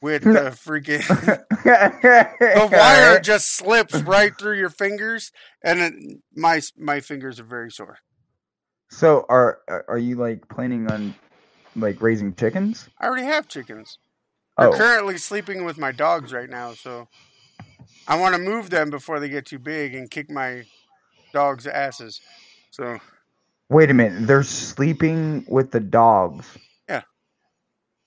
with 0.00 0.24
the 0.24 0.50
freaking. 0.50 1.06
the 1.64 2.68
wire 2.70 3.20
just 3.20 3.54
slips 3.54 3.94
right 4.02 4.36
through 4.36 4.58
your 4.58 4.70
fingers, 4.70 5.30
and 5.62 5.80
it, 5.80 5.94
my 6.34 6.60
my 6.76 6.98
fingers 6.98 7.38
are 7.38 7.44
very 7.44 7.70
sore. 7.70 7.98
So 8.90 9.24
are 9.28 9.60
are 9.88 9.98
you 9.98 10.16
like 10.16 10.48
planning 10.48 10.90
on 10.90 11.14
like 11.76 12.02
raising 12.02 12.34
chickens? 12.34 12.88
I 13.00 13.06
already 13.06 13.26
have 13.26 13.46
chickens. 13.46 13.98
They're 14.58 14.68
Oh, 14.68 14.72
currently 14.76 15.18
sleeping 15.18 15.64
with 15.64 15.78
my 15.78 15.90
dogs 15.92 16.32
right 16.32 16.48
now, 16.48 16.74
so 16.74 17.08
I 18.06 18.18
want 18.18 18.34
to 18.34 18.40
move 18.40 18.70
them 18.70 18.90
before 18.90 19.18
they 19.18 19.28
get 19.28 19.46
too 19.46 19.58
big 19.58 19.94
and 19.94 20.10
kick 20.10 20.30
my 20.30 20.64
dogs' 21.32 21.66
asses. 21.66 22.20
So 22.70 22.98
wait 23.68 23.90
a 23.90 23.94
minute. 23.94 24.26
They're 24.26 24.42
sleeping 24.44 25.44
with 25.48 25.72
the 25.72 25.80
dogs. 25.80 26.46
Yeah. 26.88 27.02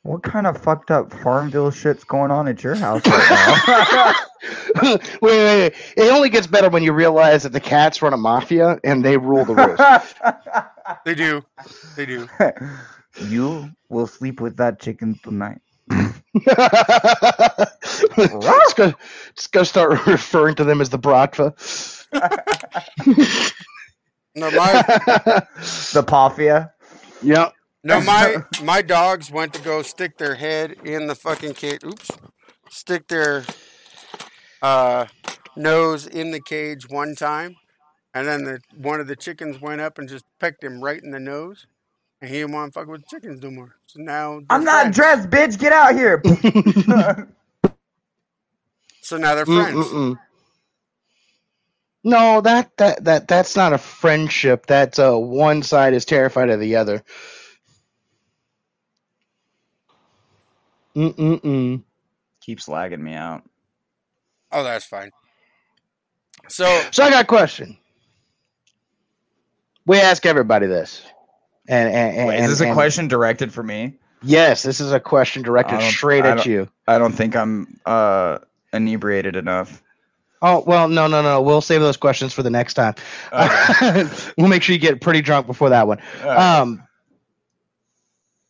What 0.03 0.23
kind 0.23 0.47
of 0.47 0.61
fucked 0.61 0.89
up 0.91 1.11
Farmville 1.21 1.71
shit's 1.71 2.03
going 2.05 2.31
on 2.31 2.47
at 2.47 2.63
your 2.63 2.75
house 2.75 3.01
right 3.05 4.15
wait, 4.81 5.01
wait, 5.21 5.21
wait. 5.21 5.73
It 5.97 6.11
only 6.13 6.29
gets 6.29 6.47
better 6.47 6.69
when 6.69 6.83
you 6.83 6.93
realize 6.93 7.43
that 7.43 7.51
the 7.51 7.59
cats 7.59 8.01
run 8.01 8.13
a 8.13 8.17
mafia 8.17 8.79
and 8.85 9.03
they 9.03 9.17
rule 9.17 9.43
the 9.43 9.55
roost. 9.55 10.15
they 11.05 11.15
do, 11.15 11.43
they 11.97 12.05
do. 12.05 12.29
you 13.27 13.69
will 13.89 14.07
sleep 14.07 14.39
with 14.39 14.55
that 14.57 14.79
chicken 14.79 15.19
tonight. 15.23 15.59
Just, 15.89 16.23
go, 18.75 18.93
just 19.35 19.51
go 19.51 19.63
start 19.63 19.91
referring 20.07 20.55
to 20.55 20.63
them 20.63 20.81
as 20.81 20.89
the 20.89 20.99
Bratva. 20.99 21.53
No, 24.37 24.51
my 24.51 24.83
The 25.93 26.03
Pafia. 26.05 26.71
yep. 27.23 27.53
no 27.83 27.99
my 28.01 28.37
my 28.61 28.83
dogs 28.83 29.31
went 29.31 29.51
to 29.55 29.61
go 29.63 29.81
stick 29.81 30.19
their 30.19 30.35
head 30.35 30.75
in 30.83 31.07
the 31.07 31.15
fucking 31.15 31.55
cage. 31.55 31.83
Oops, 31.83 32.11
stick 32.69 33.07
their 33.07 33.45
uh, 34.61 35.07
nose 35.55 36.05
in 36.05 36.29
the 36.29 36.39
cage 36.39 36.87
one 36.87 37.15
time, 37.15 37.55
and 38.13 38.27
then 38.27 38.43
the 38.43 38.59
one 38.75 38.99
of 38.99 39.07
the 39.07 39.15
chickens 39.15 39.59
went 39.59 39.81
up 39.81 39.97
and 39.97 40.07
just 40.07 40.25
pecked 40.39 40.63
him 40.63 40.83
right 40.83 41.01
in 41.01 41.09
the 41.09 41.19
nose, 41.19 41.65
and 42.21 42.29
he 42.31 42.37
didn't 42.37 42.53
want 42.53 42.73
to 42.73 42.79
fuck 42.79 42.89
with 42.89 43.07
chickens 43.07 43.41
no 43.43 43.51
more. 43.51 43.75
So 43.87 44.01
now 44.01 44.41
I'm 44.49 44.63
not 44.65 44.93
friends. 44.93 44.93
dressed, 44.93 45.29
bitch. 45.29 45.59
Get 45.59 45.73
out 45.73 45.95
here. 45.95 46.21
So 49.01 49.17
now 49.17 49.35
they're 49.35 49.45
friends. 49.45 49.95
Mm-mm-mm. 49.95 50.19
No, 52.03 52.41
that, 52.41 52.71
that 52.77 53.05
that 53.05 53.27
that's 53.27 53.55
not 53.55 53.73
a 53.73 53.79
friendship. 53.79 54.65
That's 54.67 54.99
uh, 54.99 55.15
one 55.17 55.63
side 55.63 55.93
is 55.93 56.05
terrified 56.05 56.49
of 56.49 56.59
the 56.59 56.77
other. 56.77 57.03
Mm-mm-mm. 60.95 61.83
Keeps 62.41 62.67
lagging 62.67 63.03
me 63.03 63.13
out. 63.13 63.43
Oh, 64.51 64.63
that's 64.63 64.85
fine. 64.85 65.11
So 66.49 66.91
So 66.91 67.03
I 67.03 67.11
got 67.11 67.23
a 67.23 67.27
question. 67.27 67.77
We 69.85 69.99
ask 69.99 70.25
everybody 70.25 70.67
this, 70.67 71.03
and, 71.67 71.89
and, 71.93 72.17
and 72.17 72.27
Wait, 72.27 72.39
is 72.39 72.49
this 72.49 72.61
a 72.61 72.65
and- 72.65 72.73
question 72.73 73.07
directed 73.07 73.53
for 73.53 73.63
me? 73.63 73.93
Yes, 74.23 74.63
this 74.63 74.79
is 74.79 74.91
a 74.91 74.99
question 74.99 75.43
directed 75.43 75.79
straight 75.81 76.25
at 76.25 76.45
you. 76.45 76.67
I 76.87 76.97
don't 76.97 77.13
think 77.13 77.35
I'm 77.35 77.79
uh 77.85 78.39
inebriated 78.73 79.35
enough. 79.35 79.83
Oh 80.41 80.63
well, 80.65 80.87
no, 80.87 81.07
no, 81.07 81.21
no. 81.21 81.41
We'll 81.41 81.61
save 81.61 81.81
those 81.81 81.97
questions 81.97 82.33
for 82.33 82.41
the 82.43 82.49
next 82.49 82.73
time. 82.73 82.95
we'll 84.37 84.47
make 84.47 84.63
sure 84.63 84.73
you 84.73 84.79
get 84.79 85.01
pretty 85.01 85.21
drunk 85.21 85.45
before 85.47 85.69
that 85.69 85.87
one. 85.87 85.99
Um, 86.23 86.83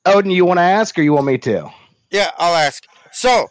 Odin, 0.06 0.32
you 0.32 0.46
want 0.46 0.58
to 0.58 0.64
ask, 0.64 0.98
or 0.98 1.02
you 1.02 1.14
want 1.14 1.26
me 1.26 1.38
to? 1.40 1.70
Yeah, 2.12 2.32
I'll 2.38 2.56
ask. 2.56 2.84
So, 3.12 3.48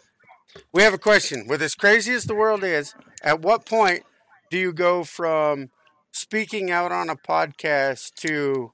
we 0.73 0.81
have 0.81 0.93
a 0.93 0.97
question. 0.99 1.45
With 1.47 1.61
as 1.61 1.75
crazy 1.75 2.13
as 2.13 2.25
the 2.25 2.35
world 2.35 2.63
is, 2.63 2.95
at 3.23 3.41
what 3.41 3.65
point 3.65 4.03
do 4.49 4.57
you 4.57 4.73
go 4.73 5.03
from 5.03 5.69
speaking 6.11 6.71
out 6.71 6.91
on 6.91 7.09
a 7.09 7.15
podcast 7.15 8.13
to 8.15 8.71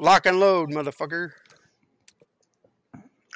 lock 0.00 0.26
and 0.26 0.40
load, 0.40 0.70
motherfucker? 0.70 1.30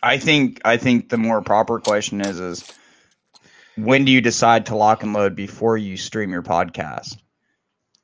I 0.02 0.18
think 0.18 0.60
I 0.64 0.76
think 0.76 1.08
the 1.08 1.16
more 1.16 1.40
proper 1.42 1.78
question 1.80 2.20
is 2.20 2.38
is 2.40 2.64
when 3.76 4.04
do 4.04 4.12
you 4.12 4.20
decide 4.20 4.66
to 4.66 4.76
lock 4.76 5.02
and 5.02 5.12
load 5.12 5.34
before 5.34 5.76
you 5.78 5.96
stream 5.96 6.30
your 6.30 6.42
podcast? 6.42 7.16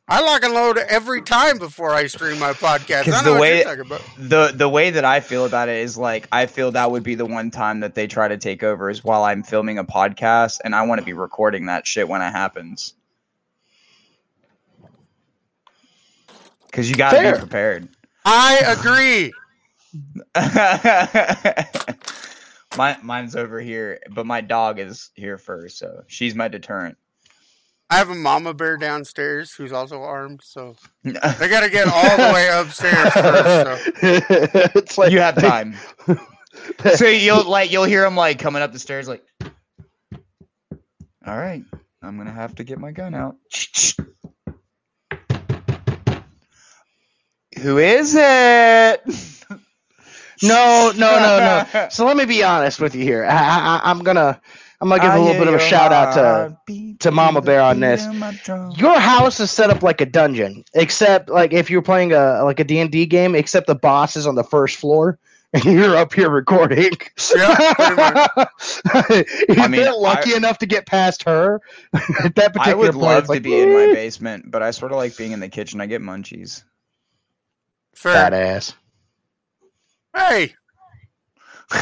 I 0.08 0.22
lock 0.22 0.42
and 0.42 0.52
load 0.54 0.76
every 0.78 1.22
time 1.22 1.58
before 1.58 1.92
I 1.92 2.06
stream 2.08 2.38
my 2.40 2.52
podcast. 2.52 3.04
'Cause 3.04 3.14
I 3.14 3.22
know 3.22 3.24
the 3.26 3.32
what 3.32 3.40
way- 3.42 3.56
you're 3.58 3.64
talking 3.64 3.80
about. 3.86 4.02
The 4.18 4.52
the 4.54 4.68
way 4.68 4.90
that 4.90 5.04
I 5.04 5.20
feel 5.20 5.44
about 5.44 5.68
it 5.68 5.76
is 5.76 5.96
like 5.96 6.26
I 6.32 6.46
feel 6.46 6.72
that 6.72 6.90
would 6.90 7.02
be 7.04 7.14
the 7.14 7.26
one 7.26 7.50
time 7.50 7.80
that 7.80 7.94
they 7.94 8.06
try 8.06 8.26
to 8.28 8.36
take 8.38 8.62
over 8.64 8.90
is 8.90 9.04
while 9.04 9.22
I'm 9.22 9.42
filming 9.42 9.78
a 9.78 9.84
podcast 9.84 10.58
and 10.64 10.74
I 10.74 10.82
want 10.82 11.00
to 11.00 11.04
be 11.04 11.12
recording 11.12 11.66
that 11.66 11.86
shit 11.86 12.08
when 12.08 12.22
it 12.22 12.30
happens. 12.32 12.94
Cuz 16.72 16.88
you 16.88 16.96
got 16.96 17.12
to 17.12 17.32
be 17.32 17.38
prepared. 17.38 17.88
I 18.24 18.58
agree. 18.66 19.32
my 22.76 22.96
mine's 23.02 23.34
over 23.34 23.60
here, 23.60 24.00
but 24.10 24.26
my 24.26 24.40
dog 24.40 24.78
is 24.78 25.10
here 25.14 25.38
first, 25.38 25.78
so 25.78 26.02
she's 26.06 26.34
my 26.34 26.48
deterrent. 26.48 26.96
I 27.90 27.96
have 27.96 28.08
a 28.08 28.14
mama 28.14 28.54
bear 28.54 28.76
downstairs 28.76 29.52
who's 29.52 29.72
also 29.72 30.02
armed, 30.02 30.40
so 30.44 30.76
they 31.02 31.12
got 31.12 31.60
to 31.60 31.70
get 31.70 31.88
all 31.88 32.16
the 32.16 32.32
way 32.32 32.48
upstairs 32.48 33.12
first. 33.12 33.84
So. 33.84 34.02
it's 34.78 34.96
like 34.96 35.10
you 35.10 35.18
have 35.18 35.34
time. 35.34 35.76
so 36.94 37.06
you'll 37.06 37.44
like 37.44 37.72
you'll 37.72 37.84
hear 37.84 38.04
him 38.04 38.14
like 38.14 38.38
coming 38.38 38.62
up 38.62 38.72
the 38.72 38.78
stairs 38.78 39.08
like 39.08 39.24
All 41.26 41.36
right, 41.36 41.64
I'm 42.00 42.14
going 42.14 42.28
to 42.28 42.32
have 42.32 42.54
to 42.56 42.64
get 42.64 42.78
my 42.78 42.92
gun 42.92 43.14
out. 43.14 43.36
Who 47.60 47.78
is 47.78 48.14
it? 48.16 49.02
No, 50.42 50.90
no, 50.96 51.18
no, 51.18 51.66
no. 51.74 51.88
So 51.90 52.06
let 52.06 52.16
me 52.16 52.24
be 52.24 52.42
honest 52.42 52.80
with 52.80 52.94
you 52.94 53.02
here. 53.02 53.26
I, 53.26 53.34
I, 53.34 53.80
I'm 53.84 53.98
gonna, 53.98 54.40
I'm 54.80 54.88
gonna 54.88 55.02
give 55.02 55.12
a 55.12 55.18
little 55.18 55.38
bit 55.38 55.48
of 55.48 55.54
a 55.54 55.58
shout 55.58 55.92
out 55.92 56.14
to 56.14 56.96
to 57.00 57.10
Mama 57.10 57.42
Bear 57.42 57.60
on 57.60 57.80
this. 57.80 58.06
Your 58.78 58.98
house 58.98 59.38
is 59.38 59.50
set 59.50 59.68
up 59.68 59.82
like 59.82 60.00
a 60.00 60.06
dungeon, 60.06 60.64
except 60.72 61.28
like 61.28 61.52
if 61.52 61.68
you're 61.68 61.82
playing 61.82 62.12
a 62.12 62.42
like 62.42 62.58
a 62.58 62.64
D 62.64 62.78
and 62.78 62.90
D 62.90 63.04
game, 63.04 63.34
except 63.34 63.66
the 63.66 63.74
boss 63.74 64.16
is 64.16 64.26
on 64.26 64.34
the 64.34 64.44
first 64.44 64.76
floor. 64.76 65.18
And 65.52 65.64
you're 65.64 65.96
up 65.96 66.14
here 66.14 66.30
recording. 66.30 66.92
Yeah, 67.34 67.74
pretty 67.74 67.96
much. 67.96 68.48
if 69.48 69.58
I 69.58 69.66
mean, 69.66 69.80
they're 69.80 69.92
lucky 69.92 70.32
enough 70.32 70.58
to 70.58 70.66
get 70.66 70.86
past 70.86 71.24
her, 71.24 71.60
at 71.92 72.36
that 72.36 72.52
particular 72.52 72.70
I 72.70 72.74
would 72.74 72.92
point, 72.92 73.02
love 73.02 73.18
it's 73.18 73.26
to 73.26 73.32
like, 73.32 73.42
be 73.42 73.58
in 73.58 73.72
my 73.72 73.92
basement, 73.92 74.48
but 74.48 74.62
I 74.62 74.70
sort 74.70 74.92
of 74.92 74.98
like 74.98 75.16
being 75.16 75.32
in 75.32 75.40
the 75.40 75.48
kitchen. 75.48 75.80
I 75.80 75.86
get 75.86 76.02
munchies. 76.02 76.62
Fair. 77.94 78.30
Badass. 78.30 78.74
Hey, 80.16 80.54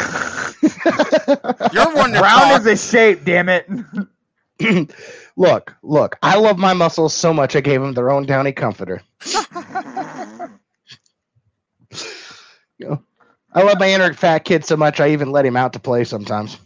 you're 1.72 1.94
one 1.94 2.12
to 2.12 2.20
Round 2.20 2.50
talk. 2.50 2.60
is 2.60 2.66
a 2.66 2.76
shape, 2.76 3.24
damn 3.24 3.48
it. 3.48 3.66
look, 5.36 5.74
look. 5.82 6.18
I 6.22 6.36
love 6.36 6.58
my 6.58 6.74
muscles 6.74 7.14
so 7.14 7.32
much. 7.32 7.56
I 7.56 7.62
gave 7.62 7.80
them 7.80 7.94
their 7.94 8.10
own 8.10 8.26
downy 8.26 8.52
comforter. 8.52 9.02
You 12.80 12.88
know, 12.90 13.02
I 13.52 13.62
love 13.62 13.80
my 13.80 13.90
inner 13.90 14.12
fat 14.14 14.40
kid 14.44 14.64
so 14.64 14.76
much. 14.76 15.00
I 15.00 15.08
even 15.10 15.32
let 15.32 15.44
him 15.44 15.56
out 15.56 15.72
to 15.72 15.80
play 15.80 16.04
sometimes. 16.04 16.58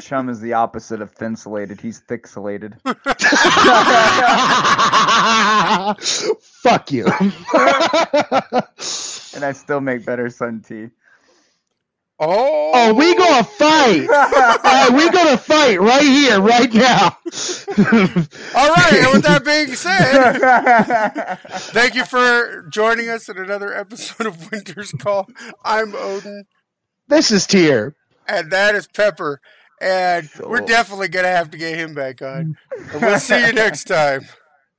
Chum 0.00 0.28
is 0.28 0.40
the 0.40 0.52
opposite 0.52 1.00
of 1.02 1.14
thinsulated. 1.14 1.80
He's 1.80 2.00
thicksulated. 2.02 2.74
Fuck 6.62 6.92
you. 6.92 7.06
and 9.36 9.44
I 9.44 9.52
still 9.52 9.80
make 9.80 10.04
better 10.04 10.28
sun 10.30 10.62
tea. 10.66 10.88
Oh, 12.20 12.70
oh, 12.74 12.94
we 12.94 13.14
gonna 13.16 13.44
fight. 13.44 14.08
Uh, 14.66 14.90
we 14.96 15.10
gonna 15.10 15.36
fight 15.36 15.80
right 15.80 16.02
here, 16.02 16.40
right 16.40 16.72
now. 16.72 17.16
All 17.78 18.70
right, 18.70 18.92
and 18.92 19.12
with 19.12 19.22
that 19.24 19.42
being 19.44 19.74
said, 19.74 21.36
thank 21.72 21.94
you 21.94 22.04
for 22.04 22.66
joining 22.70 23.08
us 23.08 23.28
in 23.28 23.36
another 23.38 23.74
episode 23.74 24.26
of 24.26 24.50
Winter's 24.50 24.92
Call. 24.92 25.28
I'm 25.64 25.94
Odin, 25.94 26.44
this 27.08 27.30
is 27.30 27.46
Tyr. 27.46 27.94
and 28.28 28.50
that 28.52 28.74
is 28.74 28.86
Pepper, 28.86 29.40
and 29.80 30.28
we're 30.40 30.60
definitely 30.60 31.08
gonna 31.08 31.28
have 31.28 31.50
to 31.50 31.58
get 31.58 31.76
him 31.76 31.94
back 31.94 32.22
on. 32.22 32.56
We'll 33.00 33.18
see 33.18 33.46
you 33.46 33.52
next 33.54 33.84
time. 33.84 34.26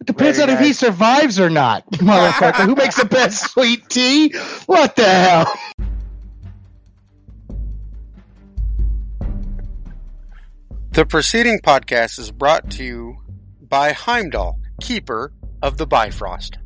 It 0.02 0.08
depends 0.08 0.40
Later, 0.40 0.52
on 0.52 0.58
if 0.58 0.64
he 0.64 0.74
survives 0.74 1.40
or 1.40 1.50
not, 1.50 1.90
motherfucker. 1.94 2.66
Who 2.66 2.76
makes 2.76 2.96
the 2.96 3.06
best 3.06 3.52
sweet 3.52 3.90
tea? 3.90 4.34
What 4.66 4.96
the 4.96 5.06
hell? 5.06 5.54
The 10.92 11.06
preceding 11.06 11.60
podcast 11.60 12.20
is 12.20 12.32
brought 12.32 12.70
to 12.72 12.84
you 12.84 13.18
by 13.62 13.92
Heimdall, 13.92 14.60
keeper 14.80 15.34
of 15.62 15.78
the 15.78 15.86
Bifrost. 15.86 16.58